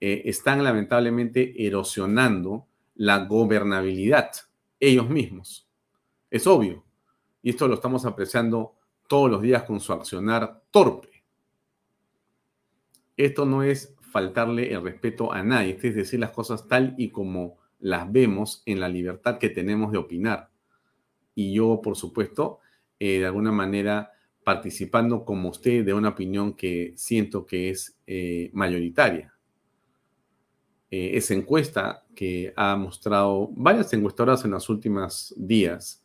eh, 0.00 0.22
están 0.24 0.64
lamentablemente 0.64 1.64
erosionando 1.64 2.66
la 2.96 3.24
gobernabilidad 3.24 4.32
ellos 4.80 5.08
mismos. 5.08 5.68
Es 6.28 6.48
obvio. 6.48 6.84
Y 7.42 7.50
esto 7.50 7.68
lo 7.68 7.74
estamos 7.74 8.04
apreciando 8.04 8.74
todos 9.06 9.30
los 9.30 9.42
días 9.42 9.62
con 9.62 9.78
su 9.78 9.92
accionar 9.92 10.64
torpe. 10.72 11.22
Esto 13.16 13.46
no 13.46 13.62
es 13.62 13.94
faltarle 14.10 14.72
el 14.72 14.82
respeto 14.82 15.32
a 15.32 15.44
nadie, 15.44 15.78
es 15.80 15.94
decir 15.94 16.18
las 16.18 16.32
cosas 16.32 16.66
tal 16.66 16.96
y 16.98 17.10
como 17.10 17.58
las 17.78 18.10
vemos 18.10 18.62
en 18.66 18.80
la 18.80 18.88
libertad 18.88 19.38
que 19.38 19.50
tenemos 19.50 19.92
de 19.92 19.98
opinar. 19.98 20.50
Y 21.34 21.52
yo, 21.52 21.80
por 21.82 21.96
supuesto, 21.96 22.60
eh, 22.98 23.20
de 23.20 23.26
alguna 23.26 23.52
manera 23.52 24.12
participando 24.46 25.24
como 25.24 25.48
usted 25.48 25.84
de 25.84 25.92
una 25.92 26.10
opinión 26.10 26.54
que 26.54 26.92
siento 26.96 27.44
que 27.44 27.70
es 27.70 27.98
eh, 28.06 28.48
mayoritaria. 28.52 29.34
Eh, 30.88 31.16
esa 31.16 31.34
encuesta 31.34 32.04
que 32.14 32.52
ha 32.54 32.76
mostrado 32.76 33.50
varias 33.56 33.92
encuestadoras 33.92 34.44
en 34.44 34.52
los 34.52 34.68
últimos 34.68 35.34
días, 35.36 36.04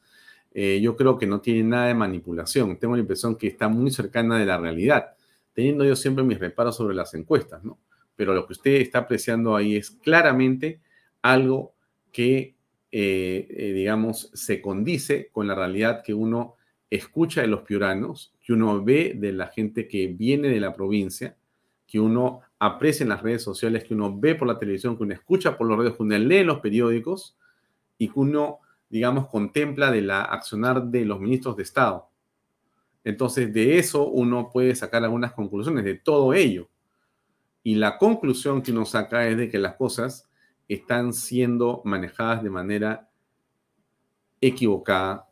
eh, 0.55 0.81
yo 0.81 0.95
creo 0.95 1.19
que 1.19 1.27
no 1.27 1.39
tiene 1.39 1.63
nada 1.63 1.85
de 1.85 1.93
manipulación. 1.93 2.79
Tengo 2.79 2.95
la 2.95 3.01
impresión 3.01 3.35
que 3.35 3.45
está 3.45 3.67
muy 3.67 3.91
cercana 3.91 4.39
de 4.39 4.45
la 4.47 4.57
realidad, 4.57 5.13
teniendo 5.53 5.85
yo 5.85 5.95
siempre 5.95 6.23
mis 6.23 6.39
reparos 6.39 6.75
sobre 6.75 6.95
las 6.95 7.13
encuestas, 7.13 7.63
¿no? 7.63 7.77
Pero 8.15 8.33
lo 8.33 8.47
que 8.47 8.53
usted 8.53 8.81
está 8.81 8.99
apreciando 8.99 9.55
ahí 9.55 9.75
es 9.75 9.91
claramente 9.91 10.81
algo 11.21 11.73
que, 12.11 12.55
digamos, 12.91 14.31
se 14.33 14.61
condice 14.61 15.29
con 15.31 15.47
la 15.47 15.55
realidad 15.55 16.03
que 16.03 16.13
uno 16.13 16.55
escucha 16.89 17.41
de 17.41 17.47
los 17.47 17.61
piuranos, 17.61 18.33
que 18.45 18.53
uno 18.53 18.83
ve 18.83 19.13
de 19.15 19.31
la 19.31 19.47
gente 19.47 19.87
que 19.87 20.07
viene 20.07 20.49
de 20.49 20.59
la 20.59 20.73
provincia, 20.73 21.37
que 21.87 21.99
uno 21.99 22.41
aprecia 22.59 23.03
en 23.03 23.09
las 23.09 23.21
redes 23.21 23.43
sociales, 23.43 23.83
que 23.83 23.93
uno 23.93 24.17
ve 24.17 24.35
por 24.35 24.47
la 24.47 24.59
televisión, 24.59 24.97
que 24.97 25.03
uno 25.03 25.13
escucha 25.13 25.57
por 25.57 25.67
los 25.67 25.77
redes, 25.77 25.93
que 25.93 26.03
uno 26.03 26.17
lee 26.17 26.43
los 26.43 26.59
periódicos 26.59 27.37
y 27.97 28.07
que 28.07 28.19
uno, 28.19 28.59
digamos, 28.89 29.27
contempla 29.27 29.89
de 29.91 30.01
la 30.01 30.21
accionar 30.21 30.83
de 30.83 31.05
los 31.05 31.19
ministros 31.19 31.55
de 31.55 31.63
Estado. 31.63 32.09
Entonces, 33.03 33.53
de 33.53 33.77
eso 33.77 34.07
uno 34.07 34.49
puede 34.51 34.75
sacar 34.75 35.03
algunas 35.03 35.33
conclusiones 35.33 35.83
de 35.83 35.95
todo 35.95 36.33
ello. 36.33 36.69
Y 37.63 37.75
la 37.75 37.97
conclusión 37.97 38.61
que 38.61 38.71
uno 38.71 38.85
saca 38.85 39.27
es 39.27 39.37
de 39.37 39.49
que 39.49 39.59
las 39.59 39.75
cosas 39.75 40.29
están 40.73 41.13
siendo 41.13 41.81
manejadas 41.85 42.43
de 42.43 42.49
manera 42.49 43.09
equivocada 44.39 45.27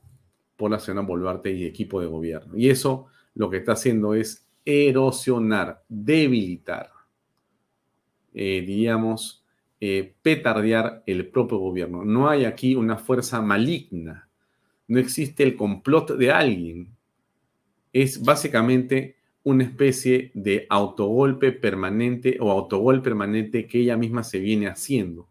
por 0.56 0.72
la 0.72 0.80
señora 0.80 1.08
Boluarte 1.08 1.52
y 1.52 1.66
equipo 1.66 2.02
de 2.02 2.08
gobierno. 2.08 2.58
Y 2.58 2.70
eso 2.70 3.08
lo 3.34 3.50
que 3.50 3.58
está 3.58 3.72
haciendo 3.72 4.14
es 4.14 4.46
erosionar, 4.66 5.84
debilitar, 5.88 6.92
eh, 8.34 8.62
diríamos, 8.66 9.46
eh, 9.80 10.14
petardear 10.22 11.04
el 11.06 11.30
propio 11.30 11.58
gobierno. 11.58 12.04
No 12.04 12.30
hay 12.30 12.44
aquí 12.44 12.76
una 12.76 12.98
fuerza 12.98 13.42
maligna, 13.42 14.30
no 14.90 15.00
existe 15.00 15.44
el 15.44 15.56
complot 15.56 16.18
de 16.18 16.32
alguien. 16.32 16.98
Es 17.94 18.22
básicamente 18.22 19.16
una 19.44 19.64
especie 19.64 20.32
de 20.34 20.68
autogolpe 20.70 21.52
permanente 21.52 22.38
o 22.40 22.52
autogol 22.52 23.02
permanente 23.02 23.68
que 23.68 23.80
ella 23.80 23.96
misma 23.96 24.24
se 24.24 24.40
viene 24.40 24.68
haciendo. 24.68 25.29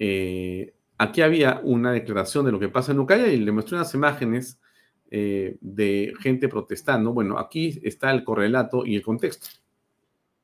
Eh, 0.00 0.74
Aquí 1.00 1.22
había 1.22 1.62
una 1.64 1.92
declaración 1.92 2.44
de 2.44 2.52
lo 2.52 2.60
que 2.60 2.68
pasa 2.68 2.92
en 2.92 2.98
Ucaya 2.98 3.28
y 3.28 3.38
le 3.38 3.52
mostré 3.52 3.76
unas 3.76 3.94
imágenes 3.94 4.60
eh, 5.10 5.56
de 5.62 6.12
gente 6.20 6.46
protestando. 6.46 7.14
Bueno, 7.14 7.38
aquí 7.38 7.80
está 7.82 8.10
el 8.10 8.22
correlato 8.22 8.84
y 8.84 8.96
el 8.96 9.02
contexto. 9.02 9.48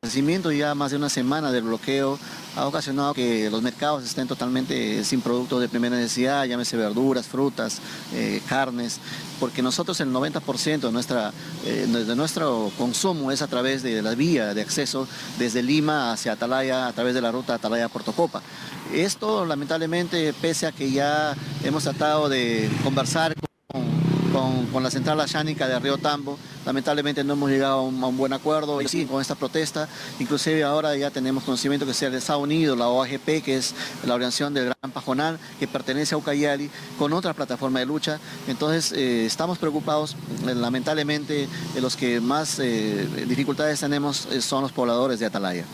Vencimiento 0.07 0.53
ya 0.53 0.77
más 0.77 0.93
de 0.93 0.99
una 0.99 1.09
semana 1.09 1.51
del 1.51 1.65
bloqueo 1.65 2.17
ha 2.55 2.65
ocasionado 2.69 3.13
que 3.13 3.51
los 3.51 3.61
mercados 3.61 4.05
estén 4.05 4.29
totalmente 4.29 5.03
sin 5.03 5.21
productos 5.21 5.61
de 5.61 5.69
primera 5.69 5.97
necesidad, 5.97 6.45
llámese 6.45 6.77
verduras, 6.77 7.27
frutas, 7.27 7.81
eh, 8.15 8.41
carnes, 8.49 9.01
porque 9.41 9.63
nosotros 9.63 10.01
el 10.01 10.13
90% 10.13 10.87
de, 10.87 10.93
nuestra, 10.93 11.33
eh, 11.65 11.89
de 11.89 12.15
nuestro 12.15 12.71
consumo 12.79 13.33
es 13.33 13.43
a 13.43 13.49
través 13.49 13.83
de 13.83 14.01
la 14.01 14.15
vía 14.15 14.55
de 14.55 14.61
acceso 14.61 15.09
desde 15.41 15.61
Lima 15.65 16.13
hacia 16.13 16.35
Atalaya, 16.35 16.87
a 16.87 16.93
través 16.93 17.13
de 17.13 17.21
la 17.21 17.33
ruta 17.33 17.55
Atalaya-Puerto 17.55 18.13
Copa. 18.13 18.43
Esto 18.95 19.45
lamentablemente, 19.45 20.33
pese 20.35 20.69
a 20.69 20.73
que 20.73 20.93
ya 20.93 21.35
hemos 21.65 21.83
tratado 21.83 22.29
de 22.29 22.71
conversar 22.85 23.35
con, 24.73 24.83
la 24.83 24.91
central 24.91 25.19
oceánica 25.19 25.67
de 25.67 25.79
Río 25.81 25.99
Tambo, 25.99 26.39
lamentablemente 26.67 27.25
no 27.25 27.35
hemos 27.35 27.51
llegado 27.51 27.79
a 27.79 27.83
un, 27.83 28.17
buen 28.17 28.33
acuerdo 28.33 28.83
y 28.83 28.89
sí, 28.89 29.07
con 29.07 29.23
esta 29.23 29.37
protesta, 29.37 29.89
inclusive 30.19 30.65
ahora 30.65 30.95
ya 30.97 31.11
tenemos 31.11 31.45
conocimiento 31.45 31.87
que 31.87 31.95
se 31.95 32.07
ha 32.07 32.37
unido 32.37 32.77
la 32.77 32.89
OAGP, 32.89 33.43
que 33.43 33.57
es 33.57 33.75
la 34.05 34.15
organización 34.15 34.53
del 34.53 34.65
Gran 34.65 34.93
Pajonal, 34.93 35.39
que 35.59 35.69
pertenece 35.69 36.15
a 36.15 36.19
Ucayali, 36.19 36.71
con 36.99 37.13
otra 37.13 37.33
plataforma 37.33 37.79
de 37.79 37.87
lucha. 37.87 38.19
Entonces 38.49 38.93
eh, 38.93 39.25
estamos 39.25 39.59
preocupados, 39.59 40.17
lamentablemente 40.45 41.49
los 41.81 41.97
que 41.97 42.21
más 42.21 42.59
eh, 42.59 43.09
dificultades 43.29 43.81
tenemos 43.81 44.27
eh, 44.33 44.43
son 44.43 44.63
los 44.63 44.73
pobladores 44.73 45.21
de 45.21 45.27
Atalaya. 45.27 45.65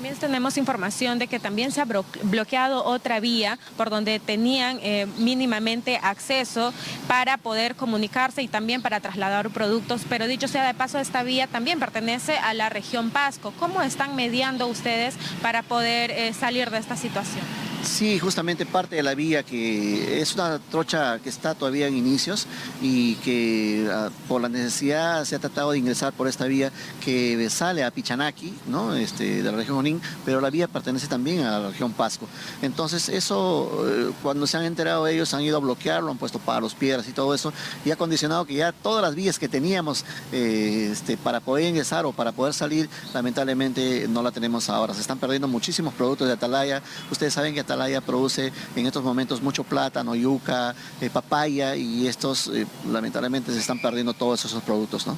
También 0.00 0.16
tenemos 0.16 0.56
información 0.56 1.18
de 1.18 1.26
que 1.26 1.38
también 1.38 1.72
se 1.72 1.82
ha 1.82 1.84
bloqueado 1.84 2.86
otra 2.86 3.20
vía 3.20 3.58
por 3.76 3.90
donde 3.90 4.18
tenían 4.18 4.78
eh, 4.80 5.06
mínimamente 5.18 6.00
acceso 6.02 6.72
para 7.06 7.36
poder 7.36 7.76
comunicarse 7.76 8.40
y 8.40 8.48
también 8.48 8.80
para 8.80 9.00
trasladar 9.00 9.50
productos, 9.50 10.06
pero 10.08 10.26
dicho 10.26 10.48
sea 10.48 10.66
de 10.66 10.72
paso, 10.72 10.98
esta 10.98 11.22
vía 11.22 11.48
también 11.48 11.78
pertenece 11.78 12.38
a 12.38 12.54
la 12.54 12.70
región 12.70 13.10
Pasco. 13.10 13.52
¿Cómo 13.60 13.82
están 13.82 14.16
mediando 14.16 14.68
ustedes 14.68 15.16
para 15.42 15.62
poder 15.62 16.10
eh, 16.12 16.32
salir 16.32 16.70
de 16.70 16.78
esta 16.78 16.96
situación? 16.96 17.69
Sí, 17.82 18.18
justamente 18.18 18.66
parte 18.66 18.96
de 18.96 19.02
la 19.02 19.14
vía 19.14 19.42
que 19.42 20.20
es 20.20 20.34
una 20.34 20.58
trocha 20.58 21.18
que 21.18 21.30
está 21.30 21.54
todavía 21.54 21.86
en 21.86 21.96
inicios 21.96 22.46
y 22.82 23.14
que 23.16 23.88
ah, 23.90 24.10
por 24.28 24.42
la 24.42 24.50
necesidad 24.50 25.24
se 25.24 25.34
ha 25.34 25.38
tratado 25.38 25.70
de 25.70 25.78
ingresar 25.78 26.12
por 26.12 26.28
esta 26.28 26.44
vía 26.44 26.70
que 27.02 27.48
sale 27.48 27.82
a 27.82 27.90
Pichanaki, 27.90 28.52
¿no? 28.66 28.94
este, 28.94 29.42
de 29.42 29.50
la 29.50 29.56
región 29.56 29.78
Junín, 29.78 30.00
pero 30.26 30.42
la 30.42 30.50
vía 30.50 30.68
pertenece 30.68 31.06
también 31.06 31.40
a 31.40 31.58
la 31.58 31.68
región 31.68 31.92
Pasco. 31.92 32.26
Entonces 32.60 33.08
eso, 33.08 33.84
eh, 33.88 34.12
cuando 34.22 34.46
se 34.46 34.58
han 34.58 34.64
enterado 34.64 35.06
ellos, 35.06 35.32
han 35.32 35.40
ido 35.40 35.56
a 35.56 35.60
bloquearlo, 35.60 36.10
han 36.10 36.18
puesto 36.18 36.38
palos, 36.38 36.74
piedras 36.74 37.08
y 37.08 37.12
todo 37.12 37.34
eso, 37.34 37.50
y 37.84 37.90
ha 37.90 37.96
condicionado 37.96 38.44
que 38.44 38.54
ya 38.54 38.72
todas 38.72 39.02
las 39.02 39.14
vías 39.14 39.38
que 39.38 39.48
teníamos 39.48 40.04
eh, 40.32 40.90
este, 40.92 41.16
para 41.16 41.40
poder 41.40 41.66
ingresar 41.66 42.04
o 42.04 42.12
para 42.12 42.32
poder 42.32 42.52
salir, 42.52 42.90
lamentablemente 43.14 44.06
no 44.08 44.22
la 44.22 44.32
tenemos 44.32 44.68
ahora. 44.68 44.92
Se 44.92 45.00
están 45.00 45.18
perdiendo 45.18 45.48
muchísimos 45.48 45.94
productos 45.94 46.26
de 46.28 46.34
Atalaya. 46.34 46.82
Ustedes 47.10 47.32
saben 47.32 47.54
que 47.54 47.69
Atalaya 47.70 48.00
produce 48.00 48.52
en 48.74 48.86
estos 48.86 49.04
momentos 49.04 49.40
mucho 49.40 49.62
plátano, 49.62 50.16
yuca, 50.16 50.74
eh, 51.00 51.08
papaya 51.08 51.76
y 51.76 52.08
estos 52.08 52.48
eh, 52.48 52.66
lamentablemente 52.90 53.52
se 53.52 53.60
están 53.60 53.80
perdiendo 53.80 54.12
todos 54.12 54.44
esos 54.44 54.60
productos, 54.62 55.06
¿no? 55.06 55.16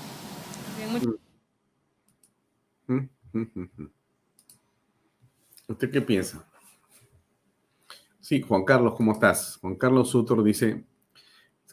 ¿Usted 5.69 5.91
qué 5.91 6.03
piensa? 6.03 6.47
Sí, 8.20 8.43
Juan 8.43 8.65
Carlos, 8.65 8.95
¿cómo 8.97 9.12
estás? 9.12 9.57
Juan 9.62 9.77
Carlos 9.77 10.11
Sutor 10.11 10.45
dice 10.45 10.85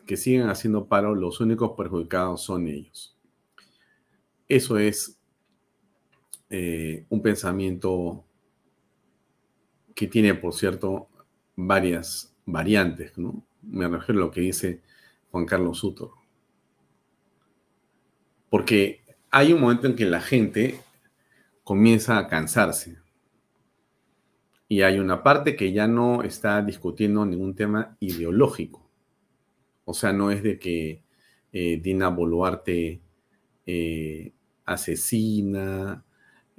que 0.06 0.16
siguen 0.16 0.48
haciendo 0.50 0.88
paro, 0.88 1.14
los 1.14 1.42
únicos 1.42 1.74
perjudicados 1.76 2.42
son 2.42 2.68
ellos. 2.68 3.18
Eso 4.48 4.78
es 4.78 5.20
eh, 6.50 7.06
un 7.10 7.22
pensamiento 7.22 8.24
que 10.00 10.08
tiene, 10.08 10.34
por 10.34 10.54
cierto, 10.54 11.10
varias 11.58 12.34
variantes, 12.46 13.18
¿no? 13.18 13.44
Me 13.62 13.86
refiero 13.86 14.22
a 14.22 14.26
lo 14.28 14.32
que 14.32 14.40
dice 14.40 14.82
Juan 15.30 15.46
Carlos 15.46 15.80
Suto. 15.80 16.14
Porque 18.50 19.02
hay 19.30 19.52
un 19.52 19.60
momento 19.60 19.88
en 19.88 19.98
que 19.98 20.06
la 20.06 20.22
gente 20.22 20.80
comienza 21.66 22.18
a 22.18 22.30
cansarse. 22.30 22.98
Y 24.70 24.84
hay 24.84 25.00
una 25.00 25.22
parte 25.22 25.58
que 25.58 25.74
ya 25.74 25.86
no 25.86 26.24
está 26.24 26.62
discutiendo 26.62 27.26
ningún 27.26 27.54
tema 27.54 27.98
ideológico. 28.00 28.90
O 29.84 29.94
sea, 29.94 30.14
no 30.14 30.32
es 30.32 30.42
de 30.44 30.60
que 30.60 31.04
eh, 31.52 31.78
Dina 31.84 32.08
Boluarte 32.08 33.02
eh, 33.66 34.32
asesina, 34.64 36.06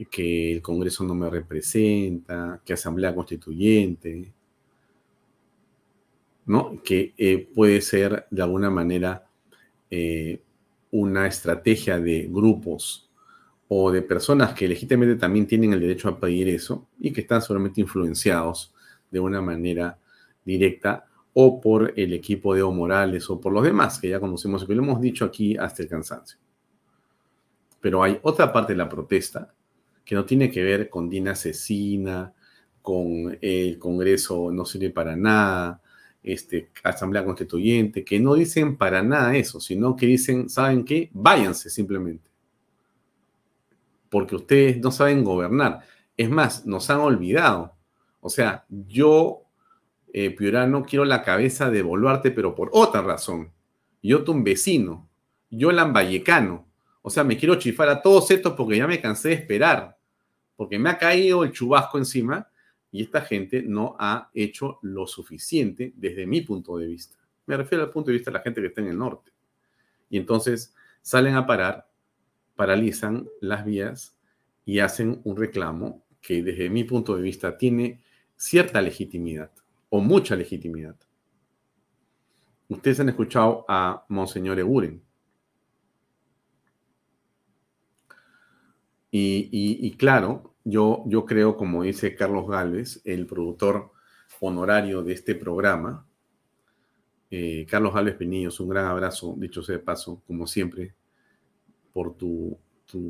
que 0.06 0.52
el 0.52 0.62
Congreso 0.62 1.04
no 1.04 1.14
me 1.14 1.28
representa, 1.28 2.60
que 2.64 2.72
Asamblea 2.72 3.14
Constituyente, 3.14 4.32
¿no? 6.46 6.82
Que 6.82 7.12
eh, 7.16 7.48
puede 7.54 7.80
ser 7.80 8.26
de 8.30 8.42
alguna 8.42 8.70
manera 8.70 9.26
eh, 9.90 10.40
una 10.90 11.26
estrategia 11.26 12.00
de 12.00 12.28
grupos 12.30 13.08
o 13.68 13.92
de 13.92 14.02
personas 14.02 14.54
que 14.54 14.66
legítimamente 14.66 15.20
también 15.20 15.46
tienen 15.46 15.72
el 15.72 15.80
derecho 15.80 16.08
a 16.08 16.18
pedir 16.18 16.48
eso 16.48 16.88
y 16.98 17.12
que 17.12 17.20
están 17.20 17.42
solamente 17.42 17.80
influenciados 17.80 18.74
de 19.10 19.20
una 19.20 19.40
manera 19.40 19.98
directa 20.44 21.06
o 21.34 21.60
por 21.60 21.92
el 21.96 22.12
equipo 22.12 22.54
de 22.54 22.60
Evo 22.60 22.72
Morales 22.72 23.30
o 23.30 23.40
por 23.40 23.52
los 23.52 23.62
demás 23.62 24.00
que 24.00 24.08
ya 24.08 24.18
conocemos 24.18 24.62
y 24.62 24.66
que 24.66 24.74
lo 24.74 24.82
hemos 24.82 25.00
dicho 25.00 25.24
aquí 25.24 25.56
hasta 25.56 25.82
el 25.82 25.88
cansancio. 25.88 26.38
Pero 27.80 28.02
hay 28.02 28.18
otra 28.22 28.52
parte 28.52 28.72
de 28.72 28.78
la 28.78 28.88
protesta 28.88 29.54
que 30.10 30.16
no 30.16 30.24
tiene 30.24 30.50
que 30.50 30.64
ver 30.64 30.90
con 30.90 31.08
Dina 31.08 31.30
Asesina, 31.30 32.34
con 32.82 33.38
el 33.40 33.78
Congreso 33.78 34.50
no 34.50 34.64
sirve 34.64 34.90
para 34.90 35.14
nada, 35.14 35.80
este, 36.20 36.72
Asamblea 36.82 37.24
Constituyente, 37.24 38.04
que 38.04 38.18
no 38.18 38.34
dicen 38.34 38.76
para 38.76 39.04
nada 39.04 39.36
eso, 39.36 39.60
sino 39.60 39.94
que 39.94 40.06
dicen, 40.06 40.48
¿saben 40.48 40.84
qué? 40.84 41.10
Váyanse 41.12 41.70
simplemente. 41.70 42.28
Porque 44.08 44.34
ustedes 44.34 44.78
no 44.78 44.90
saben 44.90 45.22
gobernar. 45.22 45.82
Es 46.16 46.28
más, 46.28 46.66
nos 46.66 46.90
han 46.90 46.98
olvidado. 46.98 47.76
O 48.18 48.30
sea, 48.30 48.64
yo, 48.68 49.44
eh, 50.12 50.34
Piurano, 50.34 50.82
quiero 50.82 51.04
la 51.04 51.22
cabeza 51.22 51.70
de 51.70 51.82
Boluarte, 51.82 52.32
pero 52.32 52.56
por 52.56 52.70
otra 52.72 53.00
razón. 53.00 53.52
Yo, 54.02 54.24
tu 54.24 54.34
vecino, 54.42 55.08
Yolan 55.50 55.92
Vallecano. 55.92 56.66
O 57.00 57.10
sea, 57.10 57.22
me 57.22 57.36
quiero 57.36 57.54
chifar 57.54 57.88
a 57.88 58.02
todos 58.02 58.28
estos 58.32 58.54
porque 58.54 58.76
ya 58.76 58.88
me 58.88 59.00
cansé 59.00 59.28
de 59.28 59.34
esperar, 59.36 59.99
porque 60.60 60.78
me 60.78 60.90
ha 60.90 60.98
caído 60.98 61.42
el 61.42 61.52
chubasco 61.52 61.96
encima 61.96 62.46
y 62.92 63.00
esta 63.00 63.22
gente 63.22 63.62
no 63.62 63.96
ha 63.98 64.30
hecho 64.34 64.78
lo 64.82 65.06
suficiente 65.06 65.94
desde 65.96 66.26
mi 66.26 66.42
punto 66.42 66.76
de 66.76 66.86
vista. 66.86 67.16
Me 67.46 67.56
refiero 67.56 67.82
al 67.82 67.90
punto 67.90 68.10
de 68.10 68.18
vista 68.18 68.30
de 68.30 68.36
la 68.36 68.42
gente 68.42 68.60
que 68.60 68.66
está 68.66 68.82
en 68.82 68.88
el 68.88 68.98
norte. 68.98 69.32
Y 70.10 70.18
entonces 70.18 70.74
salen 71.00 71.34
a 71.36 71.46
parar, 71.46 71.90
paralizan 72.56 73.26
las 73.40 73.64
vías 73.64 74.18
y 74.66 74.80
hacen 74.80 75.22
un 75.24 75.34
reclamo 75.38 76.04
que 76.20 76.42
desde 76.42 76.68
mi 76.68 76.84
punto 76.84 77.16
de 77.16 77.22
vista 77.22 77.56
tiene 77.56 78.02
cierta 78.36 78.82
legitimidad 78.82 79.50
o 79.88 80.02
mucha 80.02 80.36
legitimidad. 80.36 80.96
Ustedes 82.68 83.00
han 83.00 83.08
escuchado 83.08 83.64
a 83.66 84.04
Monseñor 84.10 84.58
Eguren. 84.58 85.02
Y, 89.12 89.96
claro, 89.98 90.49
yo, 90.64 91.02
yo 91.06 91.24
creo, 91.24 91.56
como 91.56 91.82
dice 91.82 92.14
Carlos 92.14 92.48
Galvez, 92.48 93.00
el 93.04 93.26
productor 93.26 93.92
honorario 94.40 95.02
de 95.02 95.12
este 95.12 95.34
programa, 95.34 96.06
eh, 97.30 97.66
Carlos 97.68 97.94
Galvez 97.94 98.16
Pinillos, 98.16 98.58
un 98.60 98.68
gran 98.68 98.86
abrazo, 98.86 99.34
dicho 99.38 99.62
sea 99.62 99.76
de 99.76 99.82
paso, 99.82 100.22
como 100.26 100.46
siempre, 100.46 100.94
por 101.92 102.14
tu, 102.14 102.58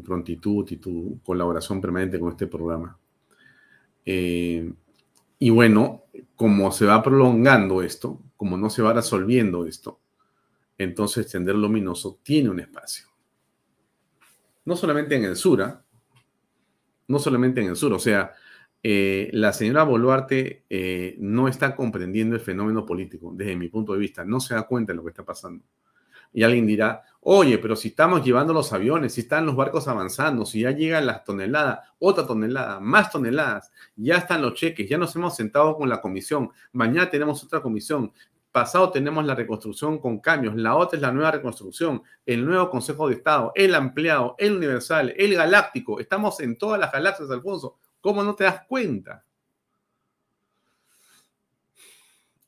prontitud 0.05 0.71
y 0.71 0.77
tu 0.77 1.21
colaboración 1.25 1.81
permanente 1.81 2.21
con 2.21 2.31
este 2.31 2.47
programa. 2.47 2.99
Eh, 4.05 4.71
y 5.39 5.51
bueno, 5.51 6.05
como 6.37 6.71
se 6.71 6.85
va 6.85 7.03
prolongando 7.03 7.83
esto, 7.83 8.21
como 8.37 8.59
no 8.59 8.69
se 8.69 8.83
va 8.83 8.93
resolviendo 8.93 9.67
esto, 9.67 10.01
entonces 10.77 11.27
Tender 11.29 11.55
Luminoso 11.55 12.19
tiene 12.23 12.51
un 12.51 12.61
espacio. 12.61 13.07
No 14.67 14.77
solamente 14.77 15.17
en 15.17 15.25
el 15.25 15.37
sur, 15.37 15.63
¿ah? 15.63 15.83
No 17.11 17.19
solamente 17.19 17.61
en 17.61 17.69
el 17.69 17.77
sur, 17.77 17.93
o 17.93 17.99
sea, 17.99 18.33
eh, 18.83 19.29
la 19.33 19.53
señora 19.53 19.83
Boluarte 19.83 20.65
eh, 20.71 21.17
no 21.19 21.49
está 21.49 21.75
comprendiendo 21.75 22.37
el 22.37 22.41
fenómeno 22.41 22.87
político 22.87 23.33
desde 23.35 23.57
mi 23.57 23.69
punto 23.69 23.93
de 23.93 23.99
vista, 23.99 24.25
no 24.25 24.41
se 24.41 24.55
da 24.55 24.63
cuenta 24.63 24.93
de 24.93 24.97
lo 24.97 25.03
que 25.03 25.11
está 25.11 25.25
pasando. 25.25 25.65
Y 26.33 26.45
alguien 26.45 26.67
dirá, 26.67 27.03
oye, 27.23 27.59
pero 27.59 27.75
si 27.75 27.89
estamos 27.89 28.25
llevando 28.25 28.53
los 28.53 28.73
aviones, 28.73 29.15
si 29.15 29.23
están 29.23 29.45
los 29.45 29.57
barcos 29.57 29.89
avanzando, 29.89 30.47
si 30.47 30.61
ya 30.61 30.71
llegan 30.71 31.05
las 31.05 31.25
toneladas, 31.25 31.81
otra 31.99 32.25
tonelada, 32.25 32.79
más 32.79 33.11
toneladas, 33.11 33.73
ya 33.97 34.17
están 34.17 34.41
los 34.41 34.55
cheques, 34.55 34.89
ya 34.89 34.97
nos 34.97 35.15
hemos 35.17 35.35
sentado 35.35 35.77
con 35.77 35.89
la 35.89 36.01
comisión, 36.01 36.51
mañana 36.73 37.11
tenemos 37.11 37.43
otra 37.43 37.61
comisión, 37.61 38.13
pasado 38.53 38.91
tenemos 38.91 39.25
la 39.25 39.35
reconstrucción 39.35 39.99
con 39.99 40.21
cambios, 40.21 40.57
la 40.57 40.77
otra 40.77 40.97
es 40.97 41.03
la 41.03 41.13
nueva 41.13 41.31
reconstrucción, 41.31 42.03
el 42.27 42.45
nuevo 42.45 42.71
Consejo 42.71 43.09
de 43.09 43.15
Estado, 43.15 43.53
el 43.55 43.75
ampliado, 43.75 44.35
el 44.39 44.57
universal, 44.57 45.15
el 45.17 45.35
galáctico, 45.35 46.01
estamos 46.01 46.41
en 46.41 46.59
todas 46.59 46.81
las 46.81 46.93
galaxias, 46.93 47.31
Alfonso, 47.31 47.79
¿cómo 48.01 48.23
no 48.23 48.35
te 48.35 48.45
das 48.45 48.67
cuenta? 48.67 49.25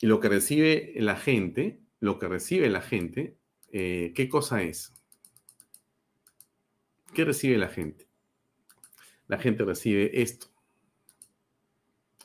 Y 0.00 0.06
lo 0.06 0.18
que 0.18 0.28
recibe 0.28 0.94
la 0.96 1.14
gente, 1.14 1.80
lo 2.00 2.18
que 2.18 2.26
recibe 2.26 2.68
la 2.68 2.80
gente 2.80 3.36
eh, 3.72 4.12
¿qué 4.14 4.28
cosa 4.28 4.62
es? 4.62 4.92
¿Qué 7.14 7.24
recibe 7.24 7.56
la 7.56 7.68
gente? 7.68 8.06
La 9.26 9.38
gente 9.38 9.64
recibe 9.64 10.20
esto. 10.20 10.48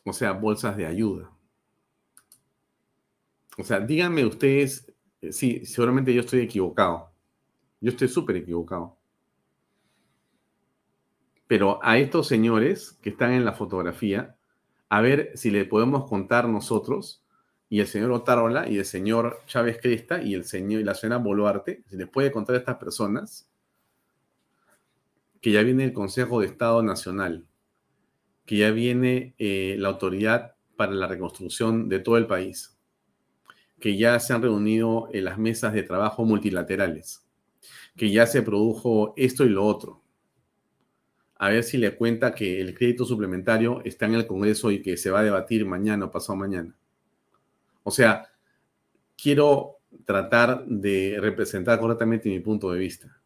O 0.04 0.12
sea, 0.12 0.34
bolsas 0.34 0.76
de 0.76 0.86
ayuda. 0.86 1.32
O 3.58 3.64
sea, 3.64 3.80
díganme 3.80 4.26
ustedes, 4.26 4.94
eh, 5.22 5.32
sí, 5.32 5.66
seguramente 5.66 6.14
yo 6.14 6.22
estoy 6.22 6.42
equivocado. 6.42 7.12
Yo 7.82 7.90
estoy 7.90 8.08
súper 8.08 8.38
equivocado. 8.38 8.98
Pero 11.48 11.80
a 11.84 11.98
estos 11.98 12.28
señores 12.28 12.98
que 13.02 13.10
están 13.10 13.32
en 13.32 13.46
la 13.46 13.54
fotografía, 13.54 14.36
a 14.90 15.02
ver 15.02 15.32
si 15.36 15.50
le 15.50 15.66
podemos 15.66 16.08
contar 16.08 16.48
nosotros 16.48 17.24
y 17.70 17.80
el 17.80 17.88
señor 17.88 18.12
Otárola 18.12 18.70
y 18.70 18.78
el 18.78 18.86
señor 18.86 19.42
Chávez 19.48 19.80
Cresta 19.82 20.22
y 20.22 20.34
el 20.34 20.44
señor 20.44 20.82
y 20.82 20.84
la 20.84 20.94
señora 20.94 21.18
Boluarte, 21.18 21.84
se 21.88 21.98
les 21.98 22.08
puede 22.08 22.32
contar 22.32 22.56
a 22.56 22.60
estas 22.60 22.78
personas 22.78 23.50
que 25.42 25.52
ya 25.52 25.64
viene 25.64 25.84
el 25.84 25.94
Consejo 25.94 26.42
de 26.42 26.48
Estado 26.48 26.84
Nacional, 26.84 27.46
que 28.46 28.58
ya 28.58 28.72
viene 28.72 29.36
eh, 29.38 29.76
la 29.80 29.90
autoridad 29.90 30.56
para 30.76 30.94
la 30.94 31.08
reconstrucción 31.08 31.90
de 31.90 32.00
todo 32.00 32.18
el 32.18 32.28
país, 32.28 32.77
que 33.80 33.98
ya 33.98 34.20
se 34.20 34.34
han 34.34 34.42
reunido 34.42 35.10
en 35.14 35.26
las 35.26 35.38
mesas 35.38 35.74
de 35.74 35.84
trabajo 35.84 36.26
multilaterales, 36.26 37.26
que 37.96 38.12
ya 38.12 38.26
se 38.26 38.42
produjo 38.42 39.14
esto 39.18 39.46
y 39.46 39.50
lo 39.50 39.66
otro. 39.66 40.02
A 41.36 41.50
ver 41.50 41.64
si 41.64 41.78
le 41.78 41.96
cuenta 41.96 42.34
que 42.34 42.60
el 42.60 42.74
crédito 42.74 43.06
suplementario 43.06 43.82
está 43.86 44.08
en 44.08 44.16
el 44.16 44.26
Congreso 44.26 44.72
y 44.72 44.82
que 44.82 44.98
se 44.98 45.12
va 45.12 45.20
a 45.20 45.24
debatir 45.24 45.66
mañana 45.66 46.06
o 46.06 46.12
pasado 46.12 46.36
mañana 46.36 46.76
o 47.88 47.92
sea, 47.92 48.30
quiero 49.16 49.78
tratar 50.04 50.66
de 50.66 51.20
representar 51.22 51.80
correctamente 51.80 52.28
mi 52.28 52.42
punto 52.42 52.70
de 52.70 52.80
vista. 52.80 53.22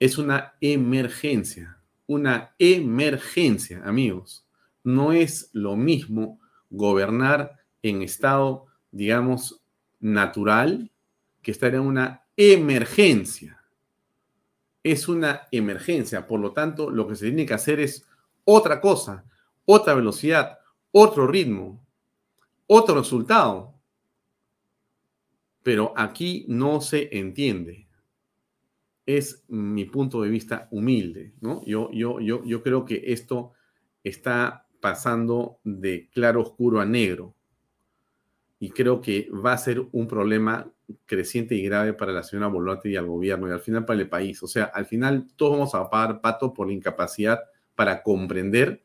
Es 0.00 0.18
una 0.18 0.54
emergencia, 0.60 1.78
una 2.08 2.52
emergencia, 2.58 3.80
amigos. 3.84 4.44
No 4.82 5.12
es 5.12 5.50
lo 5.52 5.76
mismo 5.76 6.40
gobernar 6.68 7.60
en 7.80 8.02
estado, 8.02 8.66
digamos, 8.94 9.60
natural 9.98 10.90
que 11.42 11.50
estar 11.50 11.74
en 11.74 11.80
una 11.80 12.24
emergencia. 12.36 13.60
Es 14.82 15.08
una 15.08 15.48
emergencia, 15.50 16.26
por 16.26 16.40
lo 16.40 16.52
tanto, 16.52 16.90
lo 16.90 17.08
que 17.08 17.16
se 17.16 17.26
tiene 17.26 17.44
que 17.44 17.54
hacer 17.54 17.80
es 17.80 18.06
otra 18.44 18.80
cosa, 18.80 19.24
otra 19.64 19.94
velocidad, 19.94 20.58
otro 20.92 21.26
ritmo, 21.26 21.84
otro 22.66 22.94
resultado. 22.94 23.74
Pero 25.62 25.92
aquí 25.96 26.44
no 26.48 26.80
se 26.80 27.08
entiende. 27.18 27.88
Es 29.06 29.44
mi 29.48 29.86
punto 29.86 30.22
de 30.22 30.28
vista 30.28 30.68
humilde, 30.70 31.34
¿no? 31.40 31.64
Yo, 31.64 31.90
yo, 31.92 32.20
yo, 32.20 32.44
yo 32.44 32.62
creo 32.62 32.84
que 32.84 33.02
esto 33.06 33.52
está 34.04 34.66
pasando 34.80 35.58
de 35.64 36.08
claro 36.10 36.42
oscuro 36.42 36.80
a 36.80 36.86
negro. 36.86 37.34
Y 38.64 38.70
creo 38.70 39.02
que 39.02 39.28
va 39.30 39.52
a 39.52 39.58
ser 39.58 39.84
un 39.92 40.08
problema 40.08 40.72
creciente 41.04 41.54
y 41.54 41.62
grave 41.62 41.92
para 41.92 42.12
la 42.12 42.22
señora 42.22 42.46
Boluarte 42.46 42.88
y 42.88 42.96
al 42.96 43.06
gobierno 43.06 43.46
y 43.46 43.52
al 43.52 43.60
final 43.60 43.84
para 43.84 44.00
el 44.00 44.08
país. 44.08 44.42
O 44.42 44.46
sea, 44.46 44.64
al 44.64 44.86
final 44.86 45.26
todos 45.36 45.52
vamos 45.52 45.74
a 45.74 45.90
pagar 45.90 46.22
pato 46.22 46.54
por 46.54 46.68
la 46.68 46.72
incapacidad 46.72 47.40
para 47.74 48.02
comprender 48.02 48.82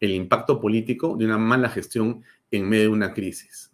el 0.00 0.10
impacto 0.10 0.60
político 0.60 1.16
de 1.16 1.26
una 1.26 1.38
mala 1.38 1.68
gestión 1.68 2.24
en 2.50 2.68
medio 2.68 2.82
de 2.82 2.88
una 2.88 3.14
crisis. 3.14 3.72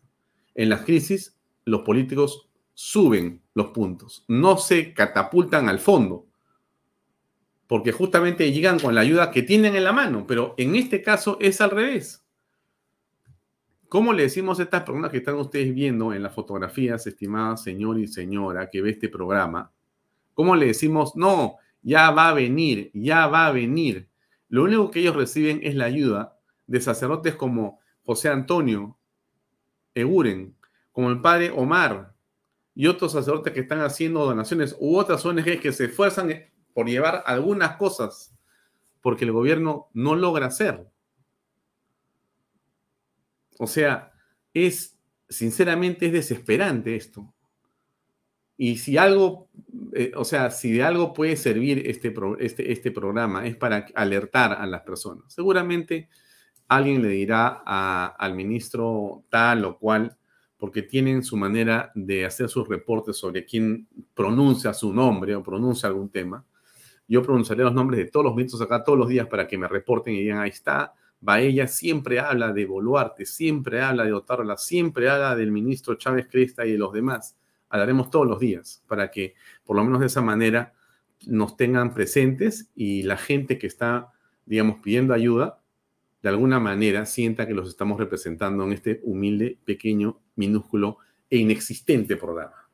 En 0.54 0.68
las 0.68 0.82
crisis, 0.82 1.38
los 1.64 1.80
políticos 1.80 2.50
suben 2.74 3.40
los 3.54 3.68
puntos, 3.68 4.26
no 4.28 4.58
se 4.58 4.92
catapultan 4.92 5.70
al 5.70 5.78
fondo, 5.78 6.26
porque 7.66 7.92
justamente 7.92 8.52
llegan 8.52 8.78
con 8.78 8.94
la 8.94 9.00
ayuda 9.00 9.30
que 9.30 9.42
tienen 9.42 9.76
en 9.76 9.84
la 9.84 9.94
mano, 9.94 10.26
pero 10.26 10.54
en 10.58 10.76
este 10.76 11.00
caso 11.00 11.38
es 11.40 11.62
al 11.62 11.70
revés. 11.70 12.27
¿Cómo 13.89 14.12
le 14.12 14.24
decimos 14.24 14.60
a 14.60 14.65
estas 14.65 14.82
personas 14.82 15.10
que 15.10 15.16
están 15.16 15.36
ustedes 15.36 15.74
viendo 15.74 16.12
en 16.12 16.23
las 16.23 16.35
fotografías, 16.35 17.06
estimada 17.06 17.56
señor 17.56 17.98
y 17.98 18.06
señora 18.06 18.69
que 18.69 18.82
ve 18.82 18.90
este 18.90 19.09
programa? 19.09 19.73
¿Cómo 20.35 20.55
le 20.56 20.66
decimos, 20.66 21.16
no, 21.16 21.56
ya 21.81 22.10
va 22.10 22.28
a 22.28 22.35
venir, 22.35 22.90
ya 22.93 23.27
va 23.28 23.47
a 23.47 23.52
venir? 23.52 24.10
Lo 24.51 24.65
único 24.65 24.90
que 24.90 25.01
ellos 25.01 25.16
reciben 25.16 25.60
es 25.62 25.74
la 25.74 25.86
ayuda 25.86 26.39
de 26.66 26.82
sacerdotes 26.82 27.35
como 27.35 27.81
José 28.05 28.28
Antonio 28.28 28.98
Eguren, 29.94 30.55
como 30.93 31.09
el 31.09 31.23
padre 31.23 31.51
Omar 31.51 32.15
y 32.74 32.89
otros 32.89 33.12
sacerdotes 33.12 33.55
que 33.55 33.60
están 33.60 33.81
haciendo 33.81 34.24
donaciones 34.27 34.77
u 34.78 34.98
otras 34.98 35.24
ONGs 35.24 35.60
que 35.60 35.73
se 35.73 35.86
esfuerzan 35.86 36.31
por 36.74 36.86
llevar 36.86 37.23
algunas 37.24 37.77
cosas 37.77 38.36
porque 39.01 39.24
el 39.24 39.32
gobierno 39.32 39.89
no 39.94 40.15
logra 40.15 40.47
hacer. 40.47 40.86
O 43.59 43.66
sea, 43.66 44.12
es, 44.55 44.98
sinceramente, 45.28 46.06
es 46.06 46.12
desesperante 46.12 46.97
esto. 46.97 47.32
Y 48.56 48.78
si 48.78 48.97
algo, 48.97 49.48
eh, 49.93 50.12
o 50.16 50.24
sea, 50.24 50.51
si 50.51 50.72
de 50.72 50.82
algo 50.82 51.12
puede 51.12 51.36
servir 51.36 51.86
este, 51.86 52.12
este, 52.40 52.72
este 52.72 52.90
programa 52.90 53.47
es 53.47 53.56
para 53.56 53.86
alertar 53.94 54.52
a 54.52 54.66
las 54.66 54.82
personas. 54.82 55.32
Seguramente 55.32 56.09
alguien 56.66 57.02
le 57.02 57.09
dirá 57.09 57.62
al 57.64 58.35
ministro 58.35 59.24
tal 59.30 59.64
o 59.64 59.78
cual, 59.78 60.16
porque 60.59 60.82
tienen 60.82 61.22
su 61.22 61.36
manera 61.36 61.93
de 61.94 62.24
hacer 62.24 62.48
sus 62.48 62.68
reportes 62.68 63.16
sobre 63.16 63.44
quién 63.44 63.86
pronuncia 64.12 64.74
su 64.74 64.93
nombre 64.93 65.36
o 65.36 65.43
pronuncia 65.43 65.89
algún 65.89 66.10
tema. 66.10 66.44
Yo 67.06 67.22
pronunciaré 67.22 67.62
los 67.62 67.72
nombres 67.72 67.98
de 67.98 68.10
todos 68.10 68.24
los 68.24 68.35
ministros 68.35 68.60
acá 68.60 68.82
todos 68.82 68.98
los 68.98 69.09
días 69.09 69.28
para 69.28 69.47
que 69.47 69.56
me 69.56 69.68
reporten 69.68 70.14
y 70.14 70.20
digan, 70.20 70.39
ahí 70.39 70.51
está, 70.51 70.93
ella 71.27 71.66
siempre 71.66 72.20
habla 72.20 72.53
de 72.53 72.66
Boluarte, 72.66 73.27
siempre 73.27 73.81
habla 73.82 74.05
de 74.05 74.12
Otárola, 74.12 74.57
siempre 74.57 75.09
habla 75.09 75.35
del 75.36 75.51
ministro 75.51 75.95
Chávez 75.97 76.28
Cresta 76.31 76.65
y 76.66 76.73
de 76.73 76.78
los 76.78 76.93
demás. 76.93 77.36
hablaremos 77.70 78.11
todos 78.11 78.27
los 78.27 78.40
días 78.40 78.82
para 78.86 79.11
que 79.11 79.35
por 79.65 79.77
lo 79.77 79.85
menos 79.85 80.01
de 80.01 80.07
esa 80.07 80.23
manera 80.23 80.73
nos 81.27 81.57
tengan 81.57 81.93
presentes 81.93 82.70
y 82.74 83.03
la 83.03 83.16
gente 83.16 83.59
que 83.59 83.66
está, 83.66 84.12
digamos, 84.47 84.81
pidiendo 84.81 85.12
ayuda, 85.12 85.61
de 86.23 86.28
alguna 86.28 86.61
manera 86.61 87.05
sienta 87.07 87.47
que 87.47 87.55
los 87.55 87.69
estamos 87.69 87.99
representando 87.99 88.65
en 88.65 88.73
este 88.73 89.01
humilde, 89.05 89.59
pequeño, 89.65 90.20
minúsculo 90.36 90.99
e 91.28 91.39
inexistente 91.39 92.16
programa. 92.16 92.69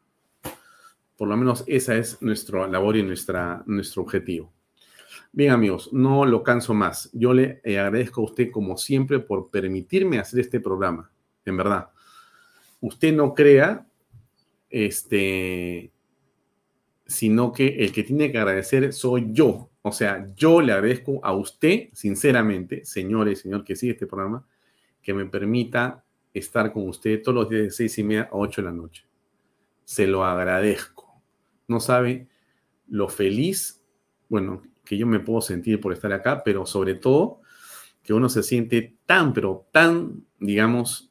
Por 1.17 1.29
lo 1.29 1.37
menos 1.37 1.65
esa 1.67 1.97
es 1.97 2.21
nuestra 2.23 2.67
labor 2.67 2.97
y 2.97 3.03
nuestra, 3.03 3.63
nuestro 3.67 4.03
objetivo. 4.03 4.53
Bien 5.37 5.51
amigos, 5.51 5.93
no 5.93 6.25
lo 6.25 6.45
canso 6.45 6.75
más. 6.75 7.11
Yo 7.13 7.35
le 7.35 7.61
eh, 7.65 7.77
agradezco 7.77 8.21
a 8.21 8.25
usted 8.25 8.53
como 8.53 8.77
siempre 8.77 9.19
por 9.19 9.51
permitirme 9.51 10.21
hacer 10.21 10.39
este 10.39 10.61
programa. 10.61 11.11
En 11.45 11.57
verdad, 11.57 11.89
usted 12.81 13.13
no 13.13 13.35
crea, 13.35 13.85
este, 14.71 15.91
sino 17.05 17.53
que 17.53 17.67
el 17.67 17.91
que 17.91 18.05
tiene 18.05 18.31
que 18.31 18.39
agradecer 18.39 18.93
soy 18.93 19.27
yo. 19.33 19.71
O 19.83 19.91
sea, 19.91 20.25
yo 20.37 20.61
le 20.61 20.73
agradezco 20.73 21.19
a 21.25 21.35
usted, 21.35 21.89
sinceramente, 21.93 22.85
señores 22.85 23.41
señor 23.41 23.65
que 23.65 23.75
sigue 23.75 23.95
este 23.95 24.07
programa, 24.07 24.47
que 25.03 25.15
me 25.15 25.27
permita 25.27 26.05
estar 26.33 26.73
con 26.73 26.89
usted 26.89 27.21
todos 27.21 27.35
los 27.35 27.49
días 27.49 27.63
de 27.63 27.71
seis 27.73 27.99
y 27.99 28.05
media 28.05 28.29
a 28.31 28.37
ocho 28.37 28.63
de 28.63 28.67
la 28.67 28.73
noche. 28.73 29.05
Se 29.85 30.07
lo 30.07 30.25
agradezco. 30.25 31.21
No 31.67 31.81
sabe 31.81 32.29
lo 32.87 33.09
feliz, 33.09 33.83
bueno, 34.29 34.63
que 34.85 34.97
yo 34.97 35.07
me 35.07 35.21
puedo 35.21 35.41
sentir 35.41 35.81
por 35.81 35.93
estar 35.93 36.13
acá, 36.13 36.43
pero 36.45 36.67
sobre 36.67 36.95
todo 36.95 37.41
que 38.03 38.13
uno 38.13 38.29
se 38.29 38.43
siente 38.43 38.97
tan, 39.07 39.33
pero 39.33 39.67
tan, 39.73 40.25
digamos, 40.39 41.11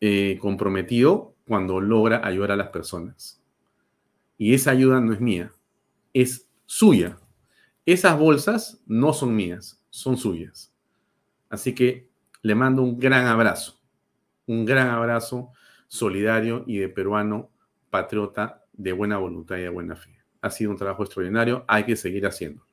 eh, 0.00 0.38
comprometido 0.40 1.34
cuando 1.46 1.80
logra 1.80 2.26
ayudar 2.26 2.52
a 2.52 2.56
las 2.56 2.68
personas. 2.68 3.40
Y 4.38 4.54
esa 4.54 4.70
ayuda 4.70 5.00
no 5.00 5.12
es 5.12 5.20
mía, 5.20 5.52
es 6.14 6.48
suya. 6.66 7.18
Esas 7.84 8.18
bolsas 8.18 8.80
no 8.86 9.12
son 9.12 9.34
mías, 9.34 9.82
son 9.90 10.16
suyas. 10.16 10.72
Así 11.50 11.74
que 11.74 12.08
le 12.42 12.54
mando 12.54 12.82
un 12.82 12.98
gran 12.98 13.26
abrazo, 13.26 13.80
un 14.46 14.64
gran 14.64 14.88
abrazo 14.88 15.50
solidario 15.88 16.64
y 16.66 16.78
de 16.78 16.88
peruano 16.88 17.50
patriota 17.90 18.64
de 18.72 18.92
buena 18.92 19.18
voluntad 19.18 19.56
y 19.56 19.62
de 19.62 19.68
buena 19.68 19.96
fe. 19.96 20.18
Ha 20.40 20.50
sido 20.50 20.70
un 20.70 20.76
trabajo 20.76 21.02
extraordinario, 21.02 21.64
hay 21.66 21.84
que 21.84 21.96
seguir 21.96 22.26
haciendo. 22.26 22.67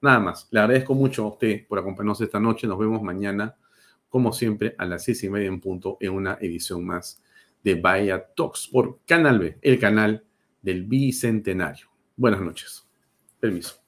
Nada 0.00 0.20
más, 0.20 0.48
le 0.50 0.60
agradezco 0.60 0.94
mucho 0.94 1.24
a 1.24 1.28
usted 1.28 1.66
por 1.66 1.78
acompañarnos 1.78 2.20
esta 2.20 2.38
noche. 2.38 2.66
Nos 2.66 2.78
vemos 2.78 3.02
mañana, 3.02 3.56
como 4.08 4.32
siempre, 4.32 4.74
a 4.78 4.84
las 4.84 5.04
seis 5.04 5.22
y 5.24 5.30
media 5.30 5.48
en 5.48 5.60
punto 5.60 5.96
en 6.00 6.12
una 6.12 6.38
edición 6.40 6.84
más 6.84 7.22
de 7.62 7.74
Bahía 7.74 8.24
Talks 8.36 8.68
por 8.68 9.00
Canal 9.06 9.38
B, 9.38 9.58
el 9.62 9.78
canal 9.78 10.24
del 10.62 10.84
Bicentenario. 10.84 11.88
Buenas 12.16 12.40
noches. 12.40 12.86
Permiso. 13.40 13.80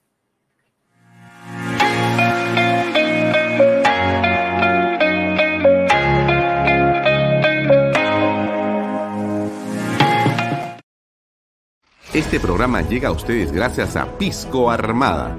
Este 12.14 12.40
programa 12.40 12.82
llega 12.82 13.10
a 13.10 13.12
ustedes 13.12 13.52
gracias 13.52 13.94
a 13.94 14.18
Pisco 14.18 14.70
Armada 14.70 15.38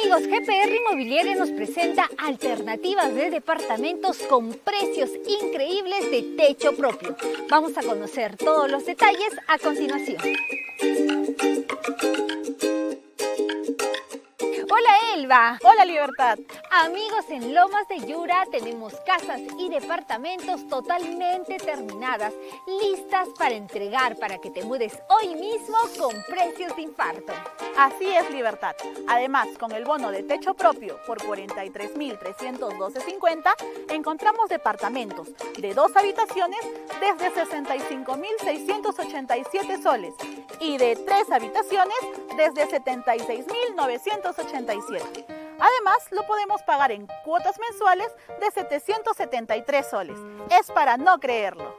Amigos, 0.00 0.28
GPR 0.28 0.72
Inmobiliaria 0.76 1.34
nos 1.34 1.50
presenta 1.50 2.08
alternativas 2.18 3.12
de 3.16 3.30
departamentos 3.30 4.18
con 4.28 4.52
precios 4.52 5.10
increíbles 5.26 6.08
de 6.08 6.22
techo 6.36 6.76
propio. 6.76 7.16
Vamos 7.50 7.76
a 7.76 7.82
conocer 7.82 8.36
todos 8.36 8.70
los 8.70 8.86
detalles 8.86 9.32
a 9.48 9.58
continuación. 9.58 10.18
Hola 14.78 14.94
Elba. 15.14 15.58
Hola 15.64 15.84
Libertad. 15.84 16.38
Amigos, 16.70 17.24
en 17.30 17.52
Lomas 17.52 17.88
de 17.88 17.98
Yura 18.06 18.44
tenemos 18.48 18.94
casas 19.04 19.40
y 19.58 19.68
departamentos 19.68 20.68
totalmente 20.68 21.56
terminadas, 21.56 22.32
listas 22.80 23.28
para 23.36 23.56
entregar 23.56 24.14
para 24.18 24.38
que 24.38 24.52
te 24.52 24.62
mudes 24.62 24.96
hoy 25.08 25.34
mismo 25.34 25.76
con 25.98 26.14
precios 26.28 26.76
de 26.76 26.82
infarto. 26.82 27.32
Así 27.76 28.06
es 28.06 28.30
Libertad. 28.30 28.76
Además, 29.08 29.48
con 29.58 29.72
el 29.72 29.84
bono 29.84 30.12
de 30.12 30.22
techo 30.22 30.54
propio 30.54 31.00
por 31.08 31.18
43.312.50, 31.22 33.52
encontramos 33.90 34.48
departamentos 34.48 35.26
de 35.58 35.74
dos 35.74 35.90
habitaciones 35.96 36.60
desde 37.00 37.34
65.687 37.34 39.82
soles 39.82 40.14
y 40.60 40.78
de 40.78 40.94
tres 40.94 41.28
habitaciones 41.32 41.98
desde 42.36 42.68
76.987. 44.68 45.24
Además, 45.60 46.06
lo 46.10 46.24
podemos 46.26 46.62
pagar 46.62 46.92
en 46.92 47.08
cuotas 47.24 47.58
mensuales 47.58 48.14
de 48.40 48.50
773 48.50 49.88
soles. 49.88 50.18
Es 50.50 50.70
para 50.70 50.96
no 50.96 51.18
creerlo. 51.18 51.76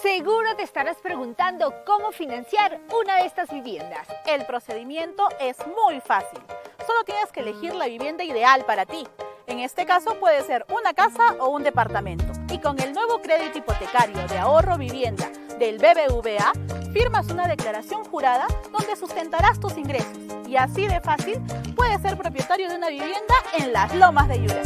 Seguro 0.00 0.54
te 0.56 0.62
estarás 0.62 0.96
preguntando 0.98 1.74
cómo 1.84 2.12
financiar 2.12 2.80
una 2.94 3.16
de 3.16 3.26
estas 3.26 3.50
viviendas. 3.50 4.06
El 4.26 4.46
procedimiento 4.46 5.28
es 5.40 5.56
muy 5.66 6.00
fácil. 6.00 6.40
Solo 6.86 7.04
tienes 7.04 7.30
que 7.32 7.40
elegir 7.40 7.74
la 7.74 7.86
vivienda 7.86 8.24
ideal 8.24 8.64
para 8.64 8.86
ti. 8.86 9.06
En 9.48 9.60
este 9.60 9.86
caso 9.86 10.14
puede 10.20 10.42
ser 10.42 10.66
una 10.68 10.92
casa 10.92 11.34
o 11.40 11.48
un 11.48 11.62
departamento. 11.62 12.26
Y 12.52 12.58
con 12.58 12.78
el 12.80 12.92
nuevo 12.92 13.22
crédito 13.22 13.56
hipotecario 13.56 14.28
de 14.28 14.36
ahorro 14.36 14.76
vivienda 14.76 15.30
del 15.58 15.78
BBVA, 15.78 16.52
firmas 16.92 17.30
una 17.30 17.48
declaración 17.48 18.04
jurada 18.04 18.46
donde 18.70 18.94
sustentarás 18.94 19.58
tus 19.58 19.78
ingresos. 19.78 20.18
Y 20.46 20.56
así 20.56 20.86
de 20.86 21.00
fácil 21.00 21.40
puedes 21.74 22.02
ser 22.02 22.18
propietario 22.18 22.68
de 22.68 22.76
una 22.76 22.90
vivienda 22.90 23.34
en 23.58 23.72
las 23.72 23.94
lomas 23.94 24.28
de 24.28 24.38
Yura. 24.38 24.62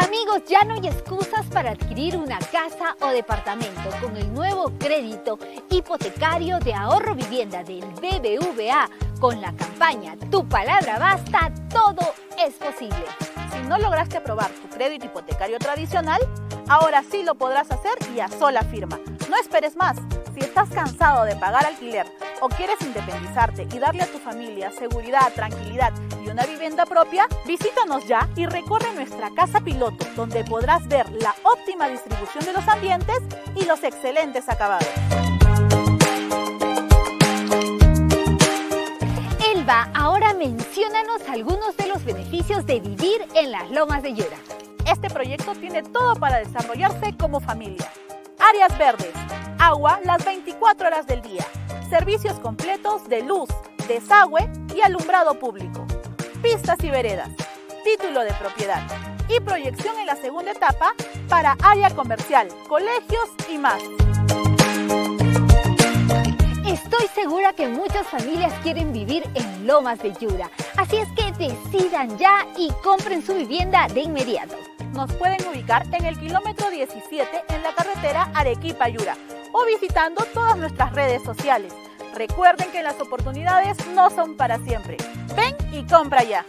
Amigos, 0.00 0.44
ya 0.46 0.62
no 0.62 0.74
hay 0.74 0.86
excusas 0.86 1.46
para 1.46 1.72
adquirir 1.72 2.16
una 2.16 2.38
casa 2.38 2.96
o 3.00 3.08
departamento 3.08 3.90
con 4.00 4.16
el 4.16 4.32
nuevo 4.32 4.72
crédito 4.78 5.36
hipotecario 5.68 6.60
de 6.60 6.74
ahorro 6.74 7.16
vivienda 7.16 7.64
del 7.64 7.84
BBVA. 7.86 8.88
Con 9.20 9.38
la 9.42 9.52
campaña 9.52 10.16
Tu 10.30 10.48
palabra 10.48 10.98
basta, 10.98 11.52
todo 11.68 12.14
es 12.38 12.54
posible. 12.54 13.04
Si 13.52 13.60
no 13.68 13.76
lograste 13.76 14.16
aprobar 14.16 14.50
tu 14.50 14.68
crédito 14.70 15.06
hipotecario 15.06 15.58
tradicional, 15.58 16.20
ahora 16.68 17.02
sí 17.02 17.22
lo 17.22 17.34
podrás 17.34 17.70
hacer 17.70 17.92
y 18.14 18.20
a 18.20 18.28
sola 18.28 18.62
firma. 18.62 18.98
No 19.28 19.36
esperes 19.36 19.76
más. 19.76 19.98
Si 20.32 20.40
estás 20.40 20.70
cansado 20.70 21.24
de 21.24 21.36
pagar 21.36 21.66
alquiler 21.66 22.06
o 22.40 22.48
quieres 22.48 22.80
independizarte 22.80 23.68
y 23.70 23.78
darle 23.78 24.04
a 24.04 24.10
tu 24.10 24.18
familia 24.18 24.70
seguridad, 24.70 25.30
tranquilidad 25.34 25.92
y 26.24 26.30
una 26.30 26.46
vivienda 26.46 26.86
propia, 26.86 27.26
visítanos 27.46 28.06
ya 28.06 28.26
y 28.36 28.46
recorre 28.46 28.94
nuestra 28.94 29.30
casa 29.34 29.60
piloto, 29.60 30.06
donde 30.16 30.44
podrás 30.44 30.88
ver 30.88 31.10
la 31.12 31.34
óptima 31.42 31.88
distribución 31.88 32.46
de 32.46 32.54
los 32.54 32.66
ambientes 32.66 33.18
y 33.54 33.66
los 33.66 33.82
excelentes 33.84 34.48
acabados. 34.48 34.88
Ahora 39.70 40.34
menciónanos 40.34 41.22
algunos 41.28 41.76
de 41.76 41.86
los 41.86 42.04
beneficios 42.04 42.66
de 42.66 42.80
vivir 42.80 43.24
en 43.34 43.52
las 43.52 43.70
lomas 43.70 44.02
de 44.02 44.14
Yura. 44.14 44.36
Este 44.84 45.08
proyecto 45.08 45.52
tiene 45.54 45.84
todo 45.84 46.16
para 46.16 46.38
desarrollarse 46.38 47.16
como 47.16 47.38
familia. 47.38 47.88
Áreas 48.40 48.76
verdes, 48.76 49.12
agua 49.60 50.00
las 50.04 50.24
24 50.24 50.88
horas 50.88 51.06
del 51.06 51.22
día, 51.22 51.46
servicios 51.88 52.40
completos 52.40 53.08
de 53.08 53.22
luz, 53.22 53.48
desagüe 53.86 54.50
y 54.74 54.80
alumbrado 54.80 55.38
público, 55.38 55.86
pistas 56.42 56.82
y 56.82 56.90
veredas, 56.90 57.30
título 57.84 58.22
de 58.22 58.32
propiedad 58.32 58.82
y 59.28 59.38
proyección 59.38 59.96
en 60.00 60.06
la 60.06 60.16
segunda 60.16 60.50
etapa 60.50 60.94
para 61.28 61.56
área 61.62 61.90
comercial, 61.90 62.48
colegios 62.68 63.28
y 63.48 63.58
más. 63.58 63.80
Estoy 66.70 67.08
segura 67.16 67.52
que 67.52 67.66
muchas 67.66 68.06
familias 68.06 68.52
quieren 68.62 68.92
vivir 68.92 69.24
en 69.34 69.66
Lomas 69.66 69.98
de 69.98 70.12
Yura, 70.20 70.48
así 70.76 70.98
es 70.98 71.08
que 71.16 71.32
decidan 71.32 72.16
ya 72.16 72.46
y 72.56 72.70
compren 72.84 73.26
su 73.26 73.34
vivienda 73.34 73.88
de 73.92 74.02
inmediato. 74.02 74.54
Nos 74.92 75.12
pueden 75.14 75.44
ubicar 75.48 75.84
en 75.92 76.04
el 76.04 76.16
kilómetro 76.16 76.70
17 76.70 77.26
en 77.48 77.62
la 77.64 77.74
carretera 77.74 78.30
Arequipa-Yura 78.34 79.16
o 79.50 79.66
visitando 79.66 80.24
todas 80.32 80.56
nuestras 80.58 80.92
redes 80.92 81.24
sociales. 81.24 81.72
Recuerden 82.14 82.70
que 82.70 82.84
las 82.84 83.00
oportunidades 83.00 83.76
no 83.88 84.08
son 84.10 84.36
para 84.36 84.58
siempre. 84.60 84.96
Ven 85.34 85.56
y 85.72 85.84
compra 85.88 86.22
ya. 86.22 86.46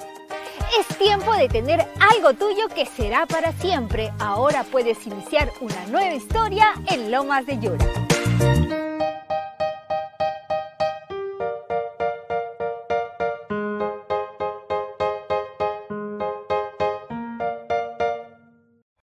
Es 0.80 0.86
tiempo 1.00 1.34
de 1.34 1.50
tener 1.50 1.88
algo 2.00 2.36
tuyo 2.36 2.68
que 2.68 2.86
será 2.86 3.26
para 3.26 3.54
siempre. 3.54 4.14
Ahora 4.20 4.66
puedes 4.66 5.04
iniciar 5.08 5.52
una 5.62 5.84
nueva 5.88 6.14
historia 6.14 6.74
en 6.92 7.10
Lomas 7.10 7.48
de 7.48 7.58
Yura. 7.58 8.91